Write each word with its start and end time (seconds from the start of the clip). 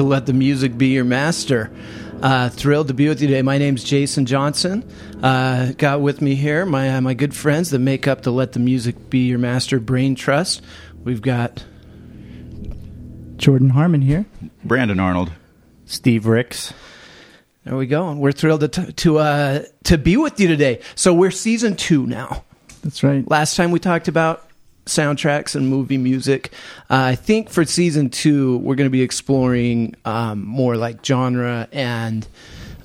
Welcome 0.00 0.12
to 0.12 0.16
Let 0.16 0.24
the 0.24 0.32
Music 0.32 0.78
Be 0.78 0.86
Your 0.86 1.04
Master. 1.04 1.70
Uh, 2.22 2.48
thrilled 2.48 2.88
to 2.88 2.94
be 2.94 3.06
with 3.06 3.20
you 3.20 3.28
today. 3.28 3.42
My 3.42 3.58
name's 3.58 3.84
Jason 3.84 4.24
Johnson. 4.24 4.82
Uh, 5.22 5.72
got 5.76 6.00
with 6.00 6.22
me 6.22 6.36
here 6.36 6.64
my 6.64 6.96
uh, 6.96 7.00
my 7.02 7.12
good 7.12 7.36
friends 7.36 7.68
that 7.68 7.80
make 7.80 8.08
up 8.08 8.22
the 8.22 8.32
Let 8.32 8.52
the 8.52 8.60
Music 8.60 9.10
Be 9.10 9.26
Your 9.26 9.38
Master 9.38 9.78
Brain 9.78 10.14
Trust. 10.14 10.62
We've 11.04 11.20
got 11.20 11.66
Jordan 13.36 13.68
Harmon 13.68 14.00
here. 14.00 14.24
Brandon 14.64 14.98
Arnold. 14.98 15.32
Steve 15.84 16.24
Ricks. 16.24 16.72
There 17.64 17.76
we 17.76 17.86
go. 17.86 18.08
And 18.08 18.20
we're 18.20 18.32
thrilled 18.32 18.60
to 18.60 18.68
t- 18.68 18.92
to 18.92 19.18
uh, 19.18 19.64
to 19.84 19.98
be 19.98 20.16
with 20.16 20.40
you 20.40 20.48
today. 20.48 20.80
So 20.94 21.12
we're 21.12 21.30
season 21.30 21.76
two 21.76 22.06
now. 22.06 22.46
That's 22.82 23.02
right. 23.02 23.28
Last 23.28 23.54
time 23.54 23.70
we 23.70 23.78
talked 23.78 24.08
about 24.08 24.49
soundtracks 24.86 25.54
and 25.54 25.68
movie 25.68 25.98
music. 25.98 26.52
Uh, 26.88 27.12
I 27.12 27.14
think 27.14 27.50
for 27.50 27.64
season 27.64 28.10
two, 28.10 28.58
we're 28.58 28.74
going 28.74 28.86
to 28.86 28.90
be 28.90 29.02
exploring 29.02 29.94
um, 30.04 30.44
more 30.44 30.76
like 30.76 31.04
genre 31.04 31.68
and 31.72 32.26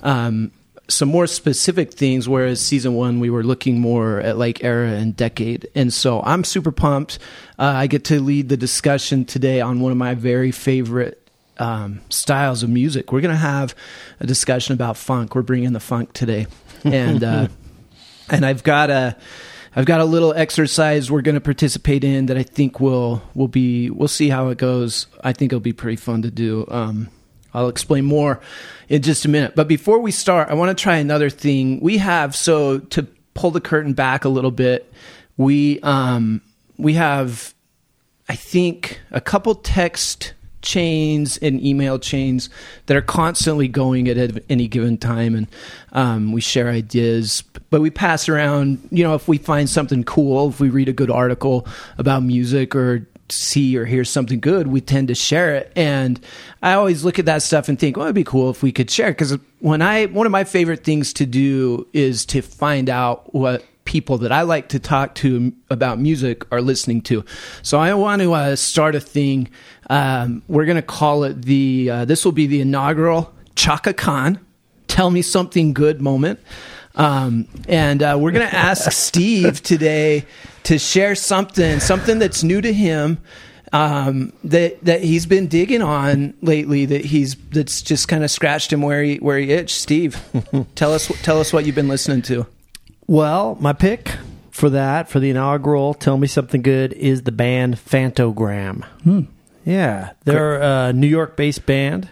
um, 0.02 0.52
some 0.88 1.08
more 1.08 1.26
specific 1.26 1.92
things. 1.92 2.28
Whereas 2.28 2.60
season 2.60 2.94
one, 2.94 3.20
we 3.20 3.30
were 3.30 3.42
looking 3.42 3.80
more 3.80 4.20
at 4.20 4.36
like 4.38 4.62
era 4.62 4.90
and 4.90 5.16
decade. 5.16 5.68
And 5.74 5.92
so 5.92 6.22
I'm 6.22 6.44
super 6.44 6.72
pumped. 6.72 7.18
Uh, 7.58 7.72
I 7.76 7.86
get 7.86 8.04
to 8.04 8.20
lead 8.20 8.48
the 8.48 8.56
discussion 8.56 9.24
today 9.24 9.60
on 9.60 9.80
one 9.80 9.92
of 9.92 9.98
my 9.98 10.14
very 10.14 10.52
favorite 10.52 11.26
um, 11.58 12.02
styles 12.10 12.62
of 12.62 12.70
music. 12.70 13.12
We're 13.12 13.20
going 13.20 13.34
to 13.34 13.36
have 13.36 13.74
a 14.20 14.26
discussion 14.26 14.74
about 14.74 14.96
funk. 14.96 15.34
We're 15.34 15.42
bringing 15.42 15.72
the 15.72 15.80
funk 15.80 16.12
today, 16.12 16.46
and 16.84 17.24
uh, 17.24 17.48
and 18.30 18.44
I've 18.44 18.62
got 18.62 18.90
a 18.90 19.16
I've 19.78 19.84
got 19.84 20.00
a 20.00 20.06
little 20.06 20.32
exercise 20.32 21.10
we're 21.10 21.20
going 21.20 21.34
to 21.34 21.40
participate 21.40 22.02
in 22.02 22.26
that 22.26 22.38
I 22.38 22.42
think 22.42 22.80
will 22.80 23.22
will 23.34 23.46
be 23.46 23.90
we'll 23.90 24.08
see 24.08 24.30
how 24.30 24.48
it 24.48 24.56
goes. 24.56 25.06
I 25.22 25.34
think 25.34 25.52
it'll 25.52 25.60
be 25.60 25.74
pretty 25.74 25.96
fun 25.96 26.22
to 26.22 26.30
do. 26.30 26.66
Um, 26.68 27.10
I'll 27.52 27.68
explain 27.68 28.06
more 28.06 28.40
in 28.88 29.02
just 29.02 29.26
a 29.26 29.28
minute. 29.28 29.54
But 29.54 29.68
before 29.68 29.98
we 29.98 30.12
start, 30.12 30.48
I 30.48 30.54
want 30.54 30.76
to 30.76 30.82
try 30.82 30.96
another 30.96 31.28
thing. 31.28 31.80
We 31.80 31.98
have 31.98 32.34
so 32.34 32.78
to 32.78 33.06
pull 33.34 33.50
the 33.50 33.60
curtain 33.60 33.92
back 33.92 34.24
a 34.24 34.30
little 34.30 34.50
bit. 34.50 34.90
We 35.36 35.78
um, 35.80 36.40
we 36.78 36.94
have 36.94 37.54
I 38.30 38.34
think 38.34 39.02
a 39.10 39.20
couple 39.20 39.54
text 39.54 40.32
chains 40.66 41.38
and 41.38 41.64
email 41.64 41.96
chains 41.96 42.50
that 42.86 42.96
are 42.96 43.02
constantly 43.02 43.68
going 43.68 44.08
at 44.08 44.42
any 44.50 44.66
given 44.66 44.98
time 44.98 45.34
and 45.36 45.46
um, 45.92 46.32
we 46.32 46.40
share 46.40 46.68
ideas. 46.68 47.42
But 47.70 47.80
we 47.80 47.90
pass 47.90 48.28
around 48.28 48.86
you 48.90 49.04
know 49.04 49.14
if 49.14 49.28
we 49.28 49.38
find 49.38 49.70
something 49.70 50.02
cool 50.04 50.48
if 50.48 50.60
we 50.60 50.68
read 50.68 50.88
a 50.88 50.92
good 50.92 51.10
article 51.10 51.66
about 51.98 52.22
music 52.22 52.74
or 52.74 53.06
see 53.28 53.76
or 53.76 53.84
hear 53.84 54.04
something 54.04 54.38
good 54.38 54.68
we 54.68 54.80
tend 54.80 55.08
to 55.08 55.14
share 55.14 55.54
it. 55.54 55.72
And 55.76 56.20
i 56.62 56.72
always 56.72 57.04
look 57.04 57.18
at 57.18 57.26
that 57.26 57.42
stuff 57.42 57.68
and 57.68 57.78
think 57.78 57.96
well 57.96 58.06
it'd 58.06 58.14
be 58.14 58.24
cool 58.24 58.50
if 58.50 58.62
we 58.62 58.72
could 58.72 58.90
share 58.90 59.10
because 59.10 59.38
when 59.60 59.82
i 59.82 60.06
one 60.06 60.26
of 60.26 60.32
my 60.32 60.44
favorite 60.44 60.84
things 60.84 61.12
to 61.14 61.26
do 61.26 61.86
is 61.92 62.26
to 62.26 62.42
find 62.42 62.88
out 62.88 63.32
what 63.34 63.64
people 63.86 64.18
that 64.18 64.32
I 64.32 64.42
like 64.42 64.68
to 64.70 64.78
talk 64.78 65.14
to 65.16 65.54
about 65.70 65.98
music 65.98 66.44
are 66.52 66.60
listening 66.60 67.00
to. 67.02 67.24
So 67.62 67.78
I 67.78 67.94
want 67.94 68.20
to 68.20 68.34
uh, 68.34 68.56
start 68.56 68.94
a 68.94 69.00
thing. 69.00 69.48
Um, 69.88 70.42
we're 70.48 70.66
going 70.66 70.76
to 70.76 70.82
call 70.82 71.24
it 71.24 71.42
the, 71.42 71.90
uh, 71.90 72.04
this 72.04 72.24
will 72.24 72.32
be 72.32 72.46
the 72.46 72.60
inaugural 72.60 73.32
Chaka 73.54 73.94
Khan 73.94 74.38
Tell 74.88 75.10
Me 75.10 75.22
Something 75.22 75.72
Good 75.72 76.02
moment. 76.02 76.40
Um, 76.96 77.48
and 77.68 78.02
uh, 78.02 78.16
we're 78.20 78.32
going 78.32 78.48
to 78.48 78.54
ask 78.54 78.90
Steve 78.92 79.62
today 79.62 80.26
to 80.64 80.78
share 80.78 81.14
something, 81.14 81.80
something 81.80 82.18
that's 82.18 82.42
new 82.42 82.60
to 82.60 82.72
him. 82.72 83.18
Um, 83.72 84.32
that 84.44 84.82
that 84.84 85.02
he's 85.02 85.26
been 85.26 85.48
digging 85.48 85.82
on 85.82 86.34
lately. 86.40 86.86
That 86.86 87.04
he's 87.04 87.34
that's 87.50 87.82
just 87.82 88.06
kind 88.06 88.22
of 88.22 88.30
scratched 88.30 88.72
him 88.72 88.80
where 88.80 89.02
he 89.02 89.16
where 89.16 89.38
he 89.38 89.50
itched. 89.50 89.76
Steve, 89.76 90.22
tell 90.76 90.94
us 90.94 91.08
tell 91.22 91.40
us 91.40 91.52
what 91.52 91.66
you've 91.66 91.74
been 91.74 91.88
listening 91.88 92.22
to. 92.22 92.46
Well, 93.06 93.56
my 93.60 93.72
pick 93.72 94.16
for 94.50 94.70
that, 94.70 95.08
for 95.08 95.20
the 95.20 95.30
inaugural 95.30 95.94
Tell 95.94 96.18
Me 96.18 96.26
Something 96.26 96.62
Good, 96.62 96.92
is 96.94 97.22
the 97.22 97.32
band 97.32 97.76
Phantogram. 97.76 98.84
Hmm. 99.04 99.20
Yeah, 99.64 100.12
they're 100.24 100.60
a 100.60 100.92
New 100.92 101.06
York 101.06 101.36
based 101.36 101.66
band. 101.66 102.08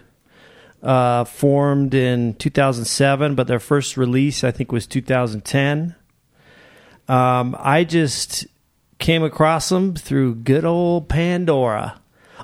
Uh, 0.82 1.24
formed 1.24 1.94
in 1.94 2.34
2007, 2.34 3.34
but 3.34 3.46
their 3.46 3.58
first 3.58 3.96
release, 3.96 4.44
I 4.44 4.50
think, 4.50 4.70
was 4.70 4.86
2010. 4.86 5.94
Um, 7.08 7.56
I 7.58 7.84
just 7.84 8.46
came 8.98 9.22
across 9.22 9.70
them 9.70 9.94
through 9.94 10.34
good 10.34 10.66
old 10.66 11.08
Pandora. 11.08 11.98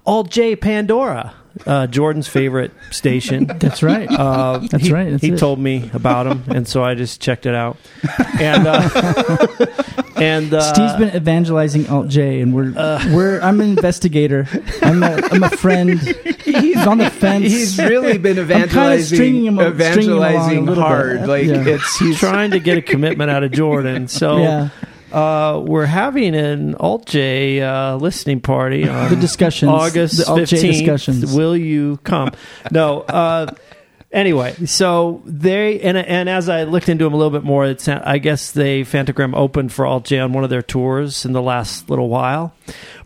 Alt 0.06 0.30
J 0.30 0.56
Pandora, 0.56 1.34
uh, 1.66 1.86
Jordan's 1.86 2.28
favorite 2.28 2.72
station. 2.90 3.44
That's 3.58 3.82
right. 3.82 4.08
Uh, 4.10 4.58
That's 4.58 4.84
he, 4.86 4.92
right, 4.92 5.10
that's 5.10 5.22
he 5.22 5.32
it. 5.32 5.38
told 5.38 5.58
me 5.58 5.90
about 5.92 6.26
him, 6.26 6.44
and 6.48 6.66
so 6.66 6.82
I 6.84 6.94
just 6.94 7.20
checked 7.20 7.46
it 7.46 7.54
out. 7.54 7.76
And 8.40 8.66
uh, 8.66 8.88
and 10.16 10.52
uh, 10.54 10.60
Steve's 10.60 10.94
been 10.96 11.14
evangelizing 11.14 11.88
Alt 11.88 12.08
J, 12.08 12.40
and 12.40 12.54
we're 12.54 12.72
we're. 13.14 13.40
I'm 13.40 13.60
an 13.60 13.70
investigator. 13.70 14.46
I'm 14.82 15.02
a, 15.02 15.20
I'm 15.30 15.42
a 15.42 15.50
friend. 15.50 15.98
He's 16.00 16.86
on 16.86 16.98
the 16.98 17.10
fence. 17.10 17.44
He's 17.46 17.78
really 17.78 18.18
been 18.18 18.38
I'm 18.38 18.46
kinda 18.46 18.54
evangelizing, 18.64 19.16
stringing 19.16 19.44
him 19.46 19.58
al- 19.58 19.74
stringing 19.74 20.10
him 20.10 20.16
along 20.18 20.30
a 20.30 20.34
evangelizing 20.34 20.66
bit. 20.66 20.76
hard. 20.78 21.26
Like 21.28 21.46
Yeah. 21.46 21.64
it's 21.66 21.98
he's 21.98 22.18
trying 22.18 22.52
to 22.52 22.60
get 22.60 22.78
a 22.78 22.82
commitment 22.82 23.30
out 23.30 23.44
of 23.44 23.52
Jordan. 23.52 24.08
So 24.08 24.38
Yeah. 24.38 24.68
Uh, 25.12 25.60
we're 25.64 25.86
having 25.86 26.34
an 26.34 26.74
Alt 26.76 27.06
J 27.06 27.60
uh, 27.60 27.96
listening 27.96 28.40
party 28.40 28.88
on 28.88 29.10
The 29.10 29.16
discussions. 29.16 29.70
August 29.70 30.18
The 30.18 30.28
Alt 30.28 30.46
J 30.46 30.56
15th. 30.56 30.72
discussions. 30.72 31.34
Will 31.36 31.56
you 31.56 31.98
come? 32.04 32.32
No. 32.70 33.00
Uh, 33.02 33.52
anyway, 34.12 34.54
so 34.66 35.22
they 35.24 35.80
and 35.80 35.96
and 35.96 36.28
as 36.28 36.48
I 36.48 36.64
looked 36.64 36.88
into 36.88 37.04
them 37.04 37.14
a 37.14 37.16
little 37.16 37.30
bit 37.30 37.44
more, 37.44 37.66
it's 37.66 37.88
I 37.88 38.18
guess 38.18 38.52
they 38.52 38.82
Phantogram 38.82 39.34
opened 39.34 39.72
for 39.72 39.86
Alt 39.86 40.04
J 40.06 40.18
on 40.18 40.32
one 40.32 40.44
of 40.44 40.50
their 40.50 40.62
tours 40.62 41.24
in 41.24 41.32
the 41.32 41.42
last 41.42 41.88
little 41.90 42.08
while. 42.08 42.54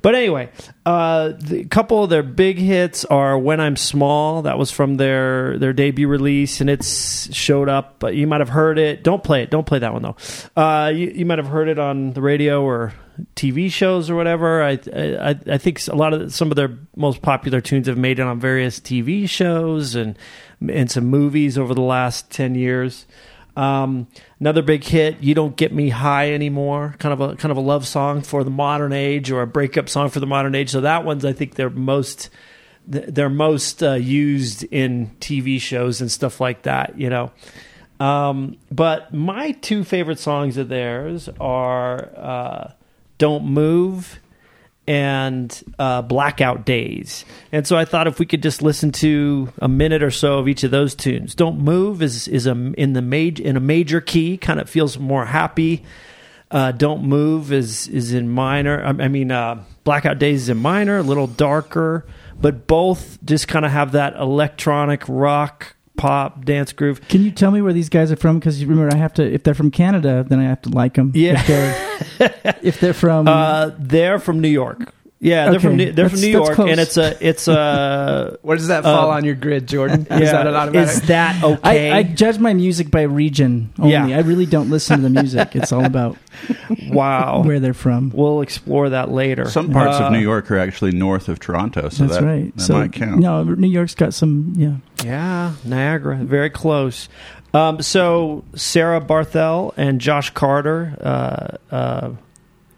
But 0.02 0.14
anyway, 0.14 0.50
uh, 0.84 1.32
the 1.38 1.64
couple 1.64 2.04
of 2.04 2.10
their 2.10 2.22
big 2.22 2.58
hits 2.58 3.04
are 3.06 3.38
"When 3.38 3.60
I'm 3.60 3.76
Small." 3.76 4.42
That 4.42 4.58
was 4.58 4.70
from 4.70 4.96
their 4.96 5.58
their 5.58 5.72
debut 5.72 6.08
release, 6.08 6.60
and 6.60 6.68
it's 6.68 7.34
showed 7.34 7.68
up. 7.68 7.96
But 7.98 8.14
you 8.14 8.26
might 8.26 8.40
have 8.40 8.50
heard 8.50 8.78
it. 8.78 9.02
Don't 9.02 9.22
play 9.22 9.42
it. 9.42 9.50
Don't 9.50 9.66
play 9.66 9.78
that 9.78 9.92
one 9.92 10.02
though. 10.02 10.16
Uh, 10.56 10.88
you, 10.88 11.08
you 11.08 11.26
might 11.26 11.38
have 11.38 11.48
heard 11.48 11.68
it 11.68 11.78
on 11.78 12.12
the 12.12 12.20
radio 12.22 12.62
or 12.62 12.92
TV 13.36 13.70
shows 13.70 14.10
or 14.10 14.16
whatever. 14.16 14.62
I 14.62 14.78
I, 14.94 15.38
I 15.46 15.58
think 15.58 15.86
a 15.88 15.94
lot 15.94 16.12
of 16.12 16.34
some 16.34 16.50
of 16.50 16.56
their 16.56 16.76
most 16.96 17.22
popular 17.22 17.60
tunes 17.60 17.86
have 17.86 17.98
made 17.98 18.18
it 18.18 18.22
on 18.26 18.40
various 18.40 18.80
TV 18.80 19.28
shows 19.28 19.94
and 19.94 20.18
and 20.60 20.90
some 20.90 21.06
movies 21.06 21.58
over 21.58 21.74
the 21.74 21.82
last 21.82 22.30
ten 22.30 22.54
years. 22.54 23.06
Um, 23.56 24.08
another 24.40 24.62
big 24.62 24.84
hit, 24.84 25.22
"You 25.22 25.34
Don't 25.34 25.56
Get 25.56 25.72
Me 25.72 25.90
High 25.90 26.32
Anymore," 26.32 26.96
kind 26.98 27.12
of 27.12 27.20
a 27.20 27.36
kind 27.36 27.52
of 27.52 27.56
a 27.56 27.60
love 27.60 27.86
song 27.86 28.22
for 28.22 28.42
the 28.42 28.50
modern 28.50 28.92
age 28.92 29.30
or 29.30 29.42
a 29.42 29.46
breakup 29.46 29.88
song 29.88 30.10
for 30.10 30.20
the 30.20 30.26
modern 30.26 30.54
age. 30.54 30.70
So 30.70 30.80
that 30.80 31.04
one's 31.04 31.24
I 31.24 31.32
think 31.32 31.54
they're 31.54 31.70
most 31.70 32.30
they're 32.86 33.30
most 33.30 33.82
uh, 33.82 33.92
used 33.94 34.64
in 34.64 35.10
TV 35.20 35.60
shows 35.60 36.00
and 36.00 36.10
stuff 36.10 36.40
like 36.40 36.62
that. 36.62 36.98
You 36.98 37.10
know. 37.10 37.32
Um, 38.00 38.56
but 38.72 39.14
my 39.14 39.52
two 39.52 39.84
favorite 39.84 40.18
songs 40.18 40.56
of 40.56 40.68
theirs 40.68 41.28
are 41.40 42.10
uh, 42.16 42.72
"Don't 43.18 43.44
Move" 43.44 44.18
and 44.86 45.62
uh, 45.78 46.02
"Blackout 46.02 46.64
Days." 46.64 47.24
And 47.52 47.66
so 47.66 47.76
I 47.76 47.84
thought 47.84 48.06
if 48.06 48.18
we 48.18 48.26
could 48.26 48.42
just 48.42 48.62
listen 48.62 48.92
to 48.92 49.52
a 49.58 49.68
minute 49.68 50.02
or 50.02 50.10
so 50.10 50.38
of 50.38 50.48
each 50.48 50.64
of 50.64 50.70
those 50.70 50.94
tunes. 50.94 51.34
"Don't 51.34 51.58
Move" 51.58 52.02
is 52.02 52.28
is 52.28 52.46
a 52.46 52.52
in 52.74 52.92
the 52.92 53.02
major 53.02 53.42
in 53.42 53.56
a 53.56 53.60
major 53.60 54.00
key, 54.00 54.36
kind 54.36 54.60
of 54.60 54.68
feels 54.68 54.98
more 54.98 55.26
happy. 55.26 55.84
Uh, 56.50 56.72
"Don't 56.72 57.04
Move" 57.04 57.52
is 57.52 57.88
is 57.88 58.12
in 58.12 58.28
minor. 58.28 58.84
I, 58.84 59.04
I 59.04 59.08
mean, 59.08 59.30
uh, 59.30 59.62
"Blackout 59.84 60.18
Days" 60.18 60.42
is 60.42 60.48
in 60.48 60.58
minor, 60.58 60.98
a 60.98 61.02
little 61.02 61.26
darker, 61.26 62.06
but 62.40 62.66
both 62.66 63.18
just 63.24 63.48
kind 63.48 63.64
of 63.64 63.72
have 63.72 63.92
that 63.92 64.16
electronic 64.16 65.02
rock 65.08 65.73
pop 65.96 66.44
dance 66.44 66.72
groove. 66.72 67.00
Can 67.08 67.22
you 67.22 67.30
tell 67.30 67.50
me 67.50 67.62
where 67.62 67.72
these 67.72 67.88
guys 67.88 68.10
are 68.10 68.16
from? 68.16 68.38
Because 68.38 68.60
you 68.60 68.66
remember, 68.68 68.94
I 68.94 68.98
have 68.98 69.14
to. 69.14 69.22
If 69.22 69.42
they're 69.44 69.54
from 69.54 69.70
Canada, 69.70 70.24
then 70.28 70.38
I 70.40 70.44
have 70.44 70.62
to 70.62 70.70
like 70.70 70.94
them. 70.94 71.12
Yeah. 71.14 71.40
If 71.40 71.46
they're, 71.46 72.54
if 72.62 72.80
they're 72.80 72.94
from, 72.94 73.28
Uh, 73.28 73.70
they're 73.78 74.18
from 74.18 74.40
New 74.40 74.48
York. 74.48 74.92
Yeah, 75.24 75.44
they're 75.46 75.54
Okay. 75.54 75.62
from 75.68 75.76
New, 75.76 75.92
they're 75.92 76.08
from 76.10 76.20
That's- 76.20 76.20
New 76.20 76.32
that's 76.38 76.46
York, 76.48 76.54
close. 76.56 76.70
and 76.70 76.80
it's 76.80 76.96
a 76.98 77.26
it's 77.28 77.48
a 77.48 78.38
where 78.42 78.56
does 78.58 78.68
that 78.68 78.82
fall 78.84 79.10
Uh, 79.10 79.14
on 79.16 79.24
your 79.24 79.34
grid, 79.34 79.66
Jordan? 79.66 80.02
Is 80.02 80.20
yeah. 80.20 80.32
that 80.32 80.46
an 80.46 80.54
automatic? 80.54 80.90
Is 80.96 81.00
that 81.08 81.42
okay? 81.42 81.90
I, 81.92 81.98
I 81.98 82.02
judge 82.02 82.38
my 82.38 82.52
music 82.52 82.90
by 82.90 83.02
region 83.02 83.72
only. 83.78 83.92
Yeah. 83.92 84.06
I 84.06 84.20
really 84.20 84.44
don't 84.44 84.68
listen 84.68 84.96
to 84.98 85.02
the 85.02 85.08
music. 85.08 85.56
It's 85.56 85.72
all 85.72 85.84
about 85.84 86.18
wow. 86.88 87.42
where 87.42 87.58
they're 87.58 87.72
from. 87.74 88.10
We'll 88.14 88.42
explore 88.42 88.90
that 88.90 89.10
later. 89.10 89.48
Some 89.48 89.70
parts 89.72 89.98
Uh, 89.98 90.04
of 90.04 90.12
New 90.12 90.18
York 90.18 90.50
are 90.50 90.58
actually 90.58 90.92
north 90.92 91.28
of 91.30 91.40
Toronto, 91.40 91.88
so 91.88 92.04
That's 92.04 92.18
that, 92.18 92.24
right. 92.26 92.54
that 92.56 92.62
so 92.62 92.74
might 92.74 92.92
count. 92.92 93.18
no, 93.20 93.44
New 93.44 93.68
York's 93.68 93.94
got 93.94 94.12
some. 94.14 94.52
Yeah, 94.56 94.74
Yeah, 95.04 95.52
Niagara, 95.64 96.16
very 96.16 96.50
close. 96.50 97.08
Um, 97.54 97.80
so 97.80 98.44
Sarah 98.56 99.00
Barthel 99.00 99.72
and 99.76 100.00
Josh 100.00 100.30
Carter, 100.30 100.96
uh, 101.00 101.74
uh, 101.74 102.10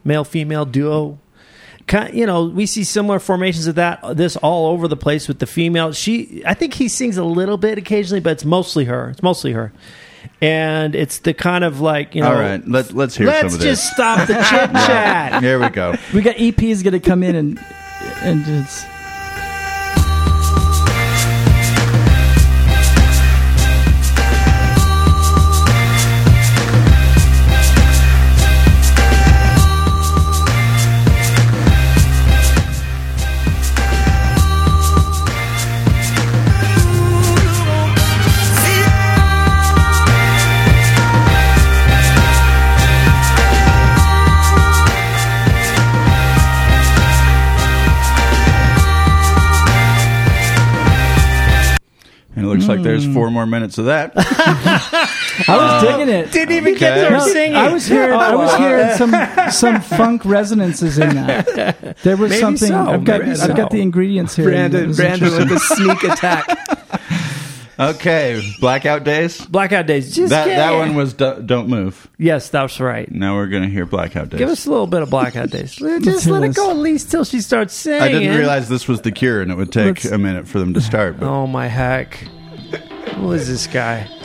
male 0.05 0.23
female 0.25 0.65
duo, 0.65 1.09
Kind, 1.09 1.19
you 2.13 2.27
know, 2.27 2.47
we 2.47 2.67
see 2.67 2.85
similar 2.85 3.19
formations 3.19 3.67
of 3.67 3.77
that. 3.77 4.03
Uh, 4.03 4.15
this 4.15 4.37
all 4.37 4.73
over 4.73 4.89
the 4.89 4.97
place 4.97 5.29
with 5.29 5.39
the 5.39 5.47
female. 5.47 5.93
She, 5.93 6.43
I 6.45 6.55
think 6.55 6.75
he 6.75 6.89
sings 6.89 7.17
a 7.17 7.25
little 7.25 7.57
bit 7.57 7.79
occasionally, 7.79 8.21
but 8.21 8.33
it's 8.33 8.45
mostly 8.45 8.85
her. 8.87 9.11
It's 9.11 9.23
mostly 9.23 9.53
her, 9.53 9.73
and 10.41 10.95
it's 10.95 11.19
the 11.21 11.33
kind 11.35 11.63
of 11.65 11.81
like 11.81 12.15
you 12.15 12.23
know. 12.23 12.29
All 12.33 12.41
right, 12.41 12.67
let, 12.67 12.93
let's 12.93 13.17
hear 13.17 13.27
Let's 13.29 13.41
some 13.41 13.47
of 13.55 13.61
this. 13.61 13.81
just 13.81 13.93
stop 13.93 14.27
the 14.27 14.35
chit 14.51 14.71
chat. 14.73 15.43
Here 15.43 15.61
we 15.61 15.69
go. 15.69 15.95
We 16.13 16.23
got 16.23 16.37
EPs 16.37 16.83
going 16.83 16.93
to 16.93 17.01
come 17.01 17.23
in 17.23 17.37
and 17.37 17.61
and 18.23 18.45
just. 18.45 18.87
Looks 52.67 52.79
like 52.79 52.83
there's 52.85 53.05
four 53.13 53.29
hmm. 53.29 53.35
more 53.35 53.47
minutes 53.47 53.79
of 53.79 53.87
that. 53.87 54.13
I 54.17 55.57
was 55.57 55.85
uh, 55.85 55.97
digging 55.99 56.15
it. 56.15 56.33
Didn't 56.33 56.55
even 56.55 56.75
Okay. 56.75 56.81
get 56.81 56.95
to 56.97 57.05
her 57.11 57.17
No, 57.19 57.27
singing. 57.27 57.57
I 57.57 57.73
was 57.73 57.87
hearing, 57.87 58.13
oh, 58.13 58.19
I 58.19 58.35
was 58.35 58.55
hearing 58.57 58.97
some 58.97 59.51
some 59.51 59.81
funk 59.81 60.25
resonances 60.25 60.99
in 60.99 61.15
that. 61.15 61.97
There 62.03 62.17
was 62.17 62.31
Maybe 62.31 62.41
something. 62.41 62.69
so, 62.69 62.77
I've 62.77 63.05
got 63.05 63.21
maybe 63.21 63.33
I've 63.41 63.57
got 63.57 63.71
so. 63.71 63.77
the 63.77 63.83
ingredients 63.83 64.37
here. 64.37 64.47
Brandon, 64.47 64.93
Brandon 64.93 65.37
with 65.37 65.49
the 65.49 65.59
sneak 65.59 66.03
attack. 66.05 66.47
Okay, 67.79 68.41
blackout 68.59 69.05
days. 69.05 69.45
Blackout 69.45 69.87
Days. 69.87 70.15
Just 70.15 70.31
That 70.31 70.47
get- 70.47 70.57
that 70.57 70.73
one 70.73 70.95
was 70.95 71.13
do, 71.13 71.43
don't 71.45 71.69
move. 71.69 72.09
Yes, 72.17 72.49
that's 72.49 72.81
right. 72.81 73.11
Now 73.11 73.37
we're 73.37 73.49
gonna 73.49 73.69
hear 73.69 73.85
blackout 73.85 74.31
days. 74.31 74.39
Give 74.39 74.49
us 74.49 74.67
a 74.67 74.71
little 74.71 74.87
bit 74.87 75.03
of 75.03 75.11
Blackout 75.11 75.51
Days. 75.51 75.75
Just 75.75 76.25
hear 76.25 76.33
let 76.33 76.43
it 76.43 76.47
this. 76.49 76.57
go 76.57 76.71
at 76.71 76.77
least 76.77 77.11
till 77.11 77.25
she 77.25 77.43
starts 77.43 77.75
singing. 77.75 78.01
I 78.03 78.09
didn't 78.09 78.35
realize 78.35 78.71
this 78.71 78.89
was 78.89 79.03
the 79.03 79.13
cure, 79.13 79.43
and 79.43 79.51
it 79.53 79.57
would 79.57 79.73
take 79.73 80.05
Let's- 80.05 80.07
a 80.07 80.17
minute 80.17 80.49
for 80.49 80.59
them 80.59 80.73
to 80.73 80.81
start. 80.81 81.21
But 81.21 81.29
Oh 81.29 81.47
my 81.47 81.67
heck! 81.67 82.27
Who 83.17 83.33
is 83.33 83.49
this 83.49 83.67
guy? 83.67 84.16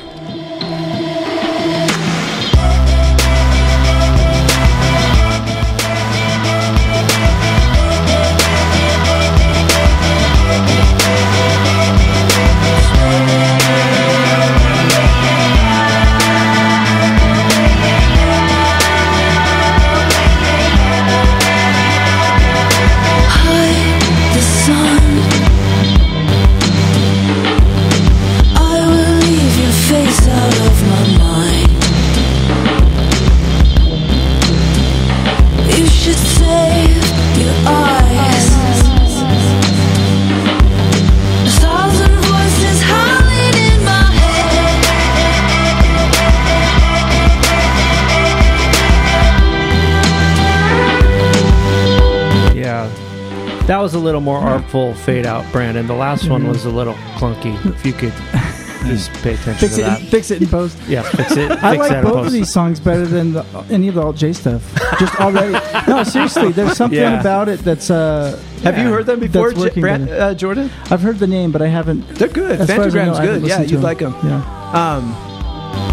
Little 54.74 54.82
more 54.88 54.92
artful 54.94 55.04
fade 55.06 55.26
out, 55.26 55.52
Brandon. 55.52 55.86
The 55.88 55.94
last 55.94 56.30
one 56.30 56.48
was 56.48 56.66
a 56.66 56.70
little 56.70 56.94
clunky. 57.18 57.54
If 57.66 57.86
you 57.86 57.94
could 57.94 58.14
just 58.88 59.12
pay 59.22 59.34
attention 59.36 59.56
fix 59.70 59.76
to 59.76 59.82
it. 59.82 59.86
that. 59.86 60.02
Fix 60.10 60.32
it 60.32 60.42
in 60.42 60.48
post. 60.48 60.78
Yeah, 60.88 61.02
fix 61.04 61.32
it. 61.34 61.52
I 61.64 61.72
fix 61.72 61.80
like 61.80 61.90
that 61.90 61.98
in 62.00 62.04
both 62.06 62.14
post. 62.14 62.28
of 62.28 62.34
these 62.34 62.52
songs 62.52 62.80
better 62.80 63.06
than 63.06 63.34
the, 63.34 63.44
any 63.70 63.88
of 63.90 63.96
the 63.96 64.02
alt 64.02 64.16
J 64.16 64.34
stuff. 64.34 64.64
Just 65.00 65.20
already. 65.20 65.54
no, 65.88 66.04
seriously. 66.04 66.52
There's 66.52 66.78
something 66.78 66.98
Yeah. 67.00 67.20
about 67.20 67.50
it 67.50 67.60
that's. 67.62 67.90
uh 67.92 68.42
Have 68.64 68.78
you 68.78 68.86
heard 68.90 69.06
them 69.06 69.20
before, 69.20 69.50
That's 69.50 69.60
J- 69.60 69.66
working 69.68 69.82
Brad, 69.82 70.06
better. 70.08 70.22
uh, 70.22 70.34
Jordan? 70.34 70.70
I've 70.90 71.02
heard 71.02 71.20
the 71.20 71.28
name, 71.28 71.52
but 71.52 71.62
I 71.62 71.68
haven't. 71.68 72.08
They're 72.16 72.28
good. 72.28 72.60
As 72.62 72.70
far 72.70 72.82
as 72.86 72.96
I 72.96 73.06
know, 73.06 73.12
Phantogram's 73.14 73.20
I 73.20 73.26
haven't 73.26 73.42
good. 73.42 73.50
Yeah, 73.50 73.58
listened 73.60 73.68
to 73.70 73.74
you'd 73.76 73.84
like 73.84 74.00
them. 74.00 74.16
Yeah. 74.24 74.96
Um, 74.96 75.31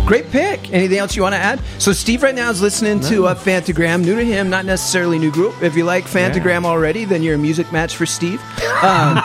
great 0.08 0.31
pick. 0.31 0.72
Anything 0.72 0.99
else 0.99 1.14
you 1.14 1.22
want 1.22 1.34
to 1.34 1.38
add? 1.38 1.60
So 1.78 1.93
Steve 1.93 2.22
right 2.22 2.34
now 2.34 2.49
is 2.50 2.62
listening 2.62 2.99
to 3.00 3.26
uh, 3.26 3.34
Phantogram. 3.34 4.02
New 4.05 4.16
to 4.16 4.25
him, 4.25 4.49
not 4.49 4.64
necessarily 4.64 5.19
new 5.19 5.31
group. 5.31 5.62
If 5.62 5.76
you 5.76 5.84
like 5.84 6.05
Phantogram 6.05 6.64
already, 6.64 7.05
then 7.05 7.22
you're 7.22 7.34
a 7.34 7.38
music 7.38 7.70
match 7.72 7.94
for 7.94 8.06
Steve. 8.06 8.43
Um, 8.78 9.19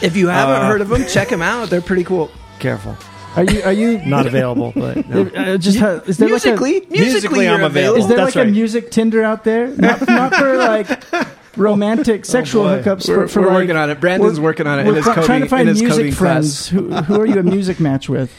if 0.00 0.16
you 0.16 0.28
haven't 0.28 0.56
Uh, 0.62 0.66
heard 0.68 0.80
of 0.80 0.88
them, 0.88 1.04
check 1.06 1.28
them 1.28 1.42
out. 1.42 1.68
They're 1.68 1.82
pretty 1.82 2.02
cool. 2.02 2.30
Careful. 2.60 2.96
Are 3.36 3.44
you? 3.44 3.62
Are 3.62 3.74
you 3.74 3.98
Not 4.06 4.26
available, 4.26 4.72
but 4.74 5.06
no. 5.06 5.26
Uh, 5.26 5.58
just 5.58 5.78
ha- 5.78 6.00
is 6.06 6.16
there 6.16 6.30
musically, 6.30 6.80
like 6.80 6.90
musically, 6.90 7.00
Musically, 7.44 7.48
I'm 7.48 7.62
available. 7.62 7.96
a 7.96 8.02
is 8.02 8.08
there 8.08 8.16
That's 8.16 8.34
like 8.34 8.42
right. 8.42 8.48
a 8.48 8.50
music 8.50 8.90
Tinder 8.90 9.22
out 9.22 9.44
there? 9.44 9.68
Not, 9.68 10.08
not 10.08 10.34
for 10.34 10.56
like 10.56 11.58
romantic 11.58 12.24
sexual 12.24 12.64
boy. 12.64 12.80
hookups. 12.82 13.06
We're, 13.06 13.26
for, 13.26 13.28
for 13.28 13.40
we're 13.42 13.46
like, 13.48 13.54
working 13.56 13.76
on 13.76 13.90
it. 13.90 14.00
Brandon's 14.00 14.40
working 14.40 14.66
on 14.66 14.78
it 14.80 14.84
We're 14.84 14.90
in 14.90 14.96
his 14.96 15.04
try- 15.04 15.14
coding, 15.14 15.26
trying 15.26 15.42
to 15.42 15.48
find 15.48 15.68
his 15.68 15.82
music 15.82 16.14
friends. 16.14 16.68
Who, 16.68 16.90
who 16.90 17.20
are 17.20 17.26
you 17.26 17.38
a 17.38 17.42
music 17.42 17.80
match 17.80 18.08
with? 18.08 18.32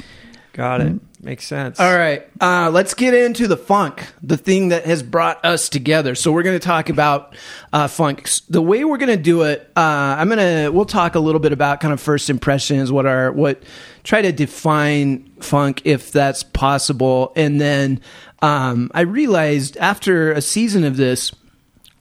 got 0.54 0.82
it. 0.82 0.94
Makes 1.26 1.48
sense. 1.48 1.80
All 1.80 1.98
right, 1.98 2.24
uh, 2.40 2.70
let's 2.72 2.94
get 2.94 3.16
into 3.16 3.48
the 3.48 3.58
funk, 3.58 4.06
the 4.22 4.38
thing 4.38 4.68
that 4.68 4.86
has 4.86 5.02
brought 5.02 5.44
us 5.44 5.70
together. 5.70 6.14
So 6.14 6.32
we're 6.32 6.44
going 6.44 6.60
to 6.60 6.64
talk 6.64 6.90
about 6.90 7.36
uh, 7.74 7.88
funk. 7.88 8.30
The 8.48 8.62
way 8.62 8.84
we're 8.84 9.00
going 9.00 9.10
to 9.10 9.18
do 9.18 9.42
it, 9.42 9.62
uh, 9.76 9.80
I'm 10.20 10.30
going 10.30 10.38
to 10.38 10.70
we'll 10.70 10.86
talk 10.86 11.16
a 11.16 11.20
little 11.20 11.40
bit 11.40 11.52
about 11.52 11.80
kind 11.80 11.92
of 11.96 12.00
first 12.00 12.30
impressions, 12.30 12.92
what 12.92 13.08
are 13.08 13.32
what 13.32 13.64
try 14.04 14.22
to 14.22 14.32
define 14.32 15.24
funk 15.40 15.82
if 15.84 16.12
that's 16.12 16.44
possible, 16.44 17.34
and 17.36 17.60
then 17.60 18.02
um, 18.44 18.92
I 18.94 19.02
realized 19.02 19.78
after 19.78 20.32
a 20.32 20.42
season 20.42 20.84
of 20.84 20.96
this, 20.96 21.34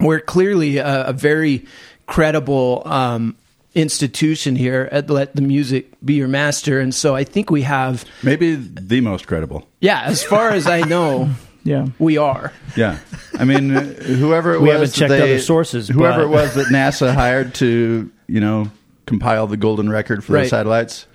we're 0.01 0.21
clearly 0.21 0.77
a, 0.77 1.07
a 1.07 1.13
very 1.15 1.65
credible 2.07 2.83
um, 2.85 3.39
institution 3.75 4.57
here 4.57 4.89
at 4.93 5.11
Let 5.11 5.35
the 5.37 5.43
Music 5.43 5.93
Be 6.05 6.15
Your 6.15 6.29
Master, 6.29 6.81
and 6.81 6.95
so 6.95 7.15
I 7.15 7.25
think 7.25 7.51
we 7.51 7.63
have. 7.63 8.05
maybe 8.23 8.55
the 8.55 9.01
most 9.01 9.27
credible. 9.27 9.67
Yeah, 9.81 10.03
as 10.05 10.23
far 10.23 10.51
as 10.51 10.67
I 10.67 10.81
know, 10.83 11.31
Yeah. 11.65 11.87
we 11.99 12.17
are. 12.19 12.53
Yeah, 12.77 12.99
I 13.39 13.45
mean, 13.45 13.75
uh, 13.77 13.83
whoever 13.83 14.55
it 14.55 14.61
We 14.61 14.69
was, 14.69 14.75
haven't 14.75 14.93
checked 14.93 15.09
they- 15.11 15.23
other 15.23 15.39
sources, 15.41 15.89
Whoever 15.89 16.19
but- 16.19 16.25
it 16.25 16.29
was 16.29 16.55
that 16.55 16.67
NASA 16.67 17.15
hired 17.15 17.55
to, 17.57 18.11
you 18.29 18.41
know, 18.41 18.71
compile 19.07 19.47
the 19.47 19.57
golden 19.57 19.89
record 19.91 20.23
for 20.25 20.35
Right. 20.35 20.43
the 20.45 20.49
satellites. 20.49 21.07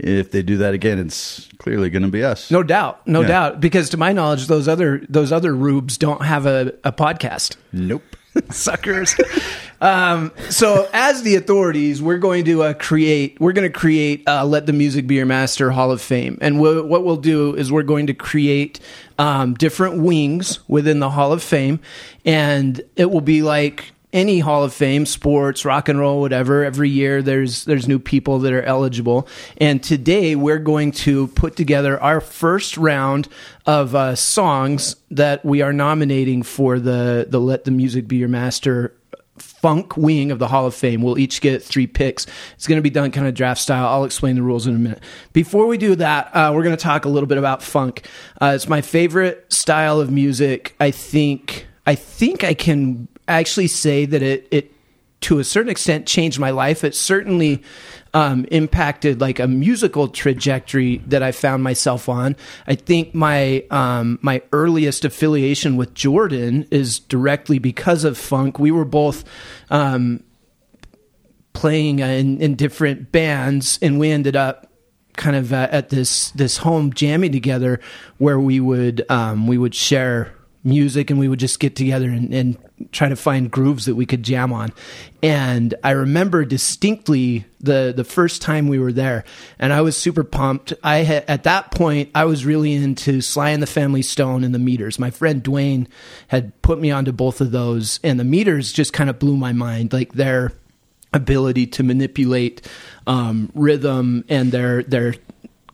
If 0.00 0.30
they 0.32 0.42
do 0.42 0.56
that 0.56 0.74
again, 0.74 0.98
it's 0.98 1.48
clearly 1.58 1.88
going 1.90 2.02
to 2.02 2.08
be 2.08 2.24
us. 2.24 2.50
No 2.50 2.62
doubt, 2.62 3.06
no 3.06 3.20
Yeah. 3.20 3.28
doubt. 3.28 3.60
Because 3.60 3.90
to 3.90 3.96
my 3.96 4.12
knowledge, 4.12 4.46
those 4.48 4.66
other 4.66 5.02
those 5.08 5.30
other 5.30 5.54
rubes 5.54 5.96
don't 5.98 6.24
have 6.24 6.44
a, 6.46 6.72
a 6.82 6.90
podcast. 6.90 7.56
Nope. 7.72 8.02
Suckers. 8.50 9.14
um, 9.80 10.32
so, 10.48 10.88
as 10.92 11.22
the 11.22 11.36
authorities, 11.36 12.00
we're 12.00 12.18
going 12.18 12.44
to 12.46 12.62
uh, 12.62 12.74
create. 12.74 13.38
We're 13.40 13.52
going 13.52 13.70
to 13.70 13.78
create. 13.78 14.26
Uh, 14.26 14.44
Let 14.44 14.66
the 14.66 14.72
music 14.72 15.06
be 15.06 15.16
your 15.16 15.26
master 15.26 15.70
Hall 15.70 15.90
of 15.90 16.00
Fame, 16.00 16.38
and 16.40 16.60
we'll, 16.60 16.86
what 16.86 17.04
we'll 17.04 17.16
do 17.16 17.54
is 17.54 17.70
we're 17.70 17.82
going 17.82 18.06
to 18.06 18.14
create 18.14 18.80
um, 19.18 19.54
different 19.54 20.02
wings 20.02 20.60
within 20.68 21.00
the 21.00 21.10
Hall 21.10 21.32
of 21.32 21.42
Fame, 21.42 21.80
and 22.24 22.80
it 22.96 23.10
will 23.10 23.20
be 23.20 23.42
like 23.42 23.92
any 24.12 24.40
Hall 24.40 24.64
of 24.64 24.72
Fame, 24.72 25.06
sports, 25.06 25.64
rock 25.64 25.88
and 25.88 25.98
roll, 25.98 26.20
whatever. 26.20 26.64
Every 26.64 26.90
year 26.90 27.22
there's 27.22 27.64
there's 27.64 27.88
new 27.88 27.98
people 27.98 28.40
that 28.40 28.52
are 28.52 28.62
eligible, 28.62 29.26
and 29.58 29.82
today 29.82 30.36
we're 30.36 30.58
going 30.58 30.92
to 30.92 31.28
put 31.28 31.56
together 31.56 32.00
our 32.00 32.20
first 32.20 32.76
round 32.76 33.28
of 33.66 33.94
uh, 33.94 34.14
songs 34.14 34.96
that 35.10 35.44
we 35.44 35.62
are 35.62 35.72
nominating 35.72 36.42
for 36.42 36.78
the 36.78 37.26
the 37.28 37.40
Let 37.40 37.64
the 37.64 37.70
Music 37.70 38.06
Be 38.06 38.16
Your 38.16 38.28
Master 38.28 38.94
funk 39.38 39.96
wing 39.96 40.30
of 40.30 40.38
the 40.38 40.48
Hall 40.48 40.66
of 40.66 40.74
Fame. 40.74 41.02
We'll 41.02 41.18
each 41.18 41.40
get 41.40 41.62
three 41.62 41.86
picks. 41.86 42.26
It's 42.54 42.66
going 42.66 42.78
to 42.78 42.82
be 42.82 42.90
done 42.90 43.10
kind 43.12 43.26
of 43.26 43.34
draft 43.34 43.60
style. 43.60 43.86
I'll 43.86 44.04
explain 44.04 44.36
the 44.36 44.42
rules 44.42 44.66
in 44.66 44.74
a 44.74 44.78
minute. 44.78 45.00
Before 45.32 45.66
we 45.66 45.78
do 45.78 45.94
that, 45.96 46.34
uh, 46.34 46.52
we're 46.54 46.62
going 46.62 46.76
to 46.76 46.82
talk 46.82 47.04
a 47.04 47.08
little 47.08 47.26
bit 47.26 47.38
about 47.38 47.62
funk. 47.62 48.06
Uh, 48.40 48.52
it's 48.54 48.68
my 48.68 48.82
favorite 48.82 49.50
style 49.52 50.00
of 50.00 50.10
music. 50.10 50.74
I 50.78 50.90
think. 50.90 51.66
I 51.84 51.96
think 51.96 52.44
I 52.44 52.54
can 52.54 53.08
actually 53.38 53.68
say 53.68 54.06
that 54.06 54.22
it 54.22 54.48
it 54.50 54.72
to 55.22 55.38
a 55.38 55.44
certain 55.44 55.70
extent 55.70 56.06
changed 56.06 56.38
my 56.38 56.50
life. 56.50 56.84
It 56.84 56.94
certainly 56.94 57.62
um, 58.14 58.44
impacted 58.50 59.20
like 59.20 59.38
a 59.38 59.48
musical 59.48 60.08
trajectory 60.08 60.98
that 61.06 61.22
I 61.22 61.32
found 61.32 61.62
myself 61.62 62.08
on. 62.08 62.36
I 62.66 62.74
think 62.74 63.14
my 63.14 63.64
um, 63.70 64.18
my 64.20 64.42
earliest 64.52 65.04
affiliation 65.04 65.76
with 65.76 65.94
Jordan 65.94 66.66
is 66.70 66.98
directly 66.98 67.58
because 67.58 68.04
of 68.04 68.18
funk. 68.18 68.58
We 68.58 68.70
were 68.70 68.84
both 68.84 69.24
um, 69.70 70.22
playing 71.52 72.00
in, 72.00 72.40
in 72.40 72.54
different 72.54 73.12
bands, 73.12 73.78
and 73.80 73.98
we 73.98 74.10
ended 74.10 74.36
up 74.36 74.70
kind 75.16 75.36
of 75.36 75.52
uh, 75.52 75.68
at 75.70 75.90
this 75.90 76.30
this 76.32 76.58
home 76.58 76.92
jamming 76.92 77.32
together, 77.32 77.80
where 78.18 78.40
we 78.40 78.60
would 78.60 79.04
um, 79.08 79.46
we 79.46 79.56
would 79.56 79.74
share 79.74 80.34
music 80.64 81.10
and 81.10 81.18
we 81.18 81.28
would 81.28 81.40
just 81.40 81.58
get 81.58 81.74
together 81.74 82.08
and, 82.08 82.32
and 82.32 82.56
try 82.92 83.08
to 83.08 83.16
find 83.16 83.50
grooves 83.50 83.86
that 83.86 83.94
we 83.94 84.06
could 84.06 84.22
jam 84.22 84.52
on. 84.52 84.72
And 85.22 85.74
I 85.82 85.90
remember 85.90 86.44
distinctly 86.44 87.44
the 87.60 87.92
the 87.94 88.04
first 88.04 88.42
time 88.42 88.68
we 88.68 88.78
were 88.78 88.92
there, 88.92 89.24
and 89.58 89.72
I 89.72 89.80
was 89.80 89.96
super 89.96 90.24
pumped. 90.24 90.72
I 90.82 90.98
had 90.98 91.24
at 91.28 91.44
that 91.44 91.70
point 91.70 92.10
I 92.14 92.24
was 92.24 92.44
really 92.44 92.74
into 92.74 93.20
Sly 93.20 93.50
and 93.50 93.62
the 93.62 93.66
Family 93.66 94.02
Stone 94.02 94.44
and 94.44 94.54
the 94.54 94.58
Meters. 94.58 94.98
My 94.98 95.10
friend 95.10 95.42
Dwayne 95.42 95.86
had 96.28 96.60
put 96.62 96.80
me 96.80 96.90
onto 96.90 97.12
both 97.12 97.40
of 97.40 97.50
those, 97.50 98.00
and 98.02 98.18
the 98.18 98.24
Meters 98.24 98.72
just 98.72 98.92
kind 98.92 99.10
of 99.10 99.18
blew 99.18 99.36
my 99.36 99.52
mind. 99.52 99.92
Like 99.92 100.14
their 100.14 100.52
ability 101.12 101.66
to 101.66 101.82
manipulate 101.82 102.66
um, 103.06 103.50
rhythm 103.54 104.24
and 104.28 104.50
their 104.50 104.82
their 104.82 105.14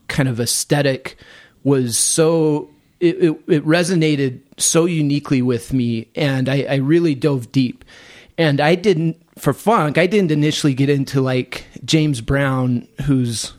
kind 0.07 0.27
of 0.27 0.39
aesthetic 0.39 1.17
was 1.63 1.97
so 1.97 2.69
it, 2.99 3.23
it, 3.23 3.39
it 3.47 3.65
resonated 3.65 4.41
so 4.59 4.85
uniquely 4.85 5.41
with 5.41 5.73
me 5.73 6.07
and 6.15 6.49
I, 6.49 6.63
I 6.63 6.75
really 6.75 7.15
dove 7.15 7.51
deep. 7.51 7.83
And 8.37 8.61
i 8.61 8.75
didn't 8.75 9.21
for 9.37 9.53
funk 9.53 9.97
i 9.97 10.07
didn't 10.07 10.31
initially 10.31 10.73
get 10.73 10.89
into 10.89 11.21
like 11.21 11.65
james 11.85 12.19
brown 12.21 12.87
who's 13.05 13.53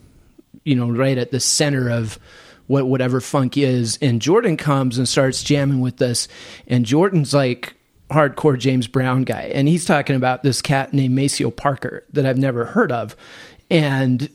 you 0.64 0.74
know 0.74 0.90
right 0.90 1.16
at 1.16 1.30
the 1.30 1.40
center 1.40 1.90
of 1.90 2.18
what 2.66 2.86
whatever 2.86 3.20
funk 3.20 3.56
is. 3.56 3.98
And 4.00 4.22
jordan 4.22 4.56
comes 4.56 4.96
and 4.98 5.08
starts 5.08 5.42
jamming 5.42 5.80
with 5.80 6.00
us 6.00 6.28
and 6.66 6.84
jordan's 6.84 7.34
like 7.34 7.74
hardcore 8.10 8.58
james 8.58 8.86
brown 8.86 9.24
guy. 9.24 9.50
And 9.54 9.68
he's 9.68 9.84
talking 9.84 10.16
about 10.16 10.42
this 10.42 10.60
cat 10.60 10.92
named 10.92 11.14
maceo 11.14 11.50
parker 11.50 12.04
that 12.12 12.26
i've 12.26 12.38
never 12.38 12.64
heard 12.64 12.92
of 12.92 13.16
and 13.70 14.28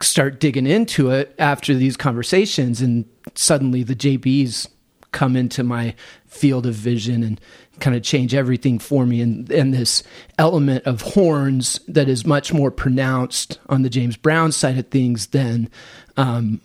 start 0.00 0.40
digging 0.40 0.66
into 0.66 1.10
it 1.10 1.34
after 1.38 1.74
these 1.74 1.96
conversations 1.96 2.80
and 2.80 3.04
suddenly 3.34 3.82
the 3.82 3.94
jbs 3.94 4.68
come 5.12 5.36
into 5.36 5.62
my 5.62 5.94
field 6.26 6.66
of 6.66 6.74
vision 6.74 7.22
and 7.22 7.40
kind 7.80 7.96
of 7.96 8.02
change 8.02 8.34
everything 8.34 8.78
for 8.78 9.06
me. 9.06 9.20
And, 9.20 9.50
and 9.50 9.72
this 9.72 10.02
element 10.38 10.84
of 10.84 11.00
horns 11.02 11.80
that 11.88 12.08
is 12.08 12.26
much 12.26 12.52
more 12.52 12.70
pronounced 12.70 13.58
on 13.68 13.82
the 13.82 13.90
james 13.90 14.16
brown 14.16 14.52
side 14.52 14.78
of 14.78 14.88
things 14.88 15.28
than 15.28 15.70
um, 16.16 16.60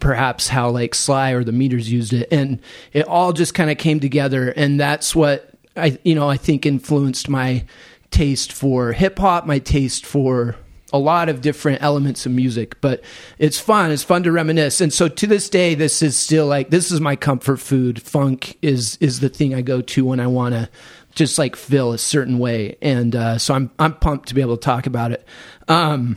perhaps 0.00 0.48
how 0.48 0.70
like 0.70 0.94
sly 0.94 1.30
or 1.30 1.44
the 1.44 1.52
meters 1.52 1.90
used 1.90 2.12
it. 2.12 2.28
And 2.30 2.60
it 2.92 3.06
all 3.06 3.32
just 3.32 3.54
kind 3.54 3.70
of 3.70 3.78
came 3.78 4.00
together. 4.00 4.50
And 4.50 4.78
that's 4.78 5.14
what 5.14 5.54
i 5.76 5.98
you 6.04 6.14
know 6.14 6.28
i 6.28 6.36
think 6.36 6.66
influenced 6.66 7.28
my 7.28 7.64
taste 8.10 8.52
for 8.52 8.92
hip 8.92 9.18
hop 9.18 9.46
my 9.46 9.58
taste 9.58 10.06
for 10.06 10.56
a 10.94 10.98
lot 10.98 11.28
of 11.28 11.40
different 11.40 11.82
elements 11.82 12.24
of 12.24 12.30
music, 12.30 12.80
but 12.80 13.02
it's 13.36 13.58
fun. 13.58 13.90
It's 13.90 14.04
fun 14.04 14.22
to 14.22 14.30
reminisce. 14.30 14.80
And 14.80 14.92
so 14.92 15.08
to 15.08 15.26
this 15.26 15.50
day, 15.50 15.74
this 15.74 16.02
is 16.02 16.16
still 16.16 16.46
like 16.46 16.70
this 16.70 16.92
is 16.92 17.00
my 17.00 17.16
comfort 17.16 17.56
food. 17.56 18.00
Funk 18.00 18.56
is 18.62 18.96
is 19.00 19.18
the 19.18 19.28
thing 19.28 19.56
I 19.56 19.60
go 19.60 19.80
to 19.80 20.04
when 20.04 20.20
I 20.20 20.28
want 20.28 20.54
to 20.54 20.70
just 21.16 21.36
like 21.36 21.56
feel 21.56 21.92
a 21.92 21.98
certain 21.98 22.38
way. 22.38 22.76
And 22.80 23.16
uh, 23.16 23.38
so 23.38 23.54
I'm 23.54 23.72
I'm 23.76 23.94
pumped 23.94 24.28
to 24.28 24.36
be 24.36 24.40
able 24.40 24.56
to 24.56 24.64
talk 24.64 24.86
about 24.86 25.10
it. 25.10 25.26
Um, 25.66 26.16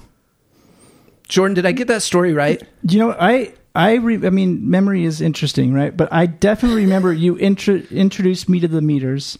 Jordan, 1.28 1.56
did 1.56 1.66
I 1.66 1.72
get 1.72 1.88
that 1.88 2.04
story 2.04 2.34
right? 2.34 2.62
You 2.88 3.00
know, 3.00 3.16
I 3.20 3.54
I 3.74 3.96
re- 3.96 4.28
I 4.28 4.30
mean, 4.30 4.70
memory 4.70 5.06
is 5.06 5.22
interesting, 5.22 5.74
right? 5.74 5.98
But 5.98 6.14
I 6.14 6.28
definitely 6.28 6.84
remember 6.84 7.12
you 7.12 7.36
intro- 7.40 7.82
introduced 7.90 8.48
me 8.48 8.60
to 8.60 8.68
the 8.68 8.82
meters, 8.82 9.40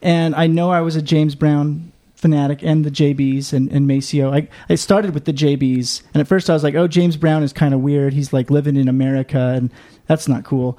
and 0.00 0.32
I 0.36 0.46
know 0.46 0.70
I 0.70 0.82
was 0.82 0.94
a 0.94 1.02
James 1.02 1.34
Brown 1.34 1.90
fanatic 2.16 2.62
and 2.62 2.84
the 2.84 2.90
JBs 2.90 3.52
and, 3.52 3.70
and 3.70 3.86
Maceo. 3.86 4.32
I, 4.32 4.48
I 4.68 4.74
started 4.74 5.14
with 5.14 5.26
the 5.26 5.32
JBs, 5.32 6.02
and 6.14 6.20
at 6.20 6.26
first 6.26 6.50
I 6.50 6.54
was 6.54 6.64
like, 6.64 6.74
oh, 6.74 6.88
James 6.88 7.16
Brown 7.16 7.42
is 7.42 7.52
kind 7.52 7.74
of 7.74 7.80
weird. 7.80 8.14
He's 8.14 8.32
like 8.32 8.50
living 8.50 8.76
in 8.76 8.88
America, 8.88 9.38
and 9.38 9.70
that's 10.06 10.26
not 10.26 10.44
cool. 10.44 10.78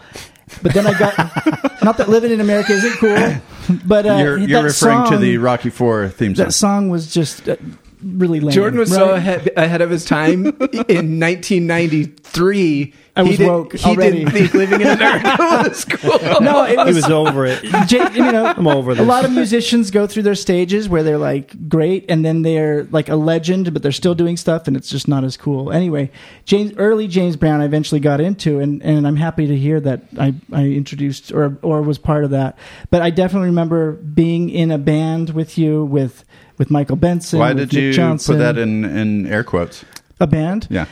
But 0.62 0.74
then 0.74 0.88
I 0.88 0.98
got, 0.98 1.18
not 1.84 1.98
that 1.98 2.10
living 2.10 2.32
in 2.32 2.42
America 2.42 2.72
isn't 2.74 2.94
cool, 2.98 3.78
but 3.86 4.06
uh, 4.06 4.16
you're 4.16 4.38
you're 4.38 4.62
that 4.62 4.68
referring 4.68 5.10
to 5.12 5.18
the 5.18 5.38
Rocky 5.38 5.70
Four 5.70 6.10
theme 6.10 6.36
song. 6.36 6.46
That 6.46 6.52
song 6.54 6.90
was 6.90 7.14
just 7.14 7.48
uh, 7.50 7.58
really 8.02 8.40
lame. 8.40 8.54
Jordan 8.54 8.80
was 8.80 8.90
so 8.90 9.14
ahead, 9.14 9.52
ahead 9.58 9.82
of 9.82 9.90
his 9.90 10.06
time 10.06 10.46
in 10.88 11.20
1993. 11.20 12.94
I 13.18 13.22
was 13.24 13.32
he 13.32 13.38
did, 13.38 13.48
woke 13.48 13.74
He 13.74 13.84
already. 13.90 14.20
didn't 14.20 14.32
think 14.34 14.54
living 14.54 14.82
in 14.82 14.88
America 14.98 15.36
was 15.40 15.86
cool. 15.86 16.20
No, 16.42 16.64
it 16.64 16.72
He 16.80 16.86
was, 16.86 16.96
was 16.96 17.06
over 17.10 17.46
it. 17.46 17.62
J- 17.88 18.14
you 18.14 18.32
know, 18.32 18.46
I'm 18.58 18.68
over 18.68 18.94
this. 18.94 19.04
A 19.04 19.06
lot 19.08 19.26
of 19.26 19.32
musicians 19.32 19.92
go 19.92 20.08
through 20.08 20.24
their 20.24 20.36
stages 20.36 20.88
where 20.88 21.04
they're 21.04 21.18
like 21.18 21.68
great, 21.68 22.06
and 22.10 22.24
then 22.24 22.44
they're 22.44 22.84
like 22.86 23.10
a 23.10 23.16
legend, 23.16 23.74
but 23.74 23.82
they're 23.84 23.92
still 23.92 24.16
doing 24.16 24.38
stuff, 24.38 24.68
and 24.68 24.78
it's 24.78 24.90
just 24.90 25.08
not 25.08 25.24
as 25.24 25.36
cool. 25.38 25.72
Anyway, 25.72 26.12
James, 26.46 26.74
early 26.78 27.08
James 27.08 27.36
Brown, 27.36 27.62
I 27.62 27.66
eventually 27.66 28.00
got 28.00 28.22
into, 28.22 28.60
and, 28.60 28.82
and 28.84 29.08
I'm 29.08 29.16
happy 29.18 29.48
to 29.48 29.56
hear 29.58 29.80
that 29.82 30.04
I, 30.20 30.34
I 30.54 30.64
introduced 30.66 31.32
or 31.32 31.58
or 31.62 31.82
was 31.82 31.98
part 31.98 32.24
of 32.24 32.30
that. 32.32 32.58
But 32.90 33.02
I 33.02 33.10
definitely 33.10 33.48
remember 33.50 33.94
being 33.94 34.50
in 34.50 34.72
a 34.72 34.78
band 34.78 35.32
with 35.32 35.58
you 35.58 35.84
with 35.86 36.24
with 36.58 36.70
Michael 36.72 36.96
Benson. 36.96 37.40
Why 37.40 37.50
with 37.54 37.70
did 37.70 37.74
Nick 37.76 37.84
you 37.84 37.94
Johnson. 37.94 38.36
put 38.36 38.40
that 38.40 38.58
in, 38.58 38.84
in 38.86 39.26
air 39.28 39.44
quotes? 39.44 39.86
a 40.20 40.26
band? 40.26 40.68
Yeah. 40.72 40.86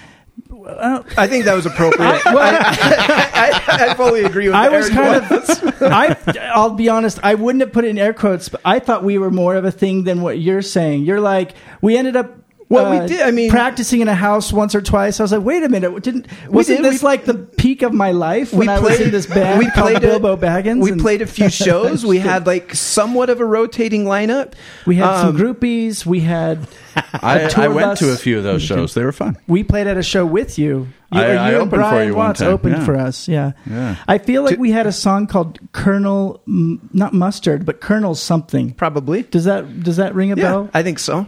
Uh, 0.65 1.03
I 1.17 1.27
think 1.27 1.45
that 1.45 1.53
was 1.53 1.65
appropriate. 1.65 2.21
I, 2.25 3.61
I, 3.67 3.85
I 3.89 3.93
fully 3.93 4.23
agree 4.23 4.47
with 4.47 4.55
I 4.55 4.69
was 4.69 4.89
kind 4.89 5.29
Watts. 5.29 5.61
of. 5.61 5.81
I. 5.83 6.17
I'll 6.53 6.71
be 6.73 6.89
honest. 6.89 7.19
I 7.23 7.35
wouldn't 7.35 7.61
have 7.61 7.71
put 7.71 7.85
it 7.85 7.89
in 7.89 7.97
air 7.97 8.13
quotes, 8.13 8.49
but 8.49 8.61
I 8.65 8.79
thought 8.79 9.03
we 9.03 9.17
were 9.17 9.31
more 9.31 9.55
of 9.55 9.65
a 9.65 9.71
thing 9.71 10.03
than 10.03 10.21
what 10.21 10.39
you're 10.39 10.61
saying. 10.61 11.03
You're 11.05 11.21
like 11.21 11.53
we 11.81 11.97
ended 11.97 12.15
up. 12.15 12.31
Well, 12.67 12.89
we 12.89 12.97
uh, 12.97 13.07
did- 13.07 13.21
I 13.21 13.29
mean- 13.31 13.51
practicing 13.51 14.01
in 14.01 14.07
a 14.07 14.15
house 14.15 14.51
once 14.51 14.73
or 14.73 14.81
twice. 14.81 15.19
I 15.19 15.23
was 15.23 15.31
like, 15.31 15.43
wait 15.43 15.61
a 15.63 15.69
minute, 15.69 16.01
didn't 16.01 16.25
wasn't 16.49 16.81
did- 16.81 16.91
this 16.91 17.03
we- 17.03 17.07
like 17.07 17.25
the 17.25 17.35
peak 17.35 17.83
of 17.83 17.93
my 17.93 18.11
life 18.11 18.51
when 18.53 18.67
we 18.67 18.73
I 18.73 18.79
was 18.79 18.99
in 18.99 19.11
this 19.11 19.27
band 19.27 19.59
we 19.59 19.69
called 19.69 19.91
played 19.91 19.97
a- 19.97 19.99
Bilbo 19.99 20.35
Baggins? 20.37 20.81
We 20.81 20.91
and 20.91 20.99
played 21.01 21.21
a 21.21 21.27
few 21.27 21.49
shows. 21.65 22.03
We 22.05 22.17
had 22.17 22.47
like 22.47 22.73
somewhat 22.73 23.29
of 23.29 23.39
a 23.39 23.45
rotating 23.45 24.05
lineup. 24.05 24.53
we 24.87 24.95
had 24.95 25.07
Um, 25.09 25.37
some 25.37 25.37
groupies. 25.37 26.05
We 26.07 26.21
had 26.21 26.67
I, 27.13 27.47
tour 27.49 27.65
I 27.65 27.67
went 27.67 27.87
bus. 27.87 27.99
to 27.99 28.11
a 28.11 28.15
few 28.15 28.37
of 28.37 28.43
those 28.43 28.63
shows. 28.63 28.93
They 28.95 29.03
were 29.03 29.11
fun. 29.11 29.37
we 29.47 29.63
played 29.63 29.85
at 29.85 29.97
a 29.97 30.03
show 30.03 30.25
with 30.25 30.57
you. 30.57 30.87
You, 31.11 31.21
I- 31.21 31.31
you 31.33 31.37
I 31.39 31.47
and 31.49 31.55
opened 31.57 31.69
for 31.71 31.77
Brian 31.77 32.07
you 32.07 32.15
one 32.15 32.27
Watts 32.29 32.39
time, 32.39 32.49
opened 32.49 32.77
yeah. 32.77 32.85
for 32.85 32.95
us. 32.97 33.27
Yeah. 33.27 33.51
Yeah. 33.69 33.95
I 34.07 34.17
feel 34.17 34.41
like 34.43 34.55
To- 34.55 34.59
we 34.61 34.71
had 34.71 34.87
a 34.87 34.91
song 34.91 35.27
called 35.27 35.59
Colonel, 35.71 36.41
not 36.47 37.13
Mustard, 37.13 37.63
but 37.65 37.79
Colonel 37.79 38.15
something. 38.15 38.71
Probably. 38.73 39.21
Does 39.23 39.45
that 39.45 39.83
does 39.83 39.97
that 39.97 40.15
ring 40.15 40.31
a 40.31 40.35
Yeah, 40.35 40.41
bell? 40.43 40.69
I 40.73 40.81
think 40.81 40.97
so. 40.99 41.27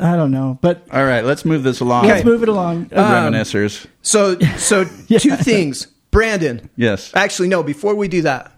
I 0.00 0.16
don't 0.16 0.30
know, 0.30 0.58
but 0.62 0.86
All 0.92 1.04
right, 1.04 1.24
let's 1.24 1.44
move 1.44 1.62
this 1.62 1.80
along. 1.80 2.06
let's 2.06 2.24
move 2.24 2.42
it 2.42 2.48
along. 2.48 2.90
Uh, 2.92 3.02
Reminiscers. 3.30 3.86
So, 4.02 4.38
so 4.56 4.86
Yeah. 5.08 5.18
two 5.18 5.36
things. 5.36 5.86
Brandon, 6.10 6.68
Yes. 6.76 7.12
Actually, 7.14 7.48
no. 7.48 7.62
Before 7.62 7.94
we 7.94 8.08
do 8.08 8.22
that, 8.22 8.50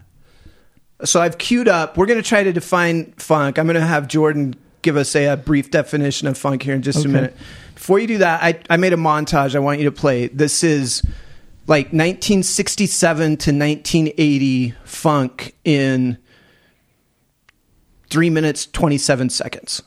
so 1.03 1.21
I've 1.21 1.37
queued 1.37 1.67
up. 1.67 1.97
We're 1.97 2.05
going 2.07 2.21
to 2.21 2.27
try 2.27 2.43
to 2.43 2.51
define 2.53 3.11
funk. 3.17 3.59
I'm 3.59 3.65
going 3.67 3.75
to 3.75 3.81
have 3.81 4.07
Jordan 4.07 4.55
give 4.81 4.97
us 4.97 5.15
a, 5.15 5.25
a 5.27 5.37
brief 5.37 5.69
definition 5.69 6.27
of 6.27 6.37
funk 6.37 6.63
here 6.63 6.73
in 6.75 6.81
just 6.81 6.99
Okay. 6.99 7.09
a 7.09 7.11
minute. 7.11 7.35
Before 7.75 7.99
you 7.99 8.07
do 8.07 8.17
that, 8.19 8.41
I, 8.41 8.59
I 8.69 8.77
made 8.77 8.93
a 8.93 8.97
montage. 8.97 9.55
I 9.55 9.59
want 9.59 9.79
you 9.79 9.85
to 9.85 9.91
play. 9.91 10.27
This 10.27 10.63
is 10.63 11.01
like 11.67 11.87
1967 11.87 13.17
to 13.37 13.51
1980 13.51 14.73
funk 14.85 15.55
in 15.63 16.17
three 18.09 18.29
minutes 18.29 18.65
27 18.67 19.29
seconds, 19.29 19.81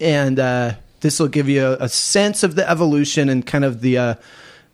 and 0.00 0.38
uh, 0.38 0.72
this 1.00 1.18
will 1.18 1.28
give 1.28 1.48
you 1.48 1.66
a, 1.66 1.84
a 1.84 1.88
sense 1.88 2.42
of 2.42 2.54
the 2.54 2.68
evolution 2.68 3.28
and 3.28 3.46
kind 3.46 3.64
of 3.64 3.80
the 3.80 3.98
uh, 3.98 4.14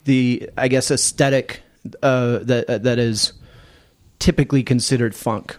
the 0.04 0.48
I 0.56 0.68
guess 0.68 0.90
aesthetic 0.90 1.62
uh, 2.02 2.38
that 2.38 2.64
uh, 2.68 2.78
that 2.78 2.98
is 2.98 3.32
typically 4.18 4.62
considered 4.62 5.14
funk. 5.14 5.56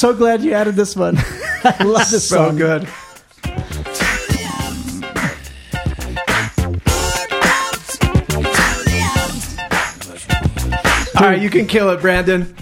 So 0.00 0.14
glad 0.14 0.40
you 0.40 0.54
added 0.54 0.76
this 0.76 0.96
one. 0.96 1.14
I 1.62 1.84
love 1.84 2.10
this 2.10 2.30
one. 2.30 2.38
so 2.38 2.46
song. 2.46 2.56
good. 2.56 2.88
All 11.16 11.26
right, 11.26 11.42
you 11.42 11.50
can 11.50 11.66
kill 11.66 11.90
it, 11.90 12.00
Brandon. 12.00 12.56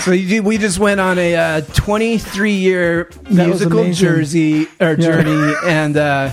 So 0.00 0.12
you, 0.12 0.42
we 0.42 0.56
just 0.56 0.78
went 0.78 1.00
on 1.00 1.18
a 1.18 1.36
uh, 1.36 1.60
23 1.60 2.52
year 2.52 3.10
musical 3.30 3.92
jersey 3.92 4.68
or 4.80 4.96
journey, 4.96 5.54
and 5.66 5.98
uh, 5.98 6.32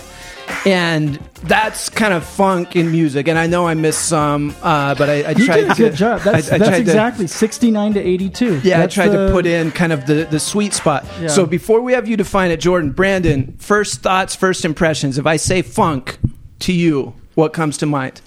and 0.66 1.16
that's 1.44 1.90
kind 1.90 2.14
of 2.14 2.26
funk 2.26 2.76
in 2.76 2.92
music. 2.92 3.28
And 3.28 3.38
I 3.38 3.48
know 3.48 3.68
I 3.68 3.74
missed 3.76 4.06
some, 4.08 4.56
uh, 4.64 4.96
but 4.96 5.10
I, 5.10 5.22
I 5.24 5.30
You 5.32 5.46
tried 5.46 5.56
did 5.62 5.72
a 5.72 5.76
to. 5.76 5.82
good 5.84 5.96
job. 5.96 6.22
That's, 6.22 6.52
I- 6.52 6.56
I 6.56 6.58
that's 6.58 6.70
tried 6.70 6.76
to- 6.78 6.82
exactly 6.82 7.28
69 7.28 7.94
to 7.94 8.00
82. 8.00 8.62
yeah, 8.64 8.80
That's 8.80 8.98
I 8.98 9.04
tried 9.04 9.10
the- 9.16 9.28
to 9.28 9.32
put 9.34 9.46
in 9.46 9.72
kind 9.72 9.94
of 9.94 10.06
the, 10.08 10.26
the 10.30 10.40
sweet 10.40 10.74
spot. 10.74 11.06
Yeah. 11.22 11.28
So 11.28 11.46
before 11.46 11.82
we 11.82 11.94
have 11.94 12.08
you 12.08 12.18
define 12.18 12.52
it, 12.52 12.60
Jordan, 12.60 12.92
Brandon, 12.92 13.56
first 13.60 14.02
thoughts, 14.02 14.36
first 14.36 14.66
impressions. 14.66 15.18
If 15.18 15.26
I 15.28 15.38
say 15.38 15.62
funk 15.62 16.18
to 16.60 16.74
you, 16.74 17.14
what 17.36 17.54
comes 17.54 17.78
to 17.78 17.86
mind? 17.86 18.22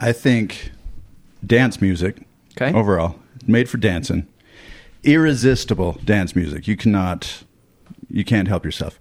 I 0.00 0.12
think 0.12 0.70
dance 1.44 1.80
music, 1.80 2.22
Okay. 2.56 2.76
overall, 2.76 3.16
made 3.46 3.68
for 3.68 3.78
dancing, 3.78 4.26
irresistible 5.04 5.98
dance 6.04 6.36
music. 6.36 6.68
You 6.68 6.76
cannot, 6.76 7.42
you 8.10 8.24
can't 8.24 8.46
help 8.46 8.64
yourself. 8.64 8.98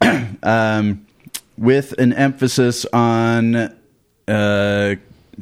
um, 0.42 1.06
with 1.60 1.92
an 2.00 2.14
emphasis 2.14 2.86
on 2.86 3.54
uh, 4.26 4.94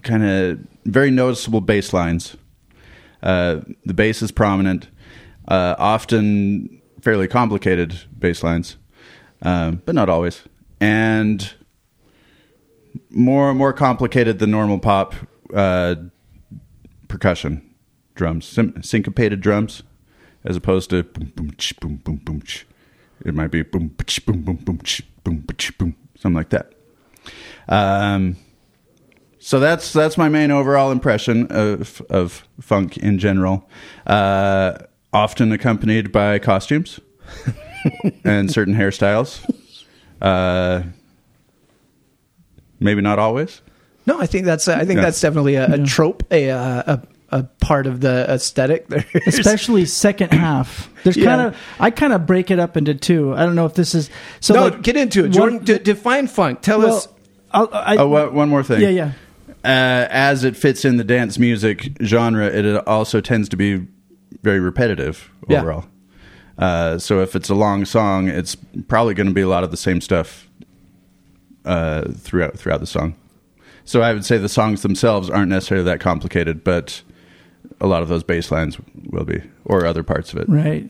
kind 0.03 0.25
of 0.25 0.59
very 0.85 1.13
noticeable 1.13 1.61
bass 1.61 1.93
lines. 1.93 2.37
Uh, 3.23 3.61
the 3.85 3.95
bass 3.95 4.21
is 4.21 4.33
prominent, 4.33 4.89
uh, 5.47 5.77
often 5.79 6.83
fairly 7.01 7.29
complicated 7.29 8.01
bass 8.19 8.43
lines, 8.43 8.77
um, 9.43 9.81
but 9.87 9.95
not 9.95 10.09
always. 10.09 10.43
And 10.81 11.55
more 13.11 13.55
more 13.55 13.73
complicated 13.73 14.41
than 14.41 14.51
normal 14.51 14.81
pop 14.81 15.15
uh, 15.55 15.95
percussion 17.07 17.63
drums, 18.17 18.45
Sym- 18.45 18.83
syncopated 18.83 19.41
drums, 19.41 19.85
as 20.45 20.57
opposed 20.57 20.91
to 20.91 21.05
boom 21.05 21.33
boom 21.37 21.53
ch, 21.59 21.79
boom 21.79 21.97
boom 21.97 22.17
boom. 22.17 22.43
ch. 22.43 22.67
It 23.25 23.35
might 23.35 23.53
be 23.53 23.63
boom 23.63 23.95
ch, 24.05 24.25
boom 24.27 24.43
boom 24.43 24.57
boom 24.57 24.81
ch, 24.83 25.03
boom 25.23 25.45
ch, 25.57 25.77
boom 25.79 25.95
something 26.19 26.37
like 26.37 26.51
that. 26.51 26.73
Um, 27.69 28.37
so 29.39 29.61
that's 29.61 29.93
that's 29.93 30.19
my 30.19 30.29
main 30.29 30.51
overall 30.51 30.91
impression 30.91 31.47
of 31.51 32.03
of 32.11 32.47
funk 32.61 32.97
in 32.97 33.19
general. 33.19 33.69
Uh, 34.07 34.79
often 35.13 35.53
accompanied 35.53 36.13
by 36.13 36.39
costumes 36.39 37.01
and 38.25 38.51
certain 38.51 38.75
hairstyles. 38.75 39.41
Uh, 40.21 40.83
maybe 42.81 43.01
not 43.01 43.19
always. 43.19 43.63
No, 44.07 44.21
I 44.21 44.27
think 44.27 44.45
that's 44.47 44.67
I 44.69 44.85
think 44.85 44.97
Yeah. 44.99 45.03
that's 45.03 45.21
definitely 45.21 45.55
a, 45.57 45.75
a 45.75 45.85
trope, 45.85 46.25
a, 46.33 46.51
uh, 46.51 46.83
a 46.97 47.03
a 47.31 47.43
part 47.45 47.87
of 47.87 48.01
the 48.01 48.27
aesthetic. 48.29 48.89
There's- 48.89 49.05
especially 49.27 49.85
second 49.85 50.33
half. 50.33 50.91
There's 51.05 51.17
Yeah. 51.17 51.25
kind 51.27 51.41
of 51.43 51.57
I 51.79 51.91
kind 51.91 52.13
of 52.13 52.27
break 52.27 52.51
it 52.51 52.59
up 52.59 52.77
into 52.77 52.95
two. 52.95 53.35
I 53.35 53.45
don't 53.45 53.55
know 53.55 53.67
if 53.67 53.75
this 53.75 53.95
is 53.95 54.11
so. 54.41 54.55
no, 54.55 54.65
like, 54.65 54.83
get 54.83 54.97
into 54.97 55.25
it, 55.25 55.37
one- 55.37 55.59
d- 55.59 55.79
define 55.79 56.27
funk. 56.27 56.61
Tell 56.63 56.79
well, 56.81 56.97
us. 56.97 57.09
I'll, 57.51 57.69
I, 57.73 57.97
Oh, 57.97 58.09
one 58.09 58.35
one 58.35 58.49
more 58.49 58.63
thing. 58.63 58.81
yeah, 58.81 58.89
yeah. 58.89 59.13
uh, 59.65 60.07
as 60.11 60.45
it 60.45 60.57
fits 60.57 60.85
in 60.85 60.97
the 60.97 61.05
dance 61.05 61.39
music 61.39 61.93
genre, 62.03 62.47
it 62.47 62.87
also 62.87 63.21
tends 63.21 63.49
to 63.51 63.57
be 63.57 63.87
very 64.43 64.61
repetitive 64.61 65.31
Yeah. 65.49 65.61
overall. 65.61 65.85
Uh, 66.59 66.99
so 66.99 67.21
if 67.23 67.37
it's 67.37 67.49
a 67.49 67.55
long 67.55 67.85
song, 67.85 68.27
it's 68.29 68.57
probably 68.89 69.15
going 69.15 69.29
to 69.29 69.33
be 69.33 69.41
a 69.43 69.49
lot 69.49 69.65
of 69.65 69.71
the 69.71 69.77
same 69.77 70.01
stuff 70.01 70.49
uh, 71.65 72.05
throughout 72.17 72.59
throughout 72.59 72.81
the 72.81 72.87
song. 72.87 73.15
So 73.85 74.03
I 74.03 74.13
would 74.13 74.25
say 74.25 74.37
the 74.39 74.49
songs 74.49 74.83
themselves 74.83 75.31
aren't 75.31 75.49
necessarily 75.51 75.85
that 75.85 76.01
complicated, 76.01 76.63
but 76.65 77.03
a 77.81 77.87
lot 77.87 78.03
of 78.03 78.09
those 78.09 78.23
bass 78.23 78.51
lines 78.51 78.79
will 79.11 79.25
be, 79.25 79.41
or 79.65 79.87
other 79.87 80.03
parts 80.03 80.33
of 80.33 80.39
it. 80.41 80.49
Right. 80.49 80.89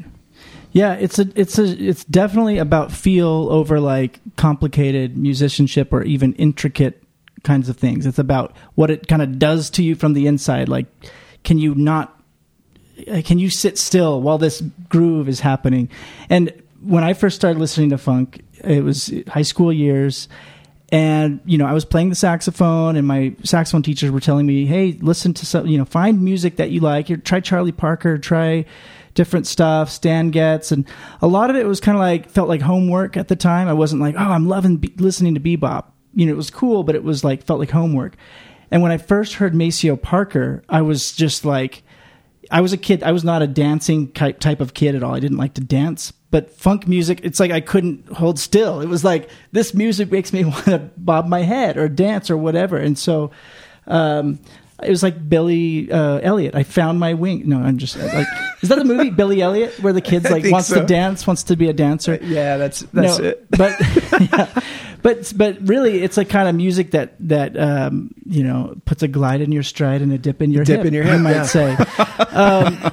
Yeah, 0.72 0.94
it's 0.94 1.18
a 1.18 1.26
it's 1.34 1.58
a 1.58 1.64
it's 1.64 2.04
definitely 2.04 2.58
about 2.58 2.92
feel 2.92 3.48
over 3.50 3.80
like 3.80 4.20
complicated 4.36 5.16
musicianship 5.16 5.92
or 5.92 6.02
even 6.02 6.34
intricate 6.34 7.02
kinds 7.42 7.68
of 7.68 7.76
things. 7.76 8.04
It's 8.04 8.18
about 8.18 8.54
what 8.74 8.90
it 8.90 9.08
kind 9.08 9.22
of 9.22 9.38
does 9.38 9.70
to 9.70 9.82
you 9.82 9.94
from 9.94 10.12
the 10.12 10.26
inside. 10.26 10.68
Like, 10.68 10.86
can 11.42 11.58
you 11.58 11.74
not? 11.74 12.20
uh, 13.10 13.22
Can 13.24 13.38
you 13.38 13.48
sit 13.48 13.78
still 13.78 14.20
while 14.20 14.38
this 14.38 14.60
groove 14.88 15.28
is 15.28 15.40
happening? 15.40 15.88
And 16.28 16.52
when 16.82 17.02
I 17.02 17.14
first 17.14 17.36
started 17.36 17.58
listening 17.58 17.90
to 17.90 17.98
funk, 17.98 18.44
it 18.62 18.84
was 18.84 19.12
high 19.28 19.42
school 19.42 19.72
years, 19.72 20.28
and 20.90 21.40
you 21.44 21.58
know 21.58 21.66
I 21.66 21.72
was 21.72 21.84
playing 21.84 22.08
the 22.08 22.14
saxophone, 22.14 22.96
and 22.96 23.06
my 23.06 23.34
saxophone 23.44 23.82
teachers 23.82 24.10
were 24.10 24.20
telling 24.20 24.46
me, 24.46 24.66
"Hey, 24.66 24.98
listen 25.00 25.34
to 25.34 25.46
some, 25.46 25.66
you 25.66 25.78
know, 25.78 25.84
find 25.84 26.22
music 26.22 26.56
that 26.56 26.70
you 26.70 26.80
like. 26.80 27.08
Here, 27.08 27.16
try 27.16 27.40
Charlie 27.40 27.72
Parker, 27.72 28.18
try." 28.18 28.64
different 29.14 29.48
stuff 29.48 29.90
stan 29.90 30.30
getz. 30.30 30.70
And 30.70 30.86
a 31.20 31.26
lot 31.26 31.50
of 31.50 31.56
it 31.56 31.66
was 31.66 31.80
kind 31.80 31.96
of 31.96 32.00
like 32.00 32.30
felt 32.30 32.48
like 32.48 32.60
homework 32.60 33.16
at 33.16 33.26
the 33.26 33.34
time. 33.34 33.66
I 33.66 33.72
wasn't 33.72 34.00
like 34.00 34.14
oh 34.14 34.20
i'm 34.20 34.46
loving 34.46 34.76
be- 34.76 34.94
listening 34.96 35.34
to 35.34 35.40
bebop. 35.40 35.86
You 36.14 36.26
know 36.26 36.32
it 36.32 36.36
was 36.36 36.50
cool 36.50 36.84
but 36.84 36.94
it 36.94 37.02
was 37.02 37.24
like 37.24 37.42
felt 37.42 37.58
like 37.58 37.70
homework. 37.70 38.14
And 38.70 38.80
when 38.80 38.92
i 38.92 38.96
first 38.96 39.34
heard 39.34 39.56
maceo 39.56 39.96
parker 39.96 40.62
i 40.68 40.82
was 40.82 41.10
just 41.10 41.44
like 41.44 41.82
i 42.52 42.60
was 42.60 42.72
a 42.72 42.76
kid 42.76 43.02
i 43.02 43.10
was 43.10 43.24
not 43.24 43.42
a 43.42 43.48
dancing 43.48 44.12
type 44.12 44.38
type 44.38 44.60
of 44.60 44.72
kid 44.72 44.94
at 44.94 45.02
all. 45.02 45.16
I 45.16 45.20
didn't 45.20 45.38
like 45.38 45.54
to 45.54 45.62
dance 45.62 46.12
but 46.30 46.50
funk 46.50 46.86
music 46.86 47.20
it's 47.22 47.40
like 47.40 47.50
i 47.50 47.60
couldn't 47.60 48.06
hold 48.08 48.38
still 48.38 48.80
it 48.80 48.86
was 48.86 49.04
like 49.04 49.28
this 49.52 49.74
music 49.74 50.10
makes 50.10 50.32
me 50.32 50.44
want 50.46 50.64
to 50.64 50.78
bob 50.96 51.26
my 51.26 51.42
head 51.42 51.76
or 51.76 51.88
dance 51.88 52.30
or 52.30 52.36
whatever 52.36 52.76
and 52.76 52.98
so 52.98 53.30
um 53.86 54.38
it 54.82 54.90
was 54.90 55.02
like 55.02 55.28
Billy 55.28 55.90
uh, 55.90 56.18
Elliot. 56.18 56.54
I 56.54 56.62
found 56.62 57.00
my 57.00 57.14
wing. 57.14 57.48
No, 57.48 57.58
I'm 57.58 57.78
just 57.78 57.96
like, 57.96 58.26
is 58.62 58.68
that 58.68 58.78
the 58.78 58.84
movie 58.84 59.10
Billy 59.10 59.42
Elliot 59.42 59.78
where 59.80 59.92
the 59.92 60.00
kid's 60.00 60.30
like 60.30 60.44
wants 60.50 60.68
so. 60.68 60.80
to 60.80 60.86
dance, 60.86 61.26
wants 61.26 61.42
to 61.44 61.56
be 61.56 61.68
a 61.68 61.72
dancer? 61.72 62.18
Yeah, 62.22 62.56
that's 62.58 62.80
that's 62.92 63.18
no, 63.18 63.24
it. 63.24 63.50
but 63.50 63.76
yeah, 64.20 64.60
but 65.08 65.32
but 65.34 65.56
really, 65.66 66.02
it's 66.02 66.18
a 66.18 66.24
kind 66.26 66.50
of 66.50 66.54
music 66.54 66.90
that 66.90 67.14
that 67.20 67.58
um, 67.58 68.14
you 68.26 68.42
know 68.42 68.76
puts 68.84 69.02
a 69.02 69.08
glide 69.08 69.40
in 69.40 69.52
your 69.52 69.62
stride 69.62 70.02
and 70.02 70.12
a 70.12 70.18
dip 70.18 70.42
in 70.42 70.50
your 70.50 70.64
Dip 70.64 70.78
hip. 70.78 70.86
in 70.86 70.92
your 70.92 71.04
you 71.04 71.12
hip, 71.12 71.20
might 71.22 71.30
yeah. 71.30 71.42
say. 71.44 71.72
Um, 72.30 72.92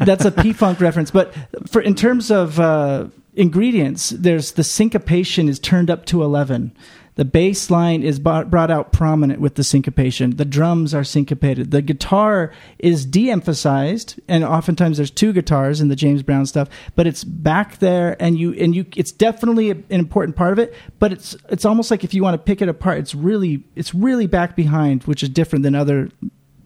that's 0.04 0.24
a 0.24 0.32
P 0.32 0.52
Funk 0.52 0.80
reference, 0.80 1.12
but 1.12 1.32
for 1.68 1.80
in 1.80 1.94
terms 1.94 2.32
of 2.32 2.58
uh, 2.58 3.06
ingredients, 3.34 4.10
there's 4.10 4.52
the 4.52 4.64
syncopation 4.64 5.48
is 5.48 5.60
turned 5.60 5.90
up 5.90 6.06
to 6.06 6.24
eleven. 6.24 6.72
The 7.14 7.24
bass 7.26 7.70
line 7.70 8.02
is 8.02 8.18
brought 8.18 8.70
out 8.70 8.92
prominent 8.92 9.38
with 9.40 9.56
the 9.56 9.64
syncopation. 9.64 10.36
The 10.36 10.46
drums 10.46 10.94
are 10.94 11.04
syncopated. 11.04 11.70
The 11.70 11.82
guitar 11.82 12.52
is 12.78 13.04
de-emphasized, 13.04 14.18
and 14.28 14.42
oftentimes 14.42 14.96
there's 14.96 15.10
two 15.10 15.34
guitars 15.34 15.82
in 15.82 15.88
the 15.88 15.96
James 15.96 16.22
Brown 16.22 16.46
stuff, 16.46 16.68
but 16.96 17.06
it's 17.06 17.22
back 17.22 17.78
there, 17.80 18.16
and 18.18 18.38
you 18.38 18.54
and 18.54 18.74
you. 18.74 18.86
It's 18.96 19.12
definitely 19.12 19.70
an 19.70 19.84
important 19.90 20.36
part 20.36 20.52
of 20.52 20.58
it, 20.58 20.74
but 20.98 21.12
it's 21.12 21.36
it's 21.50 21.66
almost 21.66 21.90
like 21.90 22.02
if 22.02 22.14
you 22.14 22.22
want 22.22 22.34
to 22.34 22.38
pick 22.38 22.62
it 22.62 22.68
apart, 22.68 22.98
it's 22.98 23.14
really 23.14 23.64
it's 23.76 23.94
really 23.94 24.26
back 24.26 24.56
behind, 24.56 25.04
which 25.04 25.22
is 25.22 25.28
different 25.28 25.64
than 25.64 25.74
other 25.74 26.08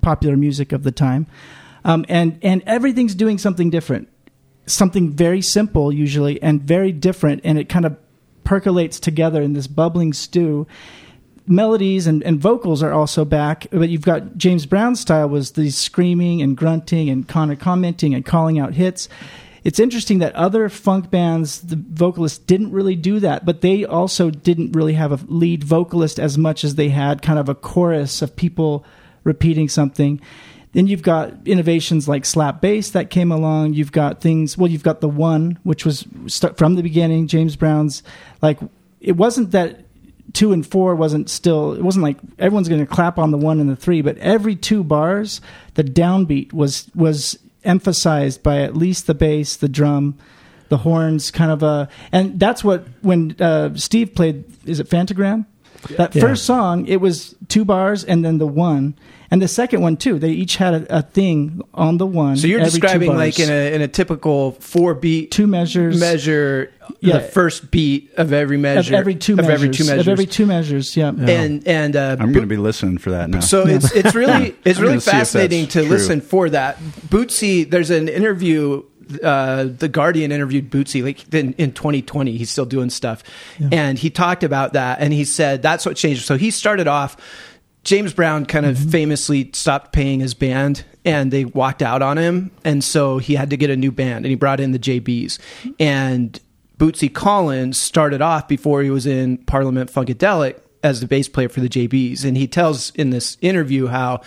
popular 0.01 0.37
music 0.37 0.71
of 0.71 0.85
the 0.85 0.93
time, 0.93 1.27
um, 1.85 2.05
and 2.09 2.39
and 2.43 2.63
everything's 2.67 3.17
doing 3.17 3.37
something 3.39 3.69
different, 3.69 4.09
something 4.67 5.13
very 5.13 5.43
simple 5.43 5.93
usually, 5.93 6.41
and 6.41 6.63
very 6.63 6.93
different, 6.93 7.41
and 7.43 7.59
it 7.59 7.69
kind 7.69 7.85
of 7.85 7.97
percolates 8.47 8.99
together 8.99 9.43
in 9.43 9.53
this 9.53 9.67
bubbling 9.67 10.15
stew. 10.15 10.67
melodies 11.47 12.07
and, 12.07 12.23
and 12.25 12.41
vocals 12.41 12.83
are 12.83 12.93
also 12.93 13.25
back. 13.25 13.67
But 13.71 13.89
you've 13.89 14.05
got 14.05 14.37
James 14.37 14.67
Brown's 14.67 15.01
style 15.01 15.29
was 15.29 15.53
the 15.53 15.71
screaming 15.71 16.43
and 16.43 16.57
grunting 16.57 17.11
and 17.11 17.29
commenting 17.29 18.15
and 18.15 18.25
calling 18.25 18.59
out 18.59 18.75
hits. 18.75 19.09
It's 19.65 19.81
interesting 19.81 20.21
that 20.21 20.33
other 20.35 20.69
funk 20.69 21.11
bands, 21.11 21.61
the 21.61 21.77
vocalists 21.77 22.39
didn't 22.39 22.71
really 22.71 22.95
do 22.95 23.19
that, 23.21 23.45
but 23.45 23.63
they 23.63 23.85
also 23.85 24.31
didn't 24.31 24.73
really 24.73 24.93
have 24.95 25.11
a 25.11 25.25
lead 25.27 25.65
vocalist 25.65 26.21
as 26.21 26.39
much 26.39 26.63
as 26.63 26.77
they 26.77 26.89
had 26.91 27.21
kind 27.21 27.39
of 27.39 27.49
a 27.49 27.55
chorus 27.55 28.23
of 28.23 28.37
people 28.37 28.85
repeating 29.25 29.69
something. 29.69 30.21
Then 30.77 30.87
you've 30.89 31.01
got 31.03 31.33
innovations 31.47 32.07
like 32.07 32.27
slap 32.27 32.61
bass 32.61 32.91
that 32.91 33.09
came 33.09 33.33
along. 33.33 33.73
You've 33.73 33.93
got 33.93 34.21
things. 34.21 34.59
Well, 34.59 34.71
you've 34.71 34.83
got 34.83 35.01
the 35.01 35.09
one, 35.09 35.59
which 35.63 35.87
was 35.87 36.05
st- 36.27 36.59
from 36.59 36.75
the 36.75 36.83
beginning. 36.83 37.29
James 37.29 37.57
Brown's 37.57 38.03
like 38.43 38.59
it 39.01 39.17
wasn't 39.17 39.53
that 39.53 39.87
two 40.35 40.53
and 40.53 40.67
four 40.67 40.95
wasn't 40.95 41.31
still. 41.31 41.73
It 41.73 41.81
wasn't 41.83 42.03
like 42.03 42.19
everyone's 42.39 42.69
going 42.69 42.83
to 42.85 42.87
clap 42.87 43.19
on 43.19 43.31
the 43.31 43.39
one 43.39 43.59
and 43.59 43.71
the 43.71 43.77
three, 43.77 44.03
but 44.03 44.19
every 44.19 44.55
two 44.55 44.85
bars, 44.85 45.41
the 45.75 45.83
downbeat 45.83 46.53
was 46.53 46.91
was 46.95 47.39
emphasized 47.65 48.43
by 48.43 48.61
at 48.61 48.77
least 48.77 49.07
the 49.07 49.15
bass, 49.15 49.57
the 49.57 49.69
drum, 49.71 50.19
the 50.69 50.77
horns, 50.77 51.31
kind 51.31 51.51
of 51.51 51.63
a. 51.63 51.89
And 52.13 52.39
that's 52.39 52.63
what 52.63 52.87
when 53.01 53.35
uh, 53.41 53.75
Steve 53.77 54.15
played. 54.15 54.45
Is 54.67 54.79
it 54.79 54.91
Phantogram? 54.91 55.47
That 55.97 56.15
Yeah. 56.15 56.21
first 56.21 56.45
song, 56.45 56.85
it 56.87 57.01
was 57.01 57.35
two 57.49 57.65
bars 57.65 58.05
and 58.05 58.23
then 58.25 58.37
the 58.39 58.47
one, 58.47 58.95
and 59.31 59.43
the 59.43 59.49
second 59.49 59.81
one 59.81 59.97
too. 59.97 60.19
They 60.19 60.31
each 60.31 60.57
had 60.57 60.75
a, 60.75 60.99
a 60.99 61.03
thing 61.03 61.61
on 61.75 61.99
the 61.99 62.07
one. 62.07 62.37
So 62.37 62.47
you're 62.47 62.61
every 62.61 62.73
two 62.73 62.81
describing 62.81 63.09
bars. 63.09 63.19
like 63.19 63.39
in 63.41 63.51
a 63.51 63.75
in 63.75 63.83
a 63.83 63.89
typical 63.89 64.53
four 64.53 64.95
beat 64.95 65.31
two 65.31 65.47
measures 65.47 65.99
measure 66.01 66.73
Yeah. 67.01 67.19
the 67.19 67.21
first 67.25 67.71
beat 67.71 68.13
of 68.17 68.33
every 68.33 68.57
of 68.57 68.63
measure 68.63 68.95
every 68.95 69.15
two 69.17 69.33
of 69.35 69.39
measures 69.39 69.53
every 69.55 69.69
two 69.71 69.85
measures 69.85 70.07
of 70.07 70.09
every 70.09 70.27
two 70.27 70.47
measures. 70.47 70.97
Yeah, 70.97 71.09
and 71.09 71.67
and 71.67 71.97
uh, 71.97 72.17
I'm 72.21 72.33
going 72.33 72.45
to 72.45 72.47
be 72.47 72.57
listening 72.57 72.99
for 72.99 73.11
that 73.11 73.29
now. 73.31 73.41
So 73.41 73.67
it's 73.67 73.93
it's 73.93 74.15
really 74.15 74.55
it's 74.65 74.79
really 74.79 74.93
gonna 74.93 75.01
see 75.01 75.11
if 75.11 75.13
that's 75.17 75.33
fascinating 75.33 75.67
to 75.69 75.81
true. 75.83 75.91
listen 75.91 76.21
for 76.21 76.49
that. 76.51 76.79
Bootsy, 77.09 77.69
there's 77.69 77.91
an 77.91 78.09
interview. 78.09 78.83
Uh, 79.23 79.65
the 79.67 79.87
Guardian 79.89 80.33
interviewed 80.33 80.69
Bootsy 80.69 81.01
like 81.01 81.33
in, 81.33 81.53
in 81.55 81.71
2020. 81.73 82.37
He's 82.37 82.51
still 82.51 82.65
doing 82.65 82.91
stuff, 82.91 83.23
and 83.71 83.97
he 83.97 84.11
talked 84.11 84.43
about 84.43 84.73
that. 84.73 84.99
And 85.01 85.13
he 85.13 85.25
said 85.25 85.63
that's 85.63 85.87
what 85.87 85.97
changed. 85.97 86.25
So 86.25 86.37
he 86.37 86.51
started 86.51 86.89
off. 86.89 87.17
James 87.87 88.13
Brown 88.13 88.47
kind 88.47 88.67
of 88.67 88.77
mm-hmm. 88.77 88.91
famously 88.91 89.51
stopped 89.53 89.93
paying 89.93 90.19
his 90.19 90.35
band, 90.35 90.85
and 91.05 91.33
they 91.33 91.45
walked 91.45 91.83
out 91.83 92.03
on 92.03 92.19
him, 92.19 92.51
and 92.65 92.83
so 92.83 93.19
he 93.19 93.37
had 93.37 93.51
to 93.51 93.57
get 93.57 93.71
a 93.71 93.77
new 93.77 93.93
band, 93.93 94.25
and 94.25 94.27
he 94.27 94.35
brought 94.35 94.59
in 94.59 94.73
the 94.73 94.79
JBs, 94.79 95.39
mm-hmm. 95.39 95.71
and 95.79 96.41
Bootsy 96.79 97.13
Collins 97.13 97.79
started 97.79 98.21
off 98.21 98.49
before 98.49 98.83
he 98.83 98.91
was 98.91 99.07
in 99.07 99.39
Parliament 99.39 99.91
Funkadelic 99.91 100.59
as 100.83 101.01
the 101.01 101.07
bass 101.07 101.29
player 101.29 101.49
for 101.49 101.61
the 101.61 101.69
JBs, 101.69 102.25
and 102.25 102.37
he 102.37 102.49
tells 102.49 102.91
in 102.91 103.11
this 103.11 103.39
interview 103.41 103.87
how 103.87 104.21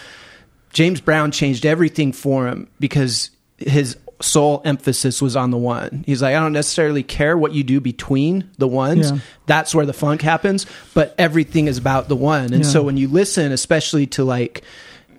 James 0.71 1.01
Brown 1.01 1.31
changed 1.31 1.65
everything 1.65 2.13
for 2.13 2.47
him 2.47 2.69
because 2.79 3.29
his 3.57 3.97
sole 4.21 4.61
emphasis 4.65 5.21
was 5.21 5.35
on 5.35 5.51
the 5.51 5.57
one. 5.57 6.03
He's 6.05 6.21
like, 6.21 6.35
I 6.35 6.39
don't 6.39 6.53
necessarily 6.53 7.03
care 7.03 7.37
what 7.37 7.53
you 7.53 7.63
do 7.63 7.79
between 7.79 8.49
the 8.57 8.67
ones. 8.67 9.11
Yeah. 9.11 9.19
That's 9.45 9.73
where 9.73 9.85
the 9.85 9.93
funk 9.93 10.21
happens, 10.21 10.65
but 10.93 11.15
everything 11.17 11.67
is 11.67 11.77
about 11.77 12.09
the 12.09 12.15
one. 12.15 12.53
And 12.53 12.63
Yeah. 12.65 12.69
so 12.69 12.83
when 12.83 12.97
you 12.97 13.07
listen, 13.07 13.51
especially 13.51 14.07
to 14.07 14.23
like 14.25 14.63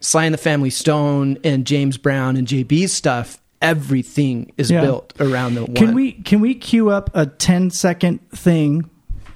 Sly 0.01 0.25
and 0.25 0.35
the 0.35 0.39
Family 0.39 0.71
Stone 0.71 1.39
and 1.45 1.67
James 1.67 1.97
Brown 1.97 2.37
and 2.37 2.47
JB's 2.47 2.93
stuff, 2.93 3.39
everything 3.63 4.53
is 4.57 4.71
Yeah. 4.71 4.81
built 4.83 5.13
around 5.21 5.55
the 5.55 5.65
one. 5.65 5.75
Can 5.75 5.95
we 5.95 6.13
can 6.13 6.41
we 6.41 6.55
queue 6.55 6.91
up 6.91 7.11
a 7.15 7.27
10 7.27 7.71
second 7.71 8.21
thing 8.31 8.89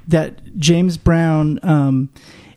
that 0.08 0.56
James 0.58 0.96
Brown 0.98 1.58
um 1.62 2.10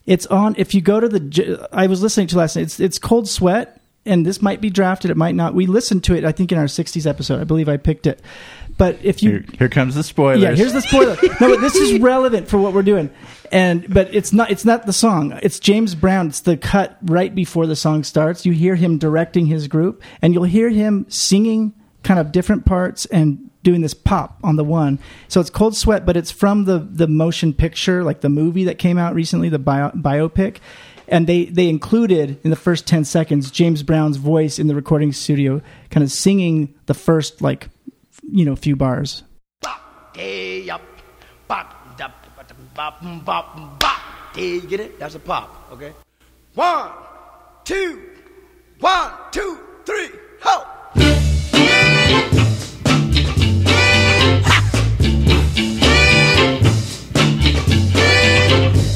it's 0.06 0.26
on 0.28 0.56
if 0.58 0.74
you 0.74 0.82
go 0.82 1.00
to 1.00 1.08
the 1.08 1.68
I 1.72 1.88
was 1.88 2.02
listening 2.02 2.28
to 2.28 2.38
last 2.38 2.56
night 2.56 2.64
it's 2.64 2.80
it's 2.80 2.98
Cold 3.00 3.28
Sweat 3.28 3.77
and 4.08 4.26
this 4.26 4.42
might 4.42 4.62
be 4.62 4.70
drafted 4.70 5.12
it 5.12 5.18
might 5.18 5.36
not 5.36 5.54
we 5.54 5.66
listened 5.66 6.04
to 6.04 6.16
it 6.16 6.24
I 6.26 6.32
think 6.32 6.52
in 6.52 6.58
our 6.58 6.66
60s 6.66 7.06
episode 7.06 7.40
I 7.40 7.44
believe 7.44 7.70
I 7.70 7.78
picked 7.78 8.08
it 8.08 8.22
but 8.78 9.00
if 9.02 9.24
you 9.24 9.30
here, 9.32 9.46
here 9.58 9.70
comes 9.70 9.96
the 9.96 10.04
spoilers. 10.04 10.42
yeah, 10.42 10.54
here's 10.54 10.74
the 10.74 10.82
spoiler. 10.82 11.18
no, 11.42 11.50
but 11.50 11.62
this 11.62 11.76
is 11.76 12.00
relevant 12.00 12.48
for 12.48 12.58
what 12.58 12.74
we're 12.74 12.84
doing. 12.84 13.10
And 13.52 13.92
but 13.92 14.14
it's 14.14 14.32
not 14.32 14.52
it's 14.52 14.66
not 14.66 14.86
the 14.86 14.94
song. 14.94 15.38
It's 15.42 15.60
James 15.60 15.96
Brown. 15.96 16.28
It's 16.28 16.42
the 16.42 16.58
cut 16.58 16.98
right 17.04 17.34
before 17.34 17.66
the 17.66 17.76
song 17.76 18.04
starts. 18.04 18.46
You 18.46 18.52
hear 18.54 18.76
him 18.76 18.98
directing 18.98 19.48
his 19.48 19.68
group 19.68 20.04
and 20.22 20.34
you'll 20.34 20.44
hear 20.44 20.70
him 20.70 21.06
singing 21.10 21.74
kind 22.04 22.20
of 22.20 22.32
different 22.32 22.66
parts 22.66 23.06
and 23.08 23.50
doing 23.64 23.82
this 23.82 23.94
pop 23.94 24.40
on 24.44 24.56
the 24.56 24.64
one. 24.64 25.00
So 25.28 25.42
it's 25.42 25.50
Cold 25.50 25.76
Sweat, 25.76 26.06
but 26.06 26.16
it's 26.16 26.32
from 26.32 26.66
the 26.66 26.80
the 26.80 27.08
motion 27.08 27.54
picture, 27.54 28.04
like 28.04 28.22
the 28.22 28.30
movie 28.30 28.66
that 28.66 28.78
came 28.78 28.98
out 28.98 29.16
recently, 29.16 29.50
the 29.50 29.60
bio, 29.60 29.90
biopic. 29.92 30.58
And 31.08 31.26
they, 31.28 31.46
they 31.46 31.70
included 31.70 32.40
in 32.44 32.50
the 32.50 32.56
first 32.56 32.86
10 32.86 33.06
seconds 33.06 33.50
James 33.50 33.84
Brown's 33.84 34.18
voice 34.18 34.60
in 34.60 34.68
the 34.68 34.76
recording 34.76 35.14
studio, 35.14 35.62
kind 35.90 36.04
of 36.04 36.12
singing 36.12 36.74
the 36.86 36.94
first, 36.94 37.42
like, 37.42 37.70
you 38.30 38.44
know, 38.44 38.56
few 38.56 38.76
bars. 38.76 39.24
Get 44.68 44.80
it? 44.82 45.00
That's 45.00 45.16
a 45.16 45.20
pop, 45.20 45.70
okay? 45.72 45.94
One, 46.54 46.92
two, 47.64 48.02
one, 48.80 49.12
two, 49.32 49.60
three, 49.86 50.10
ho! 50.42 50.66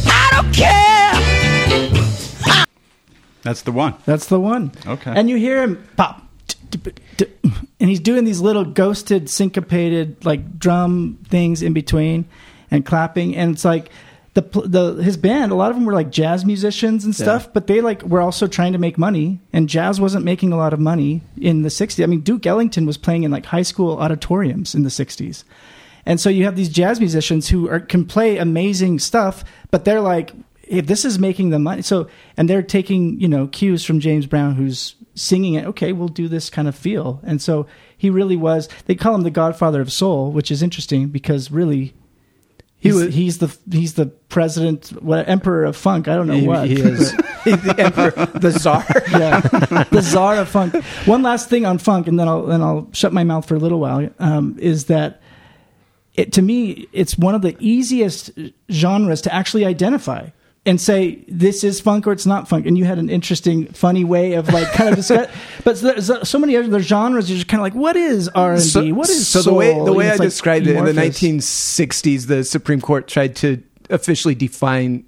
I 0.07 0.29
don't 0.33 0.53
care! 0.53 0.80
That's 3.43 3.61
the 3.61 3.71
one. 3.71 3.95
That's 4.05 4.27
the 4.27 4.39
one. 4.39 4.71
Okay. 4.85 5.13
And 5.15 5.29
you 5.29 5.37
hear 5.37 5.61
him 5.61 5.87
pop, 5.97 6.21
and 7.79 7.89
he's 7.89 7.99
doing 7.99 8.23
these 8.23 8.41
little 8.41 8.65
ghosted, 8.65 9.29
syncopated 9.29 10.23
like 10.25 10.59
drum 10.59 11.19
things 11.27 11.61
in 11.61 11.73
between, 11.73 12.25
and 12.69 12.85
clapping, 12.85 13.35
and 13.35 13.53
it's 13.55 13.65
like. 13.65 13.89
The, 14.33 14.43
the 14.43 15.03
his 15.03 15.17
band 15.17 15.51
a 15.51 15.55
lot 15.55 15.71
of 15.71 15.75
them 15.75 15.83
were 15.83 15.91
like 15.91 16.09
jazz 16.09 16.45
musicians 16.45 17.03
and 17.03 17.13
stuff 17.13 17.51
but 17.51 17.67
they 17.67 17.81
like 17.81 18.01
were 18.03 18.21
also 18.21 18.47
trying 18.47 18.71
to 18.71 18.79
make 18.79 18.97
money 18.97 19.41
and 19.51 19.67
jazz 19.67 19.99
wasn't 19.99 20.23
making 20.23 20.53
a 20.53 20.55
lot 20.55 20.71
of 20.71 20.79
money 20.79 21.19
in 21.35 21.63
the 21.63 21.67
60s 21.67 22.01
i 22.01 22.05
mean 22.05 22.21
duke 22.21 22.45
ellington 22.45 22.85
was 22.85 22.97
playing 22.97 23.23
in 23.23 23.29
like 23.29 23.47
high 23.47 23.61
school 23.61 23.99
auditoriums 23.99 24.73
in 24.73 24.83
the 24.83 24.89
60s 24.89 25.43
and 26.05 26.19
so 26.19 26.29
you 26.29 26.45
have 26.45 26.55
these 26.55 26.69
jazz 26.69 26.99
musicians 26.99 27.49
who 27.49 27.69
are, 27.69 27.79
can 27.79 28.05
play 28.05 28.37
amazing 28.37 28.99
stuff, 28.99 29.43
but 29.69 29.85
they're 29.85 30.01
like, 30.01 30.33
if 30.71 30.87
this 30.87 31.03
is 31.05 31.19
making 31.19 31.49
them 31.49 31.63
money, 31.63 31.81
so 31.81 32.07
and 32.37 32.49
they're 32.49 32.63
taking 32.63 33.19
you 33.19 33.27
know 33.27 33.47
cues 33.47 33.83
from 33.83 33.99
James 33.99 34.25
Brown, 34.25 34.55
who's 34.55 34.95
singing 35.13 35.53
it. 35.55 35.65
Okay, 35.65 35.91
we'll 35.91 36.07
do 36.07 36.27
this 36.27 36.49
kind 36.49 36.67
of 36.67 36.75
feel, 36.75 37.19
and 37.23 37.41
so 37.41 37.67
he 37.97 38.09
really 38.09 38.37
was. 38.37 38.69
They 38.85 38.95
call 38.95 39.13
him 39.13 39.21
the 39.23 39.29
Godfather 39.31 39.81
of 39.81 39.91
Soul, 39.91 40.31
which 40.31 40.49
is 40.49 40.63
interesting 40.63 41.09
because 41.09 41.51
really. 41.51 41.93
He's, 42.79 42.95
was- 42.95 43.13
he's 43.13 43.37
the 43.37 43.55
he's 43.71 43.93
the 43.93 44.07
president, 44.07 44.87
what 45.03 45.29
emperor 45.29 45.65
of 45.65 45.77
funk. 45.77 46.07
I 46.07 46.15
don't 46.15 46.25
know 46.25 46.33
He, 46.33 46.47
what 46.47 46.67
he 46.67 46.81
is 46.81 47.11
the 47.45 47.75
emperor, 47.77 48.25
the 48.39 48.49
czar. 48.51 48.83
yeah, 49.11 49.39
the 49.91 50.01
czar 50.01 50.37
of 50.37 50.49
funk. 50.49 50.73
One 51.05 51.21
last 51.21 51.47
thing 51.47 51.63
on 51.67 51.77
funk, 51.77 52.07
and 52.07 52.19
then 52.19 52.27
I'll 52.27 52.43
then 52.47 52.63
I'll 52.63 52.87
shut 52.91 53.13
my 53.13 53.23
mouth 53.23 53.47
for 53.47 53.53
a 53.53 53.59
little 53.59 53.79
while. 53.79 54.09
Um, 54.17 54.57
is 54.59 54.85
that 54.85 55.21
it, 56.15 56.33
to 56.33 56.41
me, 56.41 56.87
it's 56.91 57.15
one 57.19 57.35
of 57.35 57.43
the 57.43 57.55
easiest 57.59 58.31
genres 58.71 59.21
to 59.21 59.33
actually 59.33 59.63
identify 59.65 60.29
and 60.65 60.79
say 60.79 61.25
this 61.27 61.63
is 61.63 61.79
funk 61.79 62.05
or 62.05 62.11
it's 62.11 62.25
not 62.25 62.47
funk. 62.47 62.65
And 62.65 62.77
you 62.77 62.85
had 62.85 62.99
an 62.99 63.09
interesting, 63.09 63.67
funny 63.67 64.03
way 64.03 64.33
of 64.33 64.49
like 64.49 64.71
kind 64.73 64.89
of 64.89 64.95
discuss. 64.95 65.29
but 65.63 65.79
there's 65.81 66.29
so 66.29 66.39
many 66.39 66.55
other 66.55 66.79
genres. 66.81 67.29
You're 67.29 67.37
just 67.37 67.47
kind 67.47 67.59
of 67.59 67.63
like, 67.63 67.73
what 67.73 67.95
is 67.95 68.29
R 68.29 68.53
and 68.53 68.73
B? 68.73 68.91
What 68.91 69.09
is 69.09 69.27
so 69.27 69.41
the 69.41 69.53
way 69.53 69.73
the 69.73 69.93
way 69.93 70.07
I 70.07 70.11
like 70.11 70.21
described 70.21 70.67
it 70.67 70.75
in 70.75 70.85
the 70.85 70.93
1960s, 70.93 72.27
the 72.27 72.43
Supreme 72.43 72.81
Court 72.81 73.07
tried 73.07 73.35
to 73.37 73.61
officially 73.89 74.35
define, 74.35 75.05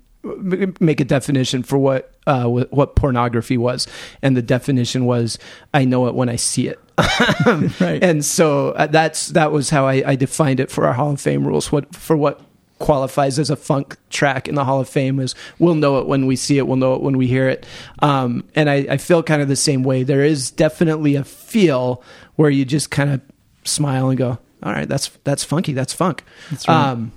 make 0.80 1.00
a 1.00 1.06
definition 1.06 1.62
for 1.62 1.78
what 1.78 2.16
uh, 2.26 2.46
what 2.46 2.96
pornography 2.96 3.58
was, 3.58 3.88
and 4.22 4.36
the 4.36 4.42
definition 4.42 5.06
was, 5.06 5.38
"I 5.74 5.86
know 5.86 6.08
it 6.08 6.16
when 6.16 6.30
I 6.30 6.38
see 6.38 6.68
it." 6.68 6.80
Right. 7.80 8.04
And 8.04 8.24
so 8.24 8.70
uh, 8.70 8.88
that's 8.88 9.30
that 9.30 9.52
was 9.52 9.70
how 9.70 9.86
I, 9.86 10.04
I 10.06 10.16
defined 10.16 10.60
it 10.60 10.72
for 10.72 10.88
our 10.88 10.94
Hall 10.94 11.12
of 11.12 11.22
Fame 11.22 11.46
rules. 11.46 11.72
What 11.72 11.94
for 11.96 12.16
what 12.18 12.42
qualifies 12.80 13.40
as 13.40 13.50
a 13.50 13.56
funk 13.56 13.98
track 14.10 14.48
in 14.48 14.56
the 14.56 14.66
Hall 14.66 14.80
of 14.80 14.90
Fame 14.90 15.20
is 15.20 15.36
we'll 15.60 15.76
know 15.76 16.00
it 16.00 16.08
when 16.08 16.26
we 16.26 16.36
see 16.36 16.58
it, 16.58 16.68
we'll 16.68 16.78
know 16.78 16.94
it 16.96 17.02
when 17.02 17.18
we 17.18 17.28
hear 17.28 17.48
it. 17.48 17.66
Um, 18.00 18.44
and 18.56 18.70
I, 18.70 18.86
I 18.90 18.98
feel 18.98 19.24
kind 19.24 19.42
of 19.42 19.48
the 19.48 19.56
same 19.56 19.84
way. 19.84 20.04
There 20.04 20.24
is 20.24 20.52
definitely 20.52 21.16
a 21.16 21.24
feel 21.24 22.04
where 22.36 22.50
you 22.50 22.66
just 22.66 22.92
kind 22.92 23.10
of 23.12 23.22
smile 23.64 24.10
and 24.10 24.18
go, 24.18 24.38
"All 24.62 24.72
right, 24.72 24.88
that's 24.88 25.10
that's 25.24 25.44
funky, 25.44 25.74
that's 25.74 25.94
funk." 25.94 26.24
That's 26.50 26.68
right. 26.68 26.90
Um, 26.90 27.12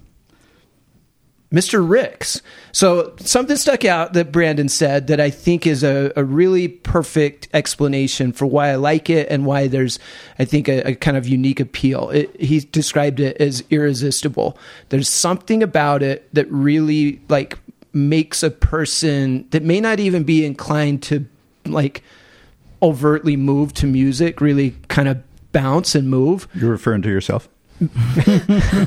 Mr. 1.56 1.88
Ricks. 1.88 2.42
So 2.72 3.14
something 3.18 3.56
stuck 3.56 3.86
out 3.86 4.12
that 4.12 4.30
Brandon 4.30 4.68
said 4.68 5.06
that 5.06 5.20
I 5.20 5.30
think 5.30 5.66
is 5.66 5.82
a, 5.82 6.12
a 6.14 6.22
really 6.22 6.68
perfect 6.68 7.48
explanation 7.54 8.32
for 8.32 8.44
why 8.44 8.68
I 8.68 8.74
like 8.74 9.08
it 9.08 9.28
and 9.30 9.46
why 9.46 9.66
there's, 9.66 9.98
I 10.38 10.44
think, 10.44 10.68
a, 10.68 10.88
a 10.88 10.94
kind 10.94 11.16
of 11.16 11.26
unique 11.26 11.58
appeal. 11.58 12.10
It, 12.10 12.38
he 12.38 12.60
described 12.60 13.20
it 13.20 13.38
as 13.38 13.64
irresistible. 13.70 14.58
There's 14.90 15.08
something 15.08 15.62
about 15.62 16.02
it 16.02 16.28
that 16.34 16.50
really 16.52 17.22
like 17.30 17.58
makes 17.94 18.42
a 18.42 18.50
person 18.50 19.46
that 19.50 19.62
may 19.62 19.80
not 19.80 19.98
even 19.98 20.24
be 20.24 20.44
inclined 20.44 21.02
to 21.04 21.24
like 21.64 22.02
overtly 22.82 23.36
move 23.36 23.72
to 23.72 23.86
music 23.86 24.42
really 24.42 24.76
kind 24.88 25.08
of 25.08 25.22
bounce 25.52 25.94
and 25.94 26.10
move 26.10 26.46
You're 26.54 26.70
referring 26.70 27.00
to 27.02 27.08
yourself. 27.08 27.48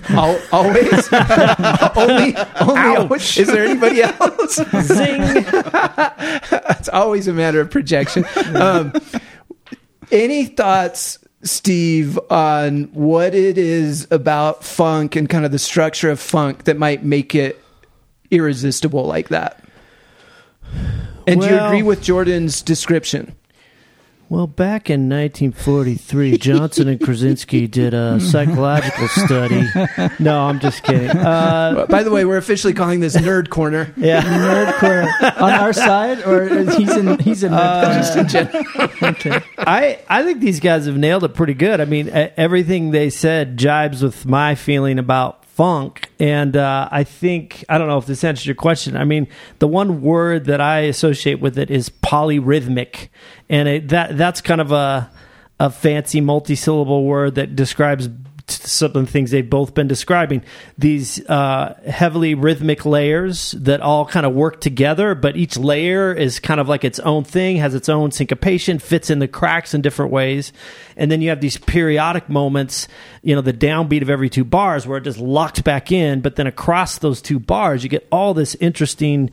Al- 0.09 0.41
always? 0.51 1.13
Only 1.95 2.35
only 2.59 2.95
always. 2.97 3.37
is 3.37 3.47
there 3.47 3.65
anybody 3.65 4.01
else? 4.01 4.55
Zing. 4.81 5.45
it's 6.69 6.89
always 6.89 7.27
a 7.27 7.33
matter 7.33 7.61
of 7.61 7.69
projection. 7.69 8.25
Um, 8.55 8.93
any 10.11 10.45
thoughts 10.45 11.19
steve 11.43 12.19
on 12.29 12.83
what 12.93 13.33
it 13.33 13.57
is 13.57 14.07
about 14.11 14.63
funk 14.63 15.15
and 15.15 15.29
kind 15.29 15.45
of 15.45 15.51
the 15.51 15.59
structure 15.59 16.09
of 16.09 16.19
funk 16.19 16.65
that 16.65 16.77
might 16.77 17.03
make 17.03 17.35
it 17.35 17.63
irresistible 18.31 19.05
like 19.05 19.29
that? 19.29 19.63
And 21.27 21.41
do 21.41 21.47
you 21.47 21.59
agree 21.59 21.83
with 21.83 22.01
jordan's 22.01 22.61
description 22.61 23.35
Well, 24.29 24.45
back 24.45 24.91
in 24.91 25.09
1943, 25.09 26.37
Johnson 26.37 26.87
and 26.87 27.01
Krasinski 27.01 27.65
did 27.65 27.95
a 27.95 28.19
psychological 28.19 29.07
study. 29.07 29.67
No, 30.19 30.41
I'm 30.41 30.59
just 30.59 30.83
kidding. 30.83 31.09
Uh, 31.09 31.87
by 31.89 32.03
the 32.03 32.11
way 32.11 32.25
we're 32.25 32.37
officially 32.37 32.73
calling 32.73 32.99
this 32.99 33.15
nerd 33.17 33.49
corner 33.49 33.91
yeah. 33.97 34.21
Nerd 34.21 34.73
Corner 34.79 35.09
on 35.43 35.51
our 35.51 35.73
side, 35.73 36.23
or 36.23 36.43
is 36.43 36.75
he's 36.75 36.95
in 36.95 37.17
he's 37.19 37.43
in 37.43 37.51
nerdcore. 37.51 39.01
okay. 39.01 39.41
I, 39.57 39.99
I 40.07 40.23
think 40.23 40.41
these 40.41 40.59
guys 40.59 40.85
have 40.85 40.97
nailed 40.97 41.23
it 41.23 41.33
pretty 41.33 41.55
good. 41.55 41.81
I 41.81 41.85
mean, 41.85 42.07
e- 42.07 42.29
everything 42.37 42.91
they 42.91 43.09
said 43.09 43.57
jibes 43.57 44.03
with 44.03 44.25
my 44.25 44.55
feeling 44.55 44.99
about 44.99 45.43
funk. 45.59 46.09
And 46.21 46.55
uh, 46.55 46.87
I 46.89 47.03
think, 47.03 47.65
I 47.67 47.77
don't 47.77 47.89
know 47.89 47.97
if 47.97 48.05
this 48.05 48.23
answers 48.23 48.45
your 48.45 48.55
question. 48.55 48.95
I 48.95 49.03
mean, 49.03 49.27
the 49.59 49.67
one 49.67 50.01
word 50.01 50.45
that 50.45 50.61
I 50.61 50.83
associate 50.83 51.41
with 51.41 51.57
it 51.57 51.69
is 51.69 51.89
polyrhythmic. 51.89 53.09
And 53.49 53.67
it, 53.67 53.89
that 53.89 54.17
that's 54.17 54.39
kind 54.39 54.61
of 54.61 54.71
a, 54.71 55.11
a 55.59 55.69
fancy 55.69 56.21
multi-syllable 56.21 57.03
word 57.03 57.35
that 57.35 57.57
describes 57.57 58.07
some 58.51 58.87
of 58.87 58.93
the 58.93 59.05
things 59.05 59.31
they've 59.31 59.49
both 59.49 59.73
been 59.73 59.87
describing. 59.87 60.43
These 60.77 61.25
uh, 61.27 61.79
heavily 61.87 62.35
rhythmic 62.35 62.85
layers 62.85 63.51
that 63.51 63.81
all 63.81 64.05
kind 64.05 64.25
of 64.25 64.33
work 64.33 64.61
together, 64.61 65.15
but 65.15 65.35
each 65.37 65.57
layer 65.57 66.13
is 66.13 66.39
kind 66.39 66.59
of 66.59 66.67
like 66.67 66.83
its 66.83 66.99
own 66.99 67.23
thing, 67.23 67.57
has 67.57 67.75
its 67.75 67.89
own 67.89 68.11
syncopation, 68.11 68.79
fits 68.79 69.09
in 69.09 69.19
the 69.19 69.27
cracks 69.27 69.73
in 69.73 69.81
different 69.81 70.11
ways. 70.11 70.51
And 70.97 71.11
then 71.11 71.21
you 71.21 71.29
have 71.29 71.41
these 71.41 71.57
periodic 71.57 72.29
moments, 72.29 72.87
you 73.21 73.35
know, 73.35 73.41
the 73.41 73.53
downbeat 73.53 74.01
of 74.01 74.09
every 74.09 74.29
two 74.29 74.43
bars 74.43 74.85
where 74.85 74.97
it 74.97 75.03
just 75.03 75.19
locks 75.19 75.61
back 75.61 75.91
in, 75.91 76.21
but 76.21 76.35
then 76.35 76.47
across 76.47 76.97
those 76.97 77.21
two 77.21 77.39
bars, 77.39 77.83
you 77.83 77.89
get 77.89 78.07
all 78.11 78.33
this 78.33 78.55
interesting 78.55 79.31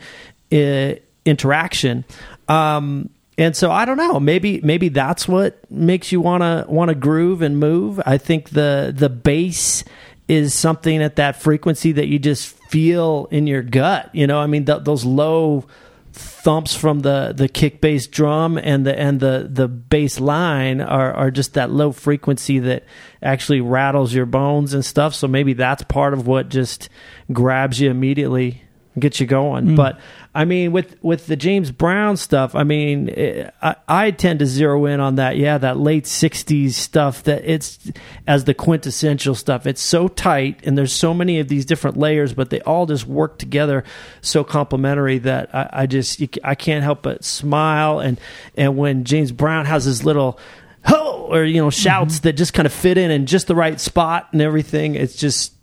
uh, 0.53 0.95
interaction. 1.25 2.05
Um, 2.49 3.11
and 3.39 3.55
so 3.55 3.71
I 3.71 3.85
don't 3.85 3.99
know. 3.99 4.19
Maybe 4.19 4.61
maybe 4.63 4.89
that's 4.89 5.29
what 5.29 5.71
makes 5.71 6.11
you 6.11 6.21
want 6.21 6.43
to 6.43 6.65
want 6.71 6.89
to 6.89 6.95
groove 6.95 7.43
and 7.43 7.59
move. 7.59 8.01
I 8.07 8.19
think 8.19 8.51
the 8.51 8.93
the 8.97 9.11
bass 9.11 9.85
is 10.29 10.55
something 10.55 11.03
at 11.03 11.17
that 11.17 11.41
frequency 11.41 11.93
that 11.93 12.07
you 12.07 12.19
just 12.19 12.49
feel 12.69 13.29
in 13.31 13.47
your 13.47 13.63
gut. 13.63 14.11
You 14.15 14.27
know, 14.27 14.41
I 14.41 14.47
mean 14.47 14.65
th- 14.65 14.85
those 14.85 15.05
low 15.05 15.67
thumps 16.13 16.75
from 16.75 17.01
the 17.01 17.35
the 17.37 17.47
kick 17.47 17.83
bass 17.83 18.07
drum 18.07 18.57
and 18.57 18.87
the 18.87 18.99
and 18.99 19.21
the 19.21 19.47
the 19.51 19.69
bass 19.69 20.19
line 20.19 20.81
are 20.81 21.13
are 21.13 21.31
just 21.31 21.55
that 21.55 21.71
low 21.71 21.93
frequency 21.93 22.59
that 22.61 22.85
actually 23.23 23.61
rattles 23.61 24.15
your 24.15 24.25
bones 24.25 24.73
and 24.73 24.83
stuff. 24.83 25.15
So 25.15 25.29
maybe 25.29 25.53
that's 25.53 25.83
part 25.83 26.15
of 26.15 26.27
what 26.27 26.49
just 26.49 26.89
grabs 27.31 27.79
you 27.81 27.91
immediately 27.91 28.63
gets 28.99 29.21
you 29.21 29.27
going. 29.27 29.67
Mm. 29.67 29.77
But 29.77 30.01
I 30.37 30.45
mean, 30.45 30.71
with 30.71 31.03
with 31.03 31.29
the 31.29 31.35
James 31.35 31.71
Brown 31.71 32.19
stuff, 32.19 32.55
I 32.55 32.63
mean, 32.63 33.09
eh, 33.09 33.51
I, 33.63 33.77
I 33.89 34.11
tend 34.11 34.41
to 34.41 34.47
zero 34.47 34.85
in 34.85 35.01
on 35.01 35.15
that. 35.15 35.39
Yeah, 35.39 35.57
that 35.57 35.79
late 35.79 36.05
'60s 36.05 36.75
stuff. 36.75 37.23
That 37.23 37.43
it's 37.51 37.91
as 38.27 38.45
the 38.45 38.53
quintessential 38.53 39.35
stuff. 39.35 39.67
It's 39.67 39.81
so 39.81 40.09
tight, 40.09 40.61
and 40.65 40.77
there's 40.77 40.93
so 40.93 41.15
many 41.15 41.41
of 41.41 41.49
these 41.49 41.65
different 41.65 41.97
layers, 41.97 42.35
but 42.35 42.51
they 42.51 42.61
all 42.61 42.85
just 42.85 43.07
work 43.07 43.39
together 43.39 43.83
so 44.21 44.45
complementary 44.45 45.17
that 45.21 45.55
I, 45.55 45.71
I 45.73 45.87
just 45.87 46.21
you, 46.21 46.29
I 46.45 46.55
can't 46.55 46.85
help 46.85 47.01
but 47.01 47.25
smile. 47.25 48.01
And 48.01 48.21
and 48.59 48.77
when 48.77 49.05
James 49.05 49.33
Brown 49.33 49.65
has 49.65 49.87
his 49.87 50.05
little 50.05 50.39
ho 50.85 51.29
or 51.31 51.45
you 51.45 51.63
know 51.63 51.71
shouts 51.71 52.21
that 52.21 52.35
just 52.35 52.53
kind 52.53 52.67
of 52.67 52.75
fit 52.75 52.99
in 52.99 53.11
in 53.11 53.25
just 53.25 53.47
the 53.47 53.55
right 53.55 53.81
spot 53.81 54.29
and 54.33 54.43
everything, 54.43 54.97
it's 54.97 55.17
just 55.17 55.55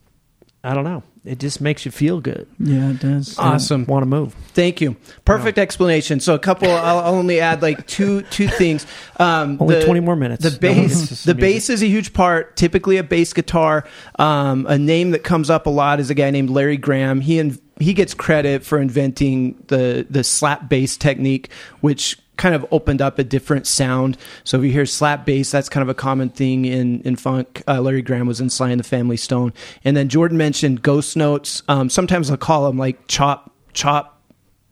I 0.64 0.74
don't 0.74 0.84
know. 0.84 1.04
It 1.26 1.40
just 1.40 1.62
makes 1.62 1.86
you 1.86 1.92
feel 1.92 2.20
good. 2.20 2.48
Yeah, 2.60 2.90
it 2.90 3.00
does. 3.00 3.40
awesome 3.40 3.86
Want 3.86 4.02
to 4.04 4.08
move? 4.08 4.34
Thank 4.54 4.82
you. 4.82 4.98
Perfect 5.24 5.58
explanation. 5.58 6.20
So 6.20 6.34
a 6.34 6.40
couple. 6.40 6.70
I'll 6.70 7.00
I'll 7.00 7.16
only 7.16 7.40
add 7.40 7.62
like 7.62 7.88
two 7.88 8.24
two 8.24 8.50
things. 8.50 8.86
Um, 9.20 9.58
Only 9.62 9.84
20 9.86 10.02
more 10.02 10.18
minutes. 10.18 10.44
The 10.44 10.50
No 10.62 10.74
one 10.74 10.82
gets 10.82 10.94
to 10.94 11.08
bass. 11.08 11.20
see 11.20 11.32
The 11.32 11.36
bass 11.36 11.70
is 11.70 11.82
a 11.82 11.88
huge 11.88 12.12
part. 12.14 12.58
Typically 12.58 12.98
a 12.98 13.04
bass 13.04 13.32
guitar. 13.32 13.86
Um, 14.20 14.66
a 14.68 14.78
name 14.78 15.12
that 15.12 15.24
comes 15.24 15.50
up 15.50 15.66
a 15.66 15.70
lot 15.70 16.02
is 16.02 16.10
a 16.10 16.14
guy 16.14 16.30
named 16.30 16.50
Larry 16.50 16.78
Graham. 16.78 17.22
He 17.22 17.40
and 17.40 17.58
he 17.80 17.94
gets 17.94 18.14
credit 18.14 18.66
for 18.66 18.80
inventing 18.80 19.64
the 19.68 20.06
the 20.10 20.26
slap 20.26 20.68
bass 20.68 20.98
technique, 20.98 21.50
which 21.80 22.20
kind 22.38 22.56
of 22.56 22.66
opened 22.72 23.02
up 23.02 23.20
a 23.20 23.24
different 23.24 23.68
sound. 23.68 24.18
So 24.44 24.58
if 24.58 24.64
you 24.64 24.72
hear 24.72 24.86
slap 24.86 25.26
bass, 25.26 25.52
that's 25.52 25.70
kind 25.70 25.82
of 25.82 25.90
a 25.90 25.94
common 25.94 26.30
thing 26.30 26.66
in 26.66 27.02
in 27.02 27.16
funk. 27.16 27.64
Uh, 27.68 27.82
Larry 27.82 28.02
Graham 28.02 28.28
was 28.28 28.42
in 28.42 28.50
Sly 28.50 28.70
and 28.70 28.80
the 28.80 28.84
Family 28.84 29.18
Stone, 29.18 29.54
and 29.84 29.96
then 29.96 30.10
Jordan 30.10 30.38
mentioned 30.38 30.82
ghost 30.82 31.16
notes. 31.16 31.64
Um, 31.68 31.90
sometimes 31.90 32.30
I'll 32.30 32.38
call 32.38 32.68
them 32.68 32.78
like 32.78 33.08
chop 33.08 33.52
chop 33.74 34.22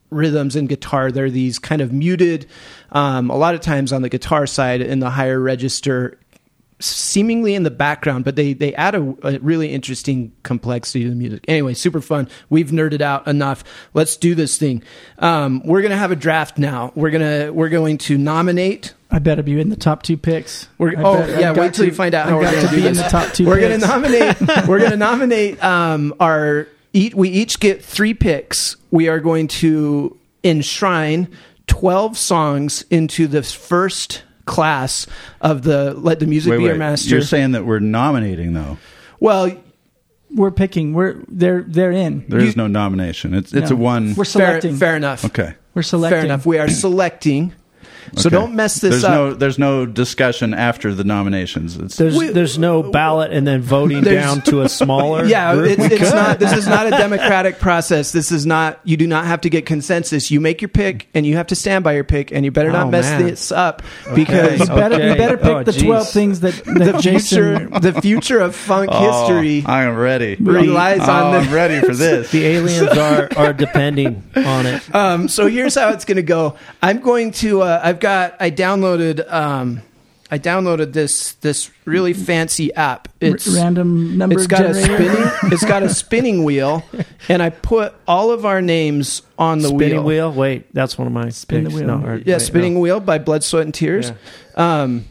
rhythms 0.09 0.55
in 0.55 0.67
guitar. 0.67 1.11
They're 1.11 1.29
these 1.31 1.57
kind 1.57 1.81
of 1.81 1.91
muted, 1.91 2.47
um, 2.91 3.29
a 3.29 3.37
lot 3.37 3.55
of 3.55 3.61
times 3.61 3.93
on 3.93 4.01
the 4.01 4.09
guitar 4.09 4.45
side 4.45 4.81
in 4.81 4.99
the 4.99 5.09
higher 5.09 5.39
register, 5.39 6.19
seemingly 6.81 7.55
in 7.55 7.63
the 7.63 7.71
background, 7.71 8.25
but 8.25 8.35
they 8.35 8.53
they 8.53 8.73
add 8.75 8.95
a, 8.95 9.15
a 9.23 9.39
really 9.39 9.71
interesting 9.71 10.31
complexity 10.43 11.03
to 11.03 11.09
the 11.09 11.15
music. 11.15 11.45
Anyway, 11.47 11.73
super 11.73 12.01
fun. 12.01 12.27
We've 12.49 12.69
nerded 12.71 13.01
out 13.01 13.27
enough. 13.27 13.63
Let's 13.93 14.17
do 14.17 14.35
this 14.35 14.57
thing. 14.57 14.83
Um, 15.19 15.61
we're 15.65 15.81
gonna 15.81 15.97
have 15.97 16.11
a 16.11 16.15
draft 16.15 16.57
now. 16.57 16.91
We're 16.95 17.11
gonna 17.11 17.53
we're 17.53 17.69
going 17.69 17.97
to 17.99 18.17
nominate. 18.17 18.93
I 19.13 19.19
better 19.19 19.43
be 19.43 19.59
in 19.59 19.69
the 19.69 19.75
top 19.75 20.03
two 20.03 20.15
picks. 20.17 20.69
We're, 20.77 20.97
I 20.97 21.01
oh 21.03 21.17
bet- 21.17 21.39
yeah, 21.39 21.51
wait 21.51 21.73
till 21.73 21.83
to- 21.83 21.91
you 21.91 21.93
find 21.95 22.13
out 22.15 22.27
I've 22.27 22.31
how 22.31 22.37
we're 22.37 22.43
gonna 22.45 22.61
to 22.61 22.67
do 22.69 22.75
be 22.81 22.87
in 22.87 22.93
the 22.93 23.03
top 23.03 23.33
two. 23.33 23.45
we're 23.45 23.59
picks. 23.59 23.83
gonna 23.85 23.99
nominate. 24.01 24.67
we're 24.67 24.79
gonna 24.79 24.97
nominate 24.97 25.63
um, 25.63 26.13
our. 26.19 26.67
Eat, 26.93 27.13
we 27.15 27.29
each 27.29 27.59
get 27.61 27.81
three 27.83 28.13
picks. 28.13 28.75
We 28.89 29.07
are 29.07 29.19
going 29.21 29.47
to 29.49 30.17
enshrine 30.43 31.29
twelve 31.67 32.17
songs 32.17 32.83
into 32.89 33.27
the 33.27 33.43
first 33.43 34.23
class 34.45 35.07
of 35.41 35.63
the 35.63 35.93
let 35.93 36.19
the 36.19 36.25
music 36.27 36.51
Wait, 36.51 36.57
be 36.57 36.63
your 36.63 36.73
wait. 36.73 36.79
master. 36.79 37.09
You're 37.09 37.21
saying 37.21 37.51
that 37.53 37.65
we're 37.65 37.79
nominating 37.79 38.53
though. 38.53 38.77
well, 39.19 39.51
We're 40.33 40.51
picking. 40.51 40.93
We're 40.93 41.17
they're 41.27 41.63
they're 41.67 41.91
in. 41.91 42.25
There 42.29 42.39
is 42.39 42.55
You- 42.55 42.63
no 42.63 42.67
nomination. 42.67 43.33
It's 43.33 43.53
it's 43.53 43.69
No. 43.69 43.75
a 43.75 43.79
one. 43.79 44.07
We're 44.09 44.23
fair, 44.23 44.25
selecting. 44.25 44.75
fair 44.77 44.95
enough. 44.95 45.25
okay. 45.25 45.55
We're 45.73 45.81
selecting. 45.81 46.17
Fair 46.17 46.25
enough. 46.25 46.45
We 46.45 46.57
are 46.57 46.69
selecting. 46.69 47.53
So 48.15 48.27
Okay. 48.27 48.35
don't 48.35 48.55
mess 48.55 48.75
this 48.75 48.91
there's 48.91 49.03
up. 49.03 49.11
No, 49.11 49.33
there's 49.33 49.57
no 49.59 49.85
discussion 49.85 50.53
after 50.53 50.93
the 50.93 51.03
nominations. 51.03 51.77
It's, 51.77 51.95
There's 51.97 52.17
We- 52.17 52.29
there's 52.29 52.57
no 52.57 52.83
ballot 52.83 53.31
and 53.31 53.45
then 53.47 53.61
voting 53.61 54.01
down 54.01 54.41
to 54.43 54.61
a 54.61 54.69
smaller. 54.69 55.25
Yeah, 55.31 55.53
group? 55.55 55.79
it's, 55.79 55.93
it's 56.01 56.13
not. 56.13 56.39
This 56.39 56.53
is 56.53 56.67
not 56.67 56.87
a 56.87 56.89
democratic 57.05 57.59
process. 57.59 58.11
This 58.11 58.31
is 58.31 58.45
not. 58.45 58.79
You 58.83 58.97
do 58.97 59.07
not 59.07 59.25
have 59.25 59.41
to 59.41 59.49
get 59.49 59.65
consensus. 59.65 60.29
You 60.31 60.39
make 60.41 60.61
your 60.61 60.69
pick, 60.69 61.07
and 61.13 61.25
you 61.25 61.35
have 61.37 61.47
to 61.47 61.55
stand 61.55 61.83
by 61.83 61.93
your 61.93 62.03
pick, 62.03 62.31
and 62.31 62.43
you 62.45 62.51
better 62.51 62.71
not 62.71 62.87
Oh, 62.87 62.91
mess 62.91 63.05
man. 63.05 63.23
this 63.23 63.51
up 63.51 63.81
because 64.15 64.59
You 64.59 64.65
better 64.67 64.95
you 65.09 65.15
better 65.15 65.37
pick 65.37 65.47
Oh, 65.47 65.63
the 65.63 65.71
geez. 65.71 65.83
twelve 65.83 66.09
things 66.09 66.39
that, 66.41 66.53
that 66.65 66.93
the 66.95 66.99
future, 67.01 67.67
the 67.79 68.01
future 68.01 68.39
of 68.39 68.55
funk 68.55 68.89
Oh, 68.91 69.27
history 69.27 69.63
I 69.65 69.83
am 69.83 69.95
ready. 69.95 70.35
relies 70.39 70.99
Oh, 71.01 71.11
on 71.11 71.35
I'm 71.35 71.43
this. 71.43 71.53
ready 71.53 71.79
for 71.85 71.93
this. 71.95 72.31
the 72.31 72.45
aliens 72.45 72.97
are 72.97 73.29
are 73.37 73.53
depending 73.53 74.23
on 74.35 74.65
it. 74.65 74.95
Um, 74.95 75.27
so 75.27 75.47
here's 75.47 75.75
how 75.75 75.89
it's 75.89 76.05
going 76.05 76.17
to 76.17 76.23
go. 76.23 76.55
I'm 76.81 76.99
going 76.99 77.31
to. 77.31 77.61
Uh, 77.61 77.79
I've 77.91 77.99
got. 77.99 78.35
I 78.39 78.49
downloaded. 78.51 79.29
Um, 79.31 79.81
I 80.33 80.39
downloaded 80.39 80.93
this 80.93 81.33
this 81.33 81.69
really 81.83 82.13
fancy 82.13 82.73
app. 82.73 83.09
It's 83.19 83.45
random 83.49 84.17
number 84.17 84.37
It's 84.37 84.47
got 84.47 84.65
a 84.65 84.73
spinning. 84.73 85.23
It's 85.51 85.65
got 85.65 85.83
a 85.83 85.89
spinning 85.93 86.45
wheel, 86.45 86.83
and 87.27 87.43
I 87.43 87.49
put 87.49 87.93
all 88.07 88.31
of 88.31 88.45
our 88.45 88.61
names 88.61 89.23
on 89.37 89.59
the 89.59 89.67
Spinning 89.67 90.05
wheel. 90.05 90.31
wheel. 90.31 90.33
Wait, 90.33 90.73
that's 90.73 90.97
one 90.97 91.05
of 91.05 91.11
my 91.13 91.27
Spin 91.31 91.65
the 91.65 91.69
wheel. 91.69 91.85
No, 91.85 92.05
or- 92.07 92.15
Yeah, 92.25 92.35
wait, 92.35 92.41
spinning 92.41 92.75
no. 92.75 92.79
wheel 92.79 92.99
by 93.01 93.17
Blood, 93.17 93.43
Sweat, 93.43 93.65
and 93.65 93.73
Tears. 93.73 94.13
Um, 94.55 95.03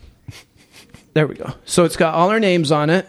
there 1.13 1.27
we 1.27 1.35
go. 1.35 1.53
So 1.67 1.85
it's 1.85 1.97
got 1.97 2.15
all 2.15 2.31
our 2.31 2.41
names 2.41 2.73
on 2.73 2.89
it. 2.89 3.07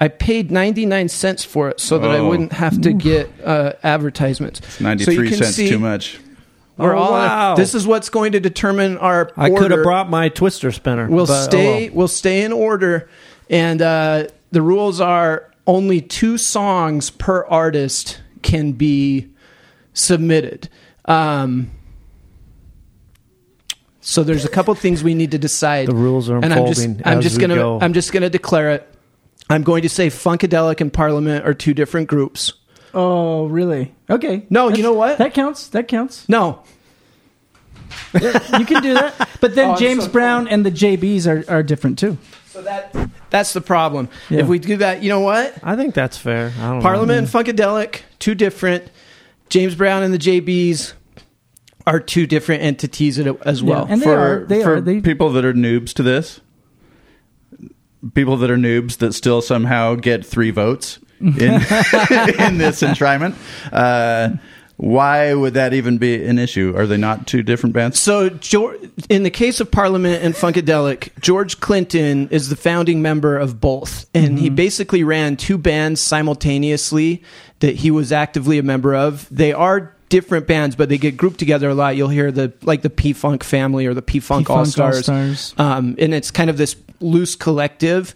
I 0.00 0.08
paid 0.08 0.50
99 0.50 1.08
cents 1.08 1.44
for 1.44 1.68
it 1.70 1.78
so 1.80 1.98
that 1.98 2.10
I 2.10 2.18
Oh. 2.18 2.28
wouldn't 2.28 2.52
have 2.54 2.80
to 2.82 2.92
get 2.92 3.30
uh, 3.44 3.72
advertisements. 3.82 4.60
So 4.74 4.80
you 4.80 4.84
93 4.84 5.28
can 5.28 5.38
cents 5.38 5.54
see 5.56 5.68
too 5.70 5.78
much. 5.78 6.18
We're 6.76 6.94
Oh, 6.94 6.98
all 6.98 7.12
wow. 7.12 7.54
this 7.54 7.74
is 7.74 7.86
what's 7.86 8.10
going 8.10 8.32
to 8.32 8.40
determine 8.40 8.98
our 8.98 9.32
I 9.36 9.48
could 9.50 9.70
have 9.70 9.82
brought 9.82 10.10
my 10.10 10.28
twister 10.28 10.70
spinner. 10.72 11.08
We'll 11.08 11.26
but, 11.26 11.40
oh, 11.40 11.44
stay. 11.44 11.88
well. 11.88 11.96
We'll 11.96 12.08
stay 12.08 12.42
in 12.44 12.52
order, 12.52 13.08
and 13.48 13.80
uh, 13.80 14.26
the 14.50 14.60
rules 14.62 15.00
are 15.00 15.50
only 15.66 16.00
two 16.00 16.36
songs 16.38 17.10
per 17.10 17.44
artist 17.46 18.20
can 18.42 18.72
be 18.72 19.28
submitted. 19.94 20.68
Um, 21.06 21.70
so 24.00 24.22
there's 24.22 24.44
a 24.44 24.48
couple 24.48 24.74
things 24.74 25.02
we 25.02 25.14
need 25.14 25.32
to 25.32 25.38
decide. 25.38 25.88
The 25.88 25.94
rules 25.94 26.30
are 26.30 26.36
and 26.36 26.52
I'm 26.52 26.66
just 26.66 26.84
unfolding 26.84 27.06
I'm 27.06 27.20
just 27.22 27.40
gonna 27.40 27.54
go. 27.56 27.80
I'm 27.80 27.92
just 27.92 28.12
gonna 28.12 28.30
declare 28.30 28.70
it. 28.70 28.88
I'm 29.50 29.62
going 29.62 29.82
to 29.82 29.88
say 29.88 30.08
Funkadelic 30.08 30.80
and 30.80 30.92
Parliament 30.92 31.44
are 31.44 31.54
two 31.54 31.74
different 31.74 32.08
groups. 32.08 32.52
Oh, 32.98 33.44
really? 33.46 33.94
Okay. 34.08 34.46
No, 34.48 34.70
you 34.70 34.82
know 34.82 34.94
what? 34.94 35.18
That 35.18 35.34
counts. 35.34 35.68
That 35.68 35.86
counts. 35.86 36.26
No, 36.30 36.62
You 38.14 38.64
can 38.64 38.82
do 38.82 38.94
that. 38.94 39.28
But 39.40 39.54
then 39.54 39.68
Oh, 39.70 39.72
I'm 39.72 39.78
James 39.78 40.04
so 40.04 40.10
Brown 40.10 40.48
and 40.48 40.64
the 40.64 40.70
JBs 40.70 41.26
are, 41.26 41.50
are 41.50 41.62
different 41.62 41.98
too. 41.98 42.16
so 42.46 42.62
that 42.62 42.94
that's 43.30 43.52
the 43.52 43.60
problem. 43.60 44.08
Yeah. 44.30 44.40
If 44.40 44.46
we 44.46 44.58
do 44.58 44.78
that, 44.78 45.02
you 45.02 45.10
know 45.10 45.20
what? 45.20 45.54
I 45.62 45.76
think 45.76 45.94
that's 45.94 46.16
fair. 46.16 46.52
I 46.58 46.70
don't 46.70 46.80
Parliament 46.80 47.18
and. 47.18 47.28
Funkadelic, 47.46 48.00
two 48.18 48.34
different. 48.34 48.90
James 49.50 49.74
Brown 49.74 50.02
and 50.02 50.12
the 50.12 50.18
JBs 50.18 50.94
are 51.86 52.00
two 52.00 52.26
different 52.26 52.62
entities 52.62 53.18
a- 53.18 53.36
as 53.46 53.62
well. 53.62 53.84
Yeah, 53.86 53.92
and 53.92 54.00
they 54.00 54.06
for 54.06 54.18
are. 54.18 54.46
They 54.46 54.62
for 54.62 54.74
are. 54.76 54.80
They, 54.80 55.00
people 55.02 55.30
that 55.32 55.44
are 55.44 55.52
noobs 55.54 55.92
to 55.94 56.02
this, 56.02 56.40
people 58.14 58.36
that 58.38 58.50
are 58.50 58.56
noobs 58.56 58.96
that 58.98 59.12
still 59.12 59.42
somehow 59.42 59.94
get 59.96 60.24
three 60.24 60.50
votes 60.50 60.98
in 61.20 61.32
in 61.42 62.58
this 62.58 62.82
enshrinement. 62.82 63.34
Uh, 63.72 64.36
why 64.78 65.32
would 65.32 65.54
that 65.54 65.72
even 65.72 65.96
be 65.96 66.22
an 66.22 66.38
issue? 66.38 66.74
Are 66.76 66.86
they 66.86 66.98
not 66.98 67.26
two 67.26 67.42
different 67.42 67.72
bands? 67.72 67.98
So, 67.98 68.26
in 69.08 69.22
the 69.22 69.30
case 69.30 69.60
of 69.60 69.70
Parliament 69.70 70.22
and 70.22 70.34
Funkadelic, 70.34 71.18
George 71.20 71.60
Clinton 71.60 72.28
is 72.28 72.50
the 72.50 72.56
founding 72.56 73.00
member 73.00 73.38
of 73.38 73.58
both, 73.58 74.06
and 74.14 74.38
he 74.38 74.50
basically 74.50 75.02
ran 75.02 75.36
two 75.38 75.56
bands 75.56 76.02
simultaneously 76.02 77.22
that 77.60 77.76
he 77.76 77.90
was 77.90 78.12
actively 78.12 78.58
a 78.58 78.62
member 78.62 78.94
of. 78.94 79.26
They 79.30 79.54
are 79.54 79.94
different 80.10 80.46
bands, 80.46 80.76
but 80.76 80.90
they 80.90 80.98
get 80.98 81.16
grouped 81.16 81.38
together 81.38 81.70
a 81.70 81.74
lot. 81.74 81.96
You'll 81.96 82.08
hear 82.08 82.30
the 82.30 82.52
like 82.62 82.82
the 82.82 82.90
P 82.90 83.14
Funk 83.14 83.44
family 83.44 83.86
or 83.86 83.94
the 83.94 84.02
P 84.02 84.20
Funk 84.20 84.50
All 84.50 84.66
Stars, 84.66 85.08
All-Stars. 85.08 85.54
um, 85.58 85.96
and 85.98 86.12
it's 86.12 86.30
kind 86.30 86.50
of 86.50 86.58
this 86.58 86.76
loose 87.00 87.34
collective. 87.34 88.14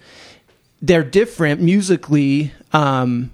They're 0.82 1.04
different 1.04 1.60
musically, 1.60 2.52
um, 2.72 3.30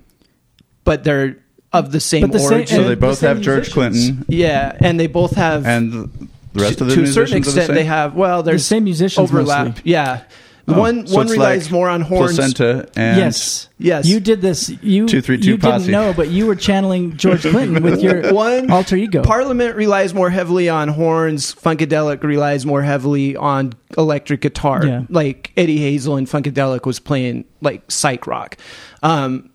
but 0.85 1.05
they're 1.05 1.39
of 1.73 1.93
the 1.93 2.01
same 2.01 2.23
But 2.23 2.33
the 2.33 2.39
same- 2.39 2.53
origin. 2.53 2.77
So 2.77 2.89
they 2.89 2.95
both 2.95 3.19
same 3.19 3.29
have 3.29 3.41
George 3.41 3.75
musicians. 3.75 3.75
Clinton, 3.75 4.25
yeah, 4.29 4.77
and 4.81 4.99
they 4.99 5.07
both 5.07 5.33
have 5.37 5.67
and 5.67 5.93
the 5.93 6.09
rest 6.55 6.81
of 6.81 6.89
the 6.89 6.95
to 6.95 7.03
a 7.03 7.07
certain 7.07 7.35
are 7.37 7.41
the 7.41 7.49
extent 7.49 7.75
they 7.75 7.85
have 7.85 8.15
well 8.15 8.43
there's 8.43 8.63
the 8.63 8.67
same 8.67 8.85
musicians 8.85 9.31
overlap 9.31 9.67
mostly. 9.67 9.83
yeah 9.85 10.23
Oh, 10.69 10.81
one 10.81 11.07
so 11.07 11.15
one 11.15 11.29
relies 11.29 11.67
like 11.67 11.73
more 11.73 11.89
on 11.89 12.01
horns 12.01 12.35
placenta 12.37 12.89
and 12.97 13.19
yes. 13.19 13.69
yes 13.79 14.05
You 14.09 14.19
did 14.19 14.41
this. 14.41 14.69
You 14.69 15.07
Two, 15.07 15.21
three, 15.21 15.39
two 15.39 15.51
you 15.51 15.59
posse. 15.59 15.85
didn't 15.87 15.93
know, 15.93 16.13
but 16.13 16.29
you 16.29 16.47
were 16.47 16.57
channeling 16.57 17.17
George 17.17 17.43
Clinton 17.43 17.85
with 17.85 18.03
your 18.03 18.33
one 18.35 18.69
alter 18.69 18.97
ego. 18.97 19.23
parliament 19.23 19.77
relies 19.77 20.13
more 20.13 20.29
heavily 20.29 20.69
on 20.69 20.89
horns 20.89 21.55
funkadelic 21.55 22.21
relies 22.25 22.67
more 22.67 22.83
heavily 22.83 23.37
on 23.37 23.75
electric 23.97 24.41
guitar 24.41 24.85
Yeah. 24.85 25.03
like 25.09 25.53
eddie 25.57 25.79
hazel 25.79 26.17
and 26.17 26.27
funkadelic 26.27 26.85
was 26.85 26.99
playing 26.99 27.45
like 27.61 27.89
psych 27.89 28.27
rock 28.27 28.57
um 29.05 29.51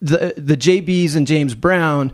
the 0.00 0.34
the 0.36 0.56
jbs 0.56 1.16
and 1.16 1.26
james 1.26 1.54
brown 1.56 2.12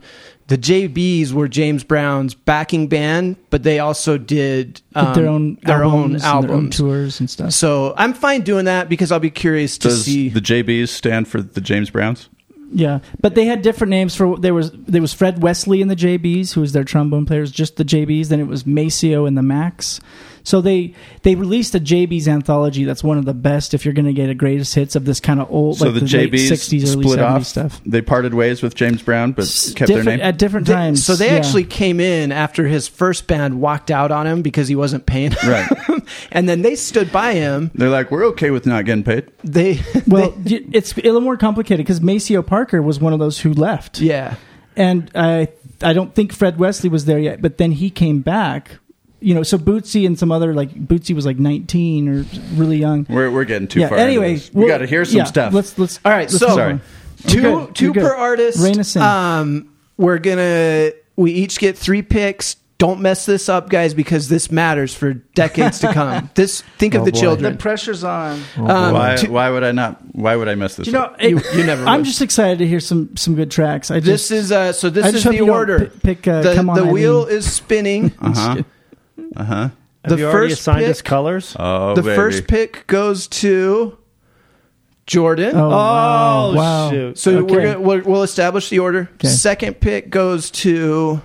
the 0.49 0.57
JBs 0.59 1.33
were 1.33 1.47
James 1.47 1.85
Brown's 1.85 2.35
backing 2.35 2.89
band, 2.89 3.37
but 3.51 3.63
they 3.63 3.79
also 3.79 4.17
did 4.17 4.81
um, 4.95 5.07
With 5.07 5.15
their 5.15 5.29
own 5.29 5.59
their 5.63 5.85
own 5.85 6.17
albums, 6.17 6.25
and 6.25 6.45
their 6.45 6.57
own 6.57 6.71
tours 6.71 7.21
and 7.21 7.31
stuff. 7.31 7.53
So 7.53 7.95
I'm 7.97 8.15
fine 8.15 8.41
doing 8.41 8.65
that 8.65 8.89
because 8.89 9.13
I'll 9.13 9.21
be 9.21 9.31
curious 9.31 9.77
to 9.79 9.89
Does 9.89 10.07
see. 10.07 10.31
the 10.31 10.41
JBs 10.41 10.89
stand 10.89 11.29
for 11.29 11.43
the 11.43 11.61
James 11.61 11.91
Browns? 11.91 12.31
Yeah, 12.73 13.01
but 13.21 13.35
they 13.35 13.45
had 13.45 13.63
different 13.63 13.91
names 13.91 14.15
for 14.15 14.39
there 14.39 14.55
was 14.55 14.73
there 14.73 15.03
was 15.03 15.13
Fred 15.13 15.43
Wesley 15.43 15.83
and 15.83 15.91
the 15.91 15.97
JBs, 15.97 16.55
who 16.55 16.63
was 16.63 16.73
their 16.73 16.85
trombone 16.85 17.27
players, 17.27 17.51
just 17.51 17.77
the 17.77 17.85
JBs. 17.85 18.29
Then 18.29 18.41
it 18.41 18.47
was 18.47 18.67
Maceo 18.67 19.27
and 19.27 19.37
the 19.37 19.43
Macks. 19.43 20.01
So 20.49 20.63
they 20.63 20.95
they 21.23 21.35
released 21.35 21.75
a 21.75 21.81
JBs 21.81 22.27
anthology 22.27 22.85
that's 22.85 23.05
one 23.05 23.19
of 23.19 23.27
the 23.27 23.35
best 23.35 23.75
if 23.75 23.85
you're 23.85 23.93
going 23.95 24.07
to 24.07 24.13
get 24.15 24.31
a 24.31 24.35
greatest 24.35 24.75
hits 24.75 24.97
of 24.97 25.05
this 25.05 25.21
kind 25.21 25.41
of 25.41 25.51
old 25.51 25.77
So 25.77 25.85
like 25.91 25.95
the, 25.95 26.01
the, 26.01 26.17
late 26.19 26.33
JBs 26.33 26.51
60s 26.51 26.83
early 26.95 27.03
split 27.05 27.19
70s 27.19 27.23
off. 27.31 27.47
stuff. 27.47 27.81
They 27.85 28.01
parted 28.01 28.33
ways 28.33 28.63
with 28.63 28.75
James 28.75 29.03
Brown, 29.03 29.33
but 29.33 29.43
S- 29.45 29.75
kept 29.75 29.89
their 29.93 30.03
name. 30.03 30.21
at 30.21 30.39
different 30.39 30.67
They- 30.67 30.73
times. 30.73 31.05
so 31.05 31.15
they 31.17 31.27
yeah. 31.31 31.37
actually 31.37 31.65
came 31.65 32.01
in 32.01 32.33
after 32.33 32.67
his 32.67 32.89
first 32.89 33.27
band 33.27 33.61
walked 33.61 33.91
out 33.91 34.11
on 34.11 34.27
him 34.27 34.41
because 34.43 34.69
he 34.69 34.75
wasn't 34.75 35.05
paying. 35.07 35.33
Right. 35.47 35.69
and 36.33 36.49
then 36.49 36.63
they 36.63 36.77
stood 36.77 37.13
by 37.13 37.35
him. 37.35 37.71
They're 37.75 37.91
like, 37.91 38.11
we're 38.11 38.25
okay 38.29 38.51
with 38.51 38.65
not 38.65 38.87
getting 38.87 39.05
paid. 39.05 39.31
They 39.45 39.81
well, 40.07 40.31
y- 40.45 40.65
it's 40.73 40.93
a 40.97 41.03
little 41.03 41.21
more 41.21 41.37
complicated 41.37 41.85
because 41.85 42.01
Maceo 42.01 42.43
Parker 42.43 42.81
was 42.81 42.99
one 42.99 43.13
of 43.13 43.19
those 43.19 43.39
who 43.41 43.53
left. 43.53 44.01
yeah. 44.01 44.37
and 44.77 45.11
I 45.15 45.49
I 45.83 45.93
don't 45.93 46.15
think 46.15 46.33
Fred 46.33 46.59
Wesley 46.59 46.89
was 46.89 47.05
there 47.05 47.19
yet, 47.19 47.43
but 47.43 47.59
then 47.59 47.73
he 47.73 47.91
came 47.91 48.21
back. 48.23 48.79
You 49.21 49.35
know, 49.35 49.43
so 49.43 49.59
Bootsy 49.59 50.07
and 50.07 50.19
some 50.19 50.31
other 50.31 50.55
like 50.55 50.73
Bootsy 50.75 51.15
was 51.15 51.27
like 51.27 51.39
19 51.39 52.09
or 52.09 52.25
really 52.55 52.79
young. 52.79 53.05
We're, 53.09 53.31
we're 53.31 53.45
getting 53.45 53.67
too 53.67 53.81
yeah. 53.81 53.89
far. 53.89 53.99
Anyway, 53.99 54.33
into 54.35 54.41
this. 54.45 54.55
we 54.55 54.61
we'll- 54.61 54.69
got 54.69 54.79
to 54.79 54.87
hear 54.87 55.05
some 55.05 55.19
yeah, 55.19 55.25
stuff. 55.25 55.53
Let's 55.53 55.77
let's 55.79 55.99
All 56.05 56.13
right, 56.13 56.31
let's 56.31 56.39
so- 56.39 56.49
Sorry. 56.55 56.81
Two 57.27 57.41
good. 57.43 57.75
two 57.75 57.93
per 57.95 58.15
artist. 58.15 58.63
Rein 58.63 58.79
us 58.79 58.95
in. 58.95 59.03
Um, 59.03 59.75
we're 59.97 60.19
gonna 60.19 60.93
we 61.17 61.33
each 61.33 61.59
get 61.59 61.77
three 61.77 62.03
picks. 62.03 62.55
Don't 62.79 63.01
mess 63.01 63.27
this 63.27 63.49
up, 63.49 63.71
guys, 63.71 63.93
because 63.93 64.29
this 64.29 64.53
matters 64.53 64.95
for 64.95 65.15
decades 65.15 65.81
to 65.81 65.93
come. 65.93 66.31
This 66.37 66.61
think 66.79 66.95
of 66.95 67.03
Oh, 67.03 67.05
the 67.07 67.11
boy. 67.11 67.35
the 67.35 67.55
pressure's 67.57 68.05
on. 68.05 68.41
Um, 68.57 68.95
why, 68.95 69.17
to- 69.17 69.29
why 69.33 69.51
would 69.51 69.65
I 69.65 69.73
not? 69.73 69.99
Why 70.15 70.37
would 70.37 70.47
I 70.47 70.55
mess 70.55 70.77
this 70.77 70.87
You 70.87 70.93
know, 70.93 71.01
up? 71.07 71.21
You- 71.21 71.39
it- 71.39 71.55
you 71.57 71.65
never 71.65 71.85
I'm 71.85 71.99
would. 72.03 72.07
just 72.07 72.23
excited 72.23 72.59
to 72.59 72.69
hear 72.69 72.79
some 72.79 73.17
some 73.17 73.35
good 73.35 73.51
tracks. 73.51 73.91
I 73.91 73.99
just, 73.99 74.29
this 74.29 74.31
is 74.31 74.53
uh, 74.53 74.73
so. 74.73 74.89
This 74.89 75.07
I 75.07 75.09
is 75.09 75.15
just 75.15 75.25
hope 75.25 75.33
the 75.33 75.39
you 75.39 75.47
don't 75.47 75.57
order. 75.57 75.87
pi- 75.87 75.99
pick, 76.05 76.29
uh, 76.29 76.43
the 76.43 76.55
Come 76.55 76.71
On, 76.71 76.77
the 76.77 76.87
wheel 76.87 77.23
Eileen. 77.23 77.37
is 77.37 77.53
spinning. 77.53 78.13
Uh 78.21 78.63
huh. 79.37 79.43
Uh 79.43 79.45
huh. 79.45 79.69
The 80.05 80.11
Have 80.11 80.19
you 80.21 80.27
already 80.27 80.49
first 80.51 80.61
assigned 80.61 80.81
pick- 80.81 80.91
us 80.91 81.03
colors? 81.03 81.57
Oh, 81.59 81.95
the 81.95 82.03
baby. 82.03 82.17
first 82.17 82.47
pick 82.47 82.87
goes 82.87 83.27
to 83.29 83.99
Jordan. 85.07 85.57
oh, 85.57 85.69
wow. 85.71 86.47
Oh, 86.51 86.55
wow. 86.55 86.91
shoot. 86.91 87.19
So 87.19 87.39
Okay. 87.39 87.55
we're 87.55 87.63
gonna, 87.63 87.81
we'll, 87.81 88.03
we'll 88.03 88.23
establish 88.23 88.69
the 88.69 88.79
order. 88.79 89.11
Okay. 89.15 89.29
Second 89.29 89.81
pick 89.81 90.09
goes 90.11 90.51
to 90.53 91.21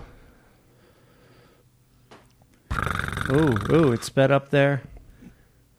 Ooh, 3.31 3.55
ooh, 3.71 3.91
it's 3.93 4.07
sped 4.07 4.31
up 4.31 4.49
there. 4.49 4.81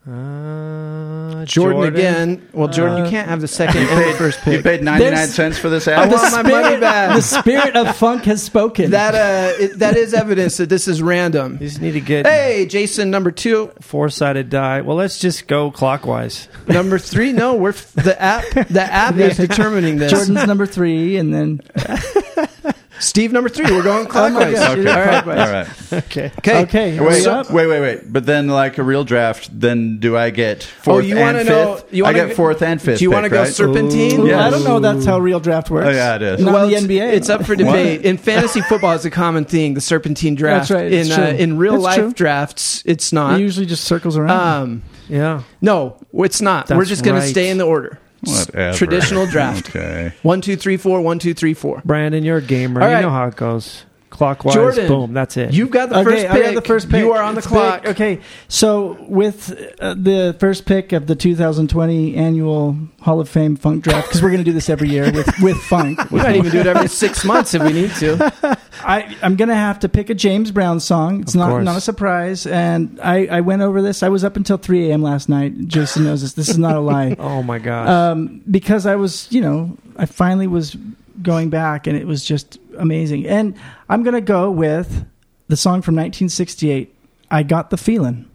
Uh, 0.07 1.47
Jordan, 1.47 1.83
again. 1.85 2.47
Well, 2.53 2.69
Jordan, 2.69 3.01
Uh, 3.01 3.05
you 3.05 3.11
can't 3.11 3.27
have 3.29 3.41
the 3.41 3.49
second 3.49 3.83
and 3.89 4.13
the 4.13 4.17
first 4.19 4.47
You 4.47 4.63
paid 4.63 4.83
99 4.83 5.29
cents 5.29 5.57
for 5.59 5.71
this 5.71 5.89
I 5.89 5.93
album? 5.93 6.13
want 6.19 6.33
my 6.33 6.43
money 6.43 6.79
back. 6.79 7.15
The 7.17 7.23
spirit 7.23 7.75
of 7.75 7.97
funk 7.97 8.25
has 8.25 8.43
spoken. 8.43 8.91
That 8.91 9.15
uh, 9.15 9.63
it, 9.63 9.79
that 9.79 9.97
is 9.97 10.13
evidence 10.13 10.59
that 10.59 10.69
this 10.69 10.89
is 10.89 11.01
random. 11.01 11.55
You 11.55 11.69
just 11.69 11.81
need 11.81 11.93
to 11.93 12.01
get 12.03 12.27
Hey, 12.27 12.67
Jason, 12.67 13.11
number 13.11 13.31
two, 13.31 13.71
four 13.81 14.11
sided 14.11 14.51
die. 14.51 14.83
Well, 14.83 14.97
let's 14.97 15.19
just 15.19 15.47
go 15.47 15.71
clockwise. 15.71 16.49
number 16.69 16.99
three. 16.99 17.33
No, 17.33 17.55
we're 17.55 17.71
f- 17.71 17.93
the 17.93 18.21
app. 18.21 18.45
The 18.69 18.83
app 18.83 19.17
is 19.17 19.37
determining 19.49 19.97
this. 19.97 20.13
Jordan's 20.13 20.47
number 20.47 20.67
three, 20.67 21.17
and 21.17 21.33
then 21.33 21.61
Steve, 23.01 23.33
number 23.33 23.49
three. 23.49 23.65
We're 23.67 23.83
going 23.83 24.07
Oh 24.07 24.11
clockwise. 24.11 24.55
Okay. 24.57 24.91
All 24.91 24.97
right. 24.97 25.27
All 25.27 25.53
right. 25.53 25.93
Okay. 25.93 26.33
Okay. 26.39 26.63
okay, 26.63 27.01
Wait, 27.01 27.23
we 27.23 27.27
up? 27.27 27.51
wait, 27.51 27.67
wait, 27.67 27.81
wait. 27.81 28.13
But 28.13 28.25
then, 28.27 28.49
like 28.49 28.79
a 28.79 28.83
real 28.83 29.05
draft, 29.05 29.49
then 29.59 29.99
do 29.99 30.17
I 30.17 30.31
get 30.31 30.63
Oh, 30.81 30.83
fourth 30.83 31.05
you 31.07 31.17
and 31.17 31.21
want 31.21 31.39
to 31.39 31.45
fifth? 31.45 31.49
know? 31.93 31.97
You 31.97 32.05
I 32.05 32.13
wanna, 32.13 32.27
get 32.29 32.37
fourth 32.37 32.63
and 32.63 32.81
fifth. 32.81 32.99
Do 32.99 33.05
you 33.05 33.11
want 33.11 33.25
to 33.25 33.31
pick, 33.31 33.37
go 33.37 33.43
right? 33.43 33.53
serpentine? 33.53 34.21
Ooh, 34.21 34.27
Yes. 34.29 34.41
I 34.41 34.51
don't 34.51 34.65
know. 34.65 34.81
That's 34.81 35.05
how 35.05 35.19
real 35.19 35.41
draft 35.41 35.71
works. 35.71 35.87
Oh, 35.89 35.91
yeah, 35.91 36.17
it 36.17 36.23
is. 36.23 36.41
Not 36.41 36.53
well, 36.55 36.67
the 36.69 36.75
it's- 36.75 36.89
NBA. 36.89 37.13
It's 37.15 37.29
up 37.29 37.45
for 37.45 37.57
debate. 37.57 38.03
In 38.05 38.17
fantasy 38.17 38.61
football, 38.63 38.93
it's 38.95 39.05
a 39.05 39.11
common 39.11 39.45
thing. 39.45 39.75
The 39.75 39.81
serpentine 39.81 40.35
draft. 40.35 40.69
That's 40.69 40.81
right, 40.83 40.93
In 40.93 41.01
it's 41.01 41.11
uh, 41.11 41.17
true. 41.31 41.39
in 41.39 41.59
real 41.59 41.75
It's 41.75 41.85
life 41.85 41.99
true. 41.99 42.13
drafts, 42.13 42.83
it's 42.87 43.13
not. 43.13 43.39
It 43.39 43.43
usually 43.43 43.67
just 43.67 43.85
circles 43.85 44.17
around. 44.17 44.31
Um, 44.63 44.83
Yeah. 45.09 45.43
no, 45.61 45.97
it's 46.15 46.41
not. 46.41 46.69
We're 46.71 46.77
That's 46.79 46.89
just 46.91 47.05
going 47.05 47.17
right. 47.17 47.23
to 47.25 47.29
stay 47.29 47.51
in 47.51 47.59
the 47.59 47.67
order. 47.67 47.99
Whatever. 48.31 48.77
Traditional 48.77 49.27
draft. 49.27 49.69
Okay. 49.71 50.13
One, 50.23 50.41
two, 50.41 50.57
three, 50.57 50.77
four. 50.77 51.01
One, 51.01 51.19
two, 51.19 51.35
three, 51.35 51.55
four. 51.55 51.83
Brandon, 51.85 52.25
you're 52.25 52.39
a 52.39 52.43
gamer. 52.43 52.81
All 52.83 52.89
You 52.89 52.95
right. 52.95 53.01
know 53.03 53.11
how 53.11 53.27
it 53.29 53.37
goes. 53.37 53.85
Clockwise. 54.15 54.55
Jordan, 54.55 54.87
boom. 54.89 55.13
That's 55.13 55.37
it. 55.37 55.53
You've 55.53 55.71
got 55.71 55.89
the 55.91 55.97
okay, 55.99 56.05
first 56.05 56.27
I 56.27 56.33
pick. 56.33 56.45
got 56.45 56.55
the 56.55 56.69
first 56.69 56.89
pick. 56.89 57.01
You 57.01 57.13
are 57.13 57.23
on 57.23 57.35
the 57.35 57.39
It's 57.41 57.47
clock. 57.49 57.83
big. 57.83 57.91
Okay, 57.91 58.21
so 58.49 58.97
with 59.09 59.51
uh, 59.81 59.95
the 59.95 60.37
first 60.39 60.65
pick 60.67 60.93
of 60.93 61.07
the 61.09 61.17
2020 61.17 62.15
annual 62.15 62.77
Hall 63.01 63.21
of 63.21 63.29
Fame 63.29 63.57
Funk 63.57 63.83
Draft, 63.85 64.07
because 64.09 64.23
we're 64.23 64.31
going 64.31 64.39
to 64.39 64.45
do 64.45 64.53
this 64.53 64.71
every 64.71 64.89
year 64.89 65.11
with 65.13 65.29
with 65.43 65.57
funk. 65.65 66.11
We 66.11 66.19
might 66.21 66.37
even 66.37 66.53
do 66.53 66.61
it 66.61 66.67
every 66.67 66.89
six 66.89 67.25
months 67.25 67.55
if 67.55 67.63
we 67.63 67.73
need 67.73 67.91
to. 67.97 68.59
I, 68.87 69.17
I'm 69.23 69.37
going 69.37 69.49
to 69.49 69.55
have 69.55 69.79
to 69.81 69.89
pick 69.89 70.11
a 70.11 70.15
James 70.15 70.51
Brown 70.51 70.79
song. 70.79 71.23
It's 71.23 71.35
Of 71.35 71.39
not 71.41 71.51
course. 71.51 71.65
not 71.65 71.77
a 71.77 71.81
surprise, 71.81 72.47
and 72.47 73.01
I, 73.03 73.27
I 73.27 73.41
went 73.41 73.63
over 73.63 73.83
this. 73.83 74.03
I 74.03 74.09
was 74.11 74.25
up 74.25 74.37
until 74.37 74.59
3 74.59 74.91
a.m. 74.91 75.03
last 75.03 75.29
night. 75.29 75.67
Jason 75.67 76.05
knows 76.05 76.23
this. 76.23 76.35
This 76.35 76.49
is 76.49 76.59
not 76.59 76.77
a 76.77 76.81
lie. 76.81 77.17
oh 77.19 77.43
my 77.43 77.59
gosh. 77.59 77.89
um, 77.89 78.43
because 78.51 78.87
I 78.87 78.95
was, 78.97 79.27
you 79.33 79.41
know, 79.41 79.77
I 79.97 80.07
finally 80.07 80.47
was 80.47 80.77
going 81.23 81.49
back, 81.51 81.87
and 81.87 81.97
it 81.97 82.07
was 82.07 82.25
just 82.25 82.59
amazing. 82.79 83.27
And 83.27 83.57
I'm 83.89 84.03
gonna 84.03 84.21
go 84.21 84.51
with 84.51 85.07
the 85.49 85.57
song 85.57 85.83
from 85.83 85.95
1968. 85.95 86.95
I 87.31 87.43
got 87.43 87.71
the 87.71 87.77
feeling. 87.77 88.31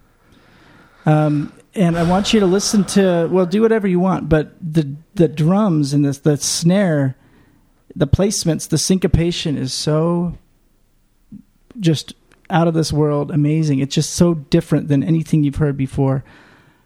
Um, 1.05 1.53
and 1.75 1.97
I 1.97 2.03
want 2.03 2.33
you 2.33 2.39
to 2.39 2.45
listen 2.45 2.83
to. 2.85 3.27
Well, 3.31 3.45
do 3.45 3.61
whatever 3.61 3.87
you 3.87 3.99
want, 3.99 4.29
but 4.29 4.53
the 4.61 4.95
the 5.15 5.27
drums 5.27 5.93
and 5.93 6.03
this 6.03 6.19
the 6.19 6.37
snare, 6.37 7.15
the 7.95 8.07
placements, 8.07 8.67
the 8.67 8.77
syncopation 8.77 9.57
is 9.57 9.73
so 9.73 10.37
just 11.79 12.13
out 12.49 12.67
of 12.67 12.73
this 12.73 12.91
world, 12.91 13.31
amazing. 13.31 13.79
It's 13.79 13.93
just 13.93 14.13
so 14.13 14.33
different 14.33 14.87
than 14.87 15.03
anything 15.03 15.43
you've 15.43 15.57
heard 15.57 15.77
before. 15.77 16.23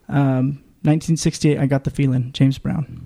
Um, 0.10 0.62
1968, 0.84 1.58
I 1.58 1.66
got 1.66 1.86
the 1.86 1.90
feeling. 1.90 2.32
James 2.34 2.58
Brown. 2.58 3.06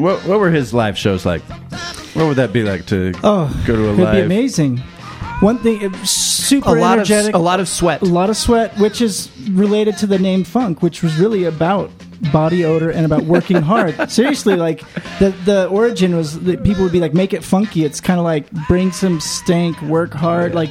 What, 0.00 0.24
what 0.26 0.40
were 0.40 0.50
his 0.50 0.72
live 0.74 0.96
shows 0.98 1.24
like? 1.26 1.42
What 2.14 2.26
would 2.26 2.36
that 2.36 2.52
be 2.52 2.62
like 2.64 2.86
to 2.86 3.12
Oh, 3.22 3.48
go 3.66 3.76
to 3.76 3.82
a 3.82 3.84
it'd 3.86 3.96
be 3.98 4.02
live? 4.04 4.24
amazing. 4.24 4.78
One 5.40 5.58
thing, 5.58 5.84
uh, 5.94 6.04
super 6.04 6.76
a 6.76 6.80
lot 6.80 6.94
energetic. 6.98 7.34
of 7.34 7.40
a 7.40 7.44
lot 7.44 7.60
of 7.60 7.68
sweat. 7.68 8.02
a 8.02 8.04
lot 8.04 8.28
of 8.30 8.36
sweat, 8.36 8.76
which 8.78 9.00
is 9.00 9.30
related 9.50 9.96
to 9.98 10.06
the 10.06 10.18
name 10.18 10.44
funk, 10.44 10.82
which 10.82 11.02
was 11.02 11.16
really 11.18 11.44
about 11.44 11.90
body 12.32 12.64
odor 12.64 12.90
and 12.90 13.06
about 13.06 13.22
working 13.24 13.62
hard. 13.62 14.10
Seriously, 14.10 14.56
like 14.56 14.80
the 15.18 15.30
the 15.46 15.66
origin 15.68 16.14
was 16.16 16.38
that 16.40 16.62
people 16.62 16.82
would 16.82 16.92
be 16.92 17.00
like, 17.00 17.14
make 17.14 17.32
it 17.32 17.42
funky. 17.42 17.84
It's 17.84 18.00
kind 18.00 18.18
of 18.20 18.24
like 18.24 18.50
bring 18.68 18.92
some 18.92 19.18
stank, 19.20 19.80
work 19.82 20.12
hard, 20.12 20.54
like 20.54 20.70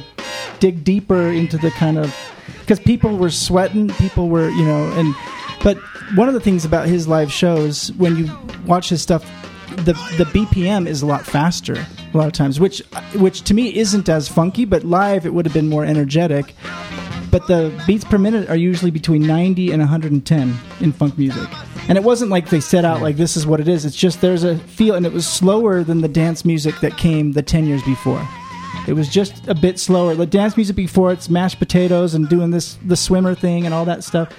dig 0.60 0.84
deeper 0.84 1.28
into 1.30 1.56
the 1.58 1.70
kind 1.72 1.98
of 1.98 2.14
because 2.60 2.78
people 2.78 3.16
were 3.16 3.30
sweating, 3.30 3.88
people 3.94 4.28
were 4.28 4.50
you 4.50 4.64
know, 4.64 4.88
and 4.92 5.14
but 5.62 5.76
one 6.14 6.28
of 6.28 6.34
the 6.34 6.40
things 6.40 6.64
about 6.64 6.88
his 6.88 7.06
live 7.06 7.32
shows 7.32 7.92
when 7.92 8.16
you 8.16 8.30
watch 8.66 8.88
his 8.88 9.02
stuff. 9.02 9.28
The, 9.70 9.92
the 10.18 10.24
BPM 10.24 10.88
is 10.88 11.00
a 11.00 11.06
lot 11.06 11.24
faster 11.24 11.74
a 12.12 12.16
lot 12.16 12.26
of 12.26 12.32
times, 12.32 12.58
which 12.58 12.82
which 13.14 13.42
to 13.42 13.54
me 13.54 13.74
isn't 13.76 14.08
as 14.08 14.28
funky, 14.28 14.64
but 14.64 14.82
live 14.82 15.24
it 15.24 15.32
would 15.32 15.46
have 15.46 15.54
been 15.54 15.68
more 15.68 15.84
energetic 15.84 16.54
but 17.30 17.46
the 17.46 17.72
beats 17.86 18.04
per 18.04 18.18
minute 18.18 18.48
are 18.48 18.56
usually 18.56 18.90
between 18.90 19.26
90 19.26 19.70
and 19.70 19.80
110 19.80 20.58
in 20.80 20.92
funk 20.92 21.16
music. 21.16 21.48
And 21.88 21.96
it 21.96 22.04
wasn't 22.04 22.30
like 22.30 22.50
they 22.50 22.60
set 22.60 22.84
out 22.84 23.00
like 23.00 23.16
this 23.16 23.36
is 23.36 23.46
what 23.46 23.60
it 23.60 23.68
is. 23.68 23.84
It's 23.84 23.96
just 23.96 24.20
there's 24.20 24.44
a 24.44 24.58
feel, 24.58 24.94
and 24.94 25.06
it 25.06 25.12
was 25.12 25.26
slower 25.26 25.84
than 25.84 26.00
the 26.00 26.08
dance 26.08 26.44
music 26.44 26.80
that 26.80 26.96
came 26.96 27.32
the 27.32 27.42
10 27.42 27.66
years 27.66 27.82
before. 27.84 28.26
It 28.88 28.94
was 28.94 29.08
just 29.08 29.46
a 29.46 29.54
bit 29.54 29.78
slower. 29.78 30.14
The 30.14 30.26
dance 30.26 30.56
music 30.56 30.74
before 30.76 31.12
it's 31.12 31.28
mashed 31.28 31.58
potatoes 31.58 32.14
and 32.14 32.28
doing 32.28 32.50
this 32.50 32.76
the 32.84 32.96
swimmer 32.96 33.34
thing 33.34 33.64
and 33.66 33.74
all 33.74 33.84
that 33.84 34.02
stuff. 34.04 34.32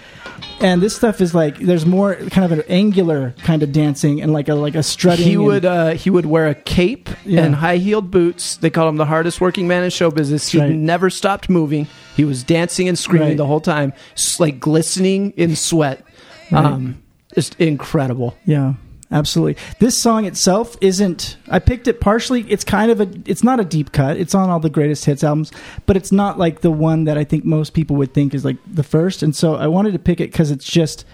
And 0.59 0.81
this 0.81 0.95
stuff 0.95 1.21
is 1.21 1.33
like 1.35 1.57
there's 1.59 1.85
more 1.85 2.15
kind 2.15 2.45
of 2.45 2.51
an 2.51 2.63
angular 2.67 3.33
kind 3.43 3.61
of 3.63 3.71
dancing 3.71 4.21
and 4.21 4.33
like 4.33 4.47
a 4.49 4.55
like 4.55 4.75
a 4.75 4.83
strutting. 4.83 5.25
He 5.25 5.33
and- 5.33 5.43
would 5.45 5.65
uh, 5.65 5.91
he 5.91 6.09
would 6.09 6.25
wear 6.25 6.47
a 6.47 6.55
cape 6.55 7.09
Yeah. 7.25 7.43
and 7.43 7.55
high 7.55 7.77
heeled 7.77 8.09
boots. 8.11 8.57
They 8.57 8.69
call 8.69 8.87
him 8.89 8.97
the 8.97 9.05
hardest 9.05 9.41
working 9.41 9.67
man 9.67 9.83
in 9.83 9.89
show 9.89 10.09
business. 10.11 10.49
He 10.49 10.59
right. 10.59 10.71
never 10.71 11.09
stopped 11.09 11.49
moving. 11.49 11.87
He 12.15 12.25
was 12.25 12.43
dancing 12.43 12.87
and 12.87 12.97
screaming 12.97 13.29
Right. 13.29 13.37
the 13.37 13.45
whole 13.45 13.61
time, 13.61 13.93
like 14.39 14.59
glistening 14.59 15.31
in 15.37 15.55
sweat. 15.55 16.03
Um, 16.51 17.01
just 17.33 17.55
incredible. 17.59 18.35
Yeah, 18.45 18.73
absolutely. 19.11 19.61
This 19.79 20.01
song 20.01 20.25
itself 20.25 20.77
isn't. 20.81 21.37
I 21.49 21.59
picked 21.59 21.87
it 21.87 21.99
partially. 22.01 22.41
It's 22.49 22.63
kind 22.63 22.91
of 22.91 23.01
a. 23.01 23.09
It's 23.25 23.43
not 23.43 23.59
a 23.59 23.65
deep 23.65 23.91
cut. 23.91 24.17
It's 24.17 24.35
on 24.35 24.49
all 24.49 24.59
the 24.59 24.69
greatest 24.69 25.05
hits 25.05 25.23
albums, 25.23 25.51
but 25.85 25.97
it's 25.97 26.11
not 26.11 26.37
like 26.37 26.61
the 26.61 26.71
one 26.71 27.05
that 27.05 27.17
I 27.17 27.23
think 27.23 27.45
most 27.45 27.73
people 27.73 27.95
would 27.97 28.13
think 28.13 28.33
is 28.33 28.45
like 28.45 28.57
the 28.65 28.83
first. 28.83 29.23
And 29.23 29.35
so 29.35 29.55
I 29.55 29.67
wanted 29.67 29.93
to 29.93 29.99
pick 29.99 30.19
it 30.19 30.31
because 30.31 30.51
it's 30.51 30.65
just 30.65 31.05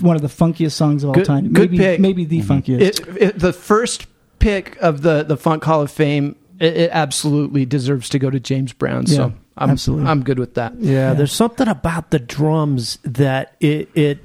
one 0.00 0.16
of 0.16 0.22
the 0.22 0.28
funkiest 0.28 0.72
songs 0.72 1.02
of 1.02 1.10
all 1.10 1.14
Good- 1.14 1.26
time. 1.26 1.52
good 1.52 1.70
maybe, 1.70 1.78
pick. 1.78 2.00
maybe 2.00 2.24
the 2.24 2.40
mm-hmm. 2.40 2.52
funkiest. 2.52 2.80
It, 2.80 3.22
it, 3.22 3.38
the 3.38 3.52
first 3.52 4.06
pick 4.38 4.76
of 4.80 5.02
the 5.02 5.22
the 5.22 5.36
Funk 5.36 5.64
Hall 5.64 5.82
of 5.82 5.90
Fame, 5.90 6.36
it, 6.58 6.76
it 6.76 6.90
absolutely 6.92 7.66
deserves 7.66 8.08
to 8.10 8.18
go 8.18 8.30
to 8.30 8.40
James 8.40 8.72
Brown. 8.72 9.04
Yeah, 9.06 9.16
so 9.16 9.32
I'm 9.56 9.70
absolutely. 9.70 10.08
I'm 10.08 10.22
good 10.22 10.38
with 10.38 10.54
that. 10.54 10.78
Yeah, 10.78 11.14
there's 11.14 11.32
something 11.32 11.68
about 11.68 12.10
the 12.10 12.18
drums 12.18 12.98
that 13.02 13.56
it 13.60 13.90
it 13.94 14.24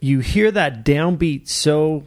you 0.00 0.20
hear 0.20 0.50
that 0.50 0.84
downbeat 0.84 1.48
so 1.48 2.04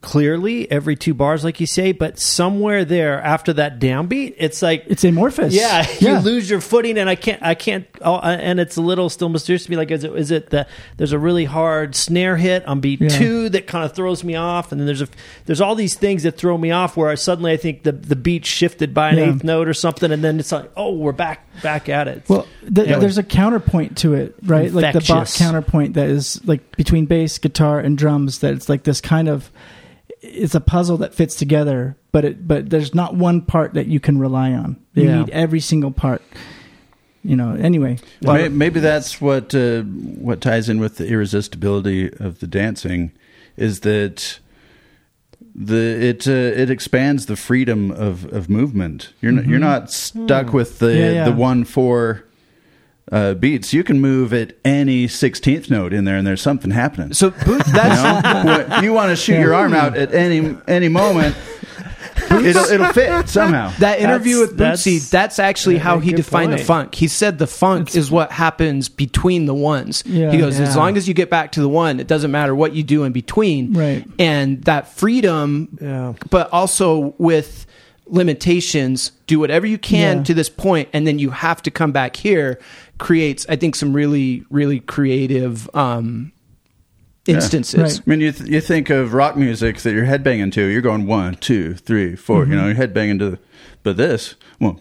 clearly 0.00 0.70
every 0.70 0.94
two 0.96 1.12
bars, 1.14 1.44
like 1.44 1.58
you 1.60 1.66
say, 1.66 1.92
but 1.92 2.18
somewhere 2.18 2.84
there 2.84 3.20
after 3.20 3.52
that 3.54 3.78
downbeat, 3.80 4.34
it's 4.38 4.62
like 4.62 4.84
it's 4.86 5.02
amorphous. 5.04 5.52
yeah, 5.54 5.86
yeah. 6.00 6.18
you 6.18 6.24
lose 6.24 6.48
your 6.48 6.60
footing, 6.60 6.98
and 6.98 7.08
I 7.10 7.14
can't, 7.16 7.42
I 7.42 7.54
can't, 7.54 7.86
oh, 8.02 8.18
and 8.18 8.60
it's 8.60 8.76
a 8.76 8.80
little 8.80 9.08
still 9.10 9.28
mysterious 9.28 9.64
to 9.64 9.70
me. 9.70 9.76
Like, 9.76 9.90
is 9.90 10.04
it, 10.04 10.12
is 10.14 10.30
it 10.30 10.50
the 10.50 10.66
there's 10.96 11.12
a 11.12 11.18
really 11.18 11.44
hard 11.44 11.96
snare 11.96 12.36
hit 12.36 12.64
on 12.66 12.80
beat 12.80 13.00
Yeah. 13.00 13.08
two 13.08 13.48
that 13.50 13.66
kind 13.66 13.84
of 13.84 13.92
throws 13.94 14.22
me 14.22 14.34
off, 14.36 14.70
and 14.72 14.80
then 14.80 14.86
there's 14.86 15.02
a 15.02 15.08
there's 15.46 15.60
all 15.60 15.74
these 15.74 15.94
things 15.94 16.22
that 16.22 16.36
throw 16.36 16.56
me 16.56 16.70
off 16.70 16.96
where 16.96 17.08
I 17.08 17.14
suddenly 17.16 17.52
I 17.52 17.56
think 17.56 17.82
the 17.82 17.92
the 17.92 18.16
beat 18.16 18.46
shifted 18.46 18.94
by 18.94 19.10
an 19.10 19.18
Yeah. 19.18 19.34
eighth 19.34 19.44
note 19.44 19.68
or 19.68 19.74
something, 19.74 20.12
and 20.12 20.22
then 20.22 20.38
it's 20.38 20.52
like, 20.52 20.70
oh, 20.76 20.92
we're 20.92 21.12
back 21.12 21.44
back 21.62 21.88
at 21.88 22.06
it. 22.08 22.22
Well, 22.28 22.46
th- 22.72 22.88
Yeah. 22.88 22.98
there's 22.98 23.18
a 23.18 23.22
counterpoint 23.24 23.98
to 23.98 24.14
it, 24.14 24.36
right? 24.44 24.72
Like 24.72 24.92
the 24.94 25.00
Bach 25.00 25.28
counterpoint 25.34 25.94
that 25.94 26.08
is 26.08 26.40
like 26.46 26.76
between 26.76 27.06
bass, 27.06 27.38
guitar, 27.38 27.80
and 27.80 27.98
drums. 27.98 28.38
That 28.40 28.54
it's 28.54 28.68
like 28.68 28.84
this 28.84 29.00
kind 29.00 29.28
of 29.28 29.50
it's 30.28 30.54
a 30.54 30.60
puzzle 30.60 30.96
that 30.98 31.14
fits 31.14 31.34
together, 31.36 31.96
but 32.12 32.24
it 32.24 32.46
but 32.48 32.70
there's 32.70 32.94
not 32.94 33.14
one 33.14 33.40
part 33.42 33.74
that 33.74 33.86
you 33.86 34.00
can 34.00 34.18
rely 34.18 34.52
on. 34.52 34.76
You 34.94 35.04
Yeah. 35.04 35.18
need 35.18 35.30
every 35.30 35.60
single 35.60 35.90
part. 35.90 36.22
You 37.24 37.36
know. 37.36 37.54
Anyway, 37.54 37.98
May- 38.22 38.48
maybe 38.48 38.80
that's 38.80 39.20
what 39.20 39.54
uh, 39.54 39.82
what 39.82 40.40
ties 40.40 40.68
in 40.68 40.78
with 40.80 40.96
the 40.96 41.06
irresistibility 41.08 42.10
of 42.18 42.38
the 42.40 42.46
dancing 42.46 43.10
is 43.56 43.80
that 43.80 44.38
the 45.54 45.76
it 46.08 46.28
uh, 46.28 46.30
it 46.30 46.70
expands 46.70 47.26
the 47.26 47.36
freedom 47.36 47.90
of, 47.90 48.32
of 48.32 48.48
movement. 48.48 49.12
You're 49.20 49.32
not, 49.32 49.46
you're 49.46 49.58
not 49.58 49.90
stuck 49.90 50.52
with 50.52 50.78
the 50.78 50.86
Mm-hmm. 50.86 50.98
Yeah, 51.00 51.12
yeah. 51.12 51.24
the 51.24 51.32
one 51.32 51.64
four 51.64 52.24
uh, 53.10 53.34
beats. 53.34 53.72
You 53.72 53.84
can 53.84 54.00
move 54.00 54.32
at 54.32 54.54
any 54.64 55.08
sixteenth 55.08 55.70
note 55.70 55.92
in 55.92 56.04
there, 56.04 56.16
and 56.16 56.26
there's 56.26 56.42
something 56.42 56.70
happening. 56.70 57.12
So 57.14 57.30
Booth, 57.30 57.66
you, 57.66 57.72
that's 57.72 58.68
know? 58.68 58.80
You 58.80 58.92
want 58.92 59.10
to 59.10 59.16
shoot 59.16 59.38
your 59.38 59.54
arm 59.54 59.74
out 59.74 59.96
at 59.96 60.14
any 60.14 60.56
any 60.66 60.88
moment. 60.88 61.36
It'll 62.30 62.64
it'll 62.64 62.92
fit 62.92 63.28
somehow. 63.28 63.72
that 63.78 64.00
interview 64.00 64.38
That's- 64.40 64.48
with 64.50 64.58
that's- 64.58 64.84
Bootsy, 64.86 65.10
that's 65.10 65.38
actually 65.38 65.78
how 65.78 65.98
he 65.98 66.10
good 66.10 66.16
defined 66.16 66.52
the 66.52 66.58
funk. 66.58 66.94
He 66.94 67.08
said 67.08 67.38
the 67.38 67.46
funk 67.46 67.94
is 67.96 68.10
what 68.10 68.32
happens 68.32 68.88
between 68.88 69.46
the 69.46 69.54
ones. 69.54 70.02
Yeah. 70.04 70.30
he 70.32 70.36
goes, 70.38 70.58
as 70.60 70.76
long 70.76 70.96
as 70.96 71.08
you 71.08 71.14
get 71.14 71.30
back 71.30 71.52
to 71.52 71.60
the 71.60 71.68
one, 71.68 72.00
it 72.00 72.06
doesn't 72.06 72.30
matter 72.30 72.54
what 72.54 72.74
you 72.74 72.82
do 72.82 73.04
in 73.04 73.12
between. 73.12 73.72
Right. 73.72 74.04
And 74.18 74.62
that 74.64 74.88
freedom, 74.94 75.78
Yeah. 75.80 76.14
but 76.28 76.52
also 76.52 77.14
with 77.18 77.66
limitations, 78.06 79.12
do 79.26 79.38
whatever 79.38 79.66
you 79.66 79.78
can 79.78 80.18
Yeah. 80.18 80.22
to 80.24 80.34
this 80.34 80.48
point, 80.48 80.88
and 80.92 81.06
then 81.06 81.18
you 81.18 81.30
have 81.30 81.62
to 81.62 81.70
come 81.70 81.92
back 81.92 82.16
here, 82.16 82.58
creates, 82.98 83.46
I 83.48 83.56
think, 83.56 83.74
some 83.76 83.92
really, 83.94 84.44
really 84.50 84.80
creative 84.80 85.68
um, 85.74 86.32
instances. 87.26 87.80
Right. 87.80 88.00
I 88.06 88.10
mean, 88.10 88.20
you 88.20 88.32
th- 88.32 88.50
you 88.50 88.60
think 88.60 88.90
of 88.90 89.12
rock 89.14 89.36
music 89.36 89.78
that 89.78 89.92
you're 89.92 90.06
headbanging 90.06 90.52
to. 90.52 90.64
You're 90.66 90.82
going 90.82 91.06
one, 91.06 91.34
two, 91.36 91.74
three, 91.74 92.16
four, 92.16 92.46
You 92.46 92.56
know, 92.56 92.66
you're 92.66 92.74
headbanging 92.74 93.18
to. 93.20 93.30
the, 93.30 93.38
But 93.82 93.96
this, 93.96 94.34
one, 94.58 94.80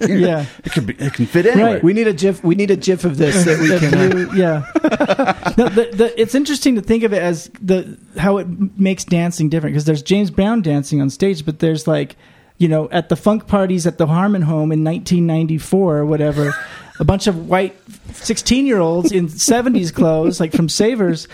Yeah. 0.00 0.46
it 0.64 0.72
can 0.72 0.84
be, 0.86 0.94
it 0.94 1.14
can 1.14 1.26
fit 1.26 1.46
anywhere. 1.46 1.74
Right. 1.74 1.84
We 1.84 1.92
need 1.92 2.08
a 2.08 2.12
gif. 2.12 2.42
We 2.42 2.54
need 2.54 2.70
a 2.70 2.76
gif 2.76 3.04
of 3.04 3.16
this 3.18 3.44
that 3.44 3.58
we 3.60 3.68
can. 3.78 3.94
uh, 3.94 4.32
yeah. 4.34 5.52
no, 5.56 5.68
the, 5.68 5.90
the, 5.92 6.20
it's 6.20 6.34
interesting 6.34 6.74
to 6.76 6.80
think 6.80 7.02
of 7.04 7.12
it 7.12 7.22
as 7.22 7.50
the 7.60 7.98
how 8.18 8.38
it 8.38 8.46
makes 8.78 9.04
dancing 9.04 9.48
different 9.48 9.74
because 9.74 9.84
there's 9.84 10.02
James 10.02 10.30
Brown 10.30 10.62
dancing 10.62 11.00
on 11.00 11.10
stage, 11.10 11.44
but 11.46 11.58
there's 11.60 11.86
like, 11.86 12.16
you 12.58 12.68
know, 12.68 12.88
at 12.90 13.08
the 13.08 13.16
funk 13.16 13.46
parties 13.46 13.86
at 13.86 13.98
the 13.98 14.06
Harmon 14.06 14.42
Home 14.42 14.72
in 14.72 14.82
1994 14.84 15.98
or 15.98 16.06
whatever, 16.06 16.54
a 16.98 17.04
bunch 17.04 17.26
of 17.26 17.48
white 17.48 17.76
16 18.12 18.66
year 18.66 18.78
olds 18.78 19.12
in 19.12 19.28
70s 19.28 19.92
clothes, 19.92 20.40
like 20.40 20.52
from 20.52 20.68
Savers. 20.68 21.28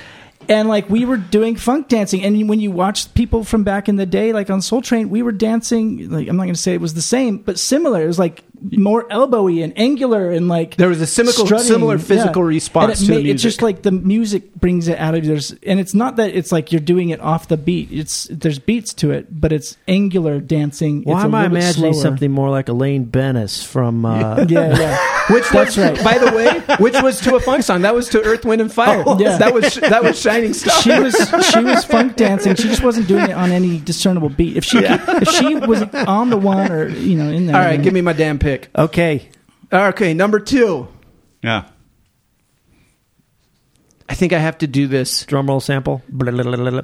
and 0.48 0.68
like 0.68 0.90
we 0.90 1.04
were 1.04 1.16
doing 1.16 1.54
funk 1.54 1.88
dancing 1.88 2.24
and 2.24 2.48
when 2.48 2.58
you 2.58 2.72
watch 2.72 3.12
people 3.14 3.44
from 3.44 3.62
back 3.62 3.88
in 3.88 3.94
the 3.94 4.06
day 4.06 4.32
like 4.32 4.50
on 4.50 4.60
soul 4.60 4.82
train 4.82 5.08
we 5.08 5.22
were 5.22 5.30
dancing 5.30 6.10
like 6.10 6.26
i'm 6.28 6.36
not 6.36 6.42
going 6.42 6.54
to 6.54 6.60
say 6.60 6.74
it 6.74 6.80
was 6.80 6.94
the 6.94 7.00
same 7.00 7.38
but 7.38 7.56
similar 7.60 8.02
it 8.02 8.08
was 8.08 8.18
like 8.18 8.42
more 8.70 9.04
elbowy 9.08 9.62
and 9.64 9.72
angular 9.78 10.30
and 10.30 10.48
like 10.48 10.76
There 10.76 10.88
was 10.88 11.00
a 11.00 11.06
similar- 11.06 11.32
strutting. 11.32 11.66
similar 11.66 11.98
physical 11.98 12.42
response 12.44 13.00
and 13.00 13.10
it 13.10 13.12
to 13.14 13.18
the 13.18 13.24
ma- 13.24 13.30
it's 13.34 13.42
just 13.42 13.62
like 13.62 13.82
the 13.82 13.90
music 13.92 14.54
brings 14.54 14.88
it 14.88 14.98
out 14.98 15.14
of 15.14 15.24
you 15.24 15.28
there's 15.30 15.52
and 15.66 15.80
it's 15.80 15.94
not 15.94 16.16
that 16.16 16.34
it's 16.34 16.52
like 16.52 16.70
you're 16.72 16.80
doing 16.80 17.10
it 17.10 17.20
off 17.20 17.48
the 17.48 17.56
beat 17.56 17.88
it's 17.90 18.28
there's 18.30 18.58
beats 18.58 18.94
to 18.94 19.10
it 19.10 19.26
but 19.40 19.52
it's 19.52 19.76
angular 19.88 20.38
dancing 20.40 21.02
Why 21.02 21.16
it's 21.16 21.24
am 21.24 21.34
I 21.34 21.46
imagining 21.46 21.92
slower. 21.94 22.02
something 22.02 22.30
more 22.30 22.50
like 22.50 22.68
Elaine 22.68 23.04
Benes 23.04 23.62
from? 23.64 24.04
Uh, 24.04 24.44
yeah 24.48 24.78
yeah 24.78 25.08
Which 25.30 25.48
That's 25.50 25.76
was, 25.76 25.78
right. 25.78 26.02
by 26.04 26.18
the 26.18 26.36
way, 26.36 26.76
which 26.78 27.00
was 27.00 27.20
to 27.20 27.36
a 27.36 27.40
funk 27.40 27.62
song. 27.62 27.82
That 27.82 27.94
was 27.94 28.08
to 28.08 28.20
Earth, 28.24 28.44
Wind, 28.44 28.60
and 28.60 28.72
Fire. 28.72 29.04
yeah. 29.20 29.38
That 29.38 29.54
was 29.54 29.76
that 29.76 30.02
was 30.02 30.20
Shining 30.20 30.52
Star. 30.52 30.74
she 30.82 30.90
was 30.98 31.14
she 31.48 31.60
was 31.62 31.84
funk 31.84 32.16
dancing. 32.16 32.56
She 32.56 32.64
just 32.64 32.82
wasn't 32.82 33.06
doing 33.06 33.26
it 33.30 33.32
on 33.32 33.52
any 33.52 33.78
discernible 33.78 34.30
beat. 34.30 34.56
If 34.56 34.64
she 34.64 34.80
could, 34.82 35.00
if 35.22 35.28
she 35.28 35.54
was 35.54 35.82
on 35.94 36.30
the 36.30 36.36
one 36.36 36.72
or 36.72 36.88
you 36.88 37.16
know 37.16 37.28
in 37.30 37.46
there. 37.46 37.54
All 37.54 37.62
right, 37.62 37.76
then- 37.76 37.82
give 37.82 37.94
me 37.94 38.00
my 38.00 38.12
damn 38.12 38.40
pick. 38.40 38.51
Okay, 38.76 39.28
Okay, 39.72 40.12
number 40.14 40.38
two. 40.40 40.88
Yeah. 41.42 41.64
I 44.08 44.14
think 44.14 44.32
I 44.34 44.38
have 44.38 44.58
to 44.58 44.66
do 44.66 44.86
this. 44.86 45.24
drum 45.24 45.46
roll 45.46 45.60
sample. 45.60 46.02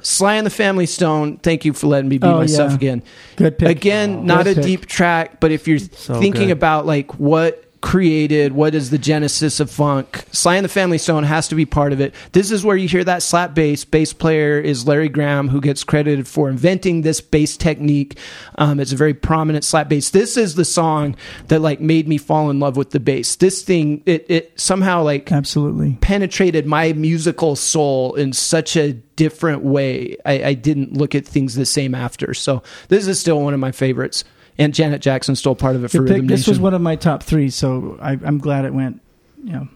Sly 0.01 0.35
and 0.35 0.45
the 0.45 0.49
Family 0.51 0.87
Stone. 0.87 1.37
Thank 1.37 1.63
you 1.63 1.73
for 1.73 1.85
letting 1.87 2.09
me 2.09 2.17
be 2.17 2.25
Oh, 2.25 2.37
myself 2.37 2.71
yeah. 2.71 2.75
again. 2.77 3.03
Good 3.35 3.59
pick. 3.59 3.67
Again, 3.69 4.25
not 4.25 4.47
a 4.47 4.55
pick. 4.55 4.63
deep 4.63 4.85
track, 4.87 5.39
but 5.39 5.51
if 5.51 5.67
you're 5.67 5.77
thinking 5.77 6.47
good. 6.47 6.51
about 6.51 6.87
like 6.87 7.19
what 7.19 7.63
created, 7.81 8.51
what 8.51 8.75
is 8.75 8.89
the 8.89 8.97
genesis 8.97 9.59
of 9.59 9.71
funk, 9.71 10.25
Sly 10.31 10.55
and 10.55 10.65
the 10.65 10.69
Family 10.69 10.97
Stone 10.97 11.23
has 11.23 11.47
to 11.47 11.55
be 11.55 11.65
part 11.65 11.93
of 11.93 12.01
it. 12.01 12.13
This 12.33 12.51
is 12.51 12.65
where 12.65 12.75
you 12.75 12.87
hear 12.87 13.03
that 13.03 13.23
slap 13.23 13.53
bass. 13.53 13.85
Bass 13.85 14.13
player 14.13 14.59
is 14.59 14.87
Larry 14.87 15.09
Graham, 15.09 15.47
who 15.47 15.61
gets 15.61 15.83
credited 15.83 16.27
for 16.27 16.49
inventing 16.49 17.01
this 17.01 17.21
bass 17.21 17.55
technique. 17.55 18.17
Um, 18.57 18.79
it's 18.79 18.91
a 18.91 18.97
very 18.97 19.13
prominent 19.13 19.63
slap 19.63 19.89
bass. 19.89 20.09
This 20.09 20.35
is 20.35 20.55
the 20.55 20.65
song 20.65 21.15
that 21.47 21.59
like 21.61 21.79
made 21.79 22.07
me 22.07 22.17
fall 22.17 22.49
in 22.49 22.59
love 22.59 22.75
with 22.75 22.91
the 22.91 22.99
bass. 22.99 23.35
This 23.37 23.63
thing, 23.63 24.03
it, 24.05 24.25
it 24.29 24.59
somehow 24.59 25.03
like 25.03 25.31
Absolutely. 25.31 25.97
penetrated 26.01 26.65
my 26.65 26.93
musical 26.93 27.55
soul 27.55 28.13
in 28.15 28.33
such 28.33 28.75
a 28.75 28.93
different 28.93 29.63
way. 29.63 30.17
I, 30.25 30.43
I 30.43 30.53
didn't 30.53 30.93
look 30.93 31.15
at 31.15 31.25
things 31.25 31.55
the 31.55 31.65
same 31.65 31.95
after. 31.95 32.33
So 32.33 32.61
this 32.89 33.07
is 33.07 33.19
still 33.19 33.41
one 33.41 33.53
of 33.53 33.59
my 33.59 33.71
favorites. 33.71 34.23
And 34.59 34.73
Janet 34.73 35.01
Jackson 35.01 35.35
stole 35.35 35.55
part 35.55 35.77
of 35.77 35.85
it 35.85 35.87
for 35.87 35.99
pick. 36.03 36.15
Rhythm 36.15 36.27
This 36.27 36.45
was 36.45 36.59
one 36.59 36.73
of 36.73 36.81
my 36.81 36.97
top 36.97 37.23
three, 37.23 37.49
so 37.49 37.97
I, 38.01 38.11
I'm 38.11 38.37
glad 38.37 38.65
it 38.65 38.73
went. 38.73 39.01
You 39.43 39.69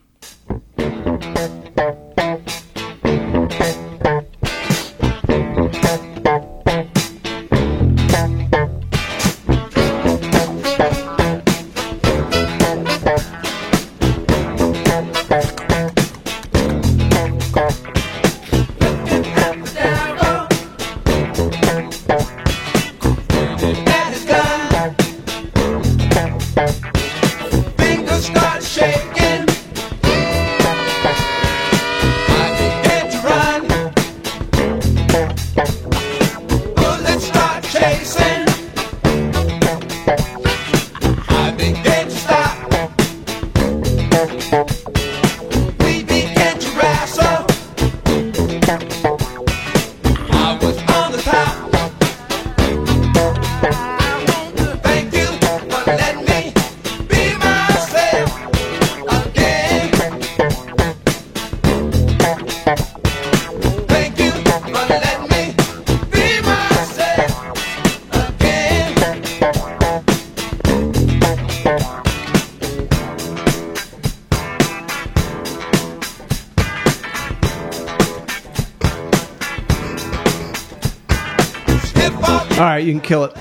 kill 83.03 83.25
it. 83.25 83.37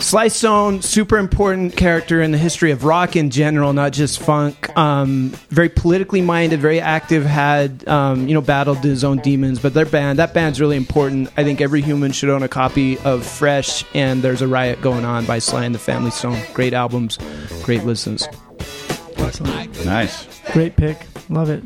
Sly 0.00 0.28
Stone, 0.28 0.82
super 0.82 1.18
important 1.18 1.76
character 1.76 2.22
in 2.22 2.30
the 2.30 2.38
history 2.38 2.70
of 2.70 2.84
rock 2.84 3.16
in 3.16 3.30
general, 3.30 3.72
not 3.72 3.92
just 3.92 4.20
funk. 4.20 4.76
Um, 4.78 5.30
very 5.50 5.68
politically 5.68 6.22
minded, 6.22 6.60
very 6.60 6.80
active. 6.80 7.24
Had 7.24 7.86
um, 7.88 8.28
you 8.28 8.34
know 8.34 8.40
battled 8.40 8.78
his 8.78 9.02
own 9.02 9.18
demons, 9.18 9.58
but 9.58 9.74
their 9.74 9.86
band, 9.86 10.18
that 10.20 10.32
band's 10.32 10.60
really 10.60 10.76
important. 10.76 11.30
I 11.36 11.44
think 11.44 11.60
every 11.60 11.82
human 11.82 12.12
should 12.12 12.30
own 12.30 12.42
a 12.42 12.48
copy 12.48 12.96
of 13.00 13.26
Fresh 13.26 13.84
and 13.92 14.22
There's 14.22 14.40
a 14.40 14.48
Riot 14.48 14.80
Going 14.80 15.04
On 15.04 15.26
by 15.26 15.40
Sly 15.40 15.64
and 15.64 15.74
the 15.74 15.80
Family 15.80 16.10
Stone. 16.10 16.40
Great 16.54 16.74
albums, 16.74 17.18
great 17.64 17.84
listens. 17.84 18.26
Nice. 19.84 20.40
Great 20.52 20.76
pick. 20.76 21.06
Love 21.28 21.50
it. 21.50 21.62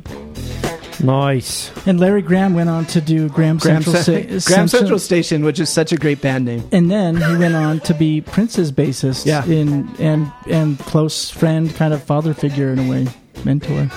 Nice. 1.02 1.70
And 1.86 1.98
Larry 2.00 2.22
Graham 2.22 2.54
went 2.54 2.68
on 2.70 2.84
to 2.86 3.00
do 3.00 3.28
Graham, 3.28 3.58
Graham, 3.58 3.82
Central. 3.82 4.02
Central, 4.02 4.40
Sta- 4.40 4.54
Graham 4.54 4.68
Central 4.68 4.98
Station, 4.98 5.44
which 5.44 5.60
is 5.60 5.68
such 5.70 5.92
a 5.92 5.96
great 5.96 6.20
band 6.20 6.44
name. 6.44 6.68
And 6.72 6.90
then 6.90 7.16
he 7.16 7.36
went 7.36 7.54
on 7.54 7.80
to 7.80 7.94
be 7.94 8.20
Prince's 8.20 8.70
bassist. 8.72 9.26
Yeah. 9.26 9.44
In 9.46 9.88
and 9.98 10.30
and 10.48 10.78
close 10.78 11.28
friend, 11.30 11.74
kind 11.74 11.92
of 11.92 12.02
father 12.02 12.34
figure 12.34 12.70
in 12.70 12.78
a 12.78 12.88
way, 12.90 13.06
mentor. 13.44 13.90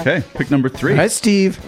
Okay, 0.00 0.22
pick 0.34 0.50
number 0.50 0.68
three. 0.70 0.92
All 0.92 0.98
right, 0.98 1.10
Steve. 1.10 1.58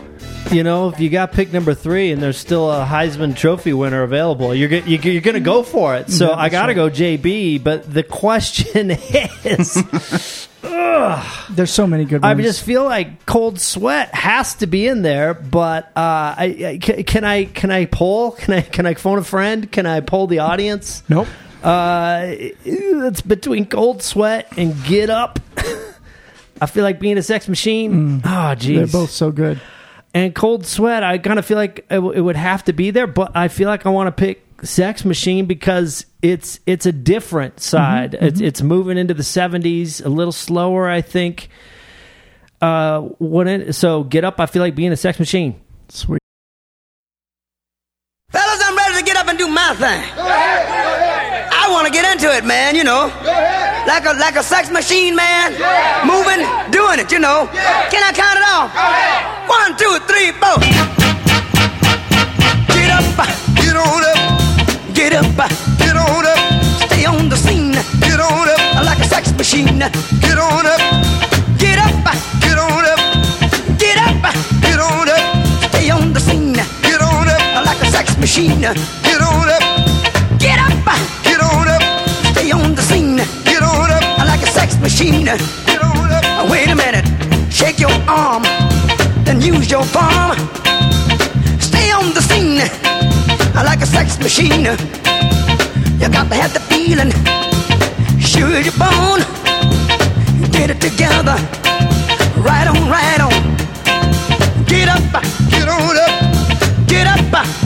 You 0.50 0.62
know, 0.64 0.88
if 0.88 0.98
you 0.98 1.08
got 1.10 1.32
pick 1.32 1.52
number 1.52 1.72
three 1.74 2.12
and 2.12 2.22
there's 2.22 2.36
still 2.36 2.70
a 2.70 2.84
Heisman 2.84 3.36
Trophy 3.36 3.72
winner 3.72 4.02
available, 4.02 4.54
you're 4.54 4.68
go- 4.68 4.76
you- 4.84 4.98
you're 4.98 5.20
going 5.20 5.34
to 5.34 5.40
go 5.40 5.62
for 5.62 5.94
it. 5.96 6.10
So 6.10 6.30
Yeah, 6.30 6.36
I 6.36 6.48
got 6.48 6.62
to 6.66 6.68
right. 6.68 6.74
go 6.74 6.90
JB. 6.90 7.62
But 7.62 7.92
the 7.92 8.02
question 8.02 8.90
is, 9.44 10.48
There's 10.62 11.70
so 11.72 11.86
many 11.86 12.04
good 12.04 12.24
I 12.24 12.34
just 12.34 12.62
feel 12.62 12.84
like 12.84 13.26
Cold 13.26 13.60
Sweat 13.60 14.14
has 14.14 14.54
to 14.56 14.66
be 14.66 14.86
in 14.86 15.02
there. 15.02 15.34
But 15.34 15.86
uh, 15.96 16.34
I, 16.38 16.56
I- 16.64 16.78
ca- 16.82 17.02
can 17.02 17.24
I 17.24 17.44
can 17.46 17.70
I 17.70 17.86
poll? 17.86 18.32
Can 18.32 18.54
I 18.54 18.60
can 18.62 18.86
I 18.86 18.94
phone 18.94 19.18
a 19.18 19.24
friend? 19.24 19.70
Can 19.70 19.86
I 19.86 20.00
poll 20.00 20.26
the 20.26 20.38
audience? 20.40 21.02
Nope. 21.08 21.28
Uh, 21.62 22.22
it's 22.64 23.20
between 23.20 23.66
Cold 23.66 24.02
Sweat 24.02 24.48
and 24.56 24.74
Get 24.84 25.10
Up. 25.10 25.38
I 26.60 26.66
feel 26.66 26.84
like 26.84 26.98
being 27.00 27.18
a 27.18 27.22
sex 27.22 27.48
machine. 27.48 28.20
Oh, 28.24 28.28
jeez. 28.28 28.76
They're 28.76 28.86
both 28.86 29.10
so 29.10 29.30
good. 29.30 29.60
And 30.14 30.34
Cold 30.34 30.66
Sweat, 30.66 31.02
I 31.02 31.18
kind 31.18 31.38
of 31.38 31.46
feel 31.46 31.56
like 31.56 31.80
it, 31.90 31.94
w- 31.94 32.12
it 32.12 32.20
would 32.20 32.36
have 32.36 32.64
to 32.64 32.72
be 32.72 32.90
there, 32.90 33.06
but 33.06 33.34
I 33.36 33.48
feel 33.48 33.68
like 33.68 33.86
I 33.86 33.88
want 33.88 34.08
to 34.08 34.12
pick 34.12 34.44
Sex 34.62 35.04
Machine 35.04 35.46
because 35.46 36.06
it's 36.22 36.60
it's 36.66 36.86
a 36.86 36.92
different 36.92 37.60
side. 37.60 38.14
It's 38.14 38.40
it's 38.40 38.62
moving 38.62 38.96
into 38.96 39.12
the 39.12 39.24
seventies, 39.24 40.00
a 40.00 40.08
little 40.08 40.32
slower, 40.32 40.88
I 40.88 41.00
think. 41.00 41.48
Uh, 42.60 43.00
when 43.18 43.48
it, 43.48 43.72
so 43.74 44.04
Get 44.04 44.24
Up, 44.24 44.38
I 44.38 44.46
feel 44.46 44.62
like 44.62 44.76
being 44.76 44.92
a 44.92 44.96
sex 44.96 45.18
machine. 45.18 45.60
Sweet. 45.88 46.20
Fellas, 48.30 48.62
I'm 48.64 48.76
ready 48.76 48.98
to 49.00 49.04
get 49.04 49.16
up 49.16 49.26
and 49.26 49.36
do 49.36 49.48
my 49.48 49.74
thing. 49.74 50.00
I 50.16 51.68
want 51.72 51.88
to 51.88 51.92
get 51.92 52.10
into 52.14 52.32
it, 52.32 52.44
man, 52.44 52.76
you 52.76 52.84
know. 52.84 53.10
Like 53.86 54.06
a 54.06 54.12
like 54.14 54.36
a 54.36 54.44
sex 54.44 54.70
machine, 54.70 55.16
man. 55.16 55.52
Moving, 56.06 56.46
doing 56.70 57.00
it, 57.00 57.10
you 57.10 57.18
know. 57.18 57.48
Can 57.90 58.02
I 58.04 58.12
count 58.14 58.38
it 58.38 58.46
off? 58.46 58.70
One, 59.50 59.74
two, 59.76 59.98
three, 60.06 60.30
four. 60.38 60.62
Get 62.70 62.90
up, 62.94 63.02
get 63.56 63.74
on 63.74 64.04
up. 64.04 64.21
Get 64.94 65.14
up, 65.14 65.24
get 65.78 65.96
on 65.96 66.26
up. 66.26 66.38
Stay 66.86 67.06
on 67.06 67.28
the 67.28 67.36
scene. 67.36 67.72
Get 68.00 68.20
on 68.20 68.48
up. 68.48 68.84
Like 68.84 68.98
a 68.98 69.04
sex 69.04 69.32
machine. 69.36 69.78
Get 69.78 70.38
on 70.38 70.66
up. 70.66 70.80
Get 71.58 71.78
up, 71.78 72.04
get 72.40 72.58
on 72.58 72.84
up. 72.84 72.98
Get 73.78 73.96
up, 73.96 74.22
get 74.60 74.78
on 74.78 75.08
up. 75.08 75.70
Stay 75.70 75.90
on 75.90 76.12
the 76.12 76.20
scene. 76.20 76.52
Get 76.52 77.00
on 77.00 77.28
up. 77.28 77.64
Like 77.64 77.80
a 77.80 77.86
sex 77.86 78.16
machine. 78.18 78.60
Get 78.60 79.20
on 79.20 79.48
up. 79.48 79.62
Get 80.38 80.58
up, 80.58 80.84
get 81.24 81.40
on 81.40 81.68
up. 81.68 81.82
Stay 82.32 82.50
on 82.50 82.74
the 82.74 82.82
scene. 82.82 83.16
Get 83.44 83.62
on 83.62 83.90
up. 83.90 84.18
Like 84.26 84.42
a 84.42 84.46
sex 84.46 84.76
machine. 84.78 85.24
Get 85.24 85.82
on 85.82 86.12
up. 86.12 86.50
Wait 86.50 86.68
a 86.68 86.74
minute. 86.74 87.06
Shake 87.50 87.80
your 87.80 87.92
arm. 88.06 88.42
Then 89.24 89.40
use 89.40 89.70
your 89.70 89.84
farm. 89.84 90.36
Stay 91.60 91.90
on 91.92 92.12
the 92.12 92.20
scene 92.20 93.11
like 93.60 93.80
a 93.82 93.86
sex 93.86 94.18
machine. 94.18 94.64
You 96.00 96.08
got 96.08 96.28
to 96.28 96.34
have 96.34 96.52
the 96.52 96.60
feeling. 96.70 97.12
Sure 98.18 98.58
you're 98.60 98.72
born. 98.80 99.20
Get 100.50 100.70
it 100.70 100.80
together. 100.80 101.36
Right 102.40 102.66
on, 102.66 102.88
right 102.88 103.20
on. 103.20 103.32
Get 104.66 104.88
up, 104.88 105.02
get 105.50 105.68
on 105.68 105.96
up. 105.96 106.86
Get 106.86 107.06
up, 107.06 107.61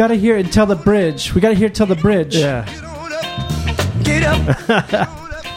Get 0.00 0.10
up, 0.10 0.12
We 0.12 0.14
got 0.14 0.14
to 0.14 0.14
hear 0.14 0.36
it 0.38 0.46
until 0.46 0.64
the 0.66 0.76
bridge. 0.76 1.34
We 1.34 1.40
got 1.42 1.50
to 1.50 1.54
hear 1.54 1.66
it 1.66 1.74
till 1.74 1.86
the 1.86 1.94
bridge. 1.94 2.34
Yeah. 2.36 2.64
get 4.02 4.22
up. 4.70 5.08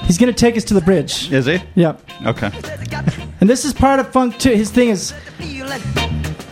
He's 0.05 0.17
going 0.17 0.33
to 0.33 0.37
take 0.37 0.57
us 0.57 0.65
to 0.65 0.73
the 0.73 0.81
bridge. 0.81 1.31
Is 1.31 1.45
he? 1.45 1.59
Yep. 1.75 2.01
Okay. 2.25 2.51
And 3.39 3.49
this 3.49 3.63
is 3.63 3.73
part 3.73 3.99
of 4.01 4.11
funk 4.11 4.37
too. 4.39 4.51
His 4.51 4.69
thing 4.69 4.89
is 4.89 5.13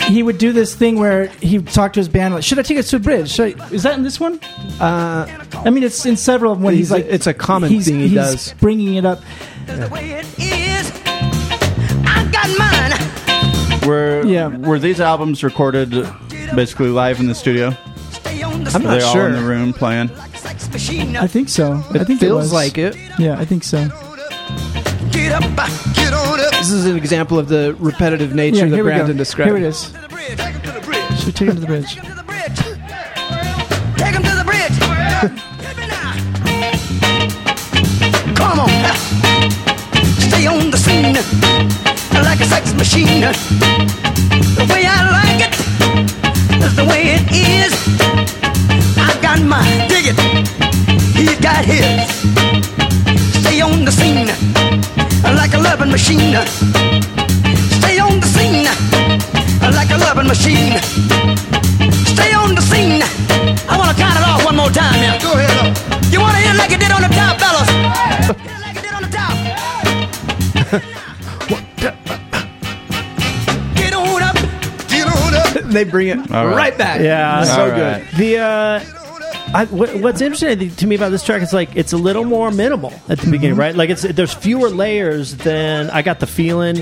he 0.07 0.23
would 0.23 0.37
do 0.37 0.53
this 0.53 0.73
thing 0.73 0.99
where 0.99 1.27
he 1.27 1.57
would 1.59 1.67
talk 1.67 1.91
to 1.93 1.99
his 1.99 2.07
band 2.09 2.33
like, 2.33 2.43
"Should 2.43 2.59
I 2.59 2.61
take 2.63 2.77
us 2.77 2.89
to 2.91 2.97
the 2.99 3.03
bridge?" 3.03 3.29
Should 3.29 3.59
I, 3.61 3.69
is 3.71 3.83
that 3.83 3.95
in 3.97 4.03
this 4.03 4.19
one? 4.19 4.39
Uh, 4.79 5.27
I 5.53 5.69
mean, 5.69 5.83
it's 5.83 6.05
in 6.05 6.15
several 6.17 6.51
of 6.53 6.57
them 6.59 6.63
when 6.65 6.73
he's, 6.75 6.89
He's- 6.89 7.01
like, 7.03 7.11
it's 7.11 7.27
a 7.27 7.33
common 7.33 7.69
he's, 7.69 7.85
thing 7.87 7.95
he 7.99 8.03
he's 8.07 8.13
does. 8.13 8.53
bringing 8.59 8.95
it 8.95 9.05
up. 9.05 9.19
the 9.67 9.89
way 9.91 10.11
it 10.11 10.25
is. 10.39 10.91
I 12.05 12.29
got 12.31 12.49
mine. 13.81 13.87
Were 13.89 14.23
Yeah. 14.25 14.47
were 14.47 14.79
these 14.79 14.99
albums 15.01 15.43
recorded 15.43 15.91
basically 16.55 16.89
live 16.89 17.19
in 17.19 17.27
the 17.27 17.35
studio? 17.35 17.75
Stay 18.11 18.41
on 18.43 18.63
the 18.63 18.71
I'm 18.71 18.83
Were 18.83 18.89
not 18.89 18.99
they 18.99 19.03
all 19.05 19.13
sure. 19.13 19.27
in 19.27 19.33
the 19.35 19.41
room 19.43 19.73
playing? 19.73 20.09
like 20.15 20.33
a 20.33 20.37
sex 20.37 20.69
machine. 20.71 21.15
I 21.17 21.27
think 21.27 21.49
so. 21.49 21.83
I 21.91 21.97
It 21.99 22.05
think 22.07 22.19
feels 22.19 22.31
it 22.31 22.33
was. 22.33 22.53
like 22.53 22.77
it. 22.77 22.95
Yeah, 23.19 23.37
I 23.39 23.45
think 23.45 23.63
so. 23.63 23.87
Get 25.11 25.31
up, 25.33 25.43
get 25.95 26.13
on 26.13 26.39
up. 26.39 26.51
This 26.51 26.71
is 26.71 26.85
an 26.85 26.95
example 26.97 27.37
of 27.39 27.47
the 27.47 27.75
repetitive 27.79 28.33
nature 28.35 28.57
Yeah, 28.57 28.65
that 28.65 28.75
here 28.75 28.83
we 28.83 28.91
go. 28.91 28.95
Brandon 28.97 29.17
described. 29.17 29.49
Here 29.49 29.57
it 29.57 29.63
is. 29.63 29.91
To. 29.91 29.97
Take 30.31 30.53
him 30.55 30.61
to 30.61 30.71
the 30.71 30.81
bridge. 30.81 31.19
Should 31.19 31.35
take 31.35 31.47
him 31.49 31.55
to 31.55 31.61
the 31.61 31.67
bridge? 31.67 31.95
To 31.95 32.01
the 32.15 32.23
bridge. 32.23 32.59
Take 33.97 34.15
him 34.15 34.23
to 34.23 34.35
the 34.35 34.43
bridge. 34.45 34.77
Hit 35.61 35.77
me 35.77 35.87
now. 35.87 36.11
Come 38.35 38.59
on. 38.59 38.69
Stay 40.29 40.47
on 40.47 40.69
the 40.71 40.77
scene 40.77 41.15
like 42.23 42.39
a 42.39 42.45
sex 42.45 42.73
machine. 42.73 43.23
Way 46.91 47.15
it 47.17 47.25
is. 47.31 47.73
I 48.97 49.11
got 49.21 49.39
mine. 49.41 49.87
Dig 49.87 50.07
it. 50.11 50.17
He's 51.15 51.39
got 51.39 51.63
his. 51.65 52.07
Stay 53.39 53.61
on 53.61 53.85
the 53.85 53.91
scene 53.91 54.27
like 55.41 55.53
a 55.53 55.59
loving 55.59 55.91
machine. 55.91 56.35
Stay 57.79 57.99
on 57.99 58.19
the 58.19 58.29
scene 58.35 58.67
like 59.77 59.91
a 59.91 59.97
loving 59.97 60.27
machine. 60.27 61.40
They 75.71 75.83
bring 75.83 76.09
it 76.09 76.29
right. 76.29 76.45
right. 76.45 76.77
back. 76.77 77.01
Yeah. 77.01 77.43
so 77.43 77.73
good. 77.73 78.07
The 78.17 78.37
uh, 78.39 79.01
I, 79.53 79.65
what, 79.65 79.93
what's 79.95 80.21
interesting 80.21 80.73
to 80.73 80.87
me 80.87 80.95
about 80.95 81.09
this 81.09 81.23
track 81.23 81.41
is 81.41 81.51
like 81.51 81.75
it's 81.75 81.91
a 81.91 81.97
little 81.97 82.23
more 82.23 82.51
minimal 82.51 82.93
at 83.09 83.19
the 83.19 83.29
beginning, 83.29 83.57
right? 83.57 83.75
Like 83.75 83.89
it's 83.89 84.03
there's 84.03 84.33
fewer 84.33 84.69
layers 84.69 85.35
than 85.35 85.89
I 85.89 86.01
got 86.01 86.21
the 86.21 86.27
feeling 86.27 86.77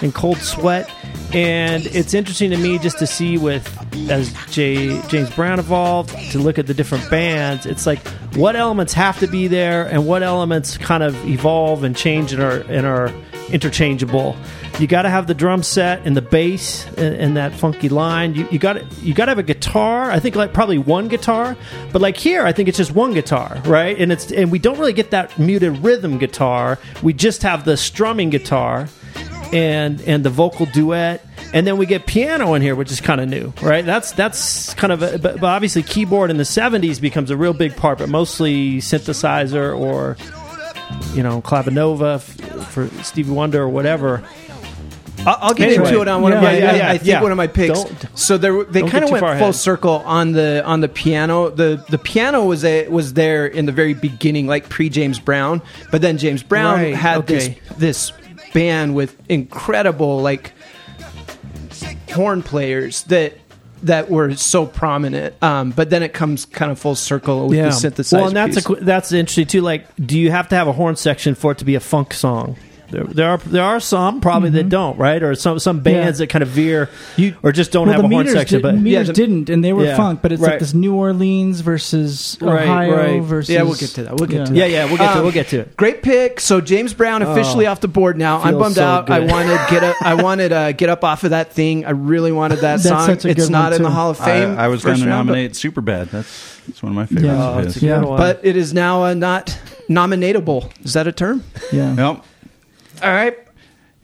and 0.00 0.14
cold 0.14 0.38
sweat, 0.38 0.90
and 1.34 1.84
it's 1.86 2.14
interesting 2.14 2.50
to 2.50 2.56
me 2.56 2.78
just 2.78 2.98
to 3.00 3.06
see 3.06 3.36
with 3.36 3.68
as 4.10 4.32
J, 4.50 5.00
James 5.08 5.30
Brown 5.34 5.58
evolved 5.58 6.10
to 6.32 6.38
look 6.38 6.58
at 6.58 6.66
the 6.66 6.74
different 6.74 7.08
bands. 7.10 7.66
It's 7.66 7.86
like 7.86 8.06
what 8.36 8.56
elements 8.56 8.94
have 8.94 9.18
to 9.20 9.26
be 9.26 9.46
there 9.46 9.86
and 9.86 10.06
what 10.06 10.22
elements 10.22 10.78
kind 10.78 11.02
of 11.02 11.14
evolve 11.28 11.84
and 11.84 11.94
change 11.94 12.32
and 12.32 12.42
are 12.42 12.60
and 12.70 12.86
are 12.86 13.12
interchangeable. 13.54 14.36
You 14.80 14.88
got 14.88 15.02
to 15.02 15.08
have 15.08 15.28
the 15.28 15.34
drum 15.34 15.62
set 15.62 16.04
and 16.04 16.16
the 16.16 16.22
bass 16.22 16.86
and, 16.98 17.14
and 17.14 17.36
that 17.36 17.54
funky 17.54 17.88
line. 17.88 18.34
You, 18.34 18.58
got 18.58 18.92
you 19.00 19.14
got 19.14 19.26
to 19.26 19.30
have 19.30 19.38
a 19.38 19.44
guitar. 19.44 20.10
I 20.10 20.18
think 20.18 20.34
like 20.34 20.52
probably 20.52 20.76
one 20.76 21.06
guitar, 21.06 21.56
but 21.92 22.02
like 22.02 22.16
here, 22.16 22.44
I 22.44 22.52
think 22.52 22.68
it's 22.68 22.76
just 22.76 22.92
one 22.92 23.14
guitar, 23.14 23.62
right? 23.64 23.96
And 23.96 24.10
it's 24.10 24.32
and 24.32 24.50
we 24.50 24.58
don't 24.58 24.78
really 24.78 24.92
get 24.92 25.12
that 25.12 25.38
muted 25.38 25.78
rhythm 25.78 26.18
guitar. 26.18 26.80
We 27.02 27.12
just 27.12 27.42
have 27.42 27.64
the 27.64 27.76
strumming 27.76 28.30
guitar 28.30 28.88
and 29.52 30.00
and 30.02 30.24
the 30.24 30.30
vocal 30.30 30.66
duet 30.66 31.24
and 31.52 31.64
then 31.64 31.76
we 31.76 31.86
get 31.86 32.06
piano 32.06 32.54
in 32.54 32.62
here 32.62 32.74
which 32.74 32.90
is 32.90 33.00
kind 33.00 33.20
of 33.20 33.28
new 33.28 33.52
right 33.62 33.84
that's 33.84 34.10
that's 34.12 34.74
kind 34.74 34.92
of 34.92 35.02
a, 35.02 35.18
but, 35.18 35.34
but 35.34 35.44
obviously 35.44 35.82
keyboard 35.82 36.30
in 36.30 36.38
the 36.38 36.44
70s 36.44 37.00
becomes 37.00 37.30
a 37.30 37.36
real 37.36 37.52
big 37.52 37.76
part 37.76 37.98
but 37.98 38.08
mostly 38.08 38.78
synthesizer 38.78 39.78
or 39.78 40.16
you 41.14 41.22
know 41.22 41.40
clavinova 41.42 42.16
f- 42.16 42.68
for 42.70 42.88
stevie 43.02 43.30
wonder 43.30 43.62
or 43.62 43.68
whatever 43.68 44.22
I'll, 45.26 45.38
I'll 45.40 45.54
get 45.54 45.70
Anyway. 45.70 45.88
into 45.88 46.02
it 46.02 46.08
on 46.08 46.20
one 46.20 46.32
of 46.34 46.42
my. 46.42 46.58
yeah, 46.58 46.70
I- 46.70 46.74
yeah, 46.76 46.88
I 46.90 46.98
think 46.98 47.04
yeah. 47.08 47.22
one 47.22 47.30
of 47.30 47.38
my 47.38 47.46
picks. 47.46 47.82
Don't- 47.82 48.06
so 48.18 48.36
they 48.36 48.48
don't 48.48 48.90
kind 48.90 49.04
of 49.04 49.10
went 49.10 49.20
full 49.24 49.30
ahead. 49.30 49.54
circle 49.54 50.02
on 50.04 50.32
the 50.32 50.62
on 50.66 50.82
the 50.82 50.88
piano. 50.88 51.48
the 51.48 51.82
The 51.88 51.96
piano 51.96 52.44
was 52.44 52.62
a, 52.62 52.88
was 52.88 53.14
there 53.14 53.46
in 53.46 53.64
the 53.64 53.72
very 53.72 53.94
beginning, 53.94 54.46
like 54.48 54.68
pre 54.68 54.90
James 54.90 55.18
Brown. 55.18 55.62
But 55.90 56.02
then 56.02 56.18
James 56.18 56.42
Brown 56.42 56.74
Right, 56.78 56.94
had 56.94 57.18
okay. 57.20 57.58
this 57.78 57.78
this 57.78 58.12
band 58.52 58.94
with 58.94 59.16
incredible 59.30 60.20
like 60.20 60.52
horn 62.12 62.42
players 62.42 63.04
that 63.04 63.32
that 63.84 64.10
were 64.10 64.34
so 64.34 64.66
prominent. 64.66 65.40
Um, 65.42 65.70
but 65.70 65.90
then 65.90 66.02
it 66.02 66.12
comes 66.12 66.46
kind 66.46 66.72
of 66.72 66.78
full 66.78 66.94
circle 66.94 67.48
with 67.48 67.58
the 67.58 67.88
synthesizer. 67.88 68.12
Well, 68.14 68.26
and 68.28 68.36
that's 68.36 68.66
piece. 68.66 68.80
a, 68.80 68.84
that's 68.84 69.12
interesting 69.12 69.46
too. 69.46 69.60
Like, 69.60 69.86
do 69.96 70.18
you 70.18 70.30
have 70.30 70.48
to 70.48 70.56
have 70.56 70.68
a 70.68 70.72
horn 70.72 70.96
section 70.96 71.34
for 71.34 71.52
it 71.52 71.58
to 71.58 71.64
be 71.64 71.74
a 71.74 71.80
funk 71.80 72.12
song? 72.14 72.56
There, 72.94 73.04
there 73.04 73.28
are 73.30 73.38
there 73.38 73.62
are 73.64 73.80
some 73.80 74.20
probably 74.20 74.50
that 74.50 74.68
don't, 74.68 74.96
right? 74.98 75.20
Or 75.22 75.34
some 75.34 75.58
some 75.58 75.80
bands 75.80 76.20
Yeah. 76.20 76.24
that 76.24 76.30
kind 76.30 76.42
of 76.42 76.48
veer, 76.48 76.88
or 77.42 77.50
just 77.50 77.72
don't 77.72 77.88
well, 77.88 77.94
have 78.00 78.02
the 78.02 78.08
a 78.08 78.10
horn 78.10 78.28
section. 78.28 78.58
did, 78.58 78.62
But 78.62 78.76
meters 78.76 79.08
the- 79.08 79.12
didn't, 79.14 79.50
and 79.50 79.64
they 79.64 79.72
were 79.72 79.84
Yeah, 79.84 79.96
funk. 79.96 80.20
But 80.22 80.30
it's 80.32 80.40
right. 80.40 80.50
like 80.52 80.60
this 80.60 80.74
New 80.74 80.94
Orleans 80.94 81.60
versus 81.60 82.38
Right, 82.40 82.62
Ohio 82.68 82.96
right. 82.96 83.22
versus. 83.22 83.52
Yeah, 83.52 83.62
we'll 83.62 83.74
get 83.74 83.88
to 83.90 84.04
that. 84.04 84.16
We'll 84.16 84.28
get 84.28 84.46
to 84.46 84.52
that. 84.52 84.56
yeah, 84.58 84.66
yeah, 84.66 84.84
we'll 84.84 84.96
get 84.98 85.12
to 85.12 85.18
Um, 85.18 85.22
we'll 85.24 85.32
get 85.32 85.48
to 85.48 85.60
it. 85.60 85.76
Great 85.76 86.02
pick. 86.02 86.38
So 86.40 86.60
James 86.60 86.94
Brown 86.94 87.22
officially 87.22 87.66
Oh, 87.66 87.72
off 87.72 87.80
the 87.80 87.88
board 87.88 88.16
now. 88.16 88.40
I'm 88.42 88.58
bummed 88.58 88.76
so 88.76 88.84
out. 88.84 89.10
I 89.10 89.20
wanted 89.20 89.58
get 89.70 89.82
up, 89.82 89.96
I 90.00 90.14
wanted 90.22 90.52
uh, 90.52 90.72
get 90.72 90.88
up 90.88 91.02
off 91.02 91.24
of 91.24 91.30
that 91.30 91.52
thing. 91.52 91.84
I 91.84 91.90
really 91.90 92.30
wanted 92.32 92.60
that 92.60 92.80
song. 92.80 93.10
It's 93.24 93.48
not 93.48 93.72
in 93.72 93.82
the. 93.82 93.90
Hall 93.94 94.10
of 94.10 94.18
Fame. 94.18 94.58
I 94.58 94.68
was 94.68 94.84
going 94.84 94.98
to 94.98 95.06
round, 95.06 95.26
but- 95.28 95.32
nominate 95.34 95.52
Superbad. 95.52 96.10
That's 96.10 96.58
that's 96.66 96.82
one 96.82 96.92
of 96.92 96.96
my 96.96 97.06
favorites. 97.06 97.24
Yeah. 97.26 97.44
Oh, 97.54 97.58
his. 97.58 97.66
it's 97.76 97.82
a 97.82 97.86
Yeah. 97.86 98.00
but 98.02 98.40
it 98.42 98.56
is 98.56 98.72
now 98.74 99.04
uh, 99.04 99.14
not 99.14 99.56
nominatable. 99.88 100.70
Is 100.84 100.94
that 100.94 101.06
a 101.06 101.12
term? 101.12 101.44
Yeah. 101.72 101.92
Nope. 101.94 102.24
All 103.02 103.10
right, 103.10 103.36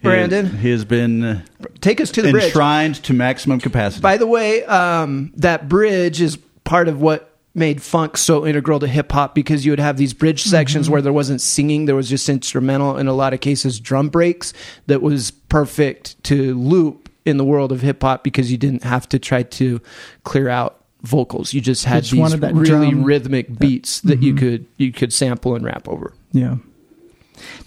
Brandon, 0.01 0.57
he 0.57 0.69
has 0.71 0.85
been 0.85 1.23
uh, 1.23 1.41
take 1.79 2.01
us 2.01 2.11
to 2.11 2.21
the 2.21 2.31
bridge. 2.31 2.45
enshrined 2.45 2.95
to 3.03 3.13
maximum 3.13 3.59
capacity. 3.59 4.01
By 4.01 4.17
the 4.17 4.27
way, 4.27 4.63
um, 4.65 5.31
that 5.37 5.69
bridge 5.69 6.21
is 6.21 6.37
part 6.63 6.87
of 6.87 7.01
what 7.01 7.27
made 7.53 7.81
funk 7.81 8.15
so 8.15 8.45
integral 8.45 8.79
to 8.79 8.87
hip 8.87 9.11
hop 9.11 9.35
because 9.35 9.65
you 9.65 9.71
would 9.73 9.79
have 9.79 9.97
these 9.97 10.13
bridge 10.13 10.43
sections 10.43 10.89
where 10.89 11.01
there 11.01 11.11
wasn't 11.11 11.41
singing, 11.41 11.85
there 11.85 11.95
was 11.95 12.09
just 12.09 12.29
instrumental, 12.29 12.97
in 12.97 13.07
a 13.07 13.13
lot 13.13 13.33
of 13.33 13.41
cases, 13.41 13.79
drum 13.79 14.07
breaks 14.07 14.53
that 14.87 15.01
was 15.01 15.31
perfect 15.31 16.21
to 16.23 16.55
loop 16.57 17.09
in 17.25 17.37
the 17.37 17.43
world 17.43 17.71
of 17.71 17.81
hip 17.81 18.01
hop 18.01 18.23
because 18.23 18.51
you 18.51 18.57
didn't 18.57 18.83
have 18.83 19.07
to 19.09 19.19
try 19.19 19.43
to 19.43 19.81
clear 20.23 20.47
out 20.47 20.81
vocals. 21.01 21.53
You 21.53 21.61
just 21.61 21.85
had 21.85 22.03
just 22.03 22.13
these 22.13 22.39
that 22.39 22.53
really 22.53 22.91
drum- 22.91 23.03
rhythmic 23.03 23.59
beats 23.59 24.01
that 24.01 24.21
you 24.23 24.33
could 24.33 24.65
you 24.77 24.91
could 24.91 25.11
sample 25.11 25.55
and 25.55 25.65
rap 25.65 25.87
over. 25.89 26.13
Yeah. 26.31 26.57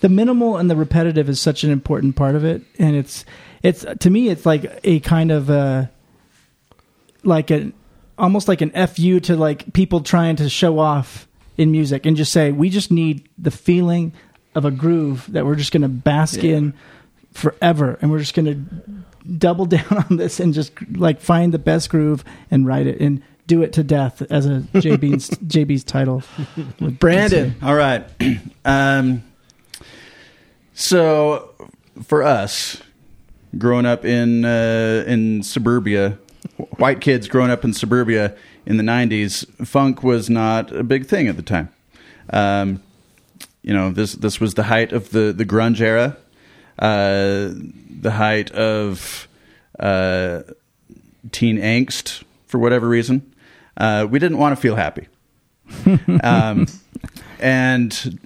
The 0.01 0.09
minimal 0.09 0.57
and 0.57 0.71
the 0.71 0.77
repetitive 0.77 1.29
is 1.29 1.41
such 1.41 1.65
an 1.65 1.71
important 1.71 2.17
part 2.17 2.35
of 2.35 2.45
it, 2.45 2.63
and 2.79 2.97
it's 2.97 3.25
it's 3.63 3.85
to 4.01 4.11
me 4.11 4.29
it's 4.29 4.45
like 4.45 4.81
a 4.85 5.01
kind 5.01 5.31
of 5.31 5.51
uh 5.51 5.87
like 7.23 7.51
a 7.51 7.73
almost 8.19 8.49
like 8.49 8.61
an 8.61 8.71
fu 8.87 9.21
to 9.21 9.37
like 9.37 9.73
people 9.73 10.01
trying 10.01 10.37
to 10.37 10.49
show 10.49 10.79
off 10.79 11.27
in 11.57 11.71
music 11.71 12.07
and 12.07 12.17
just 12.17 12.33
say 12.33 12.53
we 12.53 12.69
just 12.69 12.91
need 12.91 13.29
the 13.39 13.51
feeling 13.51 14.13
of 14.55 14.65
a 14.65 14.71
groove 14.71 15.27
that 15.33 15.45
we're 15.45 15.57
just 15.57 15.73
going 15.73 15.83
to 15.83 15.89
bask 15.89 16.45
in 16.45 16.75
forever, 17.33 17.99
and 18.01 18.11
we're 18.11 18.21
just 18.21 18.35
going 18.35 18.47
to 18.47 19.29
double 19.39 19.67
down 19.77 20.05
on 20.11 20.17
this 20.17 20.41
and 20.41 20.55
just 20.55 20.73
like 20.93 21.21
find 21.21 21.53
the 21.53 21.59
best 21.59 21.91
groove 21.91 22.25
and 22.51 22.67
write 22.67 22.87
it 22.87 23.01
and 23.01 23.23
do 23.47 23.63
it 23.63 23.73
to 23.75 23.83
death 23.83 24.23
as 24.31 24.47
a 24.47 24.61
JB's 24.75 25.31
JB's 25.47 25.85
title. 25.85 26.23
Brandon. 26.81 27.55
All 27.63 27.75
right. 27.75 28.05
Um, 28.67 29.23
so 30.75 31.55
for 32.03 32.23
us, 32.23 32.83
growing 33.57 33.87
up 33.87 34.05
in 34.05 34.45
uh, 34.45 35.05
in 35.07 35.43
suburbia, 35.43 36.19
white 36.77 37.01
kids 37.01 37.29
growing 37.29 37.51
up 37.51 37.65
in 37.65 37.73
suburbia 37.73 38.37
in 38.67 38.77
the 38.77 38.83
'90s, 38.83 39.47
funk 39.67 40.03
was 40.03 40.29
not 40.29 40.71
a 40.73 40.83
big 40.83 41.07
thing 41.07 41.29
at 41.29 41.37
the 41.37 41.43
time. 41.43 41.71
Um, 42.31 42.83
you 43.63 43.73
know, 43.73 43.91
this 43.91 44.15
this 44.15 44.41
was 44.41 44.55
the 44.55 44.65
height 44.65 44.93
of 44.93 45.11
the 45.11 45.33
the 45.33 45.45
grunge 45.45 45.81
era, 45.81 46.17
uh, 46.79 47.51
the 48.01 48.13
height 48.17 48.51
of 48.51 49.29
uh, 49.79 50.43
teen 51.33 51.59
angst 51.59 52.25
for 52.47 52.59
whatever 52.59 52.89
reason. 52.89 53.35
Uh, 53.77 54.07
we 54.09 54.19
didn't 54.19 54.39
want 54.39 54.55
to 54.55 54.61
feel 54.61 54.77
happy. 54.77 55.09
um, 56.23 56.67
and 57.41 58.21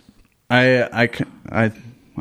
I, 0.50 0.82
I, 0.82 1.08
I, 1.50 1.72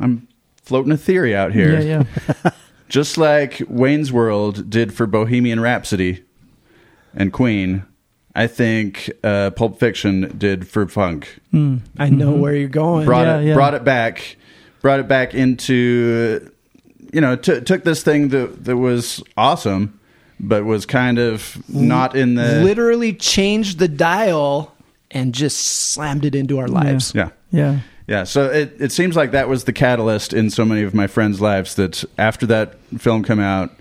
am 0.04 0.28
floating 0.62 0.92
a 0.92 0.98
theory 0.98 1.36
out 1.36 1.54
here. 1.54 1.80
Yeah, 1.80 2.04
yeah. 2.44 2.52
Just 2.90 3.18
like 3.18 3.62
Wayne's 3.68 4.12
World 4.14 4.70
did 4.70 4.94
for 4.94 5.06
Bohemian 5.06 5.60
Rhapsody 5.60 6.24
and 7.14 7.34
Queen, 7.34 7.84
I 8.34 8.48
think 8.48 9.12
uh, 9.24 9.50
Pulp 9.52 9.80
Fiction 9.80 10.34
did 10.38 10.68
for 10.68 10.88
funk. 10.88 11.40
I 11.98 12.10
know 12.10 12.32
where 12.34 12.56
you're 12.56 12.70
going. 12.70 13.06
Brought 13.06 13.26
Yeah, 13.28 13.40
it, 13.40 13.46
yeah. 13.48 13.54
brought 13.56 13.74
it 13.74 13.84
back, 13.84 14.38
brought 14.82 15.00
it 15.00 15.08
back 15.08 15.34
into, 15.34 16.50
you 17.12 17.20
know, 17.20 17.36
t- 17.36 17.62
took 17.62 17.84
this 17.84 18.04
thing 18.04 18.30
that 18.30 18.64
that 18.66 18.78
was 18.78 19.22
awesome, 19.36 20.00
but 20.40 20.64
was 20.66 20.86
kind 20.86 21.18
of 21.18 21.58
not 21.68 22.16
in 22.16 22.36
the 22.36 22.62
Literally 22.64 23.12
changed 23.14 23.80
the 23.80 23.88
dial 23.88 24.74
and 25.12 25.34
just 25.34 25.58
slammed 25.92 26.24
it 26.24 26.36
into 26.36 26.60
our 26.60 26.68
lives. 26.68 27.12
yeah. 27.16 27.30
yeah. 27.52 27.72
Yeah, 27.72 27.80
so 28.24 28.50
it, 28.50 28.74
it 28.80 28.92
seems 28.92 29.16
like 29.16 29.32
that 29.32 29.50
was 29.50 29.66
the 29.66 29.74
catalyst 29.74 30.34
in 30.34 30.50
so 30.50 30.64
many 30.64 30.84
of 30.84 30.94
my 30.94 31.08
friends' 31.08 31.42
lives 31.42 31.76
that 31.76 32.06
after 32.18 32.46
that 32.46 32.80
film 32.98 33.24
came 33.24 33.40
out, 33.40 33.72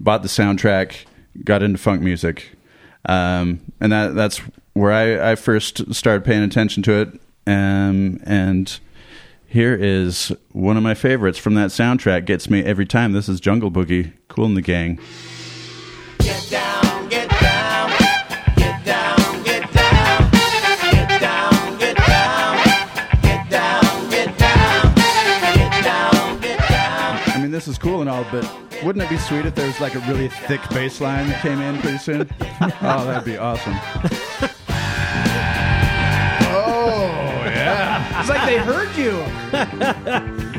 bought 0.00 0.22
the 0.22 0.28
soundtrack, 0.28 1.04
got 1.44 1.62
into 1.62 1.78
funk 1.78 2.02
music, 2.02 2.50
um, 3.06 3.60
and 3.80 3.92
that 3.92 4.14
that's 4.14 4.38
where 4.72 4.92
I, 4.92 5.32
I 5.32 5.34
first 5.36 5.94
started 5.94 6.24
paying 6.24 6.42
attention 6.42 6.82
to 6.84 7.00
it. 7.00 7.20
Um, 7.46 8.20
and 8.24 8.78
here 9.46 9.74
is 9.74 10.32
one 10.52 10.76
of 10.76 10.82
my 10.82 10.94
favorites 10.94 11.38
from 11.38 11.54
that 11.54 11.70
soundtrack. 11.70 12.24
Gets 12.24 12.50
me 12.50 12.64
every 12.64 12.86
time. 12.86 13.12
This 13.12 13.28
is 13.28 13.40
Jungle 13.40 13.70
Boogie, 13.70 14.12
Kool 14.28 14.46
and 14.46 14.56
the 14.56 14.62
Gang. 14.62 14.98
This 27.60 27.68
is 27.68 27.76
cool 27.76 28.00
and 28.00 28.08
all, 28.08 28.24
but 28.32 28.50
wouldn't 28.82 29.04
it 29.04 29.10
be 29.10 29.18
sweet 29.18 29.44
if 29.44 29.54
there 29.54 29.66
was 29.66 29.78
like 29.82 29.94
a 29.94 29.98
really 30.10 30.28
thick 30.28 30.66
bass 30.70 30.98
line 30.98 31.28
that 31.28 31.42
came 31.42 31.60
in 31.60 31.78
pretty 31.82 31.98
soon? 31.98 32.22
oh, 32.40 33.04
that'd 33.04 33.22
be 33.22 33.36
awesome. 33.36 33.74
Oh, 36.42 37.42
yeah. 37.44 38.20
It's 38.20 38.30
like 38.30 38.46
they 38.46 38.56
heard 38.56 38.96
you. 38.96 40.46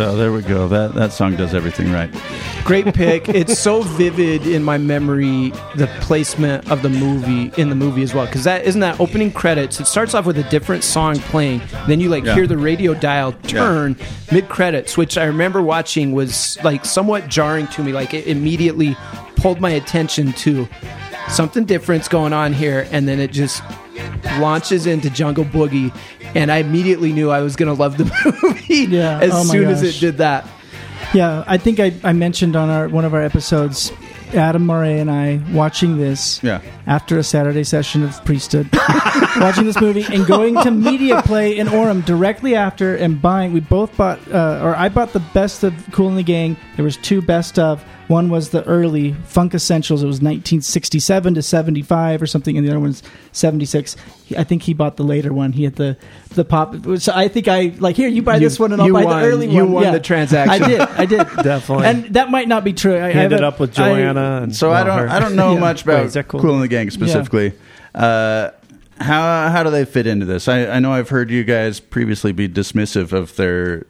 So 0.00 0.16
there 0.16 0.32
we 0.32 0.40
go. 0.40 0.66
That 0.66 0.94
that 0.94 1.12
song 1.12 1.36
does 1.36 1.52
everything 1.54 1.92
right. 1.92 2.10
Great 2.64 2.94
pick. 2.94 3.28
It's 3.28 3.58
so 3.58 3.82
vivid 3.82 4.46
in 4.46 4.62
my 4.62 4.78
memory 4.78 5.50
the 5.76 5.88
placement 6.00 6.70
of 6.70 6.80
the 6.80 6.88
movie 6.88 7.52
in 7.60 7.68
the 7.68 7.74
movie 7.74 8.02
as 8.02 8.14
well 8.14 8.24
because 8.24 8.44
that 8.44 8.64
isn't 8.64 8.80
that 8.80 8.98
opening 8.98 9.30
credits. 9.30 9.78
It 9.78 9.86
starts 9.86 10.14
off 10.14 10.24
with 10.24 10.38
a 10.38 10.42
different 10.44 10.84
song 10.84 11.16
playing, 11.18 11.60
then 11.86 12.00
you 12.00 12.08
like 12.08 12.24
Yeah. 12.24 12.34
hear 12.34 12.46
the 12.46 12.56
radio 12.56 12.94
dial 12.94 13.32
turn 13.42 13.94
mid 14.32 14.48
credits, 14.48 14.96
which 14.96 15.18
I 15.18 15.24
remember 15.24 15.60
watching 15.60 16.12
was 16.12 16.56
like 16.64 16.86
somewhat 16.86 17.28
jarring 17.28 17.66
to 17.66 17.82
me. 17.82 17.92
Like 17.92 18.14
it 18.14 18.26
immediately 18.26 18.96
pulled 19.36 19.60
my 19.60 19.70
attention 19.72 20.32
to 20.32 20.66
something 21.30 21.64
different's 21.64 22.08
going 22.08 22.32
on 22.32 22.52
here, 22.52 22.86
and 22.90 23.06
then 23.08 23.20
it 23.20 23.30
just 23.32 23.62
launches 24.38 24.86
into 24.86 25.10
Jungle 25.10 25.44
Boogie, 25.44 25.94
and 26.34 26.50
I 26.50 26.58
immediately 26.58 27.12
knew 27.12 27.30
I 27.30 27.40
was 27.40 27.56
going 27.56 27.74
to 27.74 27.80
love 27.80 27.96
the 27.98 28.04
movie 28.42 28.94
Yeah. 28.96 29.18
as 29.20 29.30
Oh 29.32 29.44
soon 29.44 29.68
as 29.68 29.82
it 29.82 29.98
did 30.00 30.18
that. 30.18 30.46
Yeah, 31.14 31.44
I 31.46 31.56
think 31.58 31.80
I, 31.80 31.92
I 32.04 32.12
mentioned 32.12 32.54
on 32.56 32.68
our 32.70 32.88
one 32.88 33.04
of 33.04 33.14
our 33.14 33.22
episodes, 33.22 33.90
Adam 34.32 34.64
Murray 34.64 35.00
and 35.00 35.10
I 35.10 35.40
watching 35.52 35.98
this 35.98 36.40
Yeah. 36.42 36.60
after 36.86 37.18
a 37.18 37.24
Saturday 37.24 37.64
session 37.64 38.04
of 38.04 38.24
Priesthood, 38.24 38.68
watching 39.38 39.64
this 39.64 39.80
movie 39.80 40.04
and 40.12 40.24
going 40.26 40.54
to 40.62 40.70
Media 40.70 41.20
Play 41.22 41.58
in 41.58 41.66
Orem 41.68 42.04
directly 42.04 42.54
after 42.54 42.94
and 42.94 43.20
buying. 43.20 43.52
We 43.52 43.58
both 43.60 43.96
bought, 43.96 44.20
uh, 44.32 44.60
or 44.62 44.76
I 44.76 44.88
bought 44.88 45.12
the 45.12 45.22
best 45.34 45.64
of 45.64 45.74
Kool 45.90 46.08
and 46.08 46.18
the 46.18 46.22
Gang. 46.22 46.56
There 46.76 46.84
was 46.84 46.96
two 46.98 47.20
best 47.22 47.58
of. 47.58 47.84
One 48.10 48.28
was 48.28 48.50
the 48.50 48.64
early 48.64 49.12
Funk 49.24 49.54
Essentials. 49.54 50.02
It 50.02 50.06
was 50.06 50.16
1967 50.16 51.34
to 51.34 51.42
75 51.42 52.20
or 52.20 52.26
something, 52.26 52.56
and 52.58 52.66
the 52.66 52.70
other 52.72 52.80
one's 52.80 53.04
76. 53.30 53.94
He- 54.24 54.36
I 54.36 54.42
think 54.42 54.62
he 54.64 54.74
bought 54.74 54.96
the 54.96 55.04
later 55.04 55.32
one. 55.32 55.52
He 55.52 55.62
had 55.62 55.76
the 55.76 55.96
the 56.34 56.44
pop. 56.44 56.74
So 56.98 57.12
I 57.14 57.28
think 57.28 57.46
I 57.46 57.72
like 57.78 57.94
here. 57.94 58.08
You 58.08 58.22
buy 58.22 58.34
You- 58.34 58.40
this 58.40 58.58
one, 58.58 58.72
and 58.72 58.82
I'll 58.82 58.92
buy 58.92 59.04
won. 59.04 59.22
the 59.22 59.28
early 59.28 59.46
You 59.48 59.64
one. 59.64 59.72
won 59.84 59.92
the 59.92 60.00
transaction. 60.00 60.62
I 60.64 60.68
did. 60.68 60.80
I 60.80 61.04
did. 61.06 61.18
Definitely. 61.44 61.86
And 61.86 62.04
that 62.14 62.30
might 62.32 62.48
not 62.48 62.64
be 62.64 62.72
true. 62.72 62.96
I, 62.96 63.10
I 63.10 63.12
ended 63.12 63.44
up 63.44 63.60
with 63.60 63.70
I- 63.78 63.88
Joanna. 63.94 64.40
and 64.42 64.56
So 64.56 64.72
I 64.72 64.82
don't 64.82 64.98
her. 64.98 65.08
I 65.08 65.20
don't 65.20 65.36
know 65.36 65.52
Yeah. 65.54 65.60
much 65.60 65.84
about 65.84 66.04
is 66.06 66.14
that 66.14 66.26
cool? 66.26 66.40
Kool 66.40 66.54
and 66.54 66.62
the 66.64 66.68
Gang 66.68 66.90
specifically. 66.90 67.52
Uh, 67.94 68.50
how 68.98 69.48
how 69.50 69.62
do 69.62 69.70
they 69.70 69.84
fit 69.84 70.06
into 70.08 70.26
this? 70.26 70.48
I, 70.48 70.66
I 70.66 70.78
know 70.80 70.92
I've 70.92 71.08
heard 71.10 71.30
you 71.30 71.44
guys 71.44 71.78
previously 71.80 72.32
be 72.32 72.48
dismissive 72.48 73.12
of 73.12 73.36
their 73.36 73.86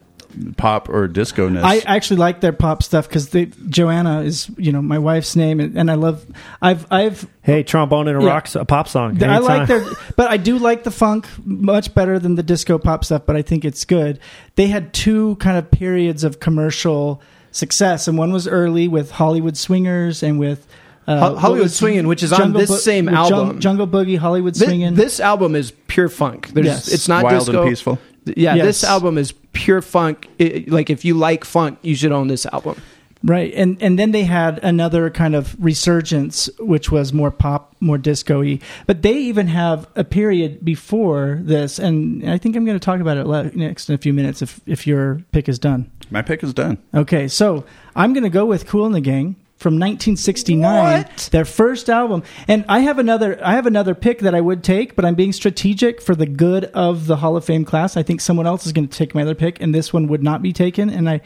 pop 0.57 0.89
or 0.89 1.09
disco 1.09 1.49
ness. 1.49 1.65
I 1.65 1.79
actually 1.79 2.19
like 2.19 2.41
their 2.41 2.53
pop 2.53 2.83
stuff 2.83 3.09
because 3.09 3.29
Joanna 3.69 4.23
is 4.23 4.51
you 4.57 4.73
know 4.73 4.83
my 4.83 4.99
wife's 4.99 5.37
name, 5.37 5.61
and, 5.61 5.77
and 5.77 5.91
I 5.91 5.95
love. 5.95 6.25
I've 6.63 6.87
I've 6.91 7.27
Hey, 7.43 7.63
trombone 7.63 8.09
and 8.09 8.19
a 8.19 8.23
Yeah. 8.25 8.29
rock, 8.29 8.55
a 8.55 8.65
pop 8.65 8.89
song. 8.89 9.23
I 9.23 9.39
like 9.39 9.67
their, 9.69 9.85
but 10.17 10.31
I 10.31 10.37
do 10.37 10.59
like 10.59 10.85
the 10.85 10.91
funk 10.91 11.27
much 11.45 11.95
better 11.95 12.19
than 12.19 12.35
the 12.35 12.43
disco 12.43 12.79
pop 12.79 13.05
stuff. 13.05 13.23
But 13.27 13.37
I 13.37 13.43
think 13.43 13.65
it's 13.65 13.85
good. 13.85 14.21
They 14.57 14.67
had 14.69 14.93
two 14.93 15.37
kind 15.37 15.57
of 15.57 15.71
periods 15.71 16.23
of 16.25 16.41
commercial 16.41 17.23
success, 17.53 18.07
and 18.09 18.17
one 18.19 18.33
was 18.33 18.47
early 18.47 18.89
with 18.89 19.11
Hollywood 19.11 19.57
Swingers 19.57 20.23
and 20.23 20.39
with. 20.39 20.67
Uh, 21.07 21.35
Hollywood 21.35 21.63
was- 21.65 21.77
Swingin', 21.77 22.07
which 22.07 22.23
is 22.23 22.33
on 22.33 22.39
Jungle 22.39 22.61
this 22.61 22.85
same 22.85 23.09
album. 23.09 23.59
Jungle 23.59 23.89
Boogie, 23.89 24.17
Hollywood 24.17 24.55
Thi- 24.55 24.67
Swingin'. 24.67 24.95
This, 24.95 25.19
album 25.19 25.57
is 25.57 25.73
pure 25.89 26.09
funk. 26.09 26.51
There's, 26.53 26.67
Yes. 26.67 26.89
It's 26.93 27.09
not 27.09 27.25
Wild 27.25 27.47
disco. 27.47 27.63
and 27.63 27.69
peaceful. 27.69 27.99
Yeah, 28.27 28.55
Yes. 28.55 28.67
this 28.67 28.85
album 28.85 29.19
is 29.19 29.33
pure 29.53 29.83
funk. 29.83 30.29
It- 30.39 30.71
like 30.71 30.91
if 30.91 31.05
you 31.05 31.15
like 31.15 31.45
funk, 31.45 31.79
you 31.83 31.95
should 31.95 32.13
own 32.13 32.29
this 32.29 32.47
album. 32.47 32.81
Right, 33.23 33.53
and 33.55 33.77
and 33.83 33.99
then 33.99 34.13
they 34.13 34.23
had 34.25 34.61
another 34.65 35.11
kind 35.11 35.35
of 35.35 35.55
resurgence, 35.63 36.49
which 36.59 36.91
was 36.91 37.13
more 37.13 37.31
pop, 37.31 37.77
more 37.79 37.99
disco-y. 37.99 38.61
But 38.87 39.03
they 39.03 39.13
even 39.13 39.47
have 39.49 39.87
a 39.95 40.05
period 40.05 40.65
before 40.65 41.39
this, 41.43 41.79
and 41.79 42.25
I 42.31 42.39
think 42.39 42.57
I'm 42.57 42.65
going 42.65 42.79
to 42.79 42.85
talk 42.85 42.99
about 42.99 43.19
it 43.19 43.55
next 43.55 43.91
in 43.91 43.95
a 43.95 43.99
few 43.99 44.15
minutes 44.15 44.41
if 44.41 44.61
if 44.65 44.87
your 44.87 45.23
pick 45.33 45.51
is 45.51 45.59
done. 45.59 45.91
My 46.11 46.23
pick 46.23 46.43
is 46.43 46.55
done. 46.55 46.79
Okay, 46.95 47.29
so 47.29 47.65
I'm 47.95 48.15
going 48.15 48.25
to 48.25 48.31
go 48.31 48.47
with 48.47 48.67
Kool 48.67 48.87
and 48.87 48.95
the 48.95 49.03
Gang, 49.03 49.37
from 49.61 49.75
1969, 49.75 51.07
their 51.33 51.45
first 51.45 51.91
album. 51.91 52.23
And 52.49 52.65
I 52.67 52.79
have 52.81 52.99
another 52.99 53.39
I 53.45 53.53
have 53.53 53.67
another 53.67 53.95
pick 53.95 54.21
that 54.21 54.35
I 54.35 54.41
would 54.41 54.65
take, 54.65 54.97
but 54.97 55.05
I'm 55.05 55.15
being 55.15 55.35
strategic 55.35 56.01
for 56.01 56.15
the 56.15 56.25
good 56.25 56.65
of 56.65 57.07
the 57.07 57.17
Hall 57.17 57.37
of 57.37 57.45
Fame 57.45 57.67
class. 57.67 57.95
I 57.95 58.03
think 58.03 58.23
someone 58.23 58.47
else 58.47 58.65
is 58.65 58.73
going 58.73 58.89
to 58.89 58.99
take 58.99 59.15
my 59.15 59.21
other 59.21 59.35
pick, 59.35 59.61
and 59.61 59.75
this 59.75 59.93
one 59.93 60.09
would 60.09 60.23
not 60.23 60.41
be 60.41 60.55
taken. 60.55 60.89
And 60.89 61.11
I, 61.11 61.21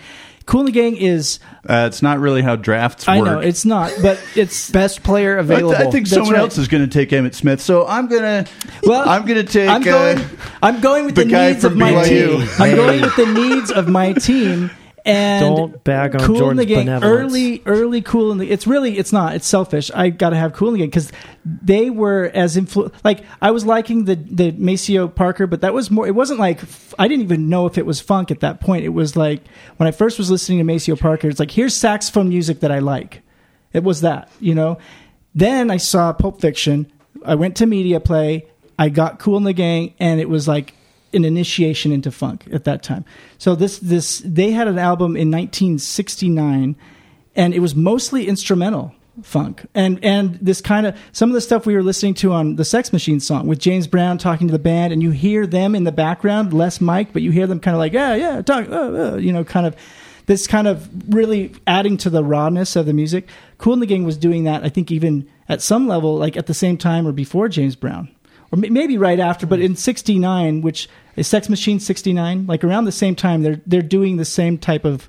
Kool 0.47 0.61
and 0.61 0.69
the 0.69 0.73
Gang 0.73 0.97
is 0.97 1.39
Uh, 1.69 1.87
it's 1.87 2.03
not 2.03 2.19
really 2.19 2.43
how 2.43 2.57
drafts 2.57 3.09
I 3.09 3.21
know 3.21 3.39
it's 3.39 3.65
not, 3.65 3.93
but 4.03 4.21
it's 4.35 4.69
Best 4.69 5.05
player 5.05 5.37
I, 5.37 5.41
available. 5.41 5.77
I 5.77 5.91
think 5.93 6.09
That's 6.09 6.15
someone 6.15 6.35
right. 6.35 6.41
else 6.41 6.59
is 6.59 6.67
going 6.67 6.83
to 6.83 6.91
take 6.91 7.11
Emmitt 7.11 7.35
Smith, 7.35 7.61
so 7.61 7.87
I'm 7.87 8.09
gonna. 8.09 8.47
Well, 8.83 9.09
I'm 9.09 9.27
gonna 9.27 9.45
take. 9.45 9.69
I'm 9.69 9.83
going. 9.83 10.19
uh, 10.19 10.29
I'm 10.61 10.81
going 10.81 11.07
with 11.07 11.15
the 11.15 11.25
the, 11.25 11.53
needs 11.53 11.63
of 11.63 11.73
from 11.73 11.79
my 11.79 12.03
team. 12.03 12.49
I'm 12.59 12.75
going 12.75 13.01
with 13.01 13.15
the 13.15 13.27
needs 13.27 13.71
of 13.71 13.87
my 13.89 14.13
team. 14.15 14.73
And 15.07 15.57
Don't 15.57 15.85
bag 15.85 16.15
on 16.15 16.23
Kool 16.23 16.49
and 16.49 16.59
the 16.59 16.65
Gang. 16.65 16.89
Early, 16.89 17.63
early 17.67 18.01
cool 18.01 18.33
in 18.33 18.39
the. 18.39 18.51
It's 18.51 18.67
really, 18.67 18.97
it's 18.97 19.13
not. 19.13 19.35
It's 19.35 19.47
selfish. 19.47 19.91
I 19.95 20.09
got 20.09 20.31
to 20.31 20.37
have 20.37 20.55
Kool 20.55 20.69
and 20.69 20.77
the 20.77 20.81
Gang 20.81 20.89
because 20.89 21.13
they 21.45 21.91
were 21.91 22.31
as 22.33 22.57
influ. 22.57 22.91
Like 23.05 23.23
I 23.43 23.51
was 23.51 23.67
liking 23.67 24.07
the 24.07 24.15
the 24.15 24.53
Maceo 24.53 25.09
Parker, 25.09 25.47
but 25.47 25.61
that 25.61 25.75
was 25.75 25.91
more. 25.91 26.07
It 26.07 26.15
wasn't 26.15 26.41
like 26.41 26.61
I 26.99 27.07
didn't 27.07 27.23
even 27.25 27.51
know 27.51 27.67
if 27.67 27.77
it 27.77 27.85
was 27.85 28.01
funk 28.01 28.31
at 28.31 28.41
that 28.41 28.61
point. 28.61 28.87
It 28.87 28.91
was 28.91 29.15
like 29.15 29.43
when 29.77 29.87
I 29.87 29.91
first 29.91 30.17
was 30.19 30.31
listening 30.31 30.57
to 30.59 30.65
Maceo 30.65 30.97
Parker. 30.97 31.29
It's 31.29 31.39
like 31.41 31.51
here's 31.51 31.77
saxophone 31.77 32.31
music 32.31 32.61
that 32.61 32.73
I 32.73 32.79
like. 32.79 33.21
It 33.75 33.85
was 33.85 34.01
that, 34.01 34.31
you 34.41 34.55
know. 34.55 34.79
Then 35.35 35.71
I 35.71 35.77
saw 35.77 36.15
Pulp 36.15 36.41
Fiction. 36.41 36.91
I 37.27 37.35
went 37.35 37.57
to 37.57 37.67
Media 37.67 38.01
Play. 38.01 38.47
I 38.79 38.89
got 38.89 39.19
Kool 39.19 39.37
and 39.37 39.47
the 39.47 39.53
Gang, 39.53 39.95
and 39.99 40.19
it 40.21 40.29
was 40.29 40.49
like 40.49 40.75
an 41.15 41.25
initiation 41.25 41.93
into 41.93 42.11
funk 42.11 42.47
at 42.53 42.65
that 42.65 42.83
time. 42.83 43.05
So 43.39 43.55
this 43.55 43.79
this 43.79 44.23
they 44.25 44.51
had 44.51 44.69
an 44.69 44.79
album 44.79 45.17
in 45.17 45.31
1969, 45.31 46.77
and 47.37 47.55
it 47.55 47.61
was 47.61 47.75
mostly 47.75 48.27
instrumental 48.27 48.95
funk 49.23 49.65
and 49.77 50.03
and 50.05 50.35
this 50.43 50.61
kind 50.61 50.87
of 50.87 50.99
some 51.13 51.31
of 51.31 51.35
the 51.35 51.41
stuff 51.41 51.67
we 51.67 51.75
were 51.75 51.83
listening 51.83 52.15
to 52.15 52.33
on 52.33 52.57
the 52.57 52.65
Sex 52.65 52.93
Machine 52.93 53.21
song 53.21 53.47
with 53.47 53.61
James 53.61 53.87
Brown 53.87 54.19
talking 54.19 54.49
to 54.49 54.53
the 54.53 54.59
band, 54.59 54.93
and 54.93 55.03
you 55.03 55.11
hear 55.11 55.47
them 55.47 55.75
in 55.75 55.85
the 55.85 55.93
background, 55.93 56.53
less 56.53 56.81
mic, 56.81 57.13
but 57.13 57.23
you 57.23 57.31
hear 57.31 57.47
them 57.47 57.61
kind 57.61 57.75
of 57.75 57.79
like 57.79 57.93
yeah 57.93 58.15
yeah 58.15 58.43
talk 58.43 58.69
uh, 58.69 58.73
uh, 58.73 59.17
you 59.17 59.33
know 59.33 59.45
kind 59.45 59.67
of 59.67 59.77
this 60.27 60.47
kind 60.47 60.67
of 60.67 60.89
really 61.15 61.53
adding 61.67 61.97
to 61.99 62.11
the 62.11 62.25
rawness 62.25 62.77
of 62.77 62.87
the 62.87 62.93
music. 62.93 63.29
Kool 63.59 63.75
and 63.75 63.83
the 63.83 63.87
Gang 63.87 64.05
was 64.05 64.17
doing 64.17 64.45
that, 64.45 64.65
I 64.65 64.69
think, 64.69 64.91
even 64.91 65.29
at 65.49 65.61
some 65.61 65.87
level, 65.87 66.17
like 66.17 66.37
at 66.37 66.47
the 66.47 66.55
same 66.55 66.79
time 66.79 67.07
or 67.07 67.13
before 67.13 67.49
James 67.49 67.77
Brown, 67.77 68.09
or 68.51 68.57
maybe 68.57 68.97
right 68.99 69.21
after. 69.21 69.47
But 69.47 69.61
in 69.61 69.77
'69, 69.77 70.63
which 70.63 70.89
is 71.17 71.27
Sex 71.29 71.49
Machine 71.49 71.81
'69, 71.81 72.47
like 72.47 72.65
around 72.65 72.85
the 72.85 72.93
same 72.93 73.15
time, 73.15 73.43
they're 73.43 73.61
they're 73.67 73.83
doing 73.83 74.17
the 74.17 74.25
same 74.25 74.59
type 74.59 74.85
of 74.85 75.09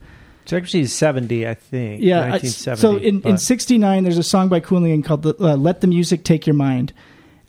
Actually, 0.51 0.81
he's 0.81 0.93
70, 0.93 1.47
I 1.47 1.55
think. 1.55 2.03
yeah. 2.03 2.19
I- 2.19 2.29
1970. 2.29 2.79
So 2.79 2.97
in, 2.97 3.21
in 3.23 3.37
'69, 3.39 4.03
there's 4.03 4.17
a 4.19 4.23
song 4.23 4.47
by 4.47 4.59
Cool 4.59 4.83
and 4.85 5.03
called 5.03 5.23
the, 5.23 5.33
uh, 5.39 5.55
"Let 5.55 5.81
the 5.81 5.87
Music 5.87 6.23
Take 6.23 6.45
Your 6.45 6.53
Mind," 6.53 6.93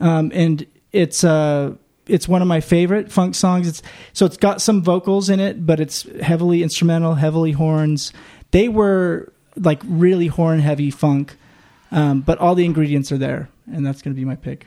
um, 0.00 0.32
and 0.34 0.66
it's 0.92 1.22
uh 1.22 1.74
it's 2.07 2.28
one 2.28 2.40
of 2.40 2.48
my 2.48 2.61
favorite 2.61 3.11
funk 3.12 3.34
songs. 3.34 3.68
It's 3.68 3.82
so 4.12 4.24
it's 4.26 4.36
got 4.36 4.62
some 4.62 4.82
vocals 4.82 5.28
in 5.28 5.40
it, 5.40 5.66
but 5.66 5.80
it's 5.80 6.04
heavily 6.20 6.62
instrumental, 6.62 7.14
heavily 7.16 7.52
horns. 7.52 8.12
They 8.52 8.68
were 8.68 9.32
like 9.57 9.82
really 9.84 10.28
horn 10.28 10.61
heavy 10.61 10.90
funk, 10.90 11.36
um, 11.90 12.20
but 12.20 12.38
all 12.38 12.54
the 12.54 12.64
ingredients 12.64 13.11
are 13.12 13.18
there, 13.18 13.48
and 13.70 13.84
that's 13.84 14.02
going 14.02 14.14
to 14.14 14.18
be 14.18 14.24
my 14.24 14.36
pick. 14.36 14.66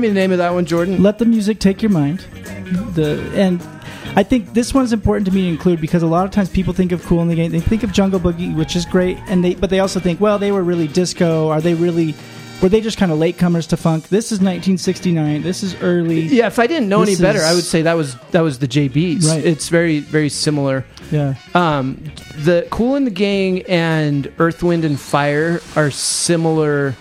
Remind 0.00 0.14
me 0.14 0.20
the 0.20 0.26
name 0.26 0.32
of 0.32 0.38
that 0.38 0.54
one, 0.54 0.64
Jordan. 0.64 1.02
Let 1.02 1.18
the 1.18 1.26
music 1.26 1.58
take 1.58 1.82
your 1.82 1.90
mind. 1.90 2.20
The 2.94 3.20
and 3.34 3.60
I 4.16 4.22
think 4.22 4.54
this 4.54 4.72
one's 4.72 4.94
important 4.94 5.26
to 5.26 5.32
me 5.34 5.42
to 5.42 5.48
include 5.48 5.78
because 5.78 6.02
a 6.02 6.06
lot 6.06 6.24
of 6.24 6.30
times 6.30 6.48
people 6.48 6.72
think 6.72 6.90
of 6.92 7.04
Kool 7.04 7.20
and 7.20 7.30
the 7.30 7.34
Gang, 7.34 7.50
they 7.50 7.60
think 7.60 7.82
of 7.82 7.92
Jungle 7.92 8.18
Boogie, 8.18 8.56
which 8.56 8.74
is 8.76 8.86
great, 8.86 9.18
and 9.28 9.44
they 9.44 9.54
but 9.56 9.68
they 9.68 9.78
also 9.80 10.00
think, 10.00 10.18
well, 10.18 10.38
they 10.38 10.52
were 10.52 10.62
really 10.62 10.88
disco. 10.88 11.48
Are 11.50 11.60
they 11.60 11.74
really? 11.74 12.14
Were 12.62 12.70
they 12.70 12.80
just 12.80 12.96
kind 12.96 13.12
of 13.12 13.18
latecomers 13.18 13.68
to 13.68 13.76
funk? 13.76 14.08
This 14.08 14.26
is 14.32 14.38
1969. 14.38 15.42
This 15.42 15.62
is 15.62 15.74
early. 15.82 16.20
Yeah, 16.22 16.46
if 16.46 16.58
I 16.58 16.66
didn't 16.66 16.88
know 16.88 17.04
This 17.04 17.18
any 17.20 17.22
better, 17.26 17.38
is- 17.40 17.44
I 17.44 17.54
would 17.54 17.64
say 17.64 17.82
that 17.82 17.94
was 17.94 18.16
that 18.30 18.40
was 18.40 18.58
the 18.58 18.68
JBs. 18.68 19.28
Right. 19.28 19.44
It's 19.44 19.68
very 19.68 19.98
very 20.00 20.30
similar. 20.30 20.86
Yeah. 21.10 21.34
Um, 21.54 22.02
the 22.38 22.66
Kool 22.70 22.94
and 22.94 23.06
the 23.06 23.10
Gang 23.10 23.62
and 23.68 24.32
Earth, 24.38 24.62
Wind 24.62 24.86
and 24.86 24.98
Fire 24.98 25.60
are 25.76 25.90
similar 25.90 26.94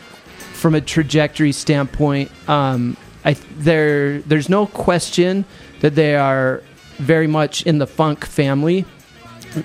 from 0.60 0.76
a 0.76 0.82
trajectory 0.82 1.52
standpoint. 1.52 2.30
Um, 2.50 2.98
I 3.26 3.34
there 3.58 4.20
there's 4.22 4.50
no 4.50 4.66
question 4.68 5.46
that 5.82 5.96
they 5.96 6.16
are 6.16 6.62
very 6.98 7.28
much 7.28 7.64
in 7.66 7.78
the 7.80 7.88
funk 7.88 8.26
family. 8.26 8.86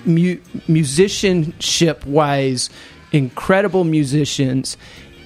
Mu- 0.05 0.39
musicianship 0.67 2.05
wise, 2.05 2.69
incredible 3.11 3.83
musicians. 3.83 4.77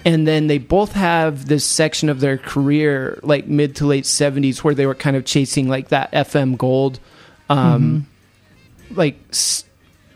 And 0.05 0.25
then 0.27 0.47
they 0.47 0.57
both 0.57 0.93
have 0.93 1.47
this 1.47 1.65
section 1.65 2.09
of 2.09 2.19
their 2.21 2.37
career, 2.37 3.19
like 3.21 3.47
mid 3.47 3.75
to 3.77 3.85
late 3.85 4.05
70s, 4.05 4.59
where 4.63 4.73
they 4.73 4.85
were 4.85 4.95
kind 4.95 5.15
of 5.15 5.25
chasing 5.25 5.67
like 5.67 5.89
that 5.89 6.11
FM 6.13 6.57
gold. 6.57 6.99
Um, 7.49 8.07
like 8.91 9.17
s- 9.29 9.65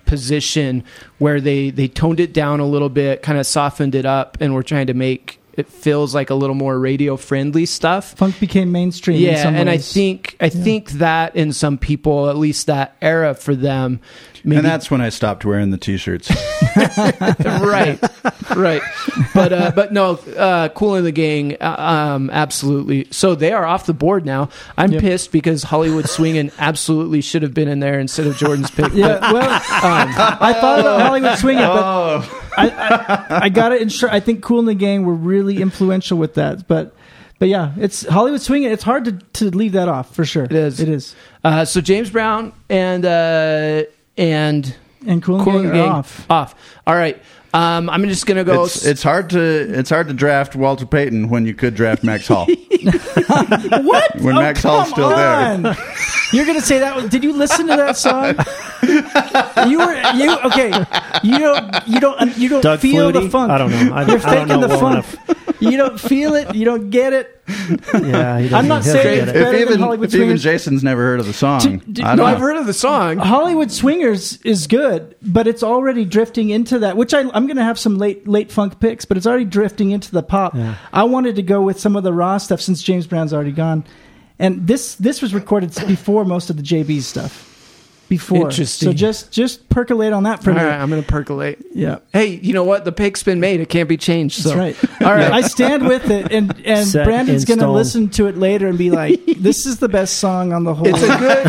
position 0.06 0.84
where 1.18 1.42
they 1.42 1.70
they 1.70 1.88
toned 1.88 2.20
it 2.20 2.34
down 2.34 2.60
a 2.60 2.66
little 2.66 2.90
bit, 2.90 3.22
kind 3.22 3.38
of 3.38 3.46
softened 3.46 3.96
it 3.96 4.06
up, 4.06 4.38
and 4.40 4.54
we're 4.54 4.64
trying 4.64 4.88
to 4.88 4.94
make 4.94 5.40
it 5.54 5.68
feels 5.70 6.16
like 6.16 6.30
a 6.30 6.36
little 6.36 6.56
more 6.56 6.80
radio 6.80 7.16
friendly 7.18 7.66
stuff. 7.66 8.16
Funk 8.16 8.40
became 8.40 8.72
mainstream. 8.72 9.18
in 9.18 9.22
Yeah, 9.24 9.44
some 9.44 9.56
and 9.56 9.70
I 9.70 9.78
think 9.78 10.36
I 10.40 10.50
think 10.50 10.92
that 10.94 11.36
in 11.36 11.54
some 11.54 11.78
people, 11.78 12.30
at 12.30 12.38
least 12.38 12.68
that 12.68 12.96
era 13.02 13.34
for 13.36 13.56
them, 13.56 14.00
maybe 14.44 14.58
and 14.58 14.66
that's 14.66 14.90
when 14.90 15.00
I 15.02 15.10
stopped 15.10 15.46
wearing 15.46 15.70
the 15.70 15.78
t-shirts. 15.78 16.30
right, 16.76 18.00
right. 18.56 18.82
But 19.34 19.54
uh, 19.54 19.72
but 19.76 19.94
no, 19.94 20.16
uh, 20.38 20.70
Kool 20.70 20.96
and 20.96 21.06
the 21.06 21.12
Gang, 21.12 21.58
uh, 21.62 21.76
um, 21.78 22.30
absolutely. 22.32 23.08
So 23.12 23.36
they 23.36 23.52
are 23.52 23.66
off 23.66 23.86
the 23.86 23.94
board 23.94 24.26
now. 24.26 24.50
I'm 24.78 24.92
Yep. 24.94 25.02
pissed 25.02 25.32
because 25.32 25.64
Hollywood 25.64 26.08
Swinging 26.10 26.52
absolutely 26.60 27.22
should 27.22 27.42
have 27.44 27.54
been 27.54 27.68
in 27.68 27.80
there 27.80 28.00
instead 28.00 28.28
of 28.28 28.36
Jordan's 28.38 28.70
pick. 28.72 28.92
Yeah, 28.94 29.20
but- 29.20 29.34
well, 29.34 29.50
I 29.50 30.54
thought 30.60 30.80
about 30.80 31.02
Hollywood 31.02 31.38
Swinging, 31.38 31.64
but 31.64 31.84
oh, 31.84 32.43
I, 32.58 32.70
I, 32.70 33.46
I 33.46 33.50
got 33.50 33.70
to 33.70 33.82
ensure. 33.82 34.10
I 34.10 34.20
think 34.20 34.44
Kool 34.44 34.60
and 34.60 34.68
the 34.68 34.76
Gang 34.76 35.06
were 35.06 35.14
really 35.14 35.62
influential 35.62 36.18
with 36.18 36.36
that. 36.36 36.68
But 36.68 36.96
but 37.40 37.50
yeah, 37.50 37.74
it's 37.78 38.06
Hollywood 38.08 38.42
swinging. 38.42 38.72
It's 38.72 38.84
hard 38.84 39.06
to, 39.06 39.12
to 39.12 39.50
leave 39.50 39.74
that 39.74 39.90
off 39.90 40.16
for 40.16 40.24
sure. 40.24 40.46
It 40.46 40.54
is. 40.54 40.80
It 40.80 40.90
is. 40.90 41.16
Uh, 41.44 41.66
so 41.66 41.82
James 41.82 42.10
Brown 42.10 42.54
and 42.70 43.06
uh, 43.06 43.84
and 44.18 44.76
And 45.08 45.22
Kool 45.24 45.36
and 45.38 45.44
Kool 45.44 45.54
Gang 45.54 45.66
and 45.66 45.70
are 45.72 45.74
Gang 45.74 45.90
off. 45.92 46.26
Off. 46.30 46.56
All 46.88 46.96
right. 46.96 47.22
Um, 47.54 47.88
I'm 47.90 48.04
just 48.06 48.26
gonna 48.26 48.44
go. 48.44 48.64
It's, 48.64 48.84
it's 48.86 49.04
hard 49.04 49.30
to 49.32 49.40
it's 49.40 49.90
hard 49.92 50.08
to 50.08 50.14
draft 50.16 50.56
Walter 50.56 50.88
Payton 50.88 51.30
when 51.30 51.46
you 51.46 51.54
could 51.54 51.76
draft 51.76 52.04
Max 52.04 52.28
Hall. 52.28 52.48
What? 53.24 54.16
When 54.22 54.36
Oh, 54.36 54.42
Max 54.42 54.64
Hall's 54.64 54.86
come 54.86 54.94
still 54.94 55.10
there. 55.10 55.36
on. 55.36 55.64
You're 56.32 56.46
gonna 56.46 56.62
say 56.62 56.80
that? 56.80 56.96
was- 56.96 57.10
Did 57.10 57.24
you 57.24 57.34
listen 57.34 57.68
to 57.68 57.76
that 57.76 57.96
song? 57.98 58.36
you 59.70 59.78
were 59.80 59.94
you 60.16 60.36
okay? 60.46 60.72
You 61.24 61.38
don't 61.40 61.88
you 61.88 62.00
don't 62.00 62.38
you 62.38 62.50
don't 62.50 62.62
Doug 62.62 62.80
feel 62.80 63.12
the 63.12 63.30
funk. 63.30 63.52
I 63.52 63.58
don't 63.58 63.72
know. 63.72 63.78
I- 63.78 63.82
You're 63.82 63.96
I 63.96 64.06
don't 64.06 64.22
faking 64.22 64.48
know 64.48 64.62
the 64.62 64.68
well 64.68 64.80
funk. 64.80 64.94
enough. 64.94 65.43
You 65.60 65.78
don't 65.78 66.00
feel 66.00 66.36
it. 66.36 66.54
You 66.56 66.66
don't 66.66 66.90
get 66.90 67.14
it. 67.14 67.42
Yeah, 67.48 68.40
he 68.40 68.50
doesn't- 68.50 68.54
I'm 68.54 68.68
not 68.68 68.84
he 68.84 68.88
doesn't 68.90 68.92
saying 68.94 69.16
get 69.20 69.28
it's 69.28 69.38
it. 69.38 69.42
better 69.44 69.46
if 69.58 69.60
than 69.66 69.70
even 69.70 69.80
Hollywood 69.82 70.08
if 70.10 70.16
even 70.16 70.28
Swingers. 70.28 70.44
Jason's 70.44 70.84
never 70.84 71.02
heard 71.02 71.20
of 71.20 71.26
the 71.26 71.34
song, 71.34 71.60
D- 71.60 71.82
d- 71.92 72.04
I 72.04 72.08
don't 72.16 72.18
no, 72.18 72.24
know. 72.24 72.30
I've 72.30 72.40
heard 72.40 72.56
of 72.58 72.66
the 72.66 72.74
song. 72.74 73.18
Hollywood 73.18 73.70
Swingers 73.72 74.38
is 74.44 74.66
good, 74.68 75.16
but 75.22 75.46
it's 75.48 75.62
already 75.64 76.06
drifting 76.06 76.50
into 76.50 76.80
that. 76.80 76.96
Which 76.98 77.14
I, 77.14 77.20
I'm 77.22 77.46
going 77.48 77.58
to 77.58 77.64
have 77.64 77.78
some 77.78 77.98
late 77.98 78.28
late 78.28 78.52
funk 78.52 78.80
picks, 78.80 79.04
but 79.06 79.18
it's 79.18 79.28
already 79.28 79.46
drifting 79.46 79.92
into 79.92 80.12
the 80.12 80.24
pop. 80.24 80.56
I 80.94 81.04
wanted 81.04 81.36
to 81.36 81.44
go 81.44 81.62
with 81.62 81.80
some 81.80 81.96
of 81.96 82.04
the 82.04 82.14
raw 82.14 82.38
stuff 82.38 82.62
since 82.62 82.82
James 82.82 83.08
Brown's 83.08 83.34
already 83.34 83.52
gone, 83.52 83.84
and 84.40 84.66
this 84.66 84.96
this 84.96 85.22
was 85.22 85.34
recorded 85.34 85.74
before 85.88 86.24
most 86.26 86.50
of 86.50 86.56
the 86.58 86.64
JB 86.64 87.02
stuff. 87.02 87.50
Before, 88.10 88.50
Interesting. 88.50 88.90
So 88.90 88.94
just 88.94 89.32
just 89.32 89.68
percolate 89.70 90.14
on 90.14 90.24
that 90.24 90.44
for 90.44 90.52
All 90.52 90.58
me. 90.58 90.64
right, 90.64 90.80
I'm 90.80 90.90
gonna 90.90 91.02
percolate. 91.02 91.58
Yeah. 91.74 92.00
Hey, 92.12 92.28
you 92.28 92.54
know 92.54 92.64
what? 92.64 92.86
The 92.86 92.92
pick's 92.92 93.24
been 93.24 93.40
made. 93.40 93.60
It 93.60 93.70
can't 93.70 93.90
be 93.90 93.98
changed. 93.98 94.44
That's 94.44 94.56
right. 94.56 94.78
All 95.02 95.14
right. 95.14 95.32
I 95.32 95.42
stand 95.42 95.88
with 95.88 96.12
it, 96.12 96.32
and 96.32 96.54
and 96.66 96.88
Set 96.88 97.06
Brandon's 97.06 97.46
going 97.46 97.60
to 97.60 97.72
listen 97.72 98.10
to 98.12 98.28
it 98.28 98.38
later 98.38 98.68
and 98.68 98.78
be 98.78 98.92
like, 98.92 99.20
"This 99.38 99.66
is 99.66 99.80
the 99.80 99.90
best 99.90 100.18
song 100.18 100.54
on 100.54 100.64
the 100.64 100.76
whole." 100.76 100.88
It's 100.88 101.02
a 101.02 101.18
good. 101.18 101.48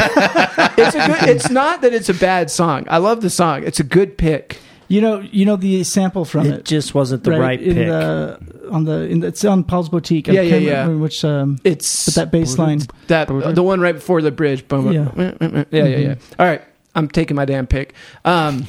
it's 0.79 0.95
a 0.95 1.07
good. 1.07 1.29
It's 1.29 1.51
not 1.51 1.83
that 1.83 1.93
it's 1.93 2.09
a 2.09 2.15
bad 2.15 2.51
song. 2.51 2.87
I 2.89 2.99
love 2.99 3.21
the 3.21 3.31
song. 3.31 3.65
It's 3.65 3.81
a 3.81 3.85
good 3.85 4.17
pick. 4.17 4.59
You 4.89 5.01
know, 5.01 5.21
you 5.21 5.45
know 5.45 5.57
the 5.57 5.85
sample 5.85 6.25
from 6.25 6.47
it. 6.47 6.61
It 6.61 6.65
just 6.65 6.95
wasn't 6.95 7.25
the 7.25 7.33
right, 7.33 7.61
in 7.61 7.75
pick. 7.75 7.89
The, 7.89 8.69
on 8.71 8.85
the 8.85 9.01
in 9.03 9.21
the, 9.21 9.29
it's 9.29 9.45
on 9.45 9.65
Paul's 9.65 9.89
Boutique. 9.89 10.29
I 10.29 10.33
Yeah, 10.33 10.43
yeah, 10.43 10.57
yeah. 10.57 10.87
Which 10.89 11.25
um, 11.25 11.59
It's 11.65 12.07
but 12.07 12.15
that 12.15 12.31
bass 12.31 12.59
line. 12.59 12.81
that 13.09 13.29
the 13.29 13.63
one 13.63 13.81
right 13.81 13.95
before 13.95 14.23
the 14.23 14.31
bridge. 14.31 14.67
Boom. 14.69 14.93
Yeah. 14.93 15.11
Yeah, 15.17 15.65
yeah, 15.71 15.97
yeah. 15.97 16.15
All 16.39 16.47
right, 16.47 16.63
I'm 16.95 17.09
taking 17.09 17.37
my 17.37 17.45
damn 17.45 17.67
pick. 17.67 17.95
Um, 18.25 18.67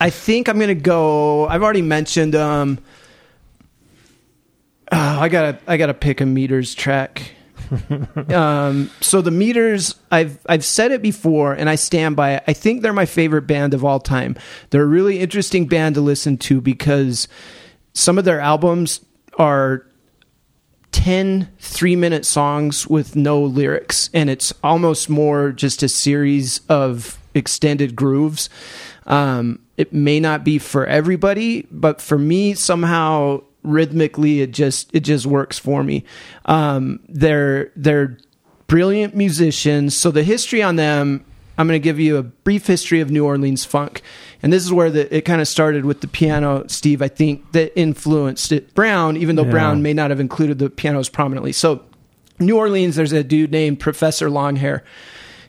I 0.00 0.10
think 0.10 0.48
I'm 0.48 0.58
gonna 0.58 0.74
go. 0.74 1.46
I've 1.48 1.62
already 1.62 1.82
mentioned. 1.82 2.34
Um, 2.34 2.78
oh, 4.92 4.98
I 4.98 5.28
gotta, 5.28 5.58
I 5.66 5.76
gotta 5.76 5.94
pick 5.94 6.20
a 6.20 6.26
meters 6.26 6.74
track. 6.74 7.32
um, 8.28 8.90
so 9.00 9.20
the 9.20 9.30
meters, 9.30 9.94
I've 10.10 10.38
I've 10.46 10.64
said 10.64 10.92
it 10.92 11.02
before, 11.02 11.52
and 11.52 11.68
I 11.68 11.74
stand 11.74 12.16
by 12.16 12.34
it. 12.34 12.44
I 12.46 12.52
think 12.52 12.82
they're 12.82 12.92
my 12.92 13.06
favorite 13.06 13.46
band 13.46 13.74
of 13.74 13.84
all 13.84 14.00
time. 14.00 14.36
They're 14.70 14.82
a 14.82 14.86
really 14.86 15.20
interesting 15.20 15.66
band 15.66 15.94
to 15.96 16.00
listen 16.00 16.38
to 16.38 16.60
because 16.60 17.28
some 17.92 18.18
of 18.18 18.24
their 18.24 18.40
albums 18.40 19.04
are 19.38 19.86
10 20.92 21.48
three 21.58 21.96
minute 21.96 22.24
songs 22.24 22.86
with 22.86 23.16
no 23.16 23.42
lyrics 23.42 24.10
and 24.14 24.30
it's 24.30 24.52
almost 24.62 25.10
more 25.10 25.50
just 25.50 25.82
a 25.82 25.88
series 25.88 26.60
of 26.68 27.18
extended 27.34 27.96
grooves 27.96 28.48
um, 29.06 29.58
it 29.76 29.92
may 29.92 30.20
not 30.20 30.44
be 30.44 30.56
for 30.56 30.86
everybody 30.86 31.66
but 31.72 32.00
for 32.00 32.16
me 32.16 32.54
somehow 32.54 33.40
rhythmically 33.64 34.40
it 34.42 34.52
just 34.52 34.94
it 34.94 35.00
just 35.00 35.26
works 35.26 35.58
for 35.58 35.82
me. 35.82 36.04
Um, 36.44 37.00
they're 37.08 37.72
they're 37.74 38.18
brilliant 38.66 39.16
musicians. 39.16 39.96
So 39.96 40.10
the 40.10 40.22
history 40.22 40.62
on 40.62 40.76
them 40.76 41.24
i'm 41.56 41.68
going 41.68 41.80
to 41.80 41.84
give 41.84 42.00
you 42.00 42.16
a 42.16 42.22
brief 42.22 42.66
history 42.66 43.00
of 43.00 43.10
new 43.10 43.24
orleans 43.24 43.64
funk. 43.64 44.02
And 44.42 44.52
this 44.52 44.64
is 44.64 44.72
where 44.72 44.90
the, 44.90 45.14
it 45.16 45.22
kind 45.22 45.40
of 45.40 45.46
started 45.48 45.84
with 45.84 46.00
the 46.00 46.08
piano 46.08 46.64
steve. 46.68 47.00
I 47.00 47.08
think 47.08 47.52
that 47.52 47.78
influenced 47.78 48.50
it. 48.52 48.74
Brown 48.74 49.16
even 49.16 49.36
though 49.36 49.44
Yeah. 49.44 49.50
brown 49.52 49.82
may 49.82 49.92
not 49.92 50.10
have 50.10 50.18
included 50.20 50.58
the 50.58 50.68
pianos 50.70 51.08
prominently. 51.08 51.52
So 51.52 51.82
new 52.40 52.56
orleans 52.56 52.96
there's 52.96 53.12
a 53.12 53.22
dude 53.22 53.52
named 53.52 53.80
professor 53.80 54.28
longhair. 54.28 54.82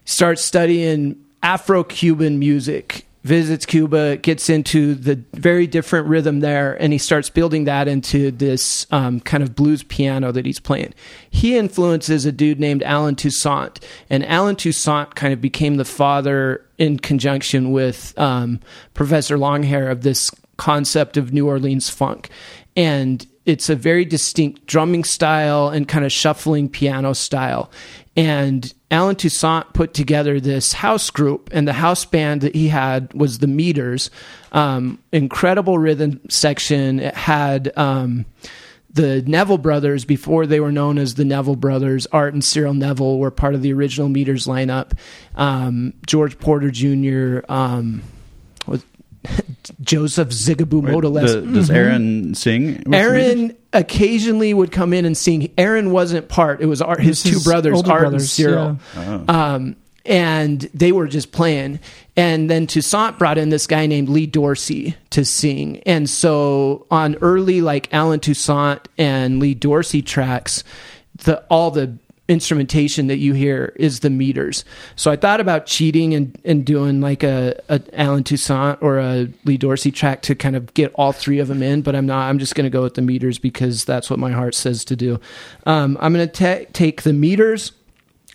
Starts 0.05 0.43
studying 0.43 1.16
afro-cuban 1.41 2.38
music 2.38 3.05
visits 3.26 3.65
cuba 3.65 4.17
gets 4.17 4.51
into 4.51 4.93
the 4.93 5.19
very 5.34 5.65
different 5.65 6.07
rhythm 6.07 6.41
there 6.41 6.80
and 6.80 6.93
he 6.93 6.99
starts 6.99 7.28
building 7.28 7.63
that 7.63 7.88
into 7.88 8.30
this 8.30 8.86
um, 8.91 9.19
kind 9.19 9.41
of 9.41 9.55
blues 9.55 9.82
piano 9.82 10.32
that 10.32 10.45
he's 10.45 10.59
playing 10.59 10.93
he 11.32 11.57
influences 11.57 12.23
a 12.28 12.32
dude 12.32 12.59
named 12.59 12.84
allen 12.84 13.15
toussaint 13.15 13.84
and 14.11 14.23
allen 14.28 14.55
toussaint 14.55 15.15
kind 15.15 15.34
of 15.34 15.41
became 15.41 15.78
the 15.78 15.84
father 15.84 16.63
in 16.78 16.99
conjunction 16.99 17.71
with 17.71 18.13
um, 18.19 18.59
professor 18.93 19.39
longhair 19.39 19.89
of 19.89 20.01
this 20.01 20.30
concept 20.57 21.17
of 21.17 21.34
new 21.34 21.47
orleans 21.47 21.89
funk 21.89 22.30
and 22.76 23.26
it's 23.45 23.69
a 23.69 23.76
very 23.76 24.05
distinct 24.05 24.67
drumming 24.67 25.03
style 25.03 25.69
and 25.69 25.88
kind 25.88 26.03
of 26.03 26.11
shuffling 26.11 26.67
piano 26.67 27.13
style. 27.13 27.71
And 28.17 28.73
Allen 28.96 29.18
Toussaint 29.18 29.74
put 29.74 29.93
together 29.93 30.39
this 30.39 30.72
house 30.72 31.10
group, 31.10 31.50
and 31.52 31.68
the 31.68 31.74
house 31.74 32.06
band 32.06 32.39
that 32.41 32.56
he 32.56 32.70
had 32.70 33.14
was 33.14 33.39
the 33.39 33.48
Meters. 33.48 34.10
Um, 34.54 35.00
incredible 35.12 35.78
rhythm 35.78 36.22
section. 36.30 37.02
It 37.02 37.14
had 37.14 37.78
um, 37.78 38.26
the 38.89 39.22
Neville 39.24 39.58
brothers 39.58 40.06
before 40.06 40.48
they 40.48 40.62
were 40.62 40.72
known 40.72 40.98
as 40.98 41.16
the 41.16 41.26
Neville 41.26 41.58
brothers. 41.58 42.08
Art 42.14 42.34
and 42.34 42.41
Cyril 42.41 42.74
Neville 42.74 43.20
were 43.20 43.32
part 43.32 43.54
of 43.54 43.62
the 43.62 43.74
original 43.74 44.08
Meters 44.08 44.48
lineup. 44.48 44.98
Um, 45.36 45.93
George 46.08 46.39
Porter 46.39 46.72
Jr. 46.72 47.39
Was 49.30 49.71
Joseph 49.82 50.30
Zigaboo 50.30 50.82
Wait, 50.82 50.93
Modeliste. 50.93 51.45
the- 51.45 51.51
does 51.53 51.69
Aaron 51.69 52.36
sing? 52.36 52.73
with 52.78 52.84
the 52.86 52.97
Aaron 52.97 53.57
occasionally 53.73 54.53
would 54.53 54.71
come 54.71 54.93
in 54.93 55.05
and 55.05 55.17
sing. 55.17 55.51
Aaron 55.57 55.91
wasn't 55.91 56.28
part. 56.30 56.61
It 56.61 56.65
was 56.67 56.82
Art, 56.82 57.01
his 57.01 57.26
It's 57.26 57.43
two 57.43 57.49
brothers, 57.49 57.76
older 57.78 57.91
Art 57.91 58.01
and 58.03 58.11
brothers, 58.11 58.32
Cyril. 58.32 58.80
Oh. 58.95 59.26
Um, 59.28 59.76
and 60.05 60.61
they 60.73 60.91
were 60.91 61.07
just 61.07 61.32
playing. 61.32 61.80
And 62.15 62.49
then 62.49 62.67
Toussaint 62.67 63.17
brought 63.17 63.38
in 63.39 63.49
this 63.49 63.65
guy 63.67 63.88
named 63.88 64.07
Lee 64.07 64.28
Dorsey 64.28 64.95
to 65.09 65.26
sing. 65.26 65.80
And 65.86 66.09
so 66.09 66.86
on 66.91 67.15
early 67.21 67.61
like 67.61 67.91
Allen 67.93 68.19
Toussaint 68.19 68.88
and 68.97 69.39
Lee 69.39 69.55
Dorsey 69.55 70.01
tracks, 70.03 70.63
the 71.23 71.39
all 71.49 71.71
the 71.71 71.97
instrumentation 72.28 73.07
that 73.07 73.17
you 73.17 73.34
hear 73.34 73.73
is 73.76 73.99
the 73.99 74.09
meters. 74.09 74.65
So 74.95 75.11
I 75.11 75.15
thought 75.15 75.39
about 75.39 75.65
cheating 75.65 76.13
and, 76.13 76.39
and 76.43 76.65
doing 76.65 76.99
like 77.01 77.23
a, 77.23 77.61
a 77.69 77.82
Allen 77.93 78.23
Toussaint 78.23 78.80
or 78.82 78.97
a 78.97 79.28
Lee 79.43 79.57
Dorsey 79.57 79.91
track 79.91 80.21
to 80.23 80.36
kind 80.36 80.55
of 80.55 80.73
get 80.73 80.91
all 80.95 81.11
three 81.11 81.39
of 81.39 81.47
them 81.47 81.61
in, 81.61 81.82
but 81.82 81.95
I'm 81.95 82.05
not. 82.05 82.28
I'm 82.28 82.39
just 82.39 82.55
going 82.55 82.65
to 82.65 82.71
go 82.71 82.82
with 82.82 82.95
the 82.95 83.01
meters 83.01 83.38
because 83.38 83.86
that's 83.86 84.09
what 84.09 84.17
my 84.17 84.32
heart 84.32 84.55
says 84.55 84.84
to 84.86 84.95
do. 84.95 85.19
Um, 85.65 85.97
I'm 86.01 86.13
going 86.13 86.28
to 86.28 86.65
take 86.65 87.03
the 87.03 87.13
meters 87.13 87.71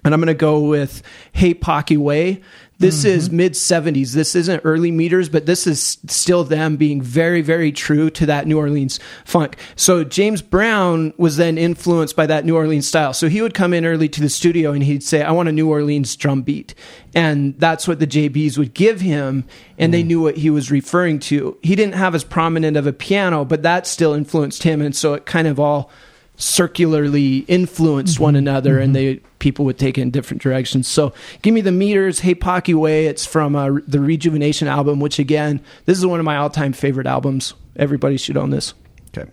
and 0.04 0.14
I'm 0.14 0.20
going 0.20 0.28
to 0.28 0.34
go 0.34 0.60
with 0.60 1.02
Hey 1.32 1.54
Pocky 1.54 1.96
Way. 1.96 2.42
This 2.80 3.00
mm-hmm. 3.00 3.08
is 3.08 3.30
mid 3.30 3.52
70s. 3.52 4.12
This 4.12 4.34
isn't 4.34 4.62
early 4.64 4.90
meters, 4.90 5.28
but 5.28 5.44
this 5.44 5.66
is 5.66 5.98
still 6.06 6.44
them 6.44 6.76
being 6.76 7.02
very, 7.02 7.42
very 7.42 7.72
true 7.72 8.08
to 8.10 8.24
that 8.24 8.46
New 8.46 8.56
Orleans 8.56 8.98
funk. 9.26 9.58
So 9.76 10.02
James 10.02 10.40
Brown 10.40 11.12
was 11.18 11.36
then 11.36 11.58
influenced 11.58 12.16
by 12.16 12.24
that 12.26 12.46
New 12.46 12.56
Orleans 12.56 12.88
style. 12.88 13.12
So 13.12 13.28
he 13.28 13.42
would 13.42 13.52
come 13.52 13.74
in 13.74 13.84
early 13.84 14.08
to 14.08 14.22
the 14.22 14.30
studio 14.30 14.72
and 14.72 14.82
he'd 14.82 15.02
say, 15.02 15.22
I 15.22 15.30
want 15.30 15.50
a 15.50 15.52
New 15.52 15.68
Orleans 15.68 16.16
drum 16.16 16.40
beat. 16.40 16.74
And 17.14 17.54
that's 17.58 17.86
what 17.86 17.98
the 17.98 18.06
JBs 18.06 18.56
would 18.56 18.72
give 18.72 19.02
him. 19.02 19.44
And 19.76 19.92
they 19.92 20.00
mm-hmm. 20.00 20.08
knew 20.08 20.20
what 20.22 20.38
he 20.38 20.48
was 20.48 20.70
referring 20.70 21.18
to. 21.20 21.58
He 21.62 21.76
didn't 21.76 21.96
have 21.96 22.14
as 22.14 22.24
prominent 22.24 22.78
of 22.78 22.86
a 22.86 22.94
piano, 22.94 23.44
but 23.44 23.62
that 23.62 23.86
still 23.86 24.14
influenced 24.14 24.62
him. 24.62 24.80
And 24.80 24.96
so 24.96 25.12
it 25.12 25.26
kind 25.26 25.46
of 25.46 25.60
all 25.60 25.90
circularly 26.36 27.40
influenced 27.40 28.18
one 28.18 28.32
mm-hmm. 28.32 28.38
another 28.38 28.78
and 28.78 28.96
they 28.96 29.20
people 29.40 29.64
would 29.64 29.78
take 29.78 29.98
it 29.98 30.02
in 30.02 30.10
different 30.10 30.40
directions. 30.40 30.86
So 30.86 31.12
give 31.42 31.52
me 31.52 31.60
the 31.60 31.72
meters 31.72 32.20
hey 32.20 32.34
pocky 32.34 32.74
way 32.74 33.06
it's 33.06 33.26
from 33.26 33.56
uh, 33.56 33.80
the 33.86 33.98
rejuvenation 34.00 34.68
album 34.68 35.00
which 35.00 35.18
again 35.18 35.60
this 35.86 35.98
is 35.98 36.06
one 36.06 36.20
of 36.20 36.24
my 36.24 36.36
all-time 36.36 36.72
favorite 36.72 37.08
albums. 37.08 37.54
Everybody 37.74 38.16
should 38.16 38.36
own 38.36 38.50
this. 38.50 38.74
Okay. 39.08 39.28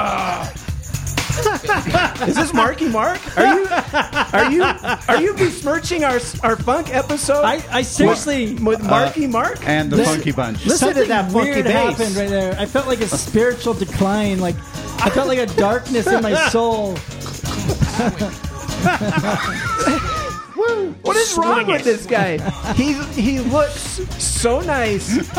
is 2.22 2.34
this 2.36 2.52
marky 2.54 2.88
mark 2.88 3.20
are 3.36 3.58
you 3.58 3.66
are 4.32 4.50
you 4.50 4.62
are 5.08 5.20
you 5.20 5.32
besmirching 5.34 6.04
our 6.04 6.18
our 6.42 6.56
funk 6.56 6.94
episode 6.94 7.42
I, 7.42 7.62
I 7.70 7.82
seriously. 7.82 8.54
with 8.54 8.82
uh, 8.82 8.88
marky 8.88 9.26
mark 9.26 9.58
And 9.66 9.90
the 9.90 10.04
Funky 10.04 10.32
Bunch. 10.32 10.64
Listen 10.64 10.88
to 10.88 10.94
something 10.94 11.08
that 11.08 11.30
funky 11.32 11.50
weird 11.50 11.64
bass. 11.64 11.98
happened 11.98 12.16
right 12.16 12.28
there. 12.28 12.54
I 12.58 12.66
felt 12.66 12.86
like 12.86 13.00
a 13.00 13.08
spiritual 13.08 13.74
decline. 13.74 14.38
Like 14.40 14.56
I 15.00 15.10
felt 15.10 15.28
like 15.28 15.38
a 15.38 15.46
darkness 15.46 16.06
in 16.06 16.22
my 16.22 16.34
soul. 16.48 16.96
what 20.56 21.16
is 21.16 21.36
What's 21.36 21.38
wrong 21.38 21.66
with 21.66 21.84
this 21.84 22.06
guy? 22.06 22.38
He 22.72 22.94
he 23.12 23.40
looks 23.40 24.00
so 24.22 24.60
nice, 24.60 25.30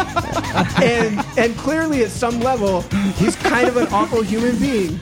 and 0.81 1.19
and 1.37 1.57
clearly 1.57 2.03
at 2.03 2.11
some 2.11 2.39
level 2.39 2.81
he's 3.15 3.35
kind 3.35 3.67
of 3.67 3.77
an 3.77 3.87
awful 3.87 4.21
human 4.21 4.57
being. 4.59 4.99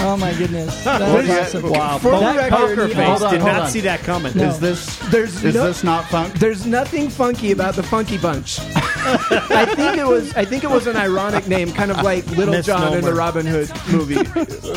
Oh 0.00 0.16
my 0.16 0.32
goodness. 0.34 0.84
That 0.84 1.00
Well, 1.00 1.16
was 1.16 1.26
yeah, 1.28 1.40
awesome. 1.40 1.70
Wow, 1.70 1.98
For 1.98 2.12
the 2.12 2.26
record- 2.26 2.50
poker 2.52 2.76
Hold 2.86 2.92
face 2.92 3.22
on, 3.22 3.30
did 3.32 3.40
hold 3.40 3.52
not 3.52 3.62
on. 3.62 3.68
see 3.70 3.80
that 3.80 4.00
coming. 4.00 4.32
No. 4.36 4.44
Is 4.48 4.60
this 4.60 4.96
There's 5.10 5.42
is 5.42 5.54
no- 5.54 5.66
this 5.66 5.82
not 5.82 6.04
funk? 6.08 6.34
There's 6.34 6.66
nothing 6.66 7.08
funky 7.08 7.50
about 7.50 7.74
the 7.74 7.82
Funky 7.82 8.16
Bunch. 8.16 8.60
I 9.10 9.64
think 9.74 9.96
it 9.96 10.06
was. 10.06 10.32
I 10.34 10.44
think 10.44 10.62
it 10.64 10.70
was 10.70 10.86
an 10.86 10.96
ironic 10.96 11.48
name, 11.48 11.72
kind 11.72 11.90
of 11.90 12.02
like 12.02 12.26
Little 12.28 12.60
John 12.62 12.92
in 12.94 13.00
the 13.04 13.10
Misnomer. 13.10 13.16
Robin 13.16 13.46
Hood 13.46 13.70
movie. 13.90 14.16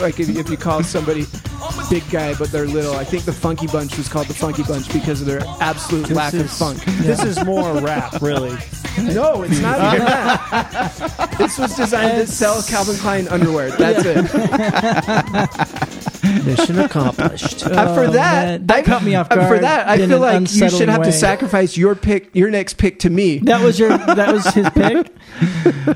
like 0.02 0.20
if, 0.20 0.30
if 0.36 0.50
you 0.50 0.58
call 0.58 0.84
somebody 0.84 1.26
big 1.90 2.08
guy 2.10 2.34
but 2.36 2.52
they're 2.52 2.66
little. 2.68 2.96
I 2.96 3.04
think 3.04 3.24
the 3.26 3.34
Funky 3.34 3.68
Bunch 3.68 3.98
was 3.98 4.08
called 4.10 4.28
the 4.28 4.34
Funky 4.34 4.64
Bunch 4.64 4.92
because 4.92 5.22
of 5.22 5.28
their 5.28 5.42
absolute 5.60 6.10
lack 6.10 6.34
of 6.34 6.42
is- 6.42 6.58
funk. 6.58 6.84
This 7.02 7.24
is 7.24 7.44
more 7.46 7.74
rap, 7.80 8.22
really. 8.22 8.58
No, 9.02 9.44
it's 9.44 9.60
not 9.62 9.94
even 9.96 10.06
that. 10.06 11.28
This 11.42 11.58
was 11.58 11.76
designed 11.76 12.18
to 12.18 12.28
sell 12.32 12.62
Calvin 12.62 12.96
Klein 12.98 13.28
underwear. 13.30 13.72
That's 13.72 14.04
it. 14.06 14.26
Mission 16.46 16.80
accomplished. 16.80 17.62
Uh, 17.72 17.94
for 17.96 18.02
Oh, 18.06 18.12
that. 18.12 18.68
That 18.68 18.78
I- 18.80 18.82
caught 18.82 19.04
me 19.04 19.16
off 19.16 19.32
uh, 19.32 19.48
For 19.48 19.60
that, 19.60 19.88
I 19.88 19.98
feel 19.98 20.20
like 20.20 20.42
you 20.42 20.48
should 20.48 20.62
unsettling 20.64 20.90
have 20.90 21.04
to 21.04 21.12
sacrifice 21.12 21.78
your 21.78 21.96
pick, 21.96 22.36
your 22.36 22.50
next 22.50 22.78
pick 22.78 23.00
to 23.00 23.10
me. 23.10 23.38
That 23.40 23.64
was 23.64 23.80
your. 23.80 23.90
That 23.98 24.34
was 24.34 24.46
his 24.48 24.70
pick, 24.74 25.08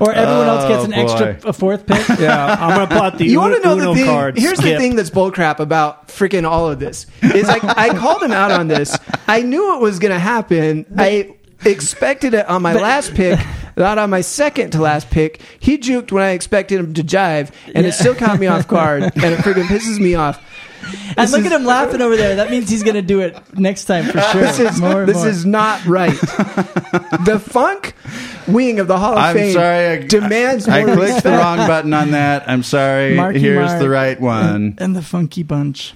or 0.00 0.12
everyone 0.12 0.46
else 0.48 0.68
gets 0.68 0.84
an 0.84 0.94
Oh, 0.94 1.02
extra 1.02 1.48
a 1.48 1.52
fourth 1.52 1.86
pick. 1.86 2.08
yeah, 2.18 2.56
I'm 2.58 2.70
gonna 2.76 2.86
plot 2.86 3.18
the 3.18 3.26
You 3.26 3.40
want 3.40 3.54
to 3.56 3.60
know 3.68 3.74
Uno 3.74 3.90
the 3.92 4.00
thing? 4.00 4.06
card. 4.06 4.38
Here's 4.38 4.58
the 4.58 4.76
thing 4.76 4.96
that's 4.96 5.10
bullcrap 5.10 5.58
about 5.58 6.08
freaking 6.08 6.48
all 6.48 6.70
of 6.70 6.78
this 6.78 7.06
is 7.22 7.46
like 7.46 7.62
I 7.64 7.90
called 7.90 8.22
him 8.22 8.32
out 8.32 8.50
on 8.52 8.68
this. 8.68 8.96
I 9.28 9.42
knew 9.42 9.74
it 9.76 9.80
was 9.82 9.98
going 9.98 10.12
to 10.12 10.18
happen. 10.18 10.86
I 10.96 11.34
expected 11.64 12.32
it 12.34 12.48
on 12.48 12.62
my 12.62 12.74
last 12.74 13.14
pick, 13.14 13.38
not 13.76 13.98
on 13.98 14.10
my 14.10 14.20
second 14.22 14.70
to 14.72 14.80
last 14.80 15.10
pick. 15.10 15.40
He 15.58 15.76
juked 15.78 16.12
when 16.12 16.22
I 16.22 16.30
expected 16.30 16.80
him 16.80 16.94
to 16.94 17.02
jive, 17.02 17.50
and 17.74 17.86
it 17.86 17.92
still 17.92 18.14
caught 18.14 18.38
me 18.40 18.46
off 18.46 18.66
guard, 18.76 19.02
and 19.02 19.12
it 19.24 19.38
freaking 19.40 19.64
pisses 19.66 19.98
me 20.00 20.14
off. 20.14 20.42
And 21.08 21.16
This 21.16 21.32
look 21.32 21.40
is- 21.40 21.46
at 21.46 21.52
him 21.60 21.64
laughing 21.66 22.00
over 22.00 22.16
there. 22.16 22.36
That 22.36 22.50
means 22.50 22.68
he's 22.70 22.82
going 22.84 22.94
to 22.94 23.02
do 23.02 23.20
it 23.20 23.36
next 23.58 23.86
time 23.86 24.04
for 24.04 24.20
sure. 24.20 24.40
This 24.42 24.60
is 24.60 24.80
More 24.80 25.04
this 25.04 25.16
more. 25.16 25.28
is 25.28 25.44
not 25.44 25.84
right. 25.86 26.12
the 27.24 27.42
funk 27.44 27.94
wing 28.46 28.78
of 28.78 28.86
the 28.86 28.96
Hall 28.98 29.12
of 29.12 29.18
I'm 29.18 29.34
Fame 29.34 29.52
sorry. 29.52 29.86
I, 29.88 29.96
demands 30.06 30.68
I 30.68 30.84
more 30.84 30.94
clicked 30.94 31.24
the 31.24 31.30
wrong 31.30 31.58
button 31.58 31.92
on 31.92 32.12
that. 32.12 32.48
I'm 32.48 32.62
sorry. 32.62 33.14
Marky 33.16 33.40
Here's 33.40 33.68
Mark 33.68 33.80
the 33.80 33.88
right 33.88 34.20
one. 34.20 34.76
and 34.78 34.94
the 34.94 35.02
funky 35.02 35.42
bunch. 35.42 35.94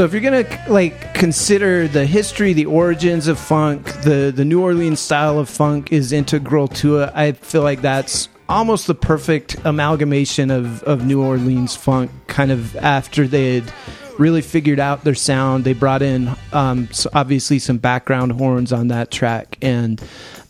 So 0.00 0.06
if 0.06 0.14
you're 0.14 0.22
gonna 0.22 0.64
like 0.66 1.12
consider 1.12 1.86
the 1.86 2.06
history, 2.06 2.54
the 2.54 2.64
origins 2.64 3.28
of 3.28 3.38
funk, 3.38 3.84
the 4.00 4.32
the 4.34 4.46
New 4.46 4.62
Orleans 4.62 4.98
style 4.98 5.38
of 5.38 5.46
funk 5.46 5.92
is 5.92 6.10
integral 6.10 6.68
to 6.68 7.00
it. 7.00 7.12
I 7.14 7.32
feel 7.32 7.60
like 7.60 7.82
that's 7.82 8.30
almost 8.48 8.86
the 8.86 8.94
perfect 8.94 9.56
amalgamation 9.66 10.50
of 10.50 10.82
of 10.84 11.04
New 11.04 11.22
Orleans 11.22 11.76
funk. 11.76 12.10
Kind 12.28 12.50
of 12.50 12.74
after 12.76 13.28
they 13.28 13.56
had 13.56 13.70
really 14.18 14.40
figured 14.40 14.80
out 14.80 15.04
their 15.04 15.14
sound, 15.14 15.64
they 15.64 15.74
brought 15.74 16.00
in 16.00 16.34
um, 16.54 16.88
so 16.92 17.10
obviously 17.12 17.58
some 17.58 17.76
background 17.76 18.32
horns 18.32 18.72
on 18.72 18.88
that 18.88 19.10
track 19.10 19.58
and. 19.60 20.02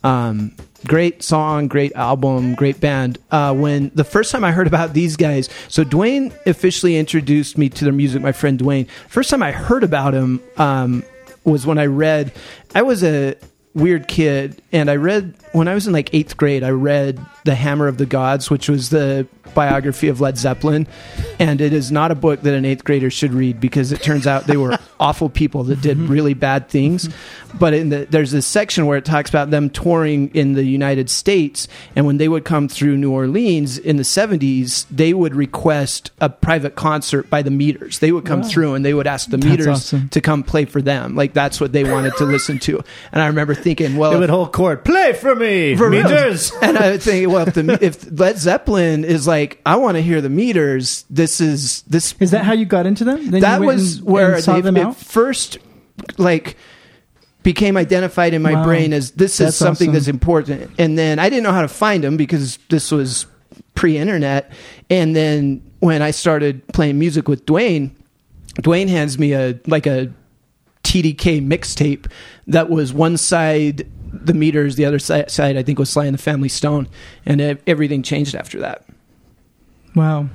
Um, 0.04 0.54
great 0.86 1.22
song, 1.22 1.68
great 1.68 1.92
album, 1.94 2.54
great 2.54 2.80
band. 2.80 3.18
Uh, 3.30 3.54
when 3.54 3.90
the 3.94 4.04
first 4.04 4.32
time 4.32 4.44
I 4.44 4.52
heard 4.52 4.66
about 4.66 4.92
these 4.92 5.16
guys, 5.16 5.48
so 5.68 5.84
Dwayne 5.84 6.34
officially 6.46 6.96
introduced 6.96 7.58
me 7.58 7.68
to 7.68 7.84
their 7.84 7.92
music. 7.92 8.22
My 8.22 8.32
friend 8.32 8.58
Dwayne. 8.58 8.88
First 9.08 9.30
time 9.30 9.42
I 9.42 9.52
heard 9.52 9.84
about 9.84 10.14
him 10.14 10.40
um, 10.56 11.04
was 11.44 11.66
when 11.66 11.78
I 11.78 11.86
read. 11.86 12.32
I 12.74 12.82
was 12.82 13.02
a 13.02 13.36
weird 13.74 14.08
kid, 14.08 14.60
and 14.72 14.90
I 14.90 14.96
read 14.96 15.34
when 15.52 15.68
I 15.68 15.74
was 15.74 15.86
in 15.86 15.92
like 15.92 16.12
eighth 16.12 16.36
grade. 16.36 16.62
I 16.62 16.70
read 16.70 17.24
The 17.44 17.54
Hammer 17.54 17.86
of 17.88 17.98
the 17.98 18.06
Gods, 18.06 18.50
which 18.50 18.68
was 18.68 18.90
the 18.90 19.26
biography 19.54 20.08
of 20.08 20.20
Led 20.20 20.38
Zeppelin, 20.38 20.86
and 21.38 21.60
it 21.60 21.72
is 21.72 21.90
not 21.90 22.10
a 22.10 22.14
book 22.14 22.42
that 22.42 22.54
an 22.54 22.64
eighth 22.64 22.84
grader 22.84 23.10
should 23.10 23.32
read 23.32 23.60
because 23.60 23.92
it 23.92 24.02
turns 24.02 24.26
out 24.26 24.46
they 24.46 24.56
were 24.56 24.78
awful 25.00 25.28
people 25.28 25.64
that 25.64 25.80
did 25.80 25.96
mm-hmm. 25.96 26.12
really 26.12 26.34
bad 26.34 26.68
things. 26.68 27.08
But 27.58 27.74
in 27.74 27.88
the, 27.88 28.06
there's 28.08 28.30
this 28.30 28.46
section 28.46 28.86
where 28.86 28.96
it 28.96 29.04
talks 29.04 29.28
about 29.28 29.50
them 29.50 29.70
touring 29.70 30.32
in 30.34 30.52
the 30.52 30.64
United 30.64 31.10
States, 31.10 31.66
and 31.96 32.06
when 32.06 32.18
they 32.18 32.28
would 32.28 32.44
come 32.44 32.68
through 32.68 32.96
New 32.96 33.12
Orleans 33.12 33.78
in 33.78 33.96
the 33.96 34.02
70s, 34.02 34.86
they 34.90 35.12
would 35.12 35.34
request 35.34 36.10
a 36.20 36.28
private 36.28 36.76
concert 36.76 37.28
by 37.28 37.42
the 37.42 37.50
meters. 37.50 37.98
They 37.98 38.12
would 38.12 38.24
come 38.24 38.42
through 38.42 38.74
and 38.74 38.84
they 38.84 38.94
would 38.94 39.06
ask 39.06 39.30
the 39.30 39.36
That's 39.36 39.50
meters 39.50 39.66
awesome. 39.66 40.08
to 40.10 40.20
come 40.20 40.42
play 40.42 40.64
for 40.64 40.80
them. 40.80 41.16
Like 41.16 41.32
that's 41.32 41.60
what 41.60 41.72
they 41.72 41.84
wanted 41.84 42.14
to 42.18 42.24
listen 42.24 42.58
to. 42.60 42.82
And 43.12 43.22
I 43.22 43.26
remember 43.26 43.54
thinking, 43.62 43.96
well, 43.96 44.12
it 44.12 44.18
would 44.18 44.30
hold 44.30 44.52
court. 44.52 44.84
Play 44.84 45.12
for 45.12 45.34
me, 45.34 45.76
for 45.76 45.88
real. 45.90 46.02
meters. 46.04 46.52
And 46.62 46.76
I 46.78 46.90
would 46.92 47.02
think, 47.02 47.28
well, 47.30 47.46
if 47.48 47.54
the 47.54 47.78
if 47.80 48.06
Led 48.18 48.38
Zeppelin 48.38 49.04
is 49.04 49.26
like, 49.26 49.60
I 49.66 49.76
want 49.76 49.96
to 49.96 50.02
hear 50.02 50.20
the 50.20 50.28
meters. 50.30 51.04
This 51.10 51.40
is 51.40 51.82
this. 51.82 52.14
Is 52.20 52.30
that 52.32 52.44
how 52.44 52.52
you 52.52 52.64
got 52.64 52.86
into 52.86 53.04
them? 53.04 53.30
Then 53.30 53.40
that 53.42 53.60
was 53.60 53.98
and- 53.98 54.06
where 54.06 54.34
and 54.34 54.44
saw 54.44 54.54
they, 54.54 54.60
them 54.62 54.76
it 54.76 54.86
out. 54.86 54.96
first, 54.96 55.58
like, 56.18 56.56
became 57.42 57.76
identified 57.76 58.34
in 58.34 58.42
my 58.42 58.52
Wow. 58.54 58.64
brain 58.64 58.92
as 58.92 59.12
this 59.12 59.40
is 59.40 59.56
something 59.56 59.88
awesome. 59.88 59.94
that's 59.94 60.08
important. 60.08 60.70
And 60.78 60.98
then 60.98 61.18
I 61.18 61.28
didn't 61.30 61.44
know 61.44 61.52
how 61.52 61.62
to 61.62 61.68
find 61.68 62.04
them 62.04 62.16
because 62.16 62.58
this 62.68 62.90
was 62.90 63.26
pre-internet. 63.74 64.52
And 64.90 65.16
then 65.16 65.62
when 65.78 66.02
I 66.02 66.10
started 66.10 66.66
playing 66.68 66.98
music 66.98 67.28
with 67.28 67.46
Dwayne, 67.46 67.92
Dwayne 68.56 68.88
hands 68.88 69.18
me 69.18 69.32
a 69.32 69.58
like 69.66 69.86
a 69.86 70.12
TDK 70.82 71.40
mixtape 71.46 72.10
that 72.50 72.68
was 72.68 72.92
one 72.92 73.16
side 73.16 73.86
the 74.12 74.34
meters, 74.34 74.76
the 74.76 74.84
other 74.84 74.98
si- 74.98 75.28
side 75.28 75.56
I 75.56 75.62
think 75.62 75.78
was 75.78 75.90
Sly 75.90 76.06
and 76.06 76.14
the 76.14 76.22
Family 76.22 76.48
Stone, 76.48 76.88
and 77.24 77.40
everything 77.66 78.02
changed 78.02 78.34
after 78.34 78.58
that. 78.60 78.84
Wow. 79.94 80.28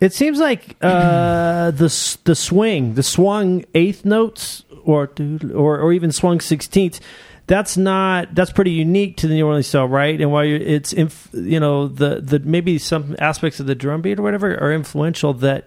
It 0.00 0.12
seems 0.14 0.38
like 0.38 0.76
uh, 0.80 1.72
the 1.72 2.18
the 2.24 2.34
swing, 2.34 2.94
the 2.94 3.02
swung 3.02 3.64
eighth 3.74 4.04
notes, 4.04 4.64
or 4.84 5.10
or 5.52 5.78
or 5.80 5.92
even 5.92 6.12
swung 6.12 6.40
sixteenths, 6.40 7.00
that's 7.48 7.76
not 7.76 8.34
that's 8.34 8.52
pretty 8.52 8.70
unique 8.70 9.16
to 9.16 9.26
the 9.26 9.34
New 9.34 9.46
Orleans 9.46 9.66
style, 9.66 9.88
right? 9.88 10.20
And 10.20 10.30
while 10.30 10.44
it's 10.46 10.92
inf, 10.92 11.28
you 11.32 11.58
know 11.58 11.88
the 11.88 12.20
the 12.20 12.38
maybe 12.38 12.78
some 12.78 13.16
aspects 13.18 13.58
of 13.58 13.66
the 13.66 13.74
drum 13.74 14.02
beat 14.02 14.20
or 14.20 14.22
whatever 14.22 14.54
are 14.54 14.72
influential 14.72 15.34
that 15.34 15.66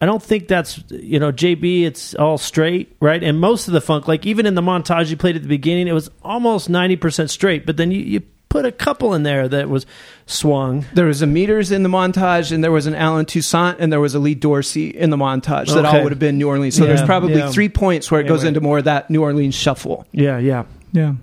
I 0.00 0.06
don't 0.06 0.22
think 0.22 0.48
that's 0.48 0.82
you 0.90 1.18
know 1.18 1.32
JB. 1.32 1.84
It's 1.84 2.14
all 2.14 2.38
straight, 2.38 2.94
right? 3.00 3.22
And 3.22 3.40
most 3.40 3.68
of 3.68 3.74
the 3.74 3.80
funk, 3.80 4.06
like 4.06 4.26
even 4.26 4.46
in 4.46 4.54
the 4.54 4.62
montage 4.62 5.10
you 5.10 5.16
played 5.16 5.36
at 5.36 5.42
the 5.42 5.48
beginning, 5.48 5.88
it 5.88 5.92
was 5.92 6.10
almost 6.22 6.68
ninety 6.68 6.96
percent 6.96 7.30
straight. 7.30 7.64
But 7.64 7.76
then 7.76 7.90
you, 7.90 8.00
you 8.00 8.22
put 8.48 8.66
a 8.66 8.72
couple 8.72 9.14
in 9.14 9.22
there 9.22 9.48
that 9.48 9.68
was 9.68 9.86
swung. 10.26 10.84
There 10.94 11.06
was 11.06 11.22
a 11.22 11.26
meters 11.26 11.72
in 11.72 11.82
the 11.82 11.88
montage, 11.88 12.52
and 12.52 12.62
there 12.62 12.72
was 12.72 12.86
an 12.86 12.94
Allen 12.94 13.26
Toussaint, 13.26 13.76
and 13.80 13.92
there 13.92 14.00
was 14.00 14.14
a 14.14 14.18
Lee 14.18 14.34
Dorsey 14.34 14.88
in 14.90 15.10
the 15.10 15.16
montage. 15.16 15.72
That 15.72 15.84
all 15.84 16.02
would 16.02 16.12
have 16.12 16.18
been 16.18 16.38
New 16.38 16.48
Orleans. 16.48 16.76
So 16.76 16.84
there's 16.84 17.02
probably 17.02 17.34
yeah. 17.36 17.50
three 17.50 17.68
points 17.68 18.10
where 18.10 18.20
it 18.20 18.28
goes 18.28 18.44
into 18.44 18.60
more 18.60 18.78
of 18.78 18.84
that 18.84 19.10
New 19.10 19.22
Orleans 19.22 19.54
shuffle. 19.54 20.06
Yeah, 20.12 20.38
yeah. 20.38 20.64
Yeah. 20.92 21.14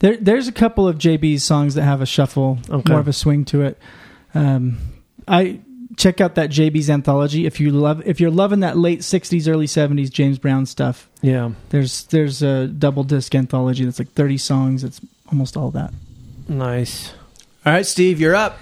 There, 0.00 0.16
there's 0.16 0.48
a 0.48 0.52
couple 0.52 0.88
of 0.88 0.96
JB's 0.96 1.44
songs 1.44 1.74
that 1.74 1.82
have 1.82 2.00
a 2.00 2.06
shuffle, 2.06 2.58
Okay. 2.68 2.90
more 2.90 3.00
of 3.00 3.08
a 3.08 3.12
swing 3.12 3.44
to 3.46 3.62
it. 3.62 3.78
Um, 4.34 4.78
I 5.28 5.60
check 6.00 6.20
out 6.20 6.34
that 6.36 6.48
JB's 6.50 6.88
anthology 6.88 7.44
if 7.46 7.60
you 7.60 7.70
love 7.70 8.02
if 8.06 8.20
you're 8.20 8.30
loving 8.30 8.60
that 8.60 8.76
late 8.78 9.00
'60s, 9.00 9.46
early 9.46 9.66
'70s 9.66 10.10
James 10.10 10.38
Brown 10.38 10.64
stuff. 10.66 11.08
Yeah, 11.20 11.50
There's 11.68 12.04
there's 12.04 12.42
a 12.42 12.66
double 12.66 13.04
disc 13.04 13.34
anthology 13.34 13.84
that's 13.84 13.98
like 13.98 14.10
30 14.12 14.38
songs. 14.38 14.82
It's 14.84 15.00
almost 15.30 15.56
all 15.56 15.70
that. 15.72 15.92
nice. 16.48 17.12
All 17.66 17.72
right, 17.74 17.84
Steve, 17.84 18.18
you're 18.20 18.34
up. 18.34 18.56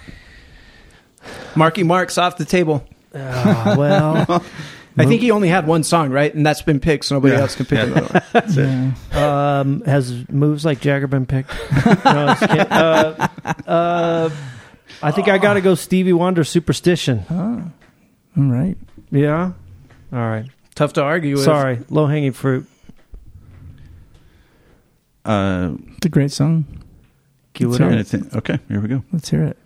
Marky 1.55 1.85
Mark's 1.85 2.19
off 2.19 2.37
the 2.37 2.45
table. 2.45 2.85
Ah, 3.15 3.75
well, 3.79 4.45
I 4.99 5.07
think 5.07 5.21
he 5.21 5.31
only 5.31 5.49
had 5.49 5.67
one 5.69 5.85
song, 5.85 6.11
right? 6.11 6.35
And 6.35 6.45
that's 6.45 6.63
been 6.63 6.81
picked, 6.81 7.05
so 7.05 7.15
nobody 7.15 7.35
Yeah. 7.35 7.41
else 7.43 7.55
can 7.55 7.67
pick 7.67 7.79
Yeah. 7.79 7.85
another 7.85 8.23
one. 8.33 8.93
Yeah. 9.15 9.61
um, 9.61 9.81
has 9.83 10.29
moves 10.29 10.65
like 10.65 10.81
Jagger 10.81 11.07
been 11.07 11.27
picked? 11.27 11.51
no, 11.87 11.93
I 12.05 12.35
just 12.35 12.41
kidding. 12.51 12.73
uh, 12.73 13.29
uh, 13.67 14.31
I 15.03 15.11
think 15.13 15.29
I 15.29 15.39
got 15.39 15.55
to 15.55 15.61
go 15.61 15.75
Stevie 15.75 16.13
Wonder 16.13 16.45
Superstition. 16.45 17.25
Oh. 17.31 17.71
All 18.37 18.45
right. 18.45 18.77
Yeah. 19.11 19.53
All 20.13 20.19
right. 20.19 20.47
Tough 20.75 20.93
to 20.95 21.03
argue 21.03 21.35
with. 21.37 21.45
Sorry, 21.45 21.81
low 21.91 22.07
hanging 22.07 22.33
fruit. 22.33 22.67
Uh, 25.25 25.73
It's 25.97 26.07
a 26.07 26.09
great 26.09 26.31
song. 26.33 26.65
Cue 27.55 27.73
it 27.73 27.77
Sorry. 27.77 27.89
up. 27.89 27.93
anything? 27.95 28.31
Okay, 28.35 28.59
here 28.69 28.81
we 28.81 28.89
go. 28.89 29.03
Let's 29.13 29.29
hear 29.29 29.45
it. 29.45 29.59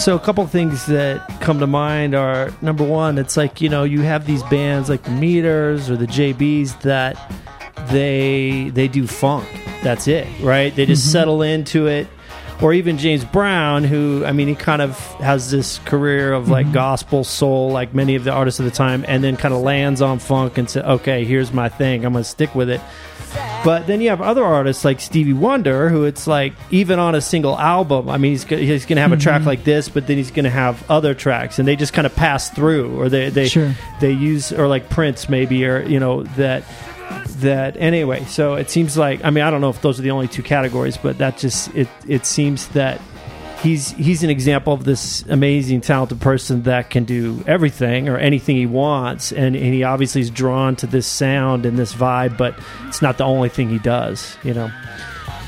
So 0.00 0.16
a 0.16 0.18
couple 0.18 0.46
things 0.46 0.86
that 0.86 1.28
come 1.40 1.60
to 1.60 1.66
mind 1.66 2.14
are 2.14 2.50
number 2.62 2.84
one, 2.84 3.18
it's 3.18 3.36
like 3.36 3.60
you 3.60 3.68
know 3.68 3.84
you 3.84 4.00
have 4.00 4.26
these 4.26 4.42
bands 4.44 4.88
like 4.88 5.02
the 5.02 5.10
Meters 5.10 5.90
or 5.90 5.96
the 5.96 6.06
JBs 6.06 6.80
that 6.82 7.16
they 7.88 8.70
they 8.70 8.88
do 8.88 9.06
funk. 9.06 9.46
That's 9.82 10.08
it, 10.08 10.26
right? 10.40 10.74
They 10.74 10.86
just 10.86 11.02
mm-hmm. 11.02 11.12
settle 11.12 11.42
into 11.42 11.86
it. 11.86 12.08
Or 12.62 12.74
even 12.74 12.98
James 12.98 13.24
Brown, 13.24 13.84
who 13.84 14.24
I 14.24 14.32
mean, 14.32 14.48
he 14.48 14.54
kind 14.54 14.82
of 14.82 14.98
has 15.14 15.50
this 15.50 15.78
career 15.80 16.32
of 16.32 16.48
like 16.48 16.66
mm-hmm. 16.66 16.74
gospel 16.74 17.24
soul, 17.24 17.70
like 17.70 17.94
many 17.94 18.14
of 18.16 18.24
the 18.24 18.32
artists 18.32 18.60
of 18.60 18.66
the 18.66 18.70
time, 18.70 19.04
and 19.08 19.22
then 19.22 19.36
kind 19.36 19.54
of 19.54 19.60
lands 19.60 20.02
on 20.02 20.18
funk 20.18 20.58
and 20.58 20.68
says, 20.68 20.84
"Okay, 20.84 21.24
here's 21.24 21.52
my 21.52 21.68
thing. 21.68 22.04
I'm 22.04 22.12
going 22.12 22.24
to 22.24 22.28
stick 22.28 22.54
with 22.54 22.70
it." 22.70 22.80
But 23.62 23.86
then 23.86 24.00
you 24.00 24.08
have 24.08 24.22
other 24.22 24.42
artists 24.42 24.84
like 24.84 25.00
Stevie 25.00 25.34
Wonder, 25.34 25.90
who 25.90 26.04
it's 26.04 26.26
like 26.26 26.54
even 26.70 26.98
on 26.98 27.14
a 27.14 27.20
single 27.20 27.58
album. 27.58 28.08
I 28.08 28.16
mean, 28.16 28.32
he's 28.32 28.44
he's 28.44 28.86
going 28.86 28.96
to 28.96 29.02
have 29.02 29.12
a 29.12 29.18
track 29.18 29.40
mm-hmm. 29.40 29.48
like 29.48 29.64
this, 29.64 29.88
but 29.88 30.06
then 30.06 30.16
he's 30.16 30.30
going 30.30 30.44
to 30.44 30.50
have 30.50 30.88
other 30.90 31.14
tracks, 31.14 31.58
and 31.58 31.68
they 31.68 31.76
just 31.76 31.92
kind 31.92 32.06
of 32.06 32.14
pass 32.16 32.48
through, 32.48 32.98
or 32.98 33.08
they 33.08 33.28
they 33.28 33.48
Sure. 33.48 33.74
they 34.00 34.12
use 34.12 34.52
or 34.52 34.66
like 34.68 34.88
Prince 34.88 35.28
maybe, 35.28 35.64
or 35.66 35.82
you 35.82 36.00
know 36.00 36.22
that 36.22 36.64
that 37.40 37.76
anyway. 37.76 38.24
So 38.24 38.54
it 38.54 38.70
seems 38.70 38.96
like 38.96 39.24
I 39.24 39.30
mean 39.30 39.44
I 39.44 39.50
don't 39.50 39.60
know 39.60 39.70
if 39.70 39.82
those 39.82 39.98
are 39.98 40.02
the 40.02 40.10
only 40.10 40.28
two 40.28 40.42
categories, 40.42 40.96
but 40.96 41.18
that 41.18 41.36
just 41.36 41.74
it 41.74 41.88
it 42.08 42.24
seems 42.24 42.68
that 42.68 43.00
he's 43.62 43.90
he's 43.92 44.22
an 44.22 44.30
example 44.30 44.72
of 44.72 44.84
this 44.84 45.22
amazing 45.28 45.80
talented 45.80 46.20
person 46.20 46.62
that 46.64 46.90
can 46.90 47.04
do 47.04 47.42
everything 47.46 48.08
or 48.08 48.16
anything 48.18 48.56
he 48.56 48.66
wants. 48.66 49.32
And, 49.32 49.54
and 49.56 49.74
he 49.74 49.82
obviously 49.84 50.20
is 50.20 50.30
drawn 50.30 50.76
to 50.76 50.86
this 50.86 51.06
sound 51.06 51.66
and 51.66 51.78
this 51.78 51.94
vibe 51.94 52.36
but 52.36 52.58
it's 52.88 53.02
not 53.02 53.18
the 53.18 53.24
only 53.24 53.48
thing 53.48 53.68
he 53.68 53.78
does 53.78 54.36
you 54.42 54.54
know. 54.54 54.70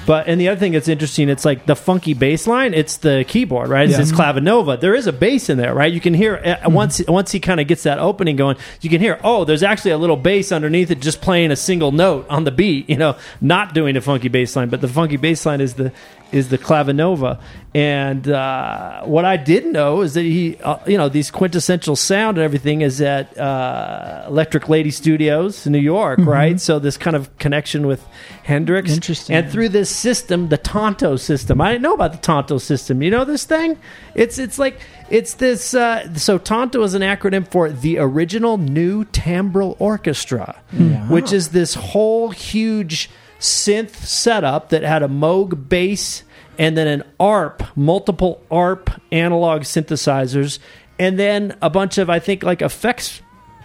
But 0.04 0.26
and 0.26 0.40
the 0.40 0.48
other 0.48 0.58
thing 0.58 0.72
that's 0.72 0.88
interesting 0.88 1.28
it's 1.28 1.44
like 1.44 1.66
the 1.66 1.76
funky 1.76 2.12
bass 2.12 2.48
line 2.48 2.74
it's 2.74 2.96
the 2.96 3.24
keyboard 3.28 3.68
right? 3.68 3.84
It's 3.88 3.92
Yeah. 3.92 3.98
this 3.98 4.10
clavinova. 4.12 4.80
There 4.80 4.94
is 4.96 5.06
a 5.06 5.12
bass 5.12 5.48
in 5.48 5.58
there 5.58 5.74
right? 5.74 5.92
You 5.92 6.00
can 6.00 6.12
hear 6.14 6.58
uh, 6.64 6.68
once 6.70 7.00
once 7.06 7.30
he 7.30 7.38
kind 7.38 7.60
of 7.60 7.68
gets 7.68 7.84
that 7.84 7.98
opening 8.00 8.34
going 8.36 8.56
you 8.80 8.90
can 8.90 9.00
hear 9.00 9.20
oh 9.22 9.44
there's 9.44 9.62
actually 9.62 9.92
a 9.92 9.98
little 9.98 10.16
bass 10.16 10.50
underneath 10.50 10.90
it 10.90 11.00
just 11.00 11.20
playing 11.20 11.50
a 11.52 11.56
single 11.56 11.92
note 11.92 12.26
on 12.28 12.42
the 12.44 12.50
beat 12.50 12.90
you 12.90 12.96
know 12.96 13.16
not 13.40 13.74
doing 13.74 13.96
a 13.96 14.00
funky 14.00 14.28
bass 14.28 14.56
line. 14.56 14.68
But 14.68 14.80
the 14.80 14.88
funky 14.88 15.16
bass 15.18 15.46
line 15.46 15.60
is 15.60 15.74
the 15.74 15.92
is 16.32 16.48
the 16.48 16.58
clavinova 16.58 17.40
and 17.74 18.28
uh, 18.28 19.02
what 19.04 19.24
I 19.24 19.36
didn't 19.36 19.72
know 19.72 20.02
is 20.02 20.14
that 20.14 20.22
he 20.22 20.56
uh, 20.58 20.78
you 20.86 20.98
know 20.98 21.08
these 21.08 21.30
quintessential 21.30 21.96
sound 21.96 22.38
and 22.38 22.44
everything 22.44 22.80
is 22.80 23.00
at 23.00 23.36
uh, 23.38 24.24
Electric 24.26 24.68
Lady 24.68 24.90
Studios 24.90 25.66
in 25.66 25.72
New 25.72 25.78
York 25.78 26.18
right 26.20 26.60
so 26.60 26.78
this 26.78 26.96
kind 26.96 27.16
of 27.16 27.36
connection 27.38 27.86
with 27.86 28.04
Hendrix 28.44 28.92
Interesting. 28.92 29.36
and 29.36 29.50
through 29.50 29.68
this 29.68 29.94
system, 29.94 30.48
the 30.48 30.58
Tonto 30.58 31.16
system. 31.16 31.60
I 31.60 31.72
didn't 31.72 31.82
know 31.82 31.94
about 31.94 32.12
the 32.12 32.18
Tonto 32.18 32.58
system. 32.58 33.02
You 33.02 33.10
know 33.10 33.24
this 33.24 33.44
thing? 33.44 33.78
It's 34.14 34.38
it's 34.38 34.58
like 34.58 34.80
it's 35.10 35.34
this. 35.34 35.74
Uh, 35.74 36.12
so 36.14 36.38
Tonto 36.38 36.82
is 36.82 36.94
an 36.94 37.02
acronym 37.02 37.46
for 37.46 37.70
the 37.70 37.98
original 37.98 38.58
New 38.58 39.04
Timbral 39.04 39.76
Orchestra, 39.78 40.60
which 41.08 41.32
is 41.32 41.50
this 41.50 41.74
whole 41.74 42.30
huge 42.30 43.10
synth 43.42 43.96
setup 43.96 44.68
that 44.68 44.82
had 44.82 45.02
a 45.02 45.08
Moog 45.08 45.68
bass 45.68 46.22
and 46.58 46.76
then 46.76 46.86
an 46.86 47.02
ARP, 47.18 47.76
multiple 47.76 48.40
ARP 48.50 48.88
analog 49.10 49.62
synthesizers, 49.62 50.60
and 50.98 51.18
then 51.18 51.56
a 51.60 51.68
bunch 51.68 51.98
of 51.98 52.08
I 52.08 52.20
think 52.20 52.42
like 52.42 52.62
effects 52.62 53.20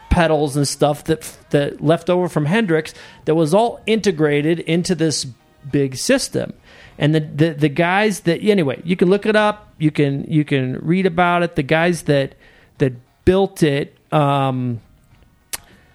pedals 0.09 0.57
and 0.57 0.67
stuff 0.67 1.03
that 1.03 1.37
that 1.51 1.79
left 1.79 2.09
over 2.09 2.27
from 2.27 2.45
Hendrix 2.45 2.93
that 3.25 3.35
was 3.35 3.53
all 3.53 3.81
integrated 3.85 4.59
into 4.61 4.95
this 4.95 5.25
big 5.71 5.95
system. 5.95 6.53
And 6.97 7.13
the, 7.13 7.19
the 7.19 7.49
the 7.53 7.69
guys 7.69 8.21
that 8.21 8.41
anyway, 8.41 8.81
you 8.83 8.95
can 8.95 9.09
look 9.09 9.27
it 9.27 9.35
up, 9.35 9.71
you 9.77 9.91
can 9.91 10.23
you 10.23 10.43
can 10.43 10.79
read 10.79 11.05
about 11.05 11.43
it. 11.43 11.55
The 11.55 11.63
guys 11.63 12.03
that 12.03 12.33
that 12.79 12.93
built 13.25 13.61
it 13.61 13.95
um, 14.11 14.81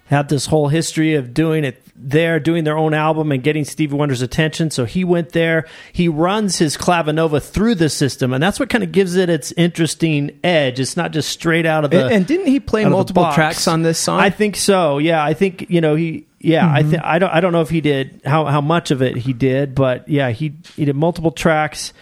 had 0.05 0.29
this 0.29 0.45
whole 0.45 0.69
history 0.69 1.15
of 1.15 1.33
doing 1.33 1.65
it 1.65 1.82
there, 1.95 2.39
doing 2.39 2.63
their 2.63 2.77
own 2.77 2.93
album 2.93 3.31
and 3.31 3.43
getting 3.43 3.63
Stevie 3.65 3.95
Wonder's 3.95 4.21
attention. 4.21 4.71
So 4.71 4.85
he 4.85 5.03
went 5.03 5.29
there. 5.29 5.65
He 5.91 6.07
runs 6.07 6.57
his 6.57 6.75
Clavinova 6.75 7.41
through 7.41 7.75
the 7.75 7.89
system, 7.89 8.33
and 8.33 8.41
that's 8.41 8.59
what 8.59 8.69
kind 8.69 8.83
of 8.83 8.91
gives 8.91 9.15
it 9.15 9.29
its 9.29 9.51
interesting 9.53 10.39
edge. 10.43 10.79
It's 10.79 10.97
not 10.97 11.11
just 11.11 11.29
straight 11.29 11.65
out 11.65 11.85
of 11.85 11.91
the. 11.91 12.05
and, 12.05 12.13
and 12.13 12.27
didn't 12.27 12.47
he 12.47 12.59
play 12.59 12.81
out 12.81 12.87
of 12.87 12.91
the 12.91 12.97
multiple 12.97 13.31
tracks 13.33 13.67
on 13.67 13.83
this 13.83 13.99
song? 13.99 14.19
I 14.19 14.29
think 14.29 14.55
so. 14.55 14.97
Yeah, 14.97 15.23
I 15.23 15.33
think 15.33 15.69
you 15.69 15.81
know 15.81 15.95
he. 15.95 16.27
Yeah, 16.39 16.69
I 16.69 16.81
mm-hmm. 16.81 16.91
think 16.91 17.03
I 17.03 17.19
don't. 17.19 17.29
I 17.29 17.39
don't 17.39 17.53
know 17.53 17.61
if 17.61 17.69
he 17.69 17.79
did 17.79 18.21
how 18.25 18.45
how 18.45 18.61
much 18.61 18.91
of 18.91 19.01
it 19.01 19.15
he 19.15 19.31
did, 19.31 19.75
but 19.75 20.09
yeah, 20.09 20.31
he 20.31 20.53
he 20.75 20.85
did 20.85 20.95
multiple 20.95 21.31
tracks, 21.31 21.93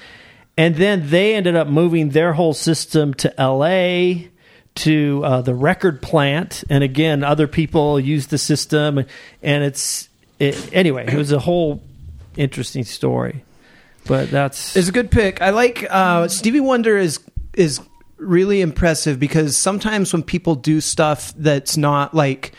and 0.57 0.75
then 0.75 1.09
they 1.09 1.35
ended 1.35 1.55
up 1.55 1.67
moving 1.67 2.09
their 2.09 2.33
whole 2.33 2.53
system 2.53 3.13
to 3.15 3.39
L.A. 3.39 4.30
to 4.81 5.21
uh, 5.23 5.41
the 5.41 5.55
record 5.55 6.01
plant, 6.01 6.63
and 6.69 6.83
again, 6.83 7.23
other 7.23 7.47
people 7.47 7.99
used 7.99 8.29
the 8.29 8.37
system, 8.37 9.05
and 9.41 9.63
it's 9.63 10.09
it, 10.39 10.73
anyway. 10.73 11.05
It 11.07 11.15
was 11.15 11.31
a 11.31 11.39
whole 11.39 11.81
interesting 12.35 12.83
story, 12.83 13.43
but 14.07 14.31
that's 14.31 14.75
It's 14.75 14.89
a 14.89 14.91
good 14.91 15.11
pick. 15.11 15.41
I 15.41 15.51
like 15.51 15.85
uh, 15.89 16.27
Stevie 16.27 16.59
Wonder 16.59 16.97
is 16.97 17.19
is 17.53 17.79
really 18.17 18.61
impressive 18.61 19.19
because 19.19 19.57
sometimes 19.57 20.13
when 20.13 20.23
people 20.23 20.55
do 20.55 20.79
stuff 20.81 21.33
that's 21.35 21.75
not 21.77 22.13
like 22.13 22.53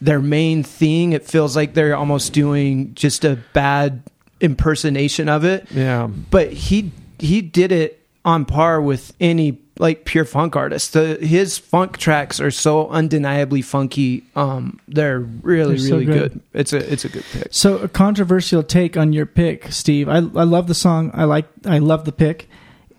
their 0.00 0.20
main 0.20 0.62
thing, 0.62 1.12
it 1.12 1.24
feels 1.24 1.56
like 1.56 1.74
they're 1.74 1.96
almost 1.96 2.32
doing 2.32 2.94
just 2.94 3.24
a 3.24 3.38
bad 3.52 4.02
impersonation 4.40 5.28
of 5.28 5.44
it. 5.44 5.66
yeah. 5.72 6.06
But 6.06 6.52
he 6.52 6.92
he 7.18 7.42
did 7.42 7.72
it 7.72 8.06
on 8.24 8.44
par 8.44 8.80
with 8.80 9.12
any 9.20 9.52
like 9.78 10.04
pure 10.04 10.24
funk 10.24 10.56
artist. 10.56 10.92
The, 10.92 11.16
his 11.16 11.58
funk 11.58 11.98
tracks 11.98 12.40
are 12.40 12.50
so 12.50 12.88
undeniably 12.88 13.62
funky. 13.62 14.24
Um, 14.34 14.80
they're 14.88 15.20
really 15.20 15.76
They're 15.76 15.88
so 15.88 15.94
really 15.98 16.06
good. 16.06 16.32
good. 16.32 16.40
It's 16.52 16.72
a 16.72 16.92
it's 16.92 17.04
a 17.04 17.08
good 17.08 17.24
pick. 17.32 17.48
So 17.50 17.78
a 17.78 17.88
controversial 17.88 18.62
take 18.62 18.96
on 18.96 19.12
your 19.12 19.26
pick, 19.26 19.70
Steve. 19.72 20.08
I 20.08 20.16
I 20.16 20.44
love 20.44 20.66
the 20.66 20.74
song. 20.74 21.10
I 21.14 21.24
like 21.24 21.46
I 21.64 21.78
love 21.78 22.04
the 22.04 22.12
pick. 22.12 22.48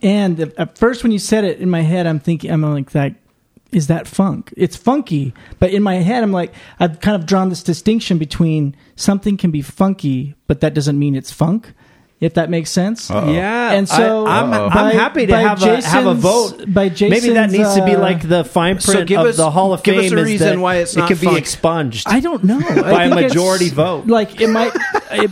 And 0.01 0.39
at 0.39 0.77
first 0.77 1.03
when 1.03 1.11
you 1.11 1.19
said 1.19 1.43
it 1.43 1.60
in 1.60 1.69
my 1.69 1.81
head, 1.81 2.07
I'm 2.07 2.19
thinking 2.19 2.51
I'm 2.51 2.61
like 2.61 2.91
that 2.91 3.15
is 3.72 3.85
that 3.88 4.07
funk? 4.07 4.51
It's 4.57 4.76
funky, 4.76 5.31
but 5.60 5.72
in 5.72 5.84
my 5.84 5.95
head 5.95 6.23
I'm 6.23 6.31
like 6.31 6.53
I've 6.80 7.01
kind 7.01 7.15
of 7.15 7.27
drawn 7.27 7.49
this 7.49 7.61
distinction 7.61 8.18
between 8.18 8.76
something 8.95 9.38
can 9.38 9.51
be 9.51 9.61
funky, 9.61 10.35
but 10.47 10.61
that 10.61 10.73
doesn't 10.73 10.97
mean 10.97 11.15
it's 11.15 11.31
funk. 11.31 11.73
If 12.19 12.33
that 12.33 12.49
makes 12.49 12.69
sense. 12.69 13.09
Uh-oh. 13.09 13.31
Yeah, 13.31 13.71
And 13.71 13.87
so 13.87 14.25
I, 14.25 14.39
am 14.41 14.51
Uh-oh. 14.51 14.69
by- 14.69 14.75
I'm 14.91 14.95
happy 14.95 15.25
to 15.27 15.37
have 15.37 15.63
a, 15.63 15.81
have 15.81 16.05
a 16.05 16.13
vote. 16.13 16.65
by 16.67 16.89
Maybe 16.89 16.89
that 16.89 16.95
Jason's, 16.95 17.53
needs 17.53 17.75
to 17.75 17.85
be 17.85 17.95
uh, 17.95 17.99
like 18.01 18.27
the 18.27 18.43
fine 18.43 18.75
print 18.75 18.83
So 18.99 19.05
give 19.05 19.21
of 19.21 19.27
us- 19.27 19.37
the 19.37 19.49
Hall 19.49 19.71
of 19.71 19.83
give 19.83 19.97
us 19.97 20.11
a 20.11 20.15
reason 20.21 20.59
why 20.59 20.75
it's 20.77 20.95
it 20.97 20.99
not 20.99 21.07
could 21.07 21.21
be 21.21 21.33
expunged. 21.37 22.07
I 22.09 22.19
don't 22.19 22.43
know. 22.43 22.59
By 22.81 23.05
a 23.05 23.09
majority 23.15 23.69
vote. 23.69 24.07
Like 24.07 24.41
it 24.41 24.49
might 24.49 24.73
it, 25.11 25.31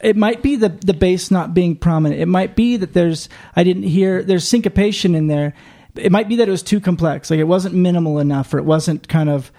it 0.00 0.16
might 0.16 0.42
be 0.42 0.54
the 0.54 0.68
the 0.68 0.94
bass 0.94 1.32
not 1.32 1.54
being 1.54 1.74
prominent. 1.74 2.20
It 2.20 2.26
might 2.26 2.54
be 2.54 2.76
that 2.76 2.92
there's 2.92 3.28
I 3.56 3.64
didn't 3.64 3.82
hear 3.84 4.22
there's 4.22 4.46
syncopation 4.46 5.16
in 5.16 5.26
there. 5.26 5.54
It 5.96 6.12
might 6.12 6.28
be 6.28 6.36
that 6.36 6.46
it 6.46 6.52
was 6.52 6.62
too 6.62 6.78
complex. 6.80 7.30
Like 7.32 7.40
it 7.40 7.44
wasn't 7.48 7.74
minimal 7.74 8.20
enough 8.20 8.54
or 8.54 8.58
it 8.58 8.64
wasn't 8.64 9.08
kind 9.08 9.28
of 9.28 9.50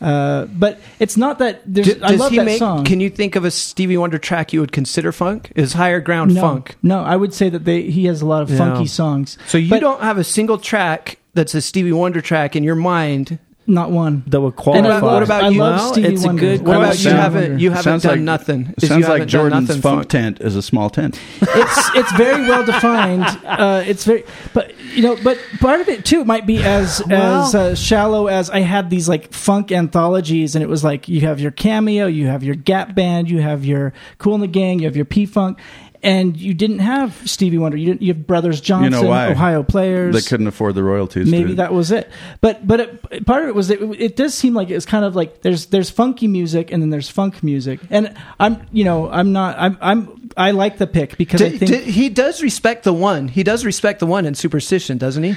uh, 0.00 0.46
but 0.46 0.80
it's 0.98 1.16
not 1.16 1.38
that 1.40 1.62
there's 1.66 2.00
I 2.02 2.14
love 2.14 2.32
that 2.34 2.44
make? 2.44 2.58
song. 2.58 2.84
Can 2.84 3.00
you 3.00 3.10
think 3.10 3.36
of 3.36 3.44
a 3.44 3.50
Stevie 3.50 3.96
Wonder 3.96 4.18
track 4.18 4.52
you 4.52 4.60
would 4.60 4.72
consider 4.72 5.12
funk? 5.12 5.52
Is 5.56 5.72
higher 5.72 6.00
ground 6.00 6.34
no, 6.34 6.40
funk? 6.40 6.76
No, 6.82 7.00
I 7.00 7.16
would 7.16 7.34
say 7.34 7.48
that 7.48 7.64
they 7.64 7.82
he 7.82 8.06
has 8.06 8.22
a 8.22 8.26
lot 8.26 8.42
of 8.42 8.56
funky 8.56 8.86
songs. 8.86 9.38
So 9.46 9.58
you 9.58 9.70
But 9.70 9.80
don't 9.80 10.02
have 10.02 10.18
a 10.18 10.24
single 10.24 10.58
track 10.58 11.18
that's 11.34 11.54
a 11.54 11.60
Stevie 11.60 11.92
Wonder 11.92 12.20
track 12.20 12.56
in 12.56 12.64
your 12.64 12.74
mind. 12.74 13.38
Not 13.70 13.90
one. 13.90 14.22
that 14.28 14.40
would 14.40 14.46
And 14.48 14.56
qualify. 14.56 14.88
I 14.88 14.98
love, 14.98 15.02
What 15.02 15.22
about 15.22 15.44
I 15.44 15.48
you? 15.50 15.58
love 15.60 15.76
Well, 15.78 15.92
Stevie 15.92 16.14
it's 16.14 16.24
a 16.24 16.26
Wonder. 16.26 16.40
good 16.40 16.60
What 16.66 16.76
about 16.78 16.88
you? 16.88 16.94
Stevie 16.94 17.14
Haven't 17.16 17.58
you 17.60 17.68
haven't 17.70 17.82
sounds 17.84 18.02
done 18.02 18.12
like, 18.12 18.20
nothing? 18.22 18.60
It 18.76 18.82
Is 18.82 18.88
sounds 18.88 19.00
you 19.00 19.04
haven't 19.04 19.10
like 19.10 19.20
done 19.20 19.28
Jordan's 19.28 19.68
nothing 19.68 19.82
funk 19.82 20.08
tent 20.08 20.40
is 20.40 20.56
a 20.56 20.62
small 20.62 20.88
tent. 20.88 21.20
it's 21.42 21.90
it's 21.94 22.12
very 22.12 22.42
well 22.48 22.64
defined. 22.64 23.24
Uh, 23.58 23.82
it's 23.86 24.04
very, 24.04 24.24
but 24.54 24.72
you 24.94 25.02
know, 25.02 25.16
but 25.24 25.36
part 25.60 25.80
of 25.80 25.88
it 25.88 26.04
too 26.04 26.24
might 26.24 26.46
be 26.46 26.62
as 26.62 27.02
as 27.10 27.54
uh, 27.54 27.74
shallow 27.74 28.28
as 28.28 28.48
I 28.50 28.60
had 28.60 28.88
these 28.88 29.08
like 29.08 29.32
funk 29.32 29.72
anthologies, 29.72 30.54
and 30.54 30.62
it 30.62 30.68
was 30.68 30.84
like 30.84 31.08
you 31.08 31.22
have 31.22 31.40
your 31.40 31.50
cameo, 31.50 32.06
you 32.06 32.26
have 32.28 32.42
your 32.44 32.54
Gap 32.54 32.94
Band, 32.94 33.28
you 33.28 33.40
have 33.42 33.64
your 33.64 33.92
Kool 34.18 34.34
and 34.34 34.42
the 34.42 34.46
Gang, 34.48 34.78
you 34.78 34.84
have 34.86 34.94
your 34.96 35.04
P 35.06 35.26
Funk, 35.26 35.58
and 36.02 36.36
you 36.36 36.54
didn't 36.54 36.78
have 36.78 37.28
Stevie 37.28 37.58
Wonder. 37.58 37.76
You 37.76 37.86
didn't. 37.86 38.02
You 38.02 38.14
have 38.14 38.26
Brothers 38.26 38.60
Johnson, 38.60 39.06
why? 39.06 39.30
Ohio 39.30 39.62
Players. 39.62 40.14
They 40.14 40.28
couldn't 40.28 40.46
afford 40.46 40.74
the 40.74 40.82
royalties. 40.82 41.30
Maybe 41.30 41.50
to, 41.50 41.54
that 41.56 41.72
was 41.72 41.90
it, 41.90 42.10
but 42.40 42.66
but 42.66 42.80
it, 42.80 43.26
part 43.26 43.42
of 43.42 43.48
it 43.48 43.54
was 43.54 43.68
that 43.68 43.82
it, 43.82 44.00
it 44.00 44.16
does 44.16 44.34
seem 44.34 44.54
like 44.54 44.70
it's 44.70 44.86
kind 44.86 45.04
of 45.04 45.16
like 45.16 45.42
there's 45.42 45.66
there's 45.66 45.90
funky 45.90 46.28
music 46.28 46.70
and 46.70 46.82
then 46.82 46.90
there's 46.90 47.08
funk 47.08 47.42
music, 47.42 47.80
and 47.90 48.16
I'm 48.38 48.66
you 48.70 48.84
know 48.84 49.10
I'm 49.10 49.32
not 49.32 49.58
I'm 49.58 49.78
I'm 49.80 50.30
I 50.36 50.52
like 50.52 50.78
the 50.78 50.86
pick 50.86 51.18
because 51.18 51.42
I 51.42 51.50
think 51.50 51.70
did- 51.70 51.84
he 51.84 52.08
does 52.08 52.42
respect 52.42 52.84
the 52.84 52.92
one. 52.92 53.28
He 53.28 53.42
does 53.42 53.64
respect 53.64 54.00
the 54.00 54.06
one 54.06 54.26
in 54.26 54.34
Superstition, 54.34 54.98
doesn't 54.98 55.24
he? 55.24 55.36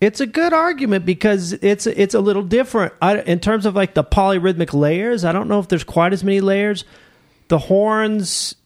It's 0.00 0.20
a 0.20 0.26
good 0.26 0.52
argument 0.52 1.06
because 1.06 1.52
it's 1.52 1.86
it's 1.86 2.14
a 2.14 2.20
little 2.20 2.42
different 2.42 2.92
I, 3.00 3.20
in 3.20 3.38
terms 3.38 3.66
of 3.66 3.76
like 3.76 3.94
the 3.94 4.02
polyrhythmic 4.02 4.74
layers. 4.74 5.24
I 5.24 5.30
don't 5.32 5.48
know 5.48 5.60
if 5.60 5.68
there's 5.68 5.84
quite 5.84 6.12
as 6.12 6.24
many 6.24 6.40
layers. 6.40 6.84
The 7.46 7.58
horns 7.58 8.56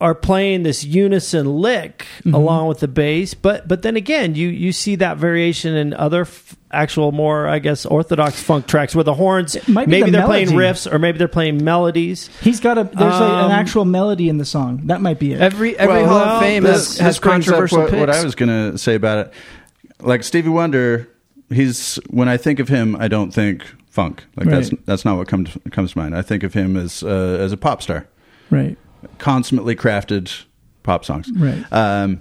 are 0.00 0.14
playing 0.14 0.62
this 0.62 0.84
unison 0.84 1.46
lick 1.60 2.06
Mm-hmm. 2.20 2.34
along 2.34 2.68
with 2.68 2.80
the 2.80 2.88
bass, 2.88 3.34
but 3.34 3.66
but 3.68 3.82
then 3.82 3.96
again, 3.96 4.34
you 4.34 4.48
you 4.48 4.72
see 4.72 4.96
that 4.96 5.16
variation 5.18 5.74
in 5.74 5.94
other 5.94 6.22
f- 6.22 6.54
actual 6.70 7.10
more 7.12 7.48
I 7.48 7.58
guess 7.60 7.86
orthodox 7.86 8.40
funk 8.42 8.66
tracks 8.66 8.94
where 8.94 9.02
the 9.04 9.14
horns 9.14 9.56
maybe 9.68 10.02
the 10.02 10.10
they're 10.10 10.26
playing 10.26 10.48
riffs 10.48 10.90
or 10.90 10.98
maybe 10.98 11.16
they're 11.18 11.26
playing 11.28 11.64
melodies. 11.64 12.28
He's 12.42 12.60
got 12.60 12.76
a 12.78 12.84
there's 12.84 12.94
like 13.14 13.22
Um, 13.22 13.46
an 13.46 13.50
actual 13.52 13.84
melody 13.84 14.28
in 14.28 14.38
the 14.38 14.44
song. 14.44 14.82
That 14.86 15.00
might 15.00 15.18
be 15.18 15.32
it. 15.32 15.40
Every 15.40 15.76
every 15.78 16.02
Well, 16.02 16.08
Hall 16.08 16.18
of 16.36 16.42
Fame 16.42 16.62
This- 16.64 16.72
has, 16.72 16.98
has 16.98 17.14
this 17.16 17.18
controversial 17.20 17.78
what, 17.78 17.90
picks. 17.90 18.00
what 18.00 18.10
I 18.10 18.22
was 18.22 18.34
going 18.34 18.72
to 18.72 18.76
say 18.78 18.94
about 18.94 19.26
it. 19.26 19.32
Like 20.00 20.22
Stevie 20.22 20.50
Wonder, 20.50 21.08
he's 21.50 21.96
when 22.10 22.28
I 22.28 22.36
think 22.36 22.60
of 22.60 22.68
him, 22.68 22.94
I 22.96 23.08
don't 23.08 23.32
think 23.32 23.64
funk. 23.88 24.24
Like 24.36 24.48
that's 24.48 24.70
that's 24.84 25.04
not 25.04 25.16
what 25.16 25.26
comes 25.28 25.56
comes 25.70 25.92
to 25.92 25.98
mind. 25.98 26.14
I 26.14 26.22
think 26.22 26.42
of 26.42 26.52
him 26.54 26.76
as 26.76 27.02
uh, 27.02 27.38
as 27.40 27.52
a 27.52 27.56
pop 27.56 27.82
star, 27.82 28.06
right, 28.50 28.76
consummately 29.18 29.74
crafted 29.76 30.44
pop 30.82 31.04
songs. 31.04 31.30
right. 31.36 31.64
Um, 31.72 32.20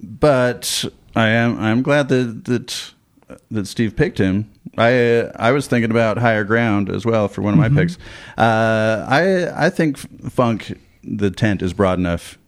but 0.00 0.84
I 1.14 1.28
am 1.28 1.58
I 1.58 1.70
am 1.70 1.82
glad 1.82 2.08
that 2.08 2.44
that 2.44 2.92
that 3.50 3.66
Steve 3.66 3.96
picked 3.96 4.18
him. 4.18 4.50
I 4.78 5.18
uh, 5.20 5.32
I 5.36 5.52
was 5.52 5.66
thinking 5.66 5.90
about 5.90 6.18
higher 6.18 6.44
ground 6.44 6.90
as 6.90 7.04
well 7.06 7.28
for 7.28 7.42
one 7.42 7.54
of 7.54 7.58
my 7.58 7.68
Mm-hmm. 7.68 7.78
picks. 7.78 7.98
Uh, 8.36 9.04
I 9.08 9.66
I 9.66 9.70
think 9.70 9.96
funk 10.30 10.78
the 11.02 11.30
tent 11.30 11.62
is 11.62 11.72
broad 11.72 11.98
enough 11.98 12.38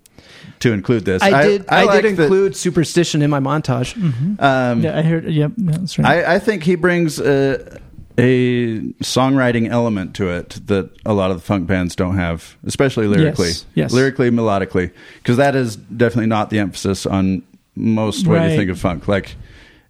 to 0.60 0.72
include 0.72 1.04
this. 1.04 1.22
I 1.22 1.42
did. 1.46 1.64
I, 1.68 1.84
like 1.84 2.02
did 2.02 2.18
include 2.18 2.56
Superstition 2.56 3.22
in 3.22 3.30
my 3.30 3.40
montage. 3.40 3.96
Um, 4.40 4.82
yeah, 4.82 4.98
I 4.98 5.02
heard. 5.02 5.24
Yep, 5.24 5.52
yeah, 5.56 5.70
that's 5.78 5.98
right. 5.98 6.24
I, 6.26 6.34
I 6.34 6.38
think 6.38 6.64
he 6.64 6.74
brings 6.74 7.18
a, 7.20 7.80
a 8.18 8.80
songwriting 9.02 9.68
element 9.68 10.14
to 10.16 10.28
it 10.30 10.60
that 10.66 10.90
a 11.06 11.12
lot 11.14 11.30
of 11.30 11.36
the 11.36 11.42
funk 11.42 11.66
bands 11.66 11.94
don't 11.94 12.16
have, 12.16 12.56
especially 12.64 13.06
lyrically. 13.06 13.48
Yes, 13.48 13.66
yes. 13.74 13.92
Lyrically, 13.92 14.30
melodically. 14.30 14.90
Because 15.22 15.36
that 15.36 15.54
is 15.54 15.76
definitely 15.76 16.26
not 16.26 16.50
the 16.50 16.58
emphasis 16.58 17.06
on 17.06 17.42
most 17.76 18.26
way 18.26 18.38
Right. 18.38 18.50
you 18.50 18.56
think 18.58 18.70
of 18.70 18.78
funk. 18.80 19.06
Like, 19.08 19.36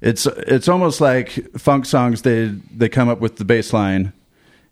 it's 0.00 0.26
it's 0.26 0.68
almost 0.68 1.00
like 1.00 1.30
funk 1.58 1.86
songs, 1.86 2.22
they, 2.22 2.46
they 2.76 2.88
come 2.88 3.08
up 3.08 3.18
with 3.20 3.36
the 3.36 3.44
bass 3.44 3.72
line 3.72 4.12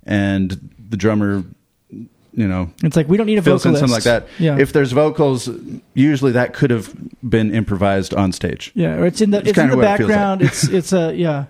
and 0.05 0.70
the 0.91 0.97
drummer, 0.97 1.43
you 1.91 2.47
know, 2.47 2.70
it's 2.85 2.95
like 2.95 3.09
we 3.09 3.16
don't 3.16 3.27
need 3.27 3.35
a 3.35 3.39
in 3.39 3.43
vocalist. 3.45 3.65
something 3.81 3.89
like 3.91 4.03
that. 4.05 4.28
Yeah, 4.39 4.59
If 4.59 4.73
there's 4.74 4.93
vocals, 4.93 5.49
usually 5.95 6.33
that 6.33 6.53
could 6.53 6.70
have 6.70 6.95
been 7.28 7.53
improvised 7.55 8.12
on 8.15 8.31
stage. 8.33 8.70
yeah, 8.74 8.97
or 8.97 9.07
it's 9.07 9.20
in 9.23 9.31
the 9.31 9.39
It's 9.39 9.49
it's, 9.51 9.59
in 9.59 9.70
the 9.70 9.77
what 9.77 9.85
it 9.85 9.89
like. 9.89 9.99
background. 10.01 10.43
it's 10.43 10.69
it's 10.69 10.93
a 10.93 11.15
yeah. 11.16 11.47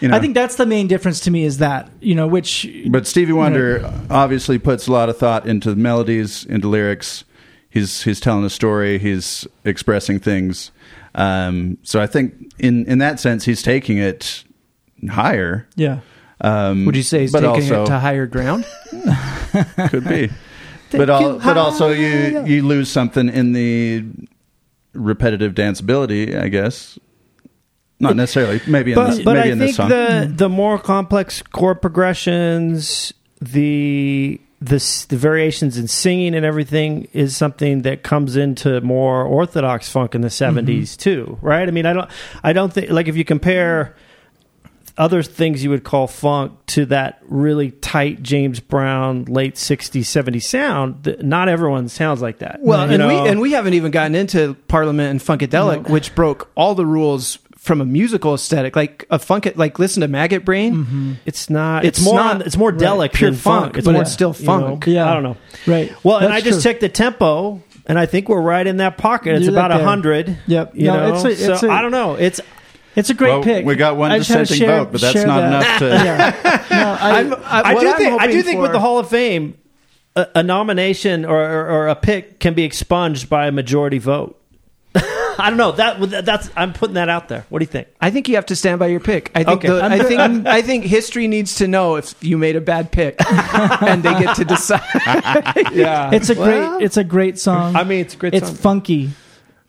You 0.00 0.08
know? 0.08 0.16
I 0.16 0.20
think 0.20 0.34
that's 0.34 0.56
the 0.56 0.66
main 0.66 0.88
difference 0.88 1.20
to 1.20 1.30
me 1.30 1.44
is 1.44 1.58
that 1.58 1.90
you 2.00 2.14
know 2.14 2.26
which 2.26 2.68
But 2.88 3.06
Stevie 3.06 3.32
Wonder 3.32 3.90
obviously 4.10 4.58
puts 4.58 4.86
a 4.86 4.92
lot 4.92 5.08
of 5.08 5.16
thought 5.16 5.46
into 5.46 5.70
the 5.70 5.76
melodies, 5.76 6.44
into 6.44 6.68
lyrics. 6.68 7.24
He's 7.70 8.02
he's 8.02 8.20
telling 8.20 8.44
a 8.44 8.50
story. 8.50 8.98
He's 8.98 9.46
expressing 9.64 10.18
things. 10.18 10.70
Um, 11.14 11.78
so 11.82 12.00
I 12.00 12.06
think 12.06 12.52
in 12.58 12.86
in 12.86 12.98
that 12.98 13.20
sense, 13.20 13.44
he's 13.44 13.62
taking 13.62 13.98
it 13.98 14.44
higher. 15.08 15.66
yeah. 15.76 16.00
Um, 16.38 16.84
Would 16.84 16.96
you 16.96 17.02
say 17.02 17.20
he's 17.20 17.32
taking 17.32 17.48
also, 17.48 17.84
it 17.84 17.86
to 17.86 17.98
higher 17.98 18.26
ground? 18.26 18.66
Could 19.88 20.06
be. 20.06 20.30
but 20.92 21.08
al- 21.08 21.38
but 21.38 21.56
also 21.56 21.90
you 21.90 22.44
you 22.44 22.62
lose 22.62 22.90
something 22.90 23.28
in 23.28 23.52
the 23.52 24.04
repetitive 24.92 25.54
danceability, 25.54 26.38
I 26.38 26.48
guess. 26.48 26.98
Not 27.98 28.16
necessarily. 28.16 28.60
Maybe 28.66 28.92
in 28.92 28.96
but 28.96 29.10
this, 29.10 29.24
but 29.24 29.36
maybe 29.36 29.48
I 29.48 29.52
in 29.52 29.58
this 29.58 29.76
think 29.76 29.76
song. 29.76 29.88
the 29.88 30.32
the 30.34 30.48
more 30.48 30.78
complex 30.78 31.42
chord 31.42 31.80
progressions, 31.80 33.14
the 33.40 34.40
the 34.60 35.06
the 35.08 35.16
variations 35.16 35.78
in 35.78 35.88
singing 35.88 36.34
and 36.34 36.44
everything 36.44 37.08
is 37.12 37.36
something 37.36 37.82
that 37.82 38.02
comes 38.02 38.36
into 38.36 38.80
more 38.80 39.22
orthodox 39.22 39.88
funk 39.88 40.14
in 40.14 40.20
the 40.20 40.28
mm-hmm. 40.28 40.58
70s 40.58 40.96
too, 40.96 41.38
right? 41.40 41.68
I 41.68 41.70
mean, 41.70 41.86
I 41.86 41.92
don't 41.92 42.10
I 42.42 42.52
don't 42.52 42.72
think 42.72 42.90
like 42.90 43.08
if 43.08 43.16
you 43.16 43.24
compare 43.24 43.94
other 44.98 45.22
things 45.22 45.62
you 45.62 45.70
would 45.70 45.84
call 45.84 46.06
funk 46.06 46.52
to 46.66 46.86
that 46.86 47.20
really 47.26 47.70
tight 47.70 48.22
James 48.22 48.60
Brown 48.60 49.24
late 49.24 49.56
60s 49.56 50.00
70s 50.00 50.42
sound. 50.42 51.16
Not 51.22 51.48
everyone 51.48 51.88
sounds 51.88 52.22
like 52.22 52.38
that. 52.38 52.60
Well, 52.62 52.88
and 52.88 52.98
know? 52.98 53.08
we 53.08 53.28
and 53.30 53.40
we 53.40 53.52
haven't 53.52 53.74
even 53.74 53.90
gotten 53.90 54.14
into 54.14 54.54
Parliament 54.68 55.10
and 55.10 55.20
Funkadelic, 55.20 55.90
which 55.90 56.14
broke 56.14 56.50
all 56.54 56.74
the 56.74 56.86
rules 56.86 57.38
from 57.66 57.80
a 57.80 57.84
musical 57.84 58.32
aesthetic. 58.34 58.74
Like 58.76 59.04
a 59.10 59.18
funk, 59.18 59.50
like 59.56 59.78
listen 59.78 60.00
to 60.00 60.08
Maggot 60.08 60.44
Brain. 60.44 60.74
Mm-hmm. 60.74 61.12
it's 61.26 61.50
not. 61.50 61.84
It's, 61.84 61.98
It's 61.98 62.06
more. 62.06 62.14
not- 62.14 62.40
it's 62.46 62.56
more 62.56 62.70
right, 62.70 62.80
delic 62.80 63.12
pure 63.12 63.30
than 63.30 63.38
funk, 63.38 63.64
funk. 63.64 63.76
It's 63.78 63.84
but 63.84 63.92
more 63.92 64.02
it's 64.02 64.12
still 64.12 64.34
you 64.38 64.46
know? 64.46 64.60
funk. 64.70 64.86
Yeah. 64.86 65.10
I 65.10 65.14
don't 65.14 65.22
know. 65.24 65.36
Right. 65.66 65.92
Well, 66.04 66.18
and 66.18 66.32
I 66.32 66.40
just 66.40 66.62
true. 66.62 66.70
checked 66.70 66.80
the 66.80 66.88
tempo, 66.88 67.60
and 67.86 67.98
I 67.98 68.06
think 68.06 68.28
we're 68.28 68.40
right 68.40 68.66
in 68.66 68.78
that 68.78 68.96
pocket. 68.96 69.34
It's 69.36 69.44
You're 69.44 69.52
about 69.54 69.70
right 69.70 69.76
there. 69.78 69.86
hundred. 69.86 70.38
Yep. 70.46 70.72
You 70.76 70.86
No, 70.86 70.96
know, 71.08 71.14
it's 71.16 71.24
a- 71.24 71.50
it's 71.52 71.60
so 71.60 71.68
a- 71.68 71.72
I 71.72 71.82
don't 71.82 71.90
know. 71.92 72.14
It's 72.14 72.40
It's 72.94 73.10
a 73.10 73.14
great 73.14 73.30
well, 73.32 73.42
pick. 73.42 73.66
we 73.66 73.74
got 73.76 73.96
one 73.96 74.10
I 74.10 74.18
just 74.18 74.30
had 74.30 74.38
to 74.38 74.54
dissenting 74.54 74.66
share- 74.68 74.84
vote, 74.84 74.92
but 74.92 75.00
that's 75.02 75.24
not 75.24 75.40
that. 75.40 75.46
enough 75.48 75.78
to. 75.80 75.86
Yeah. 76.06 76.66
No, 76.70 76.92
I, 77.00 77.18
I'm, 77.20 77.32
I, 77.34 77.38
I 77.70 77.74
do 77.74 77.88
I'm 77.88 77.96
think 77.96 78.20
I 78.22 78.26
do 78.26 78.32
hoping 78.32 78.42
think 78.44 78.60
with 78.62 78.72
the 78.72 78.80
Hall 78.80 78.98
of 78.98 79.08
Fame, 79.08 79.58
a, 80.14 80.26
a 80.36 80.42
nomination 80.42 81.24
or, 81.24 81.40
or, 81.42 81.66
or 81.68 81.88
a 81.88 81.94
pick 81.94 82.38
can 82.40 82.54
be 82.54 82.64
expunged 82.64 83.28
by 83.28 83.46
a 83.48 83.52
majority 83.52 83.98
vote. 83.98 84.40
I 85.38 85.48
don't 85.50 85.56
know 85.58 85.72
that 85.72 86.24
that's 86.24 86.50
I'm 86.56 86.72
putting 86.72 86.94
that 86.94 87.08
out 87.08 87.28
there. 87.28 87.44
What 87.48 87.58
do 87.60 87.62
you 87.64 87.66
think? 87.70 87.88
I 88.00 88.10
think 88.10 88.28
you 88.28 88.34
have 88.36 88.46
to 88.46 88.56
stand 88.56 88.78
by 88.78 88.86
your 88.88 89.00
pick. 89.00 89.30
I 89.34 89.44
think 89.44 89.64
Okay. 89.64 89.68
the, 89.68 89.84
I 89.84 89.98
think 90.02 90.46
I 90.46 90.62
think 90.62 90.84
history 90.84 91.28
needs 91.28 91.56
to 91.56 91.68
know 91.68 91.96
if 91.96 92.14
you 92.22 92.38
made 92.38 92.56
a 92.56 92.60
bad 92.60 92.90
pick, 92.92 93.16
and 93.54 94.02
they 94.02 94.12
get 94.22 94.36
to 94.36 94.44
decide. 94.44 94.82
yeah, 95.72 96.10
it's 96.12 96.30
a 96.30 96.34
Well, 96.34 96.76
great. 96.78 96.84
It's 96.84 96.96
a 96.96 97.04
great 97.04 97.38
song. 97.38 97.76
I 97.76 97.84
mean, 97.84 98.00
it's 98.00 98.14
a 98.14 98.16
great 98.16 98.34
It's 98.34 98.46
song. 98.48 98.56
funky. 98.56 99.10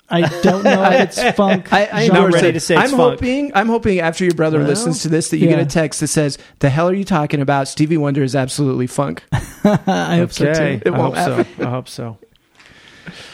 I 0.09 0.21
don't 0.41 0.63
know 0.63 0.83
if 0.89 1.17
it's 1.17 1.35
funk. 1.35 1.73
I, 1.73 1.89
I 1.91 2.05
genre. 2.05 2.21
Not 2.29 2.33
ready 2.35 2.53
to 2.53 2.61
say 2.61 2.75
it's 2.75 2.83
I'm 2.93 2.97
funk. 2.97 3.19
hoping. 3.19 3.51
I'm 3.53 3.67
hoping 3.67 3.99
after 3.99 4.23
your 4.23 4.35
brother 4.35 4.59
Well, 4.59 4.67
listens 4.67 5.01
to 5.01 5.09
this 5.09 5.31
that 5.31 5.37
you 5.39 5.49
yeah. 5.49 5.57
get 5.57 5.59
a 5.63 5.69
text 5.69 5.99
that 5.99 6.07
says, 6.07 6.37
"The 6.59 6.69
hell 6.69 6.87
are 6.87 6.93
you 6.93 7.03
talking 7.03 7.41
about? 7.41 7.67
Stevie 7.67 7.97
Wonder 7.97 8.23
is 8.23 8.33
absolutely 8.33 8.87
funk." 8.87 9.23
I 9.65 10.15
hope 10.17 10.31
so 10.31 10.45
too. 10.53 10.79
It 10.85 10.87
I 10.87 10.97
won't 10.97 11.17
hope 11.17 11.45
so. 11.57 11.65
I 11.65 11.69
hope 11.69 11.89
so. 11.89 12.17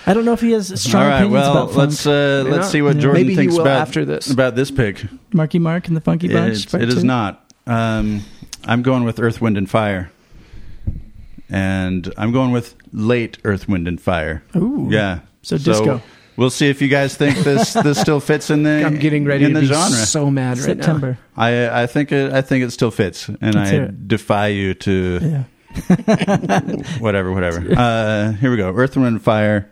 I 0.06 0.14
don't 0.14 0.26
know 0.26 0.34
if 0.34 0.42
he 0.42 0.52
has 0.52 0.82
strong 0.82 1.04
All 1.04 1.10
right, 1.10 1.16
opinions 1.22 1.34
well, 1.34 1.52
about 1.52 1.68
funk. 1.68 1.78
let's 1.78 2.06
uh, 2.08 2.44
let's 2.48 2.70
see 2.70 2.82
what 2.82 2.96
Yeah. 2.96 3.02
Jordan 3.02 3.22
Maybe 3.22 3.30
he 3.34 3.36
thinks 3.38 3.54
will 3.56 3.62
about 3.62 3.82
after 3.82 4.06
this. 4.06 4.30
about 4.32 4.56
this 4.56 4.72
pick. 4.72 5.04
Marky 5.34 5.60
Mark 5.60 5.88
and 5.88 5.96
the 5.98 6.02
Funky 6.02 6.28
Bunch. 6.28 6.54
It's, 6.54 6.66
part 6.66 6.84
it 6.84 6.90
is 6.90 6.96
two. 7.02 7.04
not. 7.08 7.50
Um, 7.68 8.22
I'm 8.66 8.82
going 8.84 9.04
with 9.04 9.20
Earth, 9.20 9.42
Wind, 9.42 9.58
and 9.58 9.70
Fire, 9.70 10.12
and 11.50 12.12
I'm 12.18 12.32
going 12.32 12.52
with 12.52 12.76
late 12.92 13.38
Earth, 13.44 13.68
Wind, 13.68 13.88
and 13.88 14.00
Fire. 14.02 14.44
Ooh. 14.56 14.88
Yeah. 14.90 15.20
So 15.42 15.58
disco. 15.58 16.02
We'll 16.36 16.50
see 16.50 16.68
if 16.70 16.82
you 16.82 16.88
guys 16.88 17.16
think 17.16 17.38
this 17.40 17.74
this 17.84 18.00
still 18.00 18.20
fits 18.20 18.50
in 18.50 18.64
the. 18.64 18.84
I'm 18.86 18.98
getting 18.98 19.24
ready 19.26 19.46
in 19.46 19.54
to 19.54 19.62
the 19.62 19.68
be 19.68 19.74
genre. 19.74 19.90
so 19.98 20.32
mad 20.32 20.58
right 20.58 20.66
September. 20.66 21.18
I 21.38 21.84
I 21.84 21.88
think 21.88 22.12
it 22.12 22.32
I 22.34 22.42
think 22.42 22.64
it 22.64 22.72
still 22.72 22.90
fits, 22.92 23.28
and 23.28 23.54
Let's 23.56 23.70
hear 23.70 23.82
I 23.84 23.86
it. 23.86 24.08
defy 24.08 24.48
you 24.48 24.74
to 24.76 25.20
Yeah. 25.22 25.44
whatever 27.00 27.32
whatever. 27.32 27.64
Uh, 27.84 28.34
here 28.34 28.52
we 28.52 28.58
go. 28.58 28.70
Earth, 28.70 28.96
Wind, 28.96 29.08
and 29.08 29.22
Fire. 29.22 29.70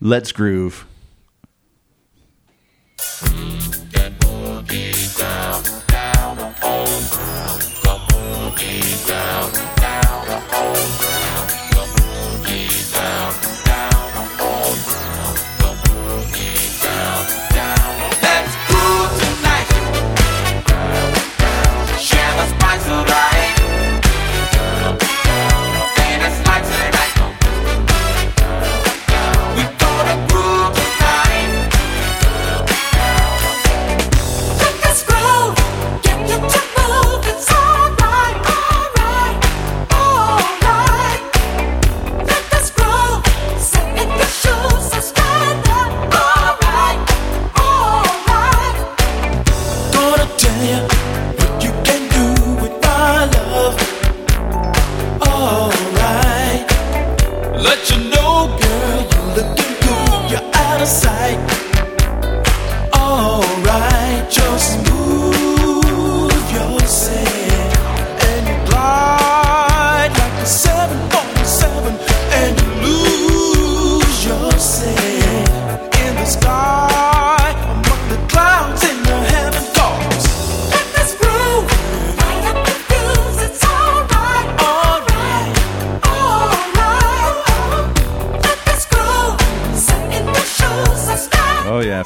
Let's 0.00 0.32
groove. 0.32 0.86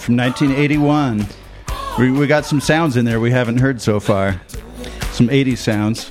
From 0.04 0.16
1981. 0.18 1.26
We 1.98 2.10
we 2.10 2.26
got 2.26 2.44
some 2.44 2.60
sounds 2.60 2.96
in 2.98 3.06
there 3.06 3.20
we 3.20 3.30
haven't 3.30 3.56
heard 3.58 3.80
so 3.80 3.98
far. 4.00 4.38
Some 5.12 5.28
80s 5.28 5.58
sounds. 5.58 6.10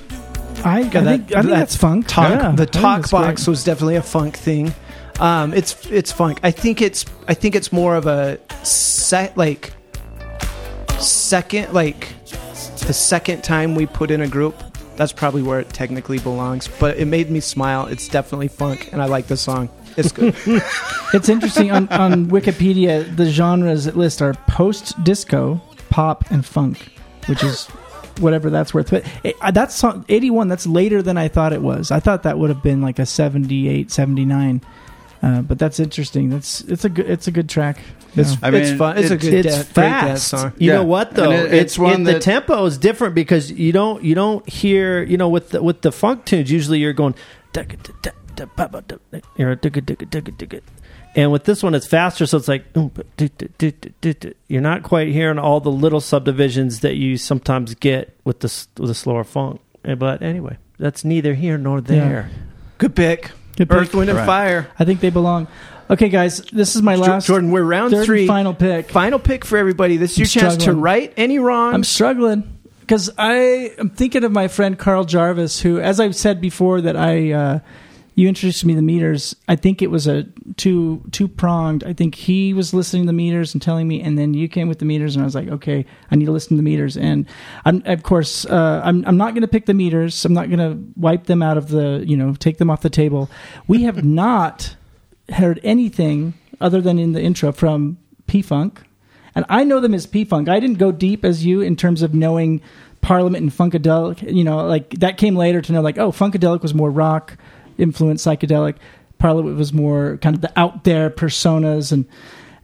I, 0.63 0.77
I 0.77 0.79
Yeah, 0.79 0.89
think, 0.89 1.27
that- 1.27 1.37
I 1.37 1.41
think 1.41 1.53
that's 1.53 1.75
funk. 1.75 2.07
Talk, 2.07 2.29
Yeah, 2.29 2.51
the 2.55 2.65
talk 2.65 3.09
box 3.11 3.41
great. 3.43 3.51
was 3.51 3.63
definitely 3.63 3.97
a 3.97 4.01
funk 4.01 4.35
thing. 4.37 4.73
Um, 5.19 5.53
it's 5.53 5.85
it's 5.91 6.11
funk. 6.11 6.39
I 6.41 6.49
think 6.49 6.81
it's 6.81 7.05
I 7.27 7.35
think 7.35 7.53
it's 7.55 7.71
more 7.71 7.95
of 7.95 8.07
a 8.07 8.39
set 8.65 9.37
like 9.37 9.73
second 10.99 11.71
like 11.73 12.07
the 12.87 12.93
second 12.93 13.43
time 13.43 13.75
we 13.75 13.85
put 13.85 14.09
in 14.09 14.21
a 14.21 14.27
group. 14.27 14.55
That's 14.95 15.11
probably 15.13 15.41
where 15.43 15.59
it 15.59 15.69
technically 15.69 16.17
belongs. 16.19 16.67
But 16.79 16.97
it 16.97 17.05
made 17.05 17.29
me 17.29 17.41
smile. 17.41 17.85
It's 17.87 18.07
definitely 18.07 18.47
funk, 18.47 18.91
and 18.91 19.01
I 19.01 19.05
like 19.05 19.27
the 19.27 19.37
song. 19.37 19.69
It's 19.97 20.11
good. 20.11 20.35
It's 21.13 21.29
interesting 21.29 21.71
on, 21.71 21.87
on 21.89 22.25
Wikipedia. 22.31 23.15
The 23.15 23.29
genres 23.29 23.85
it 23.85 23.95
lists 23.95 24.19
are 24.19 24.33
post 24.47 25.01
disco, 25.03 25.61
pop, 25.89 26.29
and 26.31 26.43
funk, 26.43 26.91
which 27.27 27.43
is 27.43 27.67
whatever 28.19 28.49
that's 28.49 28.73
worth. 28.73 28.89
But 28.89 29.05
it, 29.23 29.35
uh, 29.39 29.51
that's 29.51 29.75
song- 29.75 30.05
81. 30.09 30.47
That's 30.47 30.65
later 30.65 31.03
than 31.03 31.15
I 31.17 31.27
thought 31.27 31.53
it 31.53 31.61
was. 31.61 31.91
I 31.91 31.99
thought 31.99 32.23
that 32.23 32.39
would 32.39 32.49
have 32.49 32.63
been 32.63 32.81
like 32.81 32.97
a 32.97 33.05
78, 33.05 33.91
79. 33.91 34.61
Uh, 35.21 35.41
but 35.43 35.59
that's 35.59 35.79
interesting. 35.79 36.29
That's 36.29 36.61
it's 36.61 36.83
a 36.83 36.89
good 36.89 37.07
it's 37.09 37.27
a 37.27 37.31
good 37.31 37.47
track. 37.47 37.77
It's 38.15 38.31
Yeah. 38.31 38.37
I 38.41 38.49
mean, 38.49 38.61
it's 38.63 38.77
fun. 38.77 38.97
It's 38.97 39.11
a 39.11 39.15
good 39.17 39.45
it's 39.45 39.55
da- 39.57 39.63
fast. 39.63 40.27
song. 40.29 40.53
You 40.57 40.69
Yeah. 40.71 40.77
know 40.77 40.83
what 40.83 41.13
though? 41.13 41.31
It- 41.31 41.53
it's 41.53 41.77
one 41.77 42.03
the 42.05 42.13
that- 42.13 42.21
tempo 42.23 42.65
is 42.65 42.77
different 42.79 43.13
because 43.13 43.51
you 43.51 43.71
don't 43.71 44.03
you 44.03 44.15
don't 44.15 44.47
hear 44.49 45.03
you 45.03 45.17
know 45.17 45.29
with 45.29 45.51
the, 45.51 45.61
with 45.61 45.81
the 45.81 45.91
funk 45.91 46.25
tunes 46.25 46.51
usually 46.51 46.79
you're 46.79 46.91
going 46.93 47.13
you're 47.55 47.65
and 51.15 51.31
with 51.31 51.43
this 51.43 51.61
one 51.61 51.76
it's 51.76 51.85
faster 51.88 52.26
so 52.26 52.38
it's 52.38 52.47
like 52.47 52.65
you're 54.47 54.61
not 54.61 54.84
quite 54.84 55.07
hearing 55.10 55.38
all 55.39 55.60
the 55.60 55.72
little 55.72 56.01
subdivisions 56.01 56.80
that 56.81 56.95
you 56.95 57.18
sometimes 57.18 57.76
get 57.76 58.15
with 58.23 58.39
the 58.39 58.65
with 58.77 58.88
the 58.89 58.95
slower 58.95 59.23
funk. 59.23 59.61
Eh, 59.85 59.95
But 59.95 60.22
anyway, 60.22 60.57
that's 60.80 61.03
neither 61.03 61.34
here 61.34 61.57
nor 61.57 61.81
there. 61.81 62.30
Good 62.77 62.95
pick. 62.95 63.31
Good 63.55 63.69
pick. 63.69 63.77
Earth, 63.77 63.93
Wind, 63.93 64.10
and. 64.10 64.26
Fire. 64.26 64.68
I 64.80 64.85
think 64.85 64.99
they 65.01 65.10
belong. 65.10 65.47
Okay, 65.89 66.10
guys, 66.10 66.41
this 66.51 66.76
is 66.76 66.81
my 66.81 66.95
last 66.95 67.27
Jordan, 67.27 67.51
we're 67.51 67.61
round 67.64 67.93
three. 68.05 68.26
final 68.26 68.53
pick. 68.53 68.89
Final 68.89 69.19
pick 69.19 69.45
for 69.45 69.57
everybody. 69.57 69.97
This 69.97 70.14
is 70.18 70.18
your 70.19 70.26
I'm 70.26 70.49
chance 70.49 70.55
to 70.55 70.61
struggling. 70.61 70.81
right 70.81 71.14
any 71.18 71.39
wrong. 71.39 71.73
I'm 71.73 71.84
struggling 71.84 72.57
because 72.80 73.11
I 73.18 73.72
am 73.77 73.89
thinking 73.89 74.23
of 74.23 74.31
my 74.31 74.47
friend 74.47 74.80
Carl 74.80 75.03
Jarvis, 75.03 75.61
who, 75.61 75.80
as 75.80 75.99
I've 75.99 76.15
said 76.15 76.39
before, 76.41 76.81
that 76.81 76.95
I 76.95 77.31
uh, 77.34 77.60
you 78.15 78.27
introduced 78.27 78.64
me 78.64 78.73
to 78.73 78.77
the 78.77 78.84
meters. 78.84 79.35
I 79.48 79.56
think 79.56 79.81
it 79.81 79.90
was 79.90 80.06
a 80.06 80.23
two 80.57 81.03
two 81.11 81.27
pronged. 81.27 81.84
I 81.84 81.94
think 81.94 82.15
he 82.15 82.53
was 82.53 82.73
listening 82.73 83.03
to 83.03 83.07
the 83.07 83.14
meters 83.14 83.53
and 83.53 83.61
telling 83.61 83.88
me, 83.88 84.02
and 84.02 84.18
then 84.18 84.34
you 84.34 84.48
came 84.48 84.68
with 84.68 84.80
the 84.80 84.85
meters, 84.85 85.15
and 85.15 85.23
I 85.23 85.26
was 85.26 85.34
like, 85.34 85.48
okay, 85.48 85.85
I 86.11 86.15
need 86.15 86.26
to 86.26 86.31
listen 86.31 86.49
to 86.49 86.56
the 86.57 86.64
meters. 86.64 86.95
And 86.95 87.26
I'm, 87.65 87.81
of 87.85 88.03
course, 88.03 88.45
uh, 88.45 88.81
I'm 88.84 89.03
I'm 89.06 89.18
not 89.18 89.34
going 89.34 89.41
to 89.41 89.48
pick 89.48 89.65
the 89.65 89.73
meters. 89.73 90.26
I'm 90.26 90.34
not 90.34 90.49
going 90.49 90.60
to 90.60 90.77
wipe 90.95 91.26
them 91.26 91.41
out 91.41 91.57
of 91.57 91.69
the 91.69 92.03
you 92.06 92.15
know 92.15 92.35
take 92.35 92.60
them 92.60 92.69
off 92.69 92.81
the 92.81 92.90
table. 92.90 93.30
We 93.68 93.84
have 93.84 94.03
not 94.06 94.76
heard 95.30 95.60
anything 95.64 96.35
other 96.61 96.81
than 96.81 96.99
in 96.99 97.14
the 97.14 97.22
intro 97.22 97.52
from 97.52 97.98
P 98.27 98.41
Funk. 98.41 98.84
And 99.35 99.45
I 99.49 99.64
know 99.64 99.80
them 99.80 99.95
as 99.95 100.06
P 100.06 100.23
Funk. 100.23 100.49
I 100.49 100.60
didn't 100.60 100.77
go 100.77 100.91
deep 100.91 101.26
as 101.26 101.44
you 101.44 101.61
in 101.61 101.76
terms 101.76 102.03
of 102.03 102.14
knowing 102.14 102.61
Parliament 103.02 103.41
and 103.41 103.52
Funkadelic. 103.52 104.31
You 104.31 104.44
know, 104.44 104.57
like 104.68 104.91
that 104.99 105.18
came 105.18 105.35
later 105.35 105.61
to 105.64 105.73
know 105.73 105.81
like 105.81 105.98
oh, 105.98 106.11
Funkadelic 106.11 106.61
was 106.61 106.76
more 106.76 106.91
rock 106.91 107.38
influenced, 107.77 108.25
psychedelic. 108.25 108.75
Parliament 109.17 109.57
was 109.57 109.71
more 109.71 110.17
kind 110.17 110.35
of 110.35 110.41
the 110.41 110.51
out 110.59 110.83
there 110.83 111.09
personas 111.09 111.91
and 111.91 112.05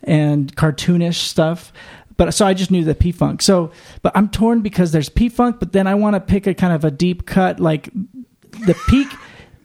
and 0.04 0.56
cartoonish 0.56 1.16
stuff. 1.16 1.72
But 2.18 2.34
so 2.34 2.46
I 2.46 2.54
just 2.54 2.70
knew 2.70 2.84
the 2.84 2.96
P 2.96 3.14
Funk. 3.14 3.42
So, 3.42 3.72
but 4.02 4.12
I'm 4.16 4.28
torn 4.28 4.60
because 4.60 4.92
there's 4.92 5.08
P 5.08 5.30
Funk, 5.30 5.58
but 5.60 5.72
then 5.72 5.88
I 5.88 5.96
want 5.96 6.16
to 6.16 6.20
pick 6.20 6.48
a 6.48 6.54
kind 6.54 6.74
of 6.74 6.84
a 6.84 6.92
deep 6.92 7.26
cut, 7.26 7.62
like 7.62 7.90
the 8.66 8.76
peak, 8.88 9.08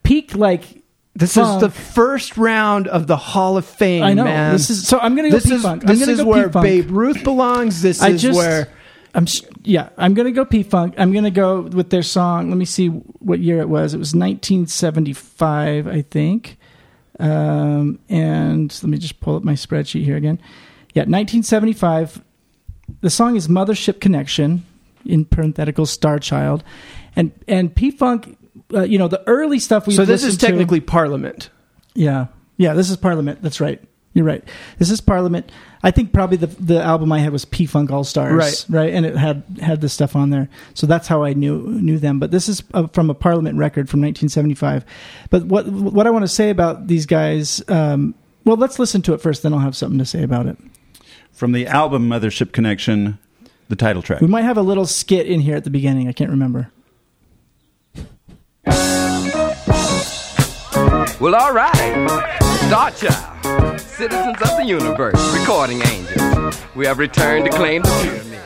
peak 0.02 0.36
like. 0.36 0.82
This 1.16 1.34
funk. 1.34 1.56
is 1.56 1.60
the 1.62 1.70
first 1.70 2.36
round 2.36 2.88
of 2.88 3.06
the 3.06 3.16
Hall 3.16 3.56
of 3.56 3.64
Fame. 3.64 4.02
I 4.02 4.14
know. 4.14 4.24
man. 4.24 4.52
This 4.52 4.68
is 4.68 4.86
so. 4.86 4.98
I'm 4.98 5.14
gonna 5.14 5.30
go 5.30 5.38
this 5.38 5.46
P 5.46 5.54
is 5.54 5.62
this 5.80 6.08
is 6.08 6.24
where 6.24 6.46
P-Funk. 6.46 6.64
Babe 6.64 6.90
Ruth 6.90 7.22
belongs. 7.22 7.82
This 7.82 8.02
I 8.02 8.10
is 8.10 8.22
just, 8.22 8.36
where 8.36 8.68
I'm. 9.14 9.26
Yeah, 9.62 9.90
I'm 9.96 10.14
gonna 10.14 10.32
go 10.32 10.44
P 10.44 10.62
Funk. 10.62 10.94
I'm 10.98 11.12
gonna 11.12 11.30
go 11.30 11.62
with 11.62 11.90
their 11.90 12.02
song. 12.02 12.48
Let 12.50 12.56
me 12.58 12.64
see 12.64 12.88
what 12.88 13.38
year 13.40 13.60
it 13.60 13.68
was. 13.68 13.94
It 13.94 13.98
was 13.98 14.14
1975, 14.14 15.86
I 15.86 16.02
think. 16.02 16.58
Um, 17.20 18.00
and 18.08 18.76
let 18.82 18.90
me 18.90 18.98
just 18.98 19.20
pull 19.20 19.36
up 19.36 19.44
my 19.44 19.52
spreadsheet 19.52 20.04
here 20.04 20.16
again. 20.16 20.40
Yeah, 20.94 21.02
1975. 21.02 22.22
The 23.00 23.10
song 23.10 23.36
is 23.36 23.48
"Mothership 23.48 24.00
Connection," 24.00 24.64
in 25.04 25.24
parenthetical 25.24 25.86
"Star 25.86 26.18
Child," 26.18 26.64
and 27.14 27.32
and 27.46 27.74
P 27.74 27.90
Funk. 27.90 28.36
Uh, 28.72 28.82
you 28.82 28.98
know 28.98 29.08
the 29.08 29.22
early 29.28 29.58
stuff 29.58 29.86
we 29.86 29.94
so 29.94 30.04
this 30.04 30.22
is 30.22 30.26
listened 30.34 30.40
to- 30.40 30.46
technically 30.48 30.80
Parliament. 30.80 31.50
yeah, 31.94 32.26
yeah. 32.56 32.74
This 32.74 32.90
is 32.90 32.96
Parliament. 32.96 33.42
That's 33.42 33.60
right. 33.60 33.80
You're 34.14 34.24
right. 34.24 34.44
This 34.78 34.90
is 34.90 35.00
Parliament. 35.00 35.50
I 35.82 35.90
think 35.90 36.12
probably 36.12 36.36
the 36.36 36.46
the 36.46 36.80
album 36.82 37.12
I 37.12 37.18
had 37.18 37.32
was 37.32 37.44
P 37.44 37.66
Funk 37.66 37.90
All 37.90 38.04
Stars, 38.04 38.32
Right. 38.32 38.66
Right, 38.68 38.94
and 38.94 39.04
it 39.04 39.16
had 39.16 39.42
had 39.60 39.80
this 39.80 39.92
stuff 39.92 40.14
on 40.16 40.30
there. 40.30 40.48
So 40.72 40.86
that's 40.86 41.08
how 41.08 41.24
I 41.24 41.34
knew 41.34 41.62
knew 41.62 41.98
them. 41.98 42.20
But 42.20 42.30
this 42.30 42.48
is 42.48 42.62
uh, 42.72 42.86
from 42.86 43.10
a 43.10 43.14
Parliament 43.14 43.58
record 43.58 43.90
from 43.90 44.00
1975. 44.00 44.84
But 45.30 45.44
what 45.44 45.66
what 45.68 46.06
I 46.06 46.10
want 46.10 46.22
to 46.22 46.28
say 46.28 46.50
about 46.50 46.86
these 46.86 47.06
guys? 47.06 47.60
Um, 47.68 48.14
well, 48.44 48.56
let's 48.56 48.78
listen 48.78 49.02
to 49.02 49.14
it 49.14 49.20
first. 49.20 49.42
Then 49.42 49.52
I'll 49.52 49.58
have 49.60 49.76
something 49.76 49.98
to 49.98 50.06
say 50.06 50.22
about 50.22 50.46
it. 50.46 50.56
From 51.32 51.52
the 51.52 51.66
album 51.66 52.08
Mothership 52.08 52.52
Connection, 52.52 53.18
the 53.68 53.76
title 53.76 54.00
track. 54.00 54.20
We 54.20 54.28
might 54.28 54.42
have 54.44 54.56
a 54.56 54.62
little 54.62 54.86
skit 54.86 55.26
in 55.26 55.40
here 55.40 55.56
at 55.56 55.64
the 55.64 55.70
beginning. 55.70 56.08
I 56.08 56.12
can't 56.12 56.30
remember. 56.30 56.70
Well, 61.20 61.34
all 61.34 61.52
right. 61.52 62.30
Star 62.66 62.90
Child, 62.90 63.73
citizens 63.96 64.36
of 64.42 64.56
the 64.56 64.64
universe, 64.64 65.38
recording 65.38 65.80
angels. 65.82 66.60
We 66.74 66.84
have 66.86 66.98
returned 66.98 67.44
to 67.44 67.50
claim 67.52 67.82
the 67.82 67.88
pyramid. 68.02 68.40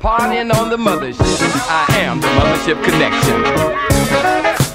Partying 0.00 0.54
on 0.54 0.68
the 0.68 0.76
mothership. 0.76 1.18
I 1.68 1.86
am 1.98 2.20
the 2.20 2.26
mothership 2.28 2.82
connection. 2.84 3.42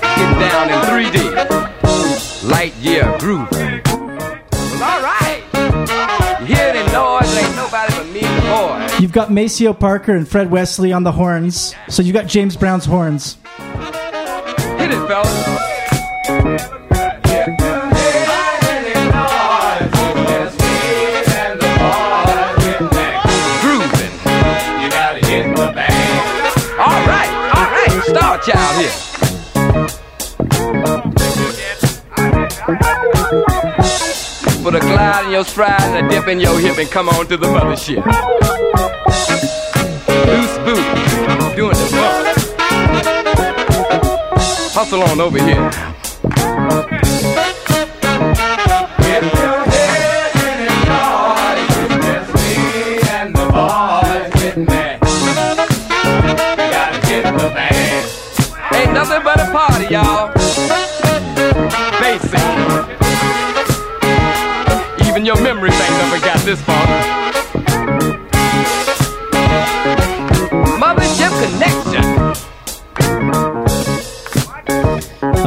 Getting 0.02 0.40
down 0.40 0.70
in 0.72 0.80
3D. 0.90 2.50
Light 2.50 2.74
year 2.78 3.16
groove. 3.20 3.48
Well, 3.52 4.84
all 4.84 5.02
right. 5.04 5.44
You 6.40 6.48
hear 6.48 6.74
the 6.74 6.84
noise? 6.92 7.38
Ain't 7.38 7.56
nobody 7.56 7.94
but 7.94 8.08
me 8.08 8.22
and 8.22 8.38
the 8.38 8.90
boys. 8.90 9.00
You've 9.00 9.12
got 9.12 9.32
Maceo 9.32 9.74
Parker 9.74 10.16
and 10.16 10.28
Fred 10.28 10.50
Wesley 10.50 10.94
on 10.94 11.04
the 11.04 11.12
horns. 11.12 11.76
So 11.90 12.02
you 12.02 12.12
got 12.12 12.26
James 12.26 12.58
Brown's 12.58 12.86
horns. 12.86 13.38
Hit 14.78 14.92
it, 14.92 15.08
fellas. 15.08 16.85
Child 28.46 28.80
here. 28.80 28.92
Put 34.62 34.76
a 34.76 34.80
glide 34.80 35.26
in 35.26 35.32
your 35.32 35.44
stride 35.44 35.82
and 35.82 36.06
a 36.06 36.10
dip 36.10 36.28
in 36.28 36.40
your 36.40 36.60
hip 36.60 36.78
and 36.78 36.88
come 36.92 37.10
on 37.10 37.26
to 37.26 37.38
the 37.38 37.48
mothership. 37.48 38.06
Loose 40.28 40.58
boot, 40.60 41.56
doing 41.56 41.74
the 41.74 41.90
bump. 41.92 42.26
Hustle 44.76 45.02
on 45.02 45.20
over 45.20 45.40
here. 45.42 47.05
Memory 65.56 65.70
bank 65.70 65.92
never 65.92 66.20
got 66.20 66.40
this 66.40 66.62
far. 66.62 66.86
Mothership 70.80 71.32
connection. 71.44 72.04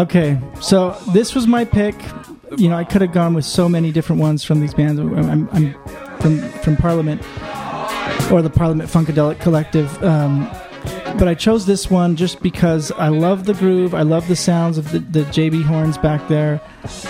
Okay, 0.01 0.39
so 0.61 0.97
this 1.13 1.35
was 1.35 1.47
my 1.47 1.65
pick. 1.65 1.95
You 2.57 2.71
know, 2.71 2.77
I 2.77 2.85
could 2.85 3.03
have 3.03 3.13
gone 3.13 3.35
with 3.35 3.45
so 3.45 3.69
many 3.69 3.93
different 3.93 4.23
ones 4.23 4.43
from 4.45 4.61
these 4.61 4.73
bands. 4.73 4.99
I'm, 4.99 5.49
I'm 5.53 5.75
from 6.21 6.41
from 6.61 6.77
Parliament 6.77 7.21
or 8.31 8.41
the 8.41 8.51
Parliament 8.51 8.89
Funkadelic 8.91 9.41
Collective, 9.41 10.03
um, 10.03 10.51
but 11.17 11.29
I 11.29 11.35
chose 11.35 11.67
this 11.67 11.91
one 11.91 12.17
just 12.17 12.41
because 12.43 12.93
I 12.93 13.09
love 13.09 13.45
the 13.45 13.55
groove. 13.55 13.95
I 13.95 14.03
love 14.03 14.29
the 14.29 14.37
sounds 14.37 14.79
of 14.79 14.91
the, 14.93 14.99
the 14.99 15.23
JB 15.25 15.65
horns 15.65 15.99
back 15.99 16.27
there. 16.29 16.61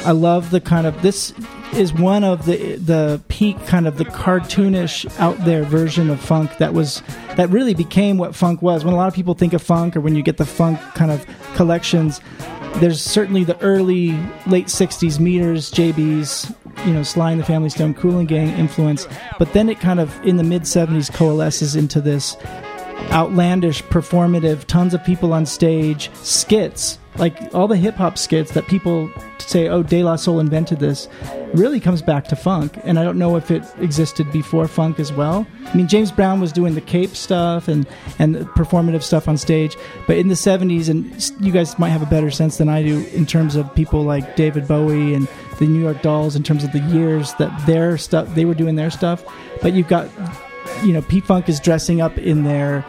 I 0.04 0.12
love 0.12 0.50
the 0.50 0.60
kind 0.60 0.86
of 0.86 1.00
this 1.02 1.32
is 1.74 1.92
one 1.92 2.24
of 2.24 2.46
the 2.46 2.76
the 2.76 3.20
peak 3.28 3.58
kind 3.66 3.86
of 3.86 3.98
the 3.98 4.04
cartoonish 4.04 5.06
out 5.20 5.36
there 5.44 5.64
version 5.64 6.08
of 6.08 6.18
funk 6.20 6.56
that 6.56 6.72
was 6.72 7.02
that 7.36 7.50
really 7.50 7.74
became 7.74 8.16
what 8.16 8.34
funk 8.34 8.62
was. 8.62 8.84
When 8.84 8.94
a 8.94 8.96
lot 8.96 9.08
of 9.08 9.14
people 9.14 9.34
think 9.34 9.52
of 9.52 9.62
funk 9.62 9.96
or 9.96 10.00
when 10.00 10.14
you 10.16 10.22
get 10.22 10.38
the 10.38 10.46
funk 10.46 10.80
kind 10.94 11.10
of 11.10 11.26
collections, 11.54 12.20
there's 12.76 13.02
certainly 13.02 13.44
the 13.44 13.60
early 13.60 14.12
late 14.46 14.66
60s 14.66 15.18
meters 15.18 15.70
jbs 15.72 16.54
you 16.86 16.92
know 16.92 17.02
sly 17.02 17.32
and 17.32 17.40
the 17.40 17.44
family 17.44 17.68
stone 17.68 17.92
cooling 17.92 18.26
gang 18.26 18.48
influence 18.56 19.08
but 19.38 19.52
then 19.52 19.68
it 19.68 19.80
kind 19.80 19.98
of 19.98 20.14
in 20.24 20.36
the 20.36 20.44
mid 20.44 20.62
70s 20.62 21.12
coalesces 21.12 21.74
into 21.74 22.00
this 22.00 22.36
outlandish 23.10 23.82
performative 23.84 24.64
tons 24.64 24.94
of 24.94 25.02
people 25.04 25.32
on 25.32 25.46
stage 25.46 26.10
skits 26.14 26.98
like 27.16 27.52
all 27.54 27.66
the 27.66 27.76
hip-hop 27.76 28.16
skits 28.16 28.52
that 28.52 28.66
people 28.66 29.10
say 29.38 29.68
oh 29.68 29.82
de 29.82 30.02
la 30.02 30.14
soul 30.14 30.40
invented 30.40 30.78
this 30.78 31.08
really 31.54 31.80
comes 31.80 32.02
back 32.02 32.26
to 32.26 32.36
funk 32.36 32.78
and 32.84 32.98
i 32.98 33.04
don't 33.04 33.18
know 33.18 33.36
if 33.36 33.50
it 33.50 33.62
existed 33.78 34.30
before 34.30 34.68
funk 34.68 35.00
as 35.00 35.12
well. 35.12 35.46
I 35.66 35.76
mean 35.76 35.88
james 35.88 36.12
brown 36.12 36.40
was 36.40 36.52
doing 36.52 36.74
the 36.74 36.80
cape 36.80 37.16
stuff 37.16 37.66
and 37.66 37.86
and 38.18 38.36
performative 38.36 39.02
stuff 39.02 39.26
on 39.26 39.36
stage 39.36 39.76
but 40.06 40.18
in 40.18 40.28
the 40.28 40.34
70s 40.34 40.88
and 40.88 41.44
you 41.44 41.52
guys 41.52 41.78
might 41.78 41.90
have 41.90 42.02
a 42.02 42.06
better 42.06 42.30
sense 42.30 42.58
than 42.58 42.68
i 42.68 42.82
do 42.82 43.04
in 43.12 43.26
terms 43.26 43.56
of 43.56 43.74
people 43.74 44.02
like 44.02 44.36
david 44.36 44.68
bowie 44.68 45.14
and 45.14 45.28
the 45.58 45.66
new 45.66 45.80
york 45.80 46.02
dolls 46.02 46.36
in 46.36 46.42
terms 46.42 46.62
of 46.62 46.72
the 46.72 46.80
years 46.80 47.34
that 47.34 47.66
their 47.66 47.96
stuff 47.96 48.32
they 48.34 48.44
were 48.44 48.54
doing 48.54 48.76
their 48.76 48.90
stuff 48.90 49.24
but 49.62 49.72
you've 49.72 49.88
got 49.88 50.08
you 50.84 50.92
know, 50.92 51.02
P 51.02 51.20
Funk 51.20 51.48
is 51.48 51.60
dressing 51.60 52.00
up 52.00 52.16
in 52.18 52.44
their 52.44 52.84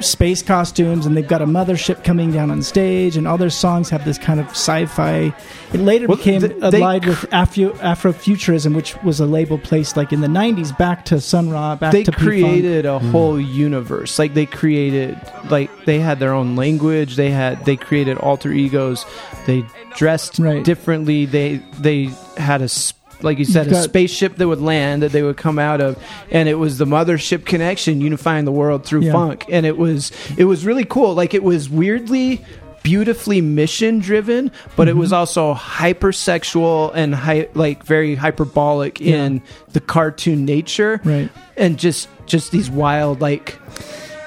space 0.00 0.42
costumes, 0.42 1.06
and 1.06 1.16
they've 1.16 1.26
got 1.26 1.42
a 1.42 1.46
mothership 1.46 2.04
coming 2.04 2.30
down 2.32 2.50
on 2.50 2.62
stage, 2.62 3.16
and 3.16 3.26
all 3.26 3.36
their 3.38 3.50
songs 3.50 3.90
have 3.90 4.04
this 4.04 4.18
kind 4.18 4.40
of 4.40 4.46
sci-fi. 4.50 5.34
It 5.72 5.80
later 5.80 6.06
Well, 6.06 6.16
became 6.16 6.40
th- 6.42 6.60
they 6.70 6.78
allied 6.78 7.04
with 7.06 7.26
Afro 7.32 7.70
Afrofuturism, 7.70 8.74
which 8.74 8.96
was 9.02 9.20
a 9.20 9.26
label 9.26 9.58
placed 9.58 9.96
like 9.96 10.12
in 10.12 10.20
the 10.20 10.28
'90s, 10.28 10.76
back 10.76 11.04
to 11.06 11.20
Sun 11.20 11.50
Ra, 11.50 11.74
back 11.76 11.92
they 11.92 12.02
to 12.04 12.12
P-Funk. 12.12 12.26
created 12.28 12.86
a 12.86 12.98
mm. 13.00 13.10
whole 13.10 13.40
universe 13.40 14.18
like 14.18 14.34
they 14.34 14.46
created 14.46 15.18
like 15.50 15.70
they 15.84 15.98
had 15.98 16.18
their 16.20 16.32
own 16.32 16.56
language 16.56 17.16
they 17.16 17.30
had 17.30 17.64
they 17.64 17.76
created 17.76 18.16
alter 18.18 18.52
egos 18.52 19.04
they 19.46 19.64
dressed 19.96 20.38
Right. 20.38 20.64
differently 20.64 21.26
they 21.26 21.56
they 21.78 22.10
had 22.36 22.60
a 22.60 22.64
s- 22.64 22.94
like 23.24 23.38
you 23.38 23.44
said 23.44 23.66
You've 23.66 23.72
a 23.72 23.76
got- 23.76 23.84
spaceship 23.84 24.36
that 24.36 24.46
would 24.46 24.60
land 24.60 25.02
that 25.02 25.12
they 25.12 25.22
would 25.22 25.36
come 25.36 25.58
out 25.58 25.80
of 25.80 25.96
and 26.30 26.48
it 26.48 26.54
was 26.54 26.78
the 26.78 26.84
mothership 26.84 27.44
connection 27.44 28.00
unifying 28.00 28.44
the 28.44 28.52
world 28.52 28.84
through 28.84 29.02
Yeah. 29.02 29.12
funk 29.12 29.46
and 29.48 29.64
it 29.66 29.76
was 29.76 30.12
it 30.36 30.44
was 30.44 30.64
really 30.64 30.84
cool 30.84 31.14
like 31.14 31.34
it 31.34 31.42
was 31.42 31.68
weirdly 31.68 32.44
beautifully 32.82 33.40
mission 33.40 33.98
driven 33.98 34.50
but 34.76 34.88
it 34.88 34.96
was 34.96 35.08
Mm-hmm. 35.08 35.16
also 35.20 35.54
hypersexual 35.54 36.90
and 36.94 37.14
hy- 37.14 37.48
like 37.54 37.82
very 37.84 38.14
hyperbolic 38.14 39.00
in 39.00 39.42
the 39.72 39.80
cartoon 39.80 40.44
nature 40.44 41.00
Right. 41.04 41.30
and 41.56 41.78
just 41.78 42.08
just 42.26 42.52
these 42.52 42.70
wild 42.70 43.20
like 43.20 43.58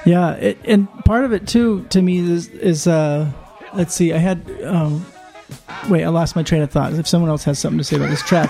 Yeah, 0.05 0.31
it, 0.35 0.57
and 0.65 0.87
part 1.05 1.23
of 1.25 1.33
it 1.33 1.47
too 1.47 1.85
to 1.89 2.01
me 2.01 2.17
is 2.19 2.47
is 2.49 2.87
uh, 2.87 3.29
let's 3.73 3.93
see, 3.93 4.13
I 4.13 4.17
had 4.19 4.39
um, 4.63 5.05
wait, 5.89 6.03
I 6.03 6.09
lost 6.09 6.35
my 6.35 6.43
train 6.43 6.61
of 6.61 6.71
thought. 6.71 6.93
If 6.93 7.07
someone 7.07 7.29
else 7.29 7.43
has 7.45 7.59
something 7.59 7.77
to 7.77 7.83
say 7.83 7.97
about 7.97 8.09
this 8.09 8.21
track, 8.23 8.49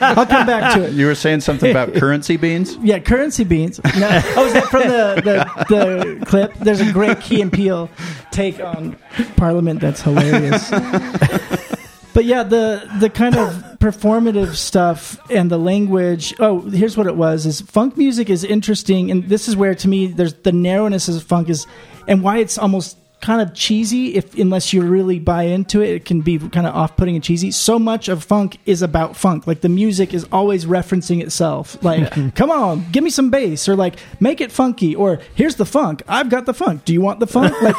I'll 0.00 0.26
come 0.26 0.46
back 0.46 0.74
to 0.74 0.84
it. 0.84 0.92
You 0.92 1.06
were 1.06 1.14
saying 1.14 1.40
something 1.40 1.70
about 1.70 1.94
currency 1.94 2.36
beans? 2.36 2.76
Yeah, 2.76 2.98
currency 2.98 3.44
beans. 3.44 3.80
No, 3.98 4.22
oh, 4.36 4.46
is 4.46 4.52
that 4.52 4.64
from 4.64 4.82
the, 4.82 5.22
the, 5.68 5.74
the 5.74 6.26
clip? 6.26 6.54
There's 6.54 6.80
a 6.80 6.92
great 6.92 7.20
Key 7.20 7.40
and 7.40 7.52
Peele 7.52 7.90
take 8.30 8.60
on 8.60 8.96
Parliament 9.36 9.80
that's 9.80 10.00
hilarious. 10.00 10.70
but 12.14 12.24
yeah, 12.24 12.42
the 12.42 12.88
the 12.98 13.10
kind 13.10 13.36
of 13.36 13.54
performative 13.78 14.54
stuff 14.54 15.18
and 15.30 15.50
the 15.50 15.58
language. 15.58 16.34
Oh, 16.38 16.60
here's 16.62 16.96
what 16.96 17.06
it 17.06 17.16
was: 17.16 17.46
is 17.46 17.60
funk 17.60 17.96
music 17.96 18.30
is 18.30 18.44
interesting, 18.44 19.10
and 19.10 19.24
this 19.24 19.48
is 19.48 19.56
where 19.56 19.74
to 19.74 19.88
me 19.88 20.08
there's 20.08 20.34
the 20.34 20.52
narrowness 20.52 21.08
of 21.08 21.22
funk 21.22 21.48
is, 21.48 21.66
and 22.06 22.22
why 22.22 22.38
it's 22.38 22.58
almost 22.58 22.97
kind 23.20 23.40
of 23.40 23.52
cheesy 23.52 24.14
if 24.14 24.36
unless 24.38 24.72
you 24.72 24.80
really 24.80 25.18
buy 25.18 25.42
into 25.42 25.80
it 25.80 25.88
it 25.90 26.04
can 26.04 26.20
be 26.20 26.38
kind 26.38 26.66
of 26.68 26.74
off-putting 26.74 27.16
and 27.16 27.24
cheesy. 27.24 27.50
So 27.50 27.78
much 27.78 28.08
of 28.08 28.22
funk 28.22 28.58
is 28.64 28.80
about 28.80 29.16
funk. 29.16 29.46
Like 29.46 29.60
the 29.60 29.68
music 29.68 30.14
is 30.14 30.24
always 30.30 30.66
referencing 30.66 31.20
itself. 31.22 31.76
Like 31.88 32.34
come 32.34 32.50
on 32.50 32.84
give 32.92 33.02
me 33.02 33.10
some 33.10 33.30
bass 33.30 33.68
or 33.68 33.74
like 33.74 33.96
make 34.20 34.40
it 34.40 34.52
funky 34.52 34.94
or 34.94 35.18
here's 35.34 35.56
the 35.56 35.64
funk. 35.64 36.02
I've 36.06 36.28
got 36.30 36.46
the 36.46 36.54
funk. 36.54 36.84
Do 36.84 36.92
you 36.92 37.00
want 37.00 37.18
the 37.18 37.26
funk? 37.26 37.54
Like 37.62 37.74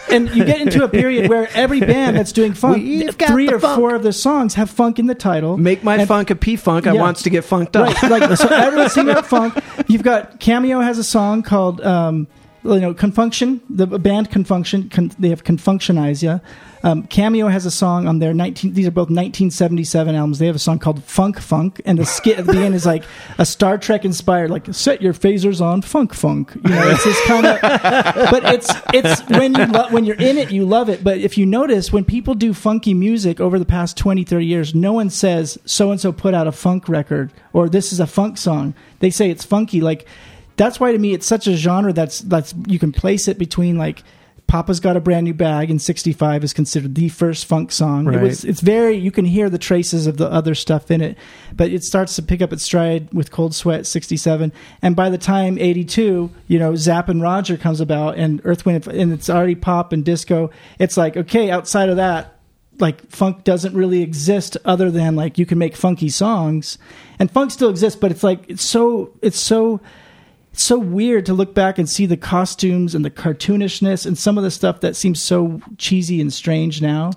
and 0.10 0.28
you 0.34 0.44
get 0.44 0.60
into 0.60 0.82
a 0.82 0.88
period 0.88 1.28
where 1.30 1.48
every 1.54 1.80
band 1.80 2.16
that's 2.16 2.32
doing 2.32 2.54
funk 2.54 2.78
We've 2.82 3.14
three 3.14 3.48
or 3.48 3.60
funk. 3.60 3.78
four 3.78 3.94
of 3.94 4.02
their 4.02 4.12
songs 4.12 4.54
have 4.54 4.70
funk 4.70 4.98
in 4.98 5.06
the 5.06 5.14
title. 5.14 5.56
Make 5.56 5.84
my 5.84 5.96
And- 5.98 6.08
funk 6.08 6.30
a 6.30 6.34
P 6.36 6.56
funk. 6.56 6.86
I 6.86 6.94
wants 6.94 7.22
to 7.22 7.30
get 7.30 7.44
funked 7.44 7.76
up. 7.76 7.86
Right, 8.02 8.10
like 8.10 8.36
so 8.36 8.48
everyone's 8.50 8.92
singing 8.92 9.14
funk. 9.22 9.54
You've 9.86 10.02
got 10.02 10.40
Cameo 10.40 10.80
has 10.80 10.98
a 10.98 11.04
song 11.04 11.42
called 11.42 11.80
um, 11.82 12.26
you 12.64 12.80
know 12.80 12.94
Con 12.94 13.12
Funk 13.12 13.34
Shun. 13.34 13.60
The 13.68 13.86
band 13.86 14.30
Con 14.30 14.44
Funk 14.44 14.66
Shun. 14.66 14.88
Con, 14.88 15.12
they 15.18 15.28
have 15.30 15.44
Confunkshunize 15.44 16.22
ya. 16.22 16.40
Um, 16.82 17.02
Cameo 17.02 17.48
has 17.48 17.66
a 17.66 17.70
song 17.70 18.06
on 18.08 18.20
their 18.20 18.32
19. 18.32 18.72
These 18.72 18.86
are 18.86 18.90
both 18.90 19.10
1977 19.10 20.14
albums. 20.14 20.38
They 20.38 20.46
have 20.46 20.56
a 20.56 20.60
song 20.60 20.78
called 20.78 21.04
Funk 21.04 21.38
Funk, 21.38 21.80
and 21.84 21.98
the 21.98 22.06
skit 22.06 22.38
at 22.38 22.46
the 22.46 22.56
end 22.58 22.74
is 22.74 22.86
like 22.86 23.04
a 23.36 23.44
Star 23.44 23.76
Trek 23.76 24.04
inspired, 24.06 24.50
like 24.50 24.72
set 24.72 25.02
your 25.02 25.12
phasers 25.12 25.60
on 25.60 25.82
Funk 25.82 26.14
Funk. 26.14 26.52
You 26.54 26.70
know, 26.70 26.88
it's 26.88 27.04
this 27.04 27.26
kind 27.26 27.46
of. 27.46 27.60
But 28.30 28.44
it's 28.54 28.70
it's 28.94 29.20
when 29.28 29.54
you 29.54 29.66
lo- 29.66 29.88
when 29.90 30.04
you're 30.04 30.16
in 30.16 30.38
it, 30.38 30.50
you 30.50 30.64
love 30.64 30.88
it. 30.88 31.04
But 31.04 31.18
if 31.18 31.36
you 31.36 31.44
notice, 31.44 31.92
when 31.92 32.04
people 32.04 32.34
do 32.34 32.54
funky 32.54 32.94
music 32.94 33.40
over 33.40 33.58
the 33.58 33.64
past 33.66 33.96
20, 33.98 34.24
30 34.24 34.46
years, 34.46 34.74
no 34.74 34.92
one 34.92 35.10
says 35.10 35.58
so 35.66 35.90
and 35.90 36.00
so 36.00 36.12
put 36.12 36.32
out 36.32 36.46
a 36.46 36.52
funk 36.52 36.88
record 36.88 37.32
or 37.52 37.68
this 37.68 37.92
is 37.92 38.00
a 38.00 38.06
funk 38.06 38.38
song. 38.38 38.74
They 39.00 39.10
say 39.10 39.30
it's 39.30 39.44
funky. 39.44 39.80
Like 39.80 40.06
that's 40.60 40.78
why 40.78 40.92
to 40.92 40.98
me 40.98 41.14
it's 41.14 41.26
such 41.26 41.46
a 41.46 41.56
genre 41.56 41.90
that's 41.90 42.20
that's 42.20 42.54
you 42.66 42.78
can 42.78 42.92
place 42.92 43.28
it 43.28 43.38
between 43.38 43.78
like 43.78 44.04
Papa's 44.46 44.78
got 44.80 44.96
a 44.96 45.00
brand 45.00 45.24
new 45.24 45.32
bag 45.32 45.70
in 45.70 45.78
'65 45.78 46.44
is 46.44 46.52
considered 46.52 46.96
the 46.96 47.08
first 47.08 47.46
funk 47.46 47.72
song. 47.72 48.12
It 48.12 48.20
was, 48.20 48.44
it's 48.44 48.60
very 48.60 48.96
you 48.96 49.10
can 49.10 49.24
hear 49.24 49.48
the 49.48 49.58
traces 49.58 50.06
of 50.06 50.18
the 50.18 50.30
other 50.30 50.54
stuff 50.54 50.90
in 50.90 51.00
it, 51.00 51.16
but 51.54 51.70
it 51.70 51.82
starts 51.84 52.16
to 52.16 52.22
pick 52.22 52.42
up 52.42 52.52
its 52.52 52.64
stride 52.64 53.08
with 53.14 53.30
Cold 53.30 53.54
Sweat 53.54 53.86
'67, 53.86 54.52
and 54.82 54.96
by 54.96 55.08
the 55.08 55.16
time 55.16 55.56
'82, 55.56 56.30
you 56.48 56.58
know 56.58 56.74
Zapp 56.74 57.08
and 57.08 57.22
Roger 57.22 57.56
comes 57.56 57.80
about 57.80 58.18
and 58.18 58.42
Earth 58.44 58.66
Wind 58.66 58.86
and 58.88 59.12
it's 59.12 59.30
already 59.30 59.54
pop 59.54 59.92
and 59.94 60.04
disco. 60.04 60.50
It's 60.78 60.96
like 60.96 61.16
okay, 61.16 61.50
outside 61.50 61.88
of 61.88 61.96
that, 61.96 62.36
like 62.80 63.08
funk 63.08 63.44
doesn't 63.44 63.74
really 63.74 64.02
exist 64.02 64.58
other 64.64 64.90
than 64.90 65.16
like 65.16 65.38
you 65.38 65.46
can 65.46 65.58
make 65.58 65.76
funky 65.76 66.08
songs 66.08 66.76
and 67.18 67.30
funk 67.30 67.50
still 67.50 67.70
exists 67.70 67.98
but 67.98 68.10
it's 68.10 68.22
like 68.22 68.44
it's 68.48 68.64
so 68.64 69.12
it's 69.22 69.38
so 69.38 69.80
it's 70.52 70.64
so 70.64 70.78
weird 70.78 71.26
to 71.26 71.34
look 71.34 71.54
back 71.54 71.78
and 71.78 71.88
see 71.88 72.06
the 72.06 72.16
costumes 72.16 72.94
and 72.94 73.04
the 73.04 73.10
cartoonishness 73.10 74.04
and 74.06 74.18
some 74.18 74.36
of 74.36 74.44
the 74.44 74.50
stuff 74.50 74.80
that 74.80 74.96
seems 74.96 75.22
so 75.22 75.60
cheesy 75.78 76.20
and 76.20 76.32
strange 76.32 76.82
now 76.82 77.12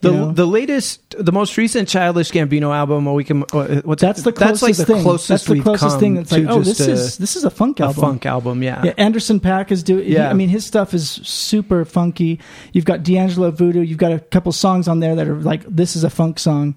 The 0.00 0.10
know? 0.10 0.32
the 0.32 0.46
latest, 0.46 1.14
the 1.16 1.30
most 1.30 1.56
recent 1.56 1.88
Childish 1.88 2.32
Gambino 2.32 2.74
album, 2.74 3.06
or 3.06 3.14
we 3.14 3.22
can 3.22 3.44
uh, 3.52 3.82
what's 3.84 4.02
that's 4.02 4.22
the 4.22 4.32
closest 4.32 4.60
that's 4.60 4.62
like 4.62 4.76
the 4.76 4.84
thing. 4.94 5.02
closest 5.04 5.28
that's 5.28 5.44
the 5.44 5.60
closest 5.60 6.00
thing 6.00 6.14
that's 6.14 6.32
like 6.32 6.46
oh 6.48 6.60
this 6.60 6.80
a, 6.80 6.90
is 6.90 7.18
this 7.18 7.36
is 7.36 7.44
a 7.44 7.50
funk 7.50 7.80
album 7.80 8.02
a 8.02 8.06
funk 8.06 8.26
album. 8.26 8.62
Yeah, 8.64 8.82
Yeah, 8.84 8.94
Anderson 8.98 9.38
.Paak 9.38 9.70
is 9.70 9.84
doing. 9.84 10.08
Yeah. 10.10 10.28
I 10.28 10.32
mean, 10.32 10.48
his 10.48 10.66
stuff 10.66 10.92
is 10.92 11.08
super 11.08 11.84
funky. 11.84 12.40
You've 12.72 12.84
got 12.84 13.04
D'Angelo 13.04 13.52
Voodoo. 13.52 13.80
You've 13.80 13.98
got 13.98 14.10
a 14.10 14.18
couple 14.18 14.50
songs 14.50 14.88
on 14.88 14.98
there 14.98 15.14
that 15.14 15.28
are 15.28 15.36
like, 15.36 15.62
this 15.68 15.94
is 15.94 16.02
a 16.02 16.10
funk 16.10 16.40
song. 16.40 16.74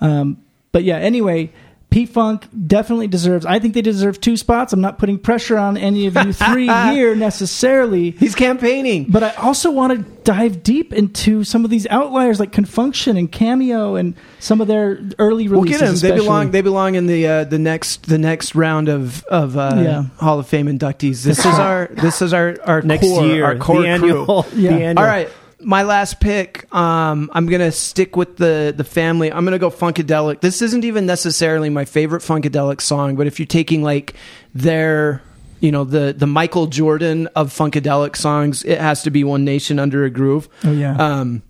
Um, 0.00 0.38
but 0.72 0.82
yeah, 0.82 0.96
anyway, 0.96 1.52
P 1.90 2.04
Funk 2.04 2.46
definitely 2.66 3.06
deserves. 3.06 3.46
I 3.46 3.58
think 3.58 3.72
they 3.74 3.80
deserve 3.80 4.20
two 4.20 4.36
spots. 4.36 4.72
I'm 4.72 4.80
not 4.80 4.98
putting 4.98 5.18
pressure 5.18 5.56
on 5.56 5.76
any 5.76 6.06
of 6.06 6.14
you 6.16 6.32
three 6.32 6.66
here 6.92 7.14
necessarily. 7.14 8.10
he's 8.10 8.34
campaigning. 8.34 9.06
But 9.08 9.22
I 9.22 9.30
also 9.34 9.70
want 9.70 9.92
to 9.92 10.10
dive 10.22 10.62
deep 10.62 10.92
into 10.92 11.44
some 11.44 11.64
of 11.64 11.70
these 11.70 11.86
outliers 11.86 12.40
like 12.40 12.52
Con 12.52 12.64
Funk 12.64 12.94
Shun 12.94 13.16
and 13.16 13.30
Cameo 13.30 13.94
and 13.94 14.14
some 14.40 14.60
of 14.60 14.66
their 14.68 14.98
early 15.18 15.48
We'll 15.48 15.62
releases. 15.62 16.02
get 16.02 16.08
them. 16.08 16.18
They 16.18 16.22
belong. 16.24 16.50
They 16.50 16.60
belong 16.60 16.94
in 16.96 17.06
the 17.06 17.26
uh, 17.26 17.44
the 17.44 17.58
next 17.58 18.06
the 18.08 18.18
next 18.18 18.54
round 18.54 18.88
of 18.88 19.24
of 19.26 19.56
uh, 19.56 19.70
Yeah. 19.76 20.02
Hall 20.18 20.38
of 20.38 20.46
Fame 20.48 20.66
inductees. 20.66 21.22
This 21.22 21.38
is 21.38 21.46
our 21.46 21.88
this 21.92 22.20
is 22.20 22.32
our 22.34 22.56
our 22.64 22.82
Next 22.82 23.06
core, 23.06 23.24
year, 23.24 23.44
our 23.44 23.56
core 23.56 23.82
the 23.82 23.88
annual. 23.88 24.46
Yeah. 24.54 24.70
The 24.76 24.82
annual. 24.84 24.98
All 25.04 25.08
right, 25.08 25.28
my 25.60 25.82
last 25.82 26.20
pick. 26.20 26.72
Um, 26.74 27.30
I'm 27.32 27.46
gonna 27.46 27.72
stick 27.72 28.16
with 28.16 28.36
the 28.36 28.74
the 28.76 28.84
family. 28.84 29.32
I'm 29.32 29.44
gonna 29.44 29.58
go 29.58 29.70
Funkadelic. 29.70 30.40
This 30.40 30.62
isn't 30.62 30.84
even 30.84 31.06
necessarily 31.06 31.70
my 31.70 31.84
favorite 31.84 32.22
Funkadelic 32.22 32.80
song, 32.80 33.16
but 33.16 33.26
if 33.26 33.38
you're 33.38 33.46
taking 33.46 33.82
like 33.82 34.14
their 34.54 35.22
you 35.60 35.72
know 35.72 35.84
the 35.84 36.14
the 36.16 36.26
Michael 36.26 36.66
Jordan 36.66 37.26
of 37.28 37.52
Funkadelic 37.52 38.16
songs, 38.16 38.64
it 38.64 38.80
has 38.80 39.02
to 39.04 39.10
be 39.10 39.24
One 39.24 39.44
Nation 39.44 39.78
Under 39.78 40.04
a 40.04 40.10
Groove. 40.10 40.48
Oh 40.64 40.72
yeah. 40.72 40.96
um, 40.96 41.42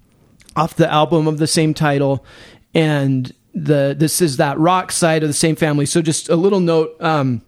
off 0.54 0.76
the 0.76 0.90
album 0.90 1.26
of 1.26 1.38
the 1.38 1.46
same 1.46 1.74
title, 1.74 2.24
and 2.74 3.32
the 3.54 3.94
this 3.98 4.20
is 4.20 4.36
that 4.36 4.58
rock 4.58 4.92
side 4.92 5.22
of 5.22 5.28
the 5.28 5.34
same 5.34 5.56
family. 5.56 5.86
So 5.86 6.02
just 6.02 6.28
a 6.28 6.36
little 6.36 6.60
note. 6.60 6.96
Um, 7.00 7.42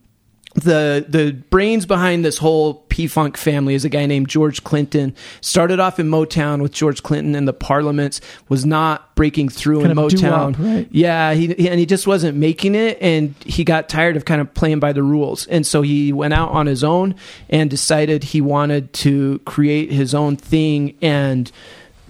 the 0.55 1.05
the 1.09 1.33
brains 1.51 1.87
behind 1.87 2.25
this 2.25 2.39
whole 2.39 2.75
P 2.89 3.07
Funk 3.07 3.37
family 3.37 3.75
is 3.75 3.85
a 3.85 3.89
guy 3.89 4.07
named 4.07 4.29
George 4.29 4.65
Clinton. 4.65 5.15
Started 5.41 5.79
off 5.79 6.01
in 6.01 6.09
Motown 6.09 6.61
with 6.63 6.73
George 6.73 7.03
Clinton 7.03 7.35
and 7.35 7.47
the 7.47 7.53
Parliaments. 7.53 8.21
Was 8.49 8.65
not 8.67 9.15
breaking 9.15 9.51
through 9.51 9.81
Kind 9.83 9.93
in 9.93 9.97
Motown. 9.97 10.59
right? 10.59 10.89
Yeah, 10.91 11.35
he, 11.35 11.49
he- 11.49 11.69
and 11.69 11.79
he 11.79 11.87
just 11.87 12.07
wasn't 12.07 12.37
making 12.39 12.75
it, 12.75 12.99
and 13.01 13.35
he 13.45 13.63
got 13.63 13.89
tired 13.89 14.17
of 14.17 14.25
kind 14.25 14.41
of 14.41 14.53
playing 14.55 14.81
by 14.81 14.93
the 14.93 15.03
rules, 15.03 15.47
and 15.49 15.67
so 15.67 15.83
he 15.83 16.13
went 16.13 16.35
out 16.35 16.51
on 16.51 16.67
his 16.67 16.83
own 16.83 17.15
and 17.51 17.69
decided 17.71 18.25
he 18.25 18.41
wanted 18.41 18.93
to 18.95 19.41
create 19.45 19.93
his 19.93 20.15
own 20.15 20.37
thing 20.37 20.97
and 21.03 21.53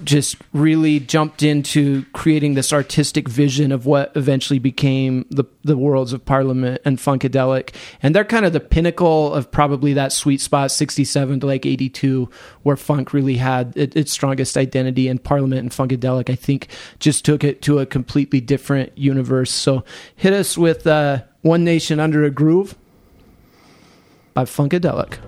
just 0.04 0.36
really 0.52 1.00
jumped 1.00 1.42
into 1.42 2.04
creating 2.12 2.54
this 2.54 2.72
artistic 2.72 3.28
vision 3.28 3.72
of 3.72 3.84
what 3.84 4.12
eventually 4.14 4.58
became 4.58 5.26
the 5.30 5.44
the 5.64 5.76
worlds 5.76 6.12
of 6.12 6.24
Parliament 6.24 6.80
and 6.84 6.98
Funkadelic, 6.98 7.74
and 8.02 8.14
they're 8.14 8.24
kind 8.24 8.46
of 8.46 8.52
the 8.52 8.60
pinnacle 8.60 9.34
of 9.34 9.50
probably 9.50 9.92
that 9.94 10.12
sweet 10.12 10.40
spot, 10.40 10.70
sixty 10.70 11.04
seven 11.04 11.40
to 11.40 11.46
like 11.46 11.66
eighty 11.66 11.88
two, 11.88 12.30
where 12.62 12.76
funk 12.76 13.12
really 13.12 13.36
had 13.36 13.72
it, 13.76 13.96
its 13.96 14.12
strongest 14.12 14.56
identity, 14.56 15.08
and 15.08 15.22
Parliament 15.22 15.60
and 15.60 15.70
Funkadelic, 15.70 16.30
I 16.30 16.36
think, 16.36 16.68
just 17.00 17.24
took 17.24 17.42
it 17.42 17.60
to 17.62 17.80
a 17.80 17.86
completely 17.86 18.40
different 18.40 18.96
universe. 18.96 19.50
So 19.50 19.84
hit 20.14 20.32
us 20.32 20.56
with 20.56 20.86
uh, 20.86 21.22
One 21.42 21.64
Nation 21.64 22.00
Under 22.00 22.24
a 22.24 22.30
Groove 22.30 22.76
by 24.34 24.44
Funkadelic. 24.44 25.18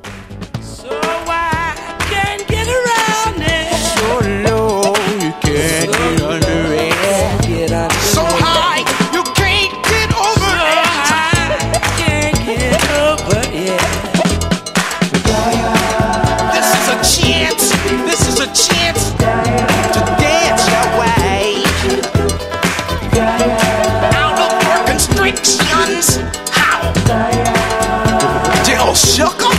Sugar. 28.94 29.54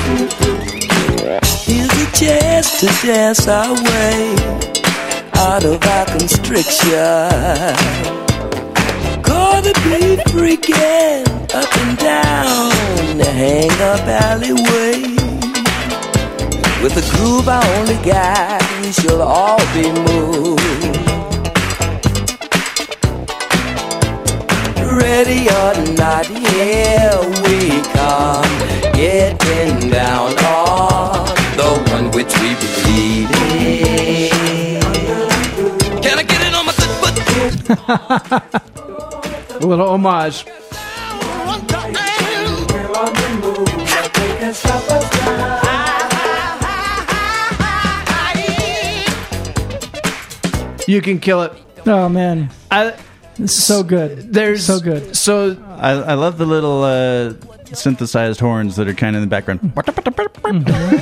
Here's 1.64 1.90
a 1.90 2.12
chance 2.14 2.80
to 2.80 2.88
dance 3.06 3.48
our 3.48 3.74
way 3.74 4.36
out 5.36 5.64
of 5.64 5.82
our 5.84 6.06
constriction. 6.06 6.92
Call 9.24 9.62
the 9.62 9.74
be 9.84 10.18
freaking 10.32 11.26
up 11.56 11.78
and 11.78 11.98
down 11.98 13.18
the 13.18 13.26
hang 13.26 13.72
up 13.82 14.06
alleyway. 14.08 15.02
With 16.84 16.98
a 16.98 17.04
groove 17.16 17.48
I 17.48 17.62
only 17.78 17.96
got, 18.04 18.62
we 18.82 18.92
shall 18.92 19.22
all 19.22 19.60
be 19.74 19.92
moved. 19.92 20.62
Ready 25.02 25.48
or 25.48 25.74
not, 25.96 26.26
here 26.26 27.20
we 27.44 27.82
come, 27.94 28.81
getting 29.02 29.90
down 29.90 30.30
on 30.46 31.26
the 31.58 31.70
one 31.92 32.06
which 32.12 32.32
we 32.40 32.50
believe 32.62 33.32
in. 33.32 34.82
Can 36.04 36.20
I 36.20 36.24
get 36.24 36.42
it 36.48 36.54
on 36.54 36.66
my 36.68 36.74
good 36.78 37.56
A 39.64 39.66
little 39.66 39.90
homage. 39.90 40.46
You 50.88 51.02
can 51.02 51.20
kill 51.20 51.42
it. 51.44 51.54
Oh 51.88 52.08
man, 52.10 52.52
I, 52.70 52.94
it's 53.38 53.56
so 53.56 53.84
good. 53.84 54.34
there's 54.34 54.66
So 54.66 54.80
good. 54.80 55.16
So 55.16 55.58
I, 55.78 55.92
I 55.92 56.14
love 56.16 56.38
the 56.38 56.46
little 56.46 56.84
uh, 56.84 57.34
synthesized 57.74 58.40
horns 58.40 58.76
that 58.76 58.88
are 58.88 58.94
kind 58.94 59.16
of 59.16 59.24
in 59.24 59.30
the 59.30 59.34
background. 59.34 59.72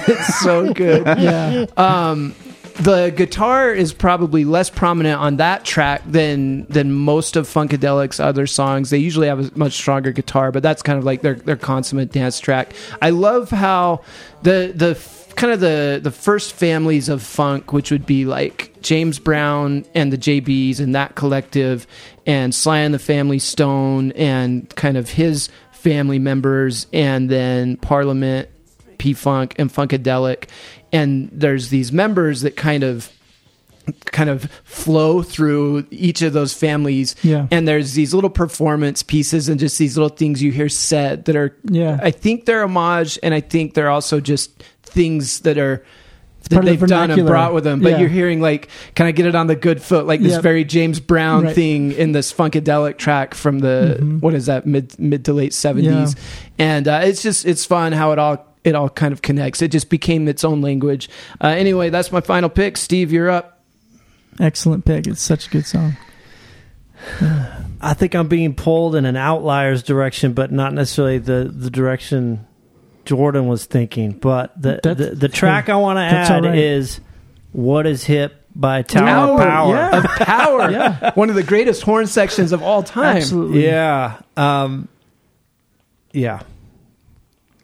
it's 0.08 0.40
so 0.40 0.74
good. 0.74 1.06
Yeah, 1.20 1.66
Um, 1.78 2.36
the 2.76 3.10
guitar 3.10 3.74
is 3.74 3.92
probably 3.92 4.46
less 4.46 4.70
prominent 4.70 5.20
on 5.20 5.36
that 5.38 5.66
track 5.66 6.02
than 6.06 6.66
than 6.68 6.94
most 6.94 7.36
of 7.36 7.46
Funkadelic's 7.46 8.22
other 8.22 8.48
songs. 8.48 8.90
They 8.90 9.00
usually 9.00 9.28
have 9.28 9.40
a 9.54 9.58
much 9.58 9.74
stronger 9.74 10.14
guitar, 10.14 10.54
but 10.54 10.64
that's 10.64 10.82
kind 10.82 10.98
of 10.98 11.04
like 11.04 11.22
their 11.22 11.36
their 11.36 11.58
consummate 11.58 12.14
dance 12.14 12.40
track. 12.40 12.72
I 13.02 13.10
love 13.10 13.50
how 13.50 14.02
the 14.44 14.72
the 14.74 14.92
f- 14.92 15.29
kind 15.36 15.54
of 15.54 15.60
the 15.60 16.00
the 16.02 16.12
first 16.12 16.54
families 16.54 17.10
of 17.10 17.22
funk, 17.22 17.74
which 17.74 17.92
would 17.92 18.06
be 18.06 18.26
like 18.26 18.74
James 18.82 19.20
Brown 19.20 19.86
and 19.94 20.12
the 20.12 20.18
JBs 20.18 20.80
and 20.80 20.96
that 20.96 21.16
collective, 21.16 21.88
and 22.26 22.54
Sly 22.54 22.80
and 22.80 22.94
the 22.94 23.00
Family 23.00 23.40
Stone 23.40 24.12
and 24.14 24.74
kind 24.76 24.98
of 24.98 25.10
his 25.10 25.50
family 25.72 26.20
members, 26.20 26.88
and 26.92 27.30
then 27.30 27.78
Parliament 27.78 28.50
P 28.98 29.14
Funk 29.14 29.56
and 29.58 29.72
Funkadelic, 29.72 30.50
and 30.92 31.30
there's 31.32 31.70
these 31.70 31.92
members 31.92 32.42
that 32.42 32.56
kind 32.56 32.84
of 32.84 33.12
kind 34.06 34.30
of 34.30 34.44
flow 34.64 35.22
through 35.22 35.86
each 35.90 36.22
of 36.22 36.34
those 36.34 36.54
families. 36.54 37.16
Yeah. 37.24 37.48
And 37.52 37.68
there's 37.68 37.94
these 37.94 38.14
little 38.14 38.30
performance 38.30 39.04
pieces 39.04 39.50
and 39.50 39.60
just 39.60 39.78
these 39.80 39.98
little 39.98 40.16
things 40.16 40.44
you 40.44 40.52
hear 40.52 40.70
said 40.70 41.26
that 41.26 41.36
are 41.36 41.58
Yeah. 41.64 42.00
I 42.02 42.12
think 42.12 42.46
they're 42.46 42.62
homage 42.62 43.18
and 43.24 43.34
I 43.34 43.42
think 43.42 43.74
they're 43.74 43.90
also 43.90 44.20
just 44.20 44.64
things 44.90 45.42
that 45.42 45.58
are 45.58 45.84
that 46.44 46.56
part 46.56 46.66
of 46.66 46.66
the 46.66 46.78
they've 46.78 46.90
done 46.90 47.12
and 47.12 47.28
brought 47.28 47.54
with 47.54 47.64
them. 47.66 47.82
But 47.82 47.92
Yeah. 47.94 48.00
you're 48.00 48.10
hearing 48.10 48.40
like, 48.42 48.70
can 48.96 49.06
I 49.06 49.12
get 49.12 49.26
it 49.26 49.36
on 49.36 49.48
the 49.48 49.56
good 49.56 49.82
foot? 49.82 50.08
Like 50.08 50.22
this 50.22 50.34
Yep. 50.34 50.42
very 50.44 50.64
James 50.64 51.00
Brown 51.00 51.44
Right. 51.44 51.54
thing 51.56 51.92
in 51.92 52.14
this 52.14 52.32
funkadelic 52.34 52.98
track 52.98 53.34
from 53.36 53.60
the 53.60 53.98
Mhm. 54.02 54.22
what 54.22 54.34
is 54.34 54.46
that 54.48 54.66
mid 54.66 54.98
mid 54.98 55.26
to 55.26 55.34
late 55.34 55.54
seventies, 55.54 56.16
and 56.58 56.88
uh, 56.88 57.02
it's 57.04 57.22
just 57.22 57.46
it's 57.46 57.66
fun 57.66 57.92
how 57.92 58.12
it 58.14 58.20
all 58.20 58.46
it 58.64 58.74
all 58.76 58.90
kind 58.90 59.14
of 59.14 59.22
connects. 59.22 59.62
It 59.62 59.70
just 59.72 59.90
became 59.90 60.28
its 60.28 60.44
own 60.44 60.62
language. 60.62 61.10
Uh, 61.42 61.48
anyway, 61.48 61.90
that's 61.90 62.12
my 62.12 62.20
final 62.22 62.50
pick. 62.50 62.78
Steve, 62.78 63.12
you're 63.12 63.30
up. 63.30 63.60
excellent 64.40 64.86
pick. 64.86 65.06
It's 65.08 65.22
such 65.22 65.48
a 65.48 65.50
good 65.50 65.66
song. 65.66 65.98
I 67.82 67.94
think 67.94 68.16
I'm 68.16 68.28
being 68.28 68.54
pulled 68.54 68.96
in 68.96 69.06
an 69.06 69.16
outliers 69.16 69.84
direction, 69.84 70.34
but 70.34 70.52
not 70.52 70.74
necessarily 70.74 71.18
the 71.18 71.52
the 71.54 71.70
direction 71.70 72.46
Jordan 73.10 73.48
was 73.48 73.66
thinking. 73.66 74.12
But 74.12 74.54
the 74.62 74.80
That's- 74.84 74.98
the, 75.10 75.16
the 75.16 75.30
track 75.30 75.68
I 75.70 75.76
want 75.78 75.98
to 75.98 76.02
add 76.02 76.32
all 76.32 76.42
right. 76.50 76.58
is 76.58 77.00
"What 77.52 77.88
Is 77.88 78.04
Hip" 78.04 78.46
by 78.56 78.84
Tower 78.84 79.06
Tower, 79.08 79.32
of 79.34 79.40
Power. 79.48 79.74
yeah. 79.76 79.98
Of 79.98 80.04
power, 80.28 80.72
Yeah. 80.72 81.12
one 81.16 81.30
of 81.30 81.36
the 81.36 81.44
greatest 81.44 81.82
horn 81.82 82.06
sections 82.08 82.52
of 82.52 82.62
all 82.62 82.84
time. 82.84 83.18
Absolutely. 83.18 83.66
Yeah. 83.66 84.20
Um, 84.38 84.88
yeah. 86.12 86.42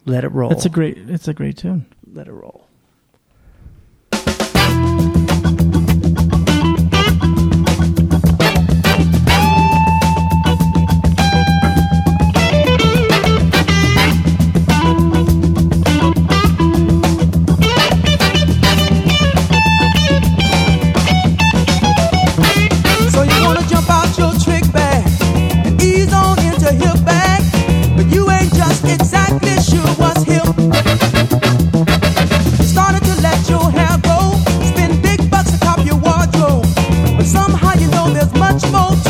Let 0.05 0.23
it 0.23 0.29
roll. 0.29 0.51
It's 0.51 0.65
a 0.65 0.69
great. 0.69 0.97
It's 0.97 1.27
a 1.27 1.33
great 1.33 1.57
tune. 1.57 1.85
Let 2.11 2.27
it 2.27 2.31
roll. 2.33 2.64
Much 38.55 38.71
more 38.71 39.04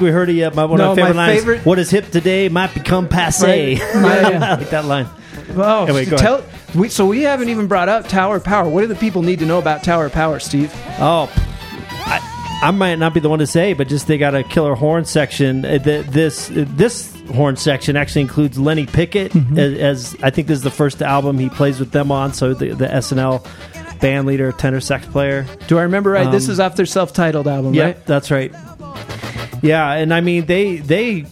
we 0.00 0.10
heard 0.10 0.28
it 0.28 0.34
yet. 0.34 0.54
My 0.54 0.64
one 0.66 0.78
No, 0.78 0.92
of 0.92 0.96
my 0.98 1.02
favorite 1.02 1.16
my 1.16 1.26
lines. 1.26 1.38
favorite- 1.40 1.66
What 1.66 1.78
is 1.78 1.90
hip 1.90 2.10
today 2.10 2.48
might 2.48 2.74
become 2.74 3.08
passe. 3.08 3.44
I 3.94 4.56
like 4.56 4.70
that 4.70 4.84
line. 4.84 5.06
Oh, 5.56 5.84
Anyway, 5.84 6.04
go 6.04 6.16
tell, 6.16 6.42
we, 6.74 6.88
so 6.88 7.06
we 7.06 7.22
haven't 7.22 7.48
even 7.48 7.66
brought 7.66 7.88
up 7.88 8.08
Tower 8.08 8.40
Power. 8.40 8.68
What 8.68 8.80
do 8.82 8.86
the 8.86 8.94
people 8.96 9.22
need 9.22 9.38
to 9.40 9.46
know 9.46 9.58
about 9.58 9.82
Tower 9.84 10.10
Power, 10.10 10.38
Steve? 10.40 10.72
Oh, 10.98 11.30
I, 12.06 12.60
I 12.64 12.70
might 12.70 12.96
not 12.96 13.14
be 13.14 13.20
the 13.20 13.28
one 13.28 13.38
to 13.40 13.46
say, 13.46 13.72
but 13.74 13.88
just 13.88 14.06
they 14.06 14.18
got 14.18 14.34
a 14.34 14.42
killer 14.42 14.74
horn 14.74 15.04
section. 15.04 15.64
Uh, 15.64 15.78
This 15.78 16.50
uh, 16.50 16.64
this 16.68 17.12
horn 17.32 17.56
section 17.56 17.96
actually 17.96 18.22
includes 18.22 18.58
Lenny 18.58 18.86
Pickett 18.86 19.32
Mm-hmm. 19.32 19.58
as, 19.58 19.74
as 20.14 20.16
I 20.22 20.30
think 20.30 20.46
this 20.48 20.58
is 20.58 20.62
the 20.64 20.70
first 20.70 21.00
album 21.02 21.38
he 21.38 21.48
plays 21.48 21.78
with 21.80 21.90
them 21.92 22.10
on. 22.12 22.32
So 22.34 22.54
the, 22.54 22.70
the 22.74 22.86
SNL 22.86 23.46
band 24.00 24.26
leader, 24.26 24.52
tenor 24.52 24.80
sax 24.80 25.06
player. 25.06 25.46
Do 25.68 25.78
I 25.78 25.82
remember 25.82 26.10
right? 26.10 26.30
this 26.30 26.46
Um, 26.46 26.52
is 26.52 26.60
off 26.60 26.76
their 26.76 26.84
self-titled 26.86 27.46
album, 27.48 27.72
Yeah, 27.74 27.84
right? 27.84 28.06
that's 28.06 28.30
right. 28.30 28.52
Yeah, 29.62 29.92
and 29.92 30.12
I 30.12 30.20
mean 30.20 30.44
they 30.46 30.76
they 30.78 31.24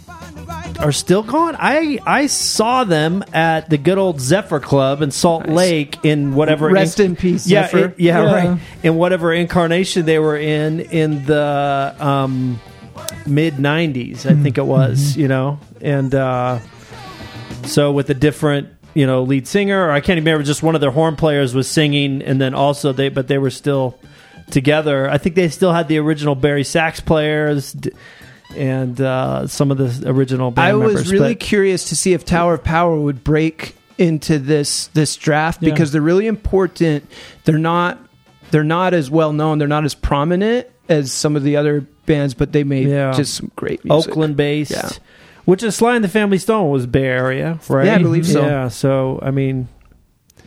are 0.82 0.92
still 0.92 1.22
gone. 1.22 1.56
I 1.58 1.98
I 2.04 2.26
saw 2.26 2.84
them 2.84 3.22
at 3.32 3.70
the 3.70 3.78
good 3.78 3.98
old 3.98 4.20
Zephyr 4.20 4.60
Club 4.60 5.00
in 5.02 5.10
Salt 5.10 5.46
Nice. 5.46 5.54
Lake 5.56 5.98
in 6.04 6.34
whatever. 6.34 6.68
Rest 6.68 7.00
in 7.00 7.16
peace, 7.16 7.46
yeah, 7.46 7.68
it- 7.74 7.94
yeah, 7.98 8.22
Yeah. 8.22 8.48
right. 8.50 8.60
In 8.82 8.96
whatever 8.96 9.32
incarnation 9.32 10.04
they 10.06 10.18
were 10.18 10.36
in 10.36 10.80
in 10.80 11.24
the 11.24 11.94
um, 12.00 12.60
mid 13.26 13.54
'90s, 13.54 14.26
I 14.26 14.34
think 14.42 14.58
it 14.58 14.66
was. 14.66 15.16
You 15.16 15.28
know, 15.28 15.58
and 15.80 16.14
uh, 16.14 16.58
so 17.64 17.92
with 17.92 18.10
a 18.10 18.14
different 18.14 18.68
you 18.94 19.06
know 19.06 19.22
lead 19.22 19.46
singer, 19.46 19.86
or 19.86 19.90
I 19.92 20.00
can't 20.00 20.16
even 20.18 20.24
remember. 20.24 20.44
Just 20.44 20.62
one 20.62 20.74
of 20.74 20.80
their 20.80 20.90
horn 20.90 21.16
players 21.16 21.54
was 21.54 21.68
singing, 21.70 22.22
and 22.22 22.40
then 22.40 22.54
also 22.54 22.92
they, 22.92 23.08
but 23.08 23.28
they 23.28 23.38
were 23.38 23.50
still 23.50 23.98
together. 24.50 25.08
I 25.08 25.18
think 25.18 25.34
they 25.36 25.48
still 25.48 25.72
had 25.72 25.88
the 25.88 25.98
original 25.98 26.34
bari 26.34 26.64
sax 26.64 27.00
players. 27.00 27.74
D- 28.54 28.60
And 28.60 29.00
uh, 29.00 29.46
some 29.46 29.70
of 29.70 29.78
the 29.78 30.08
original 30.10 30.50
band 30.50 30.68
I 30.68 30.72
was 30.74 30.94
members, 30.94 31.12
really 31.12 31.34
but- 31.34 31.40
curious 31.40 31.84
to 31.86 31.96
see 31.96 32.12
if 32.12 32.24
Tower 32.24 32.54
of 32.54 32.64
Power 32.64 32.96
would 32.98 33.22
break 33.24 33.76
into 33.98 34.38
this 34.38 34.86
this 34.88 35.16
draft 35.16 35.62
Yeah. 35.62 35.70
because 35.70 35.92
they're 35.92 36.00
really 36.00 36.26
important. 36.26 37.08
They're 37.44 37.58
not 37.58 37.98
they're 38.50 38.64
not 38.64 38.94
as 38.94 39.10
well 39.10 39.32
known. 39.32 39.58
They're 39.58 39.68
not 39.68 39.84
as 39.84 39.94
prominent 39.94 40.66
as 40.88 41.12
some 41.12 41.36
of 41.36 41.42
the 41.42 41.56
other 41.56 41.82
bands, 42.06 42.34
but 42.34 42.52
they 42.52 42.64
made 42.64 42.88
Yeah. 42.88 43.12
just 43.12 43.34
some 43.34 43.50
great 43.56 43.84
music. 43.84 44.10
Oakland 44.10 44.36
based. 44.36 44.72
Yeah. 44.72 44.90
Which 45.44 45.62
is 45.62 45.74
Sly 45.76 45.96
and 45.96 46.04
the 46.04 46.08
Family 46.08 46.38
Stone 46.38 46.70
was 46.70 46.86
Bay 46.86 47.04
Area, 47.04 47.58
right? 47.68 47.86
Yeah, 47.86 47.96
I 47.96 47.98
believe 47.98 48.26
so. 48.26 48.42
Yeah, 48.46 48.68
so 48.68 49.18
I 49.22 49.30
mean, 49.32 49.68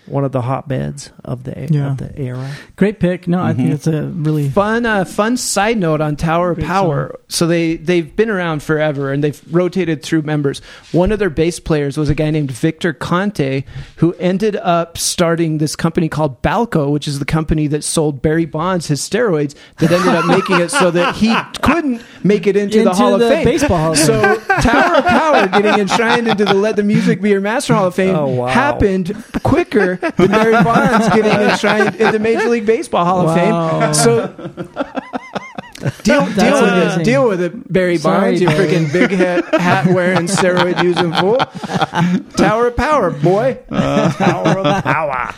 one 0.08 0.24
of 0.24 0.32
the 0.32 0.42
hotbeds 0.42 1.10
of 1.24 1.44
the 1.46 1.68
Yeah. 1.70 1.92
of 1.92 1.98
the 1.98 2.18
era. 2.20 2.48
Great 2.76 3.00
pick. 3.00 3.28
No, 3.28 3.42
I 3.42 3.54
think 3.54 3.72
it's 3.72 3.88
a 3.88 4.04
really 4.04 4.50
Fun, 4.50 4.86
uh, 4.86 5.04
fun 5.06 5.36
side 5.38 5.78
note 5.78 6.02
on 6.02 6.16
Tower 6.16 6.52
of 6.52 6.58
Great 6.58 6.68
Power. 6.68 7.20
So 7.28 7.48
they 7.48 7.76
they've 7.78 8.16
been 8.16 8.30
around 8.30 8.62
forever, 8.64 9.12
and 9.12 9.24
they've 9.24 9.42
rotated 9.52 10.04
through 10.04 10.22
members. 10.22 10.62
One 10.92 11.12
of 11.12 11.20
their 11.20 11.30
bass 11.30 11.60
players 11.60 11.98
was 11.98 12.10
a 12.10 12.16
guy 12.16 12.30
named 12.30 12.52
Victor 12.52 12.94
Conte, 12.94 13.64
who 13.98 14.14
ended 14.20 14.56
up 14.58 14.98
starting 14.98 15.58
this 15.58 15.76
company 15.76 16.08
called 16.08 16.42
Balco, 16.42 16.92
which 16.92 17.08
is 17.08 17.20
the 17.20 17.26
company 17.26 17.68
that 17.68 17.84
sold 17.84 18.22
Barry 18.22 18.46
Bonds 18.46 18.88
his 18.88 19.02
steroids. 19.02 19.56
That 19.78 19.92
ended 19.92 20.14
up 20.14 20.26
making 20.28 20.60
it 20.62 20.70
so 20.72 20.92
that 20.92 21.16
he 21.16 21.36
couldn't 21.62 22.02
make 22.24 22.46
it 22.48 22.56
into, 22.56 22.84
the 22.84 22.94
Hall 22.94 23.18
the 23.18 23.26
of 23.26 23.32
Fame. 23.32 23.46
Baseball 23.46 23.78
Hall 23.78 23.92
of 23.94 23.98
Fame. 23.98 24.06
So 24.06 24.38
Tower 24.62 24.96
of 24.98 25.06
Power 25.06 25.48
getting 25.48 25.80
enshrined 25.82 26.28
into 26.28 26.46
the 26.46 26.54
Let 26.54 26.76
the 26.76 26.84
Music 26.84 27.22
Be 27.22 27.30
Your 27.30 27.42
Master 27.42 27.74
Hall 27.74 27.88
of 27.88 27.96
Fame 27.96 28.16
Oh, 28.16 28.28
wow. 28.28 28.48
happened 28.48 29.16
quicker 29.44 29.95
than 30.18 30.32
Barry 30.32 30.64
Bonds 30.64 31.08
getting 31.10 31.32
enshrined 31.50 31.96
the 31.96 32.20
Major 32.20 32.50
League 32.50 32.66
Baseball 32.66 33.06
Hall 33.06 33.22
of 33.22 33.36
Wow. 33.36 33.80
Fame. 33.82 33.94
So 33.94 34.28
deal, 36.04 36.26
deal 36.34 36.62
with 36.62 36.74
amazing. 36.74 37.02
it. 37.02 37.04
Deal 37.04 37.28
with 37.28 37.42
it, 37.42 37.72
Barry 37.74 37.98
Sorry, 37.98 38.22
Bonds. 38.30 38.42
You 38.42 38.48
Barry. 38.48 38.68
freaking 38.68 38.94
big 38.94 39.12
hat, 39.12 39.44
hat 39.62 39.88
wearing, 39.88 40.28
steroid 40.28 40.82
using 40.84 41.14
fool. 41.14 41.38
Tower 42.38 42.68
of 42.68 42.76
Power, 42.78 43.12
boy. 43.12 43.60
Tower 43.70 44.60
of 44.60 44.84
power. 44.84 45.36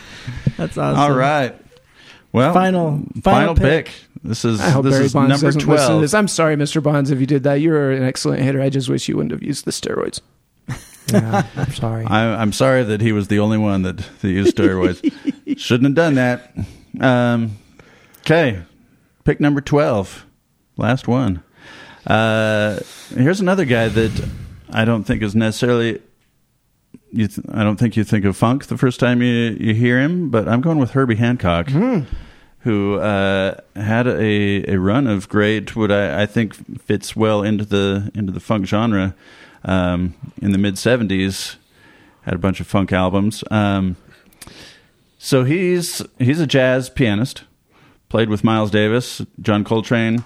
that's 0.56 0.78
awesome. 0.78 0.98
All 1.00 1.12
right. 1.12 1.54
Well, 2.32 2.52
Final- 2.52 3.02
final, 3.22 3.22
final 3.22 3.54
pick. 3.54 3.86
pick. 3.86 3.94
This 4.22 4.44
is 4.44 4.60
I 4.60 4.70
hope 4.70 4.84
this 4.84 4.94
Barry 4.94 5.06
is 5.06 5.12
Bonds 5.12 5.28
number 5.30 5.46
doesn't 5.46 5.60
listen 5.60 5.70
to 5.70 5.86
twelve. 5.86 6.00
this. 6.02 6.12
I'm 6.12 6.28
sorry, 6.28 6.56
Mr. 6.56 6.82
Bonds, 6.82 7.10
if 7.10 7.20
you 7.20 7.26
did 7.26 7.44
that. 7.44 7.54
You're 7.60 7.92
an 7.92 8.02
excellent 8.02 8.42
hitter. 8.42 8.60
I 8.60 8.68
just 8.68 8.88
wish 8.88 9.08
you 9.08 9.16
wouldn't 9.16 9.30
have 9.32 9.42
used 9.42 9.64
the 9.64 9.70
steroids. 9.70 10.20
Yeah, 11.12 11.46
I'm 11.56 11.72
sorry. 11.72 12.04
I, 12.08 12.40
I'm 12.40 12.52
sorry 12.52 12.84
that 12.84 13.00
he 13.00 13.12
was 13.12 13.28
the 13.28 13.38
only 13.38 13.58
one 13.58 13.82
that, 13.82 13.96
that 13.96 14.28
used 14.28 14.56
steroids. 14.56 15.02
Shouldn't 15.58 15.86
have 15.86 15.94
done 15.94 16.14
that. 16.14 16.52
Um, 17.00 17.58
okay, 18.20 18.62
pick 19.24 19.40
number 19.40 19.60
twelve, 19.60 20.24
last 20.76 21.08
one. 21.08 21.42
Uh, 22.06 22.80
here's 23.14 23.40
another 23.40 23.64
guy 23.64 23.88
that 23.88 24.28
I 24.70 24.84
don't 24.84 25.04
think 25.04 25.22
is 25.22 25.34
necessarily. 25.34 26.00
You 27.10 27.26
th- 27.28 27.46
I 27.52 27.62
don't 27.64 27.76
think 27.76 27.96
you 27.96 28.04
think 28.04 28.24
of 28.26 28.36
funk 28.36 28.66
the 28.66 28.76
first 28.76 29.00
time 29.00 29.22
you, 29.22 29.56
you 29.58 29.74
hear 29.74 29.98
him, 30.00 30.28
but 30.28 30.46
I'm 30.46 30.60
going 30.60 30.78
with 30.78 30.90
Herbie 30.90 31.14
Hancock, 31.14 31.68
who 32.60 32.96
uh, 32.96 33.54
had 33.76 34.06
a, 34.06 34.70
a 34.70 34.76
run 34.76 35.06
of 35.06 35.26
great, 35.28 35.74
what 35.74 35.90
I, 35.90 36.22
I 36.22 36.26
think 36.26 36.80
fits 36.82 37.16
well 37.16 37.42
into 37.42 37.64
the 37.64 38.10
into 38.14 38.30
the 38.32 38.40
funk 38.40 38.66
genre. 38.66 39.14
Um, 39.68 40.14
in 40.40 40.52
the 40.52 40.58
mid 40.58 40.74
'70s, 40.74 41.56
had 42.22 42.34
a 42.34 42.38
bunch 42.38 42.58
of 42.60 42.66
funk 42.66 42.92
albums. 42.92 43.44
Um, 43.50 43.96
so 45.18 45.44
he's 45.44 46.02
he's 46.18 46.40
a 46.40 46.46
jazz 46.46 46.88
pianist. 46.88 47.44
Played 48.08 48.30
with 48.30 48.42
Miles 48.42 48.70
Davis, 48.70 49.20
John 49.42 49.64
Coltrane. 49.64 50.24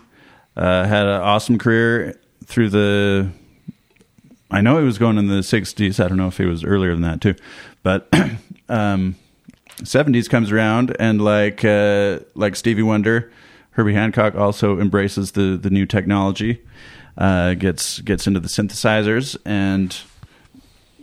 Uh, 0.56 0.84
had 0.84 1.06
an 1.06 1.20
awesome 1.20 1.58
career 1.58 2.20
through 2.44 2.68
the. 2.68 3.30
I 4.50 4.60
know 4.60 4.78
he 4.78 4.84
was 4.84 4.98
going 4.98 5.18
in 5.18 5.26
the 5.26 5.40
'60s. 5.40 6.02
I 6.02 6.06
don't 6.06 6.18
know 6.18 6.28
if 6.28 6.36
he 6.36 6.44
was 6.44 6.62
earlier 6.62 6.92
than 6.92 7.02
that 7.02 7.20
too, 7.20 7.34
but 7.82 8.08
um, 8.68 9.16
'70s 9.78 10.30
comes 10.30 10.52
around 10.52 10.94
and 11.00 11.20
like 11.20 11.64
uh, 11.64 12.20
like 12.34 12.54
Stevie 12.54 12.82
Wonder, 12.82 13.32
Herbie 13.72 13.94
Hancock 13.94 14.36
also 14.36 14.78
embraces 14.78 15.32
the 15.32 15.58
the 15.60 15.70
new 15.70 15.86
technology. 15.86 16.62
Uh, 17.16 17.52
gets 17.54 18.00
gets 18.00 18.26
into 18.26 18.40
the 18.40 18.48
synthesizers 18.48 19.36
and 19.44 20.00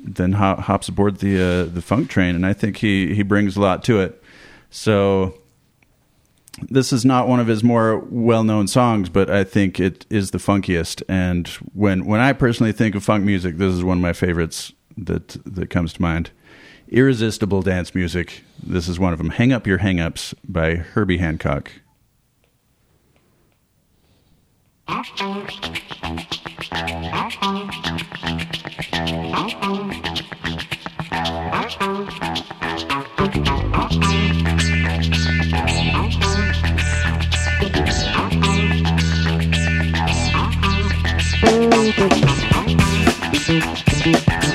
then 0.03 0.34
hop, 0.34 0.60
hops 0.61 0.88
aboard 0.88 1.19
the 1.19 1.40
uh, 1.40 1.65
the 1.65 1.81
funk 1.81 2.10
train, 2.10 2.36
and 2.36 2.45
I 2.45 2.53
think 2.53 2.77
he 2.77 3.14
he 3.14 3.22
brings 3.22 3.56
a 3.56 3.61
lot 3.61 3.84
to 3.84 3.99
it. 3.99 4.22
So 4.72 5.36
this 6.69 6.91
is 6.91 7.06
not 7.06 7.27
one 7.27 7.40
of 7.40 7.48
his 7.48 7.64
more 7.64 7.99
well 8.10 8.44
known 8.44 8.68
songs, 8.68 9.10
but 9.10 9.30
I 9.30 9.44
think 9.44 9.80
it 9.80 10.06
is 10.10 10.31
the 10.31 10.38
funkiest. 10.38 11.03
And 11.07 11.48
when 11.73 12.06
when 12.06 12.19
I 12.19 12.34
personally 12.34 12.72
think 12.72 12.95
of 12.95 13.03
funk 13.03 13.23
music, 13.23 13.57
this 13.57 13.73
is 13.73 13.84
one 13.84 13.98
of 13.98 14.02
my 14.02 14.14
favorites 14.14 14.73
that 14.98 15.38
that 15.45 15.69
comes 15.69 15.94
to 15.94 16.02
mind. 16.02 16.31
Irresistible 16.88 17.61
dance 17.61 17.94
music. 17.94 18.44
This 18.65 18.88
is 18.88 18.99
one 18.99 19.14
of 19.14 19.19
them. 19.19 19.30
Hang 19.30 19.53
Up 19.53 19.68
Your 19.68 19.77
Hang-Ups 19.77 20.34
by 20.44 20.76
Herbie 20.76 21.19
Hancock. 21.19 21.72
What 24.89 25.05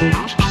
what 0.00 0.43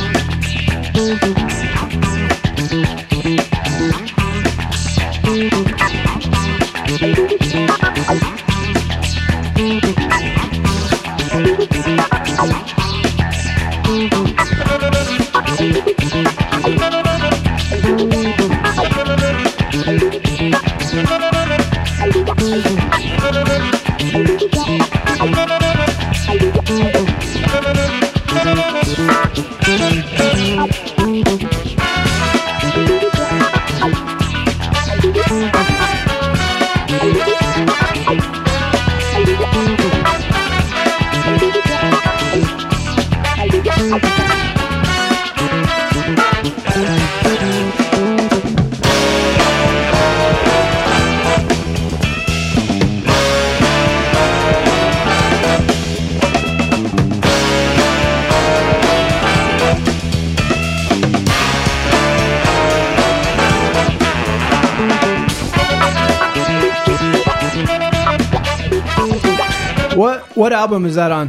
album 70.64 70.86
is 70.86 70.96
that 70.96 71.12
on? 71.12 71.28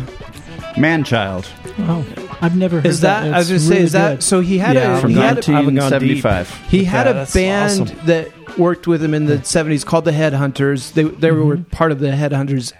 Manchild. 0.77 1.47
Oh, 1.81 2.05
I've 2.41 2.57
never 2.57 2.77
heard 2.77 2.87
Is 2.87 3.01
that, 3.01 3.33
I 3.35 3.39
was 3.39 3.49
going 3.49 3.61
to 3.61 3.67
say 3.67 3.71
really 3.75 3.85
is 3.85 3.93
that 3.93 4.11
good. 4.17 4.23
so 4.23 4.41
he 4.41 4.59
had 4.59 4.77
Yeah, 4.77 4.99
a 4.99 5.01
from 5.01 5.11
he 5.11 5.17
had 5.17 5.39
a, 5.39 5.53
I 5.53 5.57
haven't 5.57 5.75
gone 5.75 5.91
deep. 6.01 6.25
1975. 6.25 6.71
He 6.71 6.85
had 6.85 7.07
Yeah, 7.07 7.23
a 7.23 7.27
band 7.27 7.81
awesome. 7.83 8.07
that 8.07 8.59
worked 8.59 8.87
with 8.87 9.03
him 9.03 9.13
in 9.13 9.25
the 9.25 9.39
'70s 9.39 9.85
called 9.85 10.05
the 10.05 10.13
Headhunters. 10.13 10.93
They 10.93 11.03
they 11.03 11.33
were 11.33 11.57
part 11.73 11.91
of 11.91 11.99
the 11.99 12.09
Headhunters 12.11 12.73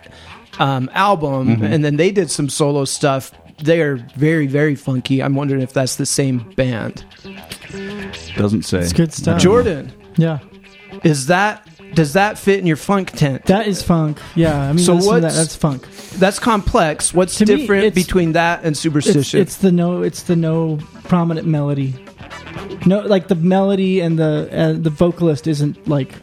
um, 0.61 0.89
album, 0.95 1.63
and 1.65 1.85
then 1.85 1.97
they 1.97 2.13
did 2.13 2.31
some 2.31 2.49
solo 2.49 2.85
stuff. 2.85 3.33
They 3.59 3.81
are 3.81 3.97
very 4.17 4.47
very 4.47 4.77
funky. 4.77 5.21
I'm 5.23 5.35
wondering 5.35 5.61
if 5.63 5.73
that's 5.73 5.97
the 5.97 6.07
same 6.07 6.39
band. 6.55 7.05
Doesn't 8.37 8.63
say. 8.63 8.79
It's 8.79 8.93
good 8.93 9.13
stuff. 9.13 9.41
Jordan, 9.41 9.93
Yeah, 10.17 10.39
is 11.03 11.27
that 11.27 11.67
does 11.95 12.13
that 12.15 12.39
fit 12.39 12.59
in 12.61 12.67
your 12.67 12.77
funk 12.77 13.13
tent? 13.13 13.45
that 13.47 13.67
is 13.67 13.83
funk. 13.83 14.19
Yeah, 14.35 14.61
I 14.61 14.73
mean, 14.73 14.85
So 14.85 14.95
listen 14.95 15.15
to 15.15 15.21
that. 15.23 15.33
That's 15.33 15.57
funk. 15.57 15.89
That's 16.19 16.39
complex. 16.39 17.13
What's 17.15 17.37
To 17.39 17.47
me, 17.47 17.57
different 17.57 17.85
it's- 17.85 18.05
between 18.07 18.33
that 18.33 18.61
and 18.61 18.73
It's, 18.73 18.81
Superstition? 18.81 19.41
it's 19.41 19.57
the 19.57 19.73
no. 19.73 20.03
It's 20.03 20.23
the 20.25 20.37
no 20.37 20.79
prominent 21.05 21.47
melody. 21.47 21.95
No, 22.87 23.01
like 23.01 23.29
the 23.29 23.35
melody 23.35 24.01
and 24.01 24.19
the 24.19 24.49
uh, 24.53 24.73
the 24.75 24.91
vocalist 24.91 25.47
isn't 25.47 25.89
like 25.89 26.15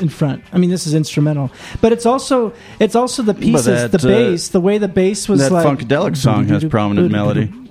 in 0.00 0.08
front. 0.08 0.42
I 0.52 0.58
mean, 0.58 0.70
this 0.70 0.86
is 0.86 0.94
instrumental, 0.94 1.50
but 1.80 1.92
it's 1.92 2.06
also 2.06 2.52
it's 2.78 2.94
also 2.94 3.22
the 3.22 3.34
pieces, 3.34 3.64
that, 3.66 3.92
the 3.92 3.98
uh, 3.98 4.10
bass, 4.30 4.48
the 4.48 4.60
way 4.60 4.78
the 4.78 4.88
bass 4.88 5.28
was 5.28 5.40
that 5.40 5.52
like. 5.52 5.66
Funkadelic 5.66 6.16
song 6.16 6.46
has 6.48 6.64
prominent 6.64 7.10
melody. 7.10 7.52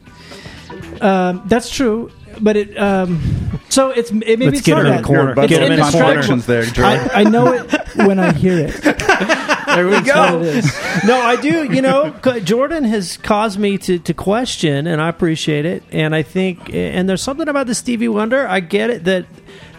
Um, 1.01 1.41
that's 1.47 1.69
true, 1.69 2.11
but 2.41 2.55
it. 2.57 2.77
Um, 2.77 3.21
so 3.69 3.89
it's 3.89 4.11
it, 4.11 4.15
maybe 4.15 4.45
Let's 4.45 4.59
it's 4.59 4.65
get 4.67 4.75
not 4.75 4.81
her 4.81 4.85
in 4.87 4.91
that. 4.93 5.01
the 5.01 5.07
corner. 5.07 5.33
You're 5.37 5.47
Get 5.47 5.61
of 5.61 5.67
him 5.67 5.71
in 5.73 5.79
the 5.79 5.83
corner. 5.91 5.97
contradictions 6.05 6.45
there, 6.45 6.63
Jordan. 6.63 7.09
I, 7.13 7.21
I 7.21 7.23
know 7.23 7.53
it 7.53 7.71
when 7.95 8.19
I 8.19 8.33
hear 8.33 8.57
it. 8.59 9.49
There 9.73 9.87
we 9.87 10.01
go. 10.01 10.39
it 10.43 10.57
is. 10.57 10.71
no, 11.03 11.19
I 11.19 11.35
do. 11.35 11.63
You 11.63 11.81
know, 11.81 12.13
c- 12.23 12.41
Jordan 12.41 12.83
has 12.83 13.17
caused 13.17 13.57
me 13.57 13.79
to, 13.79 13.97
to 13.97 14.13
question, 14.13 14.85
and 14.85 15.01
I 15.01 15.09
appreciate 15.09 15.65
it. 15.65 15.81
And 15.91 16.13
I 16.13 16.21
think, 16.21 16.71
and 16.71 17.09
there's 17.09 17.23
something 17.23 17.47
about 17.47 17.65
the 17.65 17.73
Stevie 17.73 18.07
Wonder. 18.07 18.47
I 18.47 18.59
get 18.59 18.91
it 18.91 19.05
that 19.05 19.25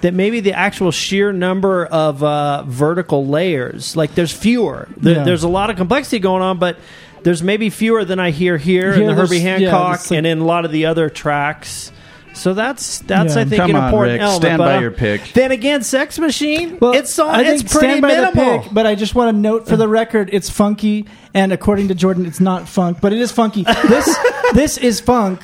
that 0.01 0.12
maybe 0.12 0.40
the 0.40 0.52
actual 0.52 0.90
sheer 0.90 1.32
number 1.32 1.86
of 1.86 2.24
uh, 2.24 2.64
vertical 2.64 3.28
layers, 3.28 3.97
like 3.97 4.16
there's 4.16 4.32
fewer. 4.32 4.89
There, 4.97 5.18
Yeah. 5.18 5.22
There's 5.24 5.44
a 5.44 5.48
lot 5.48 5.70
of 5.70 5.76
complexity 5.76 6.18
going 6.18 6.43
on, 6.43 6.59
but 6.59 6.76
there's 7.22 7.43
maybe 7.44 7.70
fewer 7.70 8.05
than 8.05 8.18
I 8.18 8.32
hear 8.32 8.56
here 8.59 8.94
Here 8.94 9.02
in 9.02 9.06
the 9.06 9.14
there's- 9.14 9.31
Herbie 9.31 9.43
yeah, 9.43 9.59
Hancock 9.70 9.94
it's 10.01 10.10
like- 10.10 10.18
and 10.18 10.26
in 10.26 10.40
a 10.40 10.44
lot 10.44 10.64
of 10.64 10.72
the 10.72 10.86
other 10.86 11.09
tracks. 11.09 11.93
So 12.35 12.52
that's 12.52 12.98
that's 13.01 13.36
Yeah. 13.36 13.43
I 13.43 13.44
think 13.44 13.61
Come 13.61 13.70
an 13.70 13.77
on, 13.77 13.85
important 13.85 14.12
Rick. 14.15 14.20
element. 14.23 14.43
Stand 14.43 14.59
but, 14.59 14.65
by 14.65 14.77
uh, 14.77 14.81
your 14.81 14.90
pick. 14.90 15.32
Then 15.32 15.52
again, 15.52 15.82
Sex 15.82 16.19
Machine. 16.19 16.78
Well, 16.81 16.93
it's 16.93 17.15
so, 17.15 17.28
I 17.28 17.40
it's 17.43 17.62
think 17.62 17.70
pretty 17.70 17.86
stand 17.89 18.02
by 18.02 18.09
minimal. 18.09 18.32
the 18.32 18.62
pick, 18.65 18.74
but 18.74 18.86
I 18.86 18.94
just 18.97 19.15
want 19.15 19.35
to 19.35 19.40
note 19.40 19.69
for 19.69 19.77
the 19.77 19.89
record, 19.89 20.31
it's 20.32 20.51
funky, 20.51 21.06
and 21.32 21.52
according 21.52 21.89
to 21.89 21.94
Jordan, 21.94 22.27
it's 22.27 22.40
not 22.40 22.69
funk, 22.69 22.98
but 23.01 23.12
it 23.12 23.20
is 23.20 23.31
funky. 23.32 23.62
This 23.62 24.19
this 24.52 24.78
is 24.78 25.01
funk. 25.01 25.40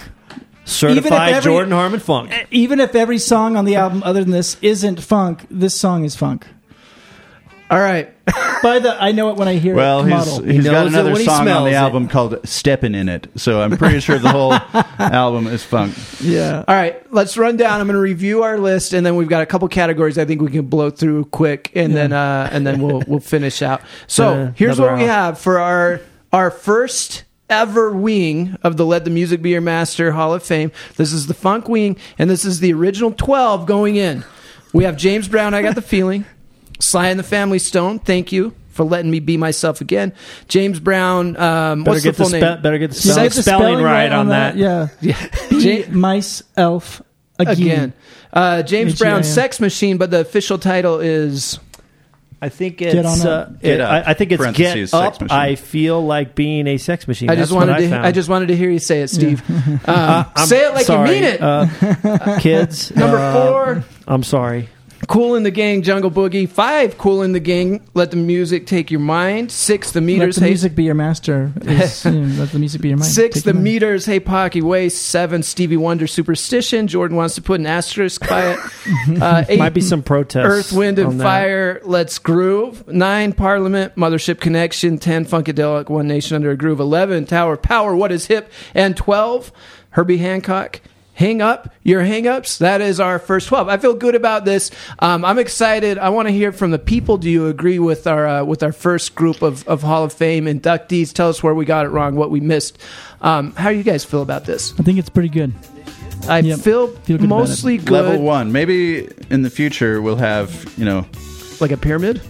Certified 0.65 1.33
every- 1.35 1.51
Jordan 1.51 1.73
Harmon 1.73 2.01
funk. 2.01 2.33
Even 2.51 2.81
if 2.81 2.95
every 2.95 3.19
song 3.19 3.57
on 3.57 3.65
the 3.65 3.77
album 3.77 4.03
other 4.05 4.23
than 4.23 4.31
this 4.33 4.57
isn't 4.61 5.01
funk, 5.03 5.47
this 5.51 5.79
song 5.79 6.05
is 6.05 6.15
funk. 6.17 6.47
All 7.71 7.79
right. 7.79 8.13
By 8.63 8.79
the 8.79 8.97
I 9.01 9.13
know 9.13 9.31
it 9.31 9.37
when 9.37 9.49
I 9.49 9.55
hear 9.55 9.75
Well, 9.75 10.01
it. 10.01 10.05
he's, 10.05 10.11
Model. 10.11 10.43
he's 10.45 10.65
got 10.65 10.73
knows 10.73 10.95
it 10.95 10.99
another 11.01 11.17
song 11.25 11.35
on 11.35 11.43
smells 11.45 11.65
the 11.65 11.71
it. 11.71 11.75
album 11.77 12.09
called 12.09 12.39
"Steppin' 12.47 12.95
in 12.95 13.09
It," 13.09 13.29
so 13.37 13.61
I'm 13.63 13.77
pretty 13.79 14.01
sure 14.01 14.19
the 14.19 14.31
whole 14.31 14.53
album 14.99 15.47
is 15.47 15.65
funk. 15.65 15.95
yeah. 16.21 16.65
All 16.69 16.75
right, 16.75 17.11
let's 17.13 17.39
run 17.39 17.57
down. 17.57 17.81
I'm 17.81 17.87
going 17.87 17.95
to 17.95 18.01
review 18.01 18.43
our 18.43 18.59
list, 18.59 18.93
and 18.93 19.05
then 19.07 19.17
we've 19.17 19.29
got 19.29 19.43
a 19.43 19.47
couple 19.47 19.67
categories 19.69 20.19
I 20.19 20.25
think 20.27 20.43
we 20.43 20.51
can 20.51 20.67
blow 20.67 20.91
through 20.91 21.25
quick, 21.27 21.73
and 21.75 21.95
then 21.97 22.13
uh, 22.13 22.49
and 22.53 22.67
then 22.67 22.83
we'll 22.83 23.03
we'll 23.07 23.21
finish 23.21 23.63
out. 23.63 23.81
So 24.07 24.29
Uh, 24.29 24.53
here's 24.57 24.79
another 24.79 24.93
what 24.93 24.99
we 25.03 25.05
hour. 25.09 25.15
have 25.15 25.39
for 25.39 25.59
our 25.59 26.01
our 26.33 26.51
first 26.51 27.25
ever 27.49 27.91
wing 27.91 28.57
of 28.63 28.77
the 28.77 28.85
Let 28.87 29.05
the 29.05 29.11
Music 29.11 29.43
Be 29.43 29.51
Your 29.51 29.61
Master 29.63 30.13
Hall 30.13 30.35
of 30.35 30.43
Fame. 30.43 30.71
This 30.97 31.13
is 31.13 31.27
the 31.27 31.35
Funk 31.35 31.69
Wing, 31.69 31.97
and 32.19 32.29
this 32.31 32.45
is 32.45 32.61
the 32.61 32.73
original 32.75 33.11
12 33.13 33.67
going 33.67 33.97
in. 33.97 34.23
We 34.73 34.85
have 34.85 34.97
James 34.97 35.27
Brown. 35.29 35.53
I 35.55 35.63
got 35.63 35.75
the 35.75 35.83
feeling. 35.83 36.27
Sly 36.81 37.09
and 37.09 37.19
the 37.19 37.25
Family 37.25 37.59
Stone. 37.59 38.01
Thank 38.01 38.33
you. 38.33 38.55
For 38.73 38.85
letting 38.85 39.11
me 39.11 39.21
be 39.21 39.37
myself 39.37 39.81
again, 39.83 40.15
James 40.49 40.79
Brown. 40.81 41.37
Um, 41.37 41.83
Better 41.85 41.91
what's 41.95 42.03
get 42.05 42.17
the 42.17 42.23
full 42.23 42.31
the, 42.31 42.41
name? 42.41 42.63
better 42.63 42.79
get 42.79 42.91
the 42.93 42.97
You 42.97 43.01
spell- 43.13 43.25
get 43.25 43.33
the 43.33 43.43
spelling, 43.43 43.85
right 43.85 44.11
on 44.11 44.29
that. 44.29 44.57
Yeah. 44.57 44.89
Yeah, 45.01 45.29
Be 45.51 45.85
mice 45.89 46.43
elf 46.57 47.03
again. 47.39 47.53
again. 47.59 47.93
Uh, 48.33 48.63
James 48.63 48.93
H-E-I-M. 48.95 49.13
Brown, 49.13 49.25
Sex 49.25 49.61
Machine, 49.61 49.99
but 49.99 50.11
the 50.13 50.21
official 50.21 50.57
title 50.57 51.01
is 51.01 51.59
I 52.41 52.49
think 52.49 52.79
Get 52.79 52.95
it's 52.95 53.23
on 53.23 53.27
uh, 53.27 53.31
up. 53.31 53.61
Get 53.61 53.75
it- 53.75 53.81
up, 53.81 53.91
I, 54.07 54.11
I 54.13 54.15
think 54.15 54.33
it's 54.33 54.51
get 54.53 54.73
sex 54.89 54.95
up. 54.95 55.21
machine. 55.21 55.37
I 55.37 55.55
feel 55.57 56.07
like 56.07 56.35
being 56.37 56.67
a 56.69 56.79
sex 56.79 57.07
machine. 57.09 57.29
I 57.29 57.35
just 57.35 57.51
That's 57.51 57.57
what 57.57 57.69
wanted 57.69 57.83
to. 57.83 57.91
found. 57.91 58.07
I 58.07 58.13
just 58.13 58.29
wanted 58.31 58.47
to 58.49 58.57
hear 58.57 58.71
you 58.71 58.79
say 58.79 59.03
it, 59.03 59.09
Steve. 59.09 59.43
Um, 59.87 60.27
I'm 60.37 60.47
say 60.47 60.65
it 60.67 60.75
like 60.75 60.87
sorry, 60.87 61.09
you 61.09 61.15
mean 61.17 61.25
it. 61.25 61.41
uh, 61.43 62.39
kids. 62.39 62.91
Number 62.97 63.19
uh, 63.19 63.33
four, 63.35 63.85
I'm 64.07 64.23
sorry. 64.23 64.69
Kool 65.09 65.35
and 65.35 65.45
the 65.47 65.51
Gang, 65.51 65.83
Jungle 65.83 66.11
Boogie. 66.11 66.49
Five, 66.49 66.99
Kool 66.99 67.23
and 67.23 67.35
the 67.35 67.41
Gang. 67.41 67.81
Let 67.95 68.11
the 68.11 68.17
music 68.19 68.67
take 68.67 68.91
your 68.91 69.01
mind. 69.01 69.51
Six, 69.51 69.93
the 69.93 70.01
Meters. 70.01 70.19
Let 70.21 70.21
meters. 70.27 70.37
the 70.37 70.41
Hey, 70.45 70.51
music 70.51 70.75
be 70.75 70.85
your 70.85 70.95
master. 70.95 71.53
Is, 71.63 72.05
you 72.05 72.11
know, 72.13 72.41
let 72.41 72.51
the 72.53 72.59
music 72.59 72.81
be 72.83 72.89
your 72.89 72.99
mind. 72.99 73.11
Six, 73.11 73.37
Take 73.37 73.45
the 73.45 73.49
your 73.49 73.55
mind. 73.55 73.65
meters. 73.65 74.05
Hey, 74.05 74.21
Pocky 74.21 74.61
Way. 74.63 74.89
Seven, 74.91 75.43
Stevie 75.43 75.77
Wonder 75.79 76.07
Superstition. 76.07 76.87
Jordan 76.87 77.17
wants 77.17 77.35
to 77.37 77.43
put 77.43 77.61
an 77.61 77.67
asterisk 77.67 78.29
by 78.29 78.53
it. 78.53 78.59
Uh, 79.21 79.45
eight, 79.49 79.59
Might 79.59 79.75
be 79.75 79.81
some 79.81 80.03
protest. 80.03 80.47
Earth, 80.47 80.73
Wind, 80.73 80.99
and. 80.99 81.21
Fire, 81.21 81.81
Let's 81.85 82.19
Groove. 82.19 82.87
Nine, 82.89 83.33
Parliament, 83.33 83.95
Mothership 83.97 84.41
Connection. 84.41 84.99
Ten, 84.99 85.25
Funkadelic, 85.25 85.89
One 85.89 86.07
Nation 86.09 86.37
Under 86.37 86.51
a 86.51 86.57
Groove. 86.57 86.81
Eleven, 86.81 87.25
Tower 87.27 87.55
of 87.55 87.63
Power, 87.63 87.95
What 87.97 88.13
is 88.13 88.27
Hip? 88.27 88.51
And 88.75 88.97
twelve, 88.97 89.51
Herbie 89.91 90.19
Hancock. 90.19 90.81
Hang 91.21 91.43
up 91.43 91.71
your 91.83 92.01
hang-ups. 92.03 92.57
That 92.59 92.81
is 92.81 92.99
our 92.99 93.19
first 93.19 93.49
12. 93.49 93.69
I 93.69 93.77
feel 93.77 93.93
good 93.93 94.15
about 94.15 94.47
this. 94.47 94.71
Um, 95.01 95.23
I'm 95.23 95.39
excited. 95.39 95.99
I 95.99 96.09
want 96.09 96.29
to 96.29 96.33
hear 96.33 96.51
from 96.51 96.71
the 96.71 96.79
people. 96.79 97.19
Do 97.19 97.29
you 97.29 97.47
agree 97.49 97.79
with 97.79 98.07
our 98.07 98.27
uh, 98.27 98.43
with 98.45 98.63
our 98.63 98.73
first 98.73 99.15
group 99.15 99.43
of, 99.43 99.69
of 99.69 99.83
Hall 99.83 100.03
of 100.03 100.15
Fame 100.15 100.47
inductees? 100.47 101.13
Tell 101.13 101.29
us 101.29 101.43
where 101.43 101.55
we 101.55 101.67
got 101.67 101.85
it 101.85 101.91
wrong, 101.91 102.17
what 102.17 102.31
we 102.31 102.41
missed. 102.41 102.79
Um, 103.21 103.53
how 103.53 103.69
do 103.69 103.77
you 103.77 103.83
guys 103.83 104.03
feel 104.03 104.23
about 104.23 104.47
this? 104.47 104.73
I 104.81 104.83
think 104.83 104.99
it's 104.99 105.11
pretty 105.11 105.29
good. 105.29 105.53
I 106.27 106.39
Yep. 106.39 106.61
feel, 106.61 106.87
Feel 106.89 107.19
good 107.19 107.29
mostly 107.29 107.77
good. 107.77 107.91
Level 107.91 108.23
one. 108.23 108.51
Maybe 108.51 109.07
in 109.29 109.43
the 109.43 109.51
future 109.51 110.01
we'll 110.01 110.17
have 110.17 110.73
you 110.79 110.87
know. 110.87 111.05
Like 111.61 111.71
a 111.71 111.77
pyramid? 111.77 112.23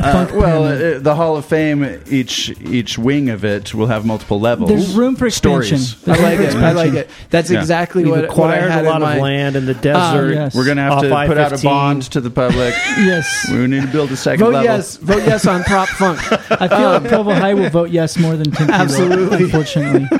Uh, 0.00 0.28
well, 0.34 0.64
uh, 0.64 0.98
the 0.98 1.14
Hall 1.14 1.36
of 1.36 1.44
Fame, 1.44 2.00
each 2.10 2.50
each 2.60 2.98
wing 2.98 3.28
of 3.30 3.44
it 3.44 3.74
will 3.74 3.86
have 3.88 4.04
multiple 4.06 4.38
levels. 4.40 4.70
There's 4.70 4.94
room 4.94 5.16
for 5.16 5.26
expansion. 5.26 5.78
Stories. 5.78 6.18
I 6.20 6.22
like 6.22 6.40
it. 6.40 6.54
I 6.54 6.72
like 6.72 6.92
it. 6.94 7.10
That's 7.30 7.50
Yeah. 7.50 7.58
exactly 7.60 8.04
We've 8.04 8.12
what, 8.12 8.20
what 8.36 8.50
I 8.50 8.56
acquired 8.56 8.70
had 8.70 8.84
a 8.84 8.88
lot 8.88 8.96
in 8.96 9.02
of 9.02 9.08
mind. 9.08 9.20
land 9.22 9.56
in 9.56 9.66
the 9.66 9.74
desert. 9.74 10.32
yes. 10.34 10.54
We're 10.54 10.64
gonna 10.66 10.82
have 10.82 10.92
Off 10.94 11.02
to 11.02 11.08
put 11.08 11.38
out 11.38 11.52
a 11.52 11.54
I-15. 11.56 11.62
bond 11.64 12.02
to 12.12 12.20
the 12.20 12.30
public. 12.30 12.74
Yes. 12.98 13.46
we 13.50 13.66
need 13.66 13.82
to 13.82 13.88
build 13.88 14.10
a 14.12 14.16
second 14.16 14.44
Vote 14.44 14.52
level. 14.54 14.64
yes. 14.64 14.96
Vote 14.96 15.22
yes 15.26 15.46
on 15.46 15.62
Prop 15.64 15.88
Funk. 15.88 16.18
I 16.50 16.68
feel 16.68 16.90
like 16.90 17.04
Provo 17.08 17.32
High 17.32 17.54
will 17.54 17.70
vote 17.70 17.90
yes 17.90 18.18
more 18.18 18.36
than 18.36 18.50
Tempe 18.50 18.72
will, 18.72 18.80
Absolutely. 18.80 19.44
unfortunately. 19.44 20.06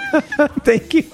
Thank 0.64 0.94
you. 0.94 1.05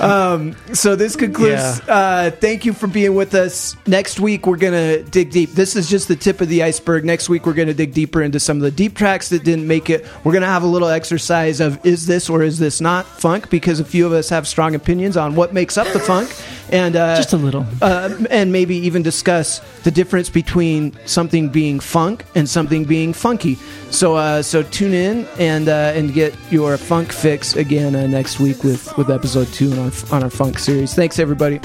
um, 0.00 0.54
so 0.72 0.96
this 0.96 1.16
concludes. 1.16 1.80
Uh, 1.88 2.30
thank 2.40 2.64
you 2.64 2.72
for 2.72 2.86
being 2.86 3.14
with 3.14 3.34
us. 3.34 3.76
Next 3.86 4.20
week 4.20 4.46
we're 4.46 4.56
gonna 4.56 5.02
dig 5.02 5.30
deep. 5.30 5.50
This 5.52 5.76
is 5.76 5.88
just 5.88 6.08
the 6.08 6.16
tip 6.16 6.40
of 6.40 6.48
the 6.48 6.62
iceberg. 6.62 7.04
Next 7.04 7.28
week 7.28 7.46
we're 7.46 7.51
gonna 7.54 7.74
dig 7.74 7.92
deeper 7.94 8.22
into 8.22 8.38
some 8.40 8.56
of 8.58 8.62
the 8.62 8.70
deep 8.70 8.94
tracks 8.96 9.28
that 9.30 9.44
didn't 9.44 9.66
make 9.66 9.90
it. 9.90 10.06
We're 10.24 10.32
gonna 10.32 10.46
have 10.46 10.62
a 10.62 10.66
little 10.66 10.88
exercise 10.88 11.60
of 11.60 11.84
is 11.84 12.06
this 12.06 12.28
or 12.30 12.42
is 12.42 12.58
this 12.58 12.80
not 12.80 13.06
funk? 13.06 13.50
Because 13.50 13.80
a 13.80 13.84
few 13.84 14.06
of 14.06 14.12
us 14.12 14.28
have 14.28 14.46
strong 14.48 14.74
opinions 14.74 15.16
on 15.16 15.34
what 15.34 15.52
makes 15.52 15.76
up 15.76 15.86
the 15.92 16.00
funk, 16.00 16.30
and 16.70 16.96
uh, 16.96 17.16
Just 17.16 17.32
a 17.32 17.36
little. 17.36 17.66
uh, 17.82 18.16
and 18.30 18.52
maybe 18.52 18.76
even 18.76 19.02
discuss 19.02 19.60
the 19.84 19.90
difference 19.90 20.28
between 20.30 20.96
something 21.06 21.48
being 21.48 21.80
funk 21.80 22.24
and 22.34 22.48
something 22.48 22.84
being 22.84 23.12
funky. 23.12 23.56
So, 23.90 24.16
uh, 24.16 24.42
so 24.42 24.62
tune 24.62 24.94
in 24.94 25.26
and 25.38 25.68
uh, 25.68 25.92
and 25.94 26.12
get 26.14 26.34
your 26.50 26.76
funk 26.78 27.12
fix 27.12 27.56
again 27.56 27.94
uh, 27.94 28.06
next 28.06 28.40
week 28.40 28.64
with 28.64 28.96
with 28.96 29.10
episode 29.10 29.48
two 29.48 29.70
on 29.72 29.78
our, 29.78 29.92
on 30.12 30.22
our 30.22 30.30
funk 30.30 30.58
series. 30.58 30.94
Thanks, 30.94 31.18
everybody. 31.18 31.60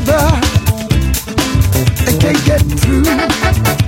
over. 0.00 0.40
I 2.06 2.16
can't 2.18 2.44
get 2.44 2.60
through. 2.80 3.79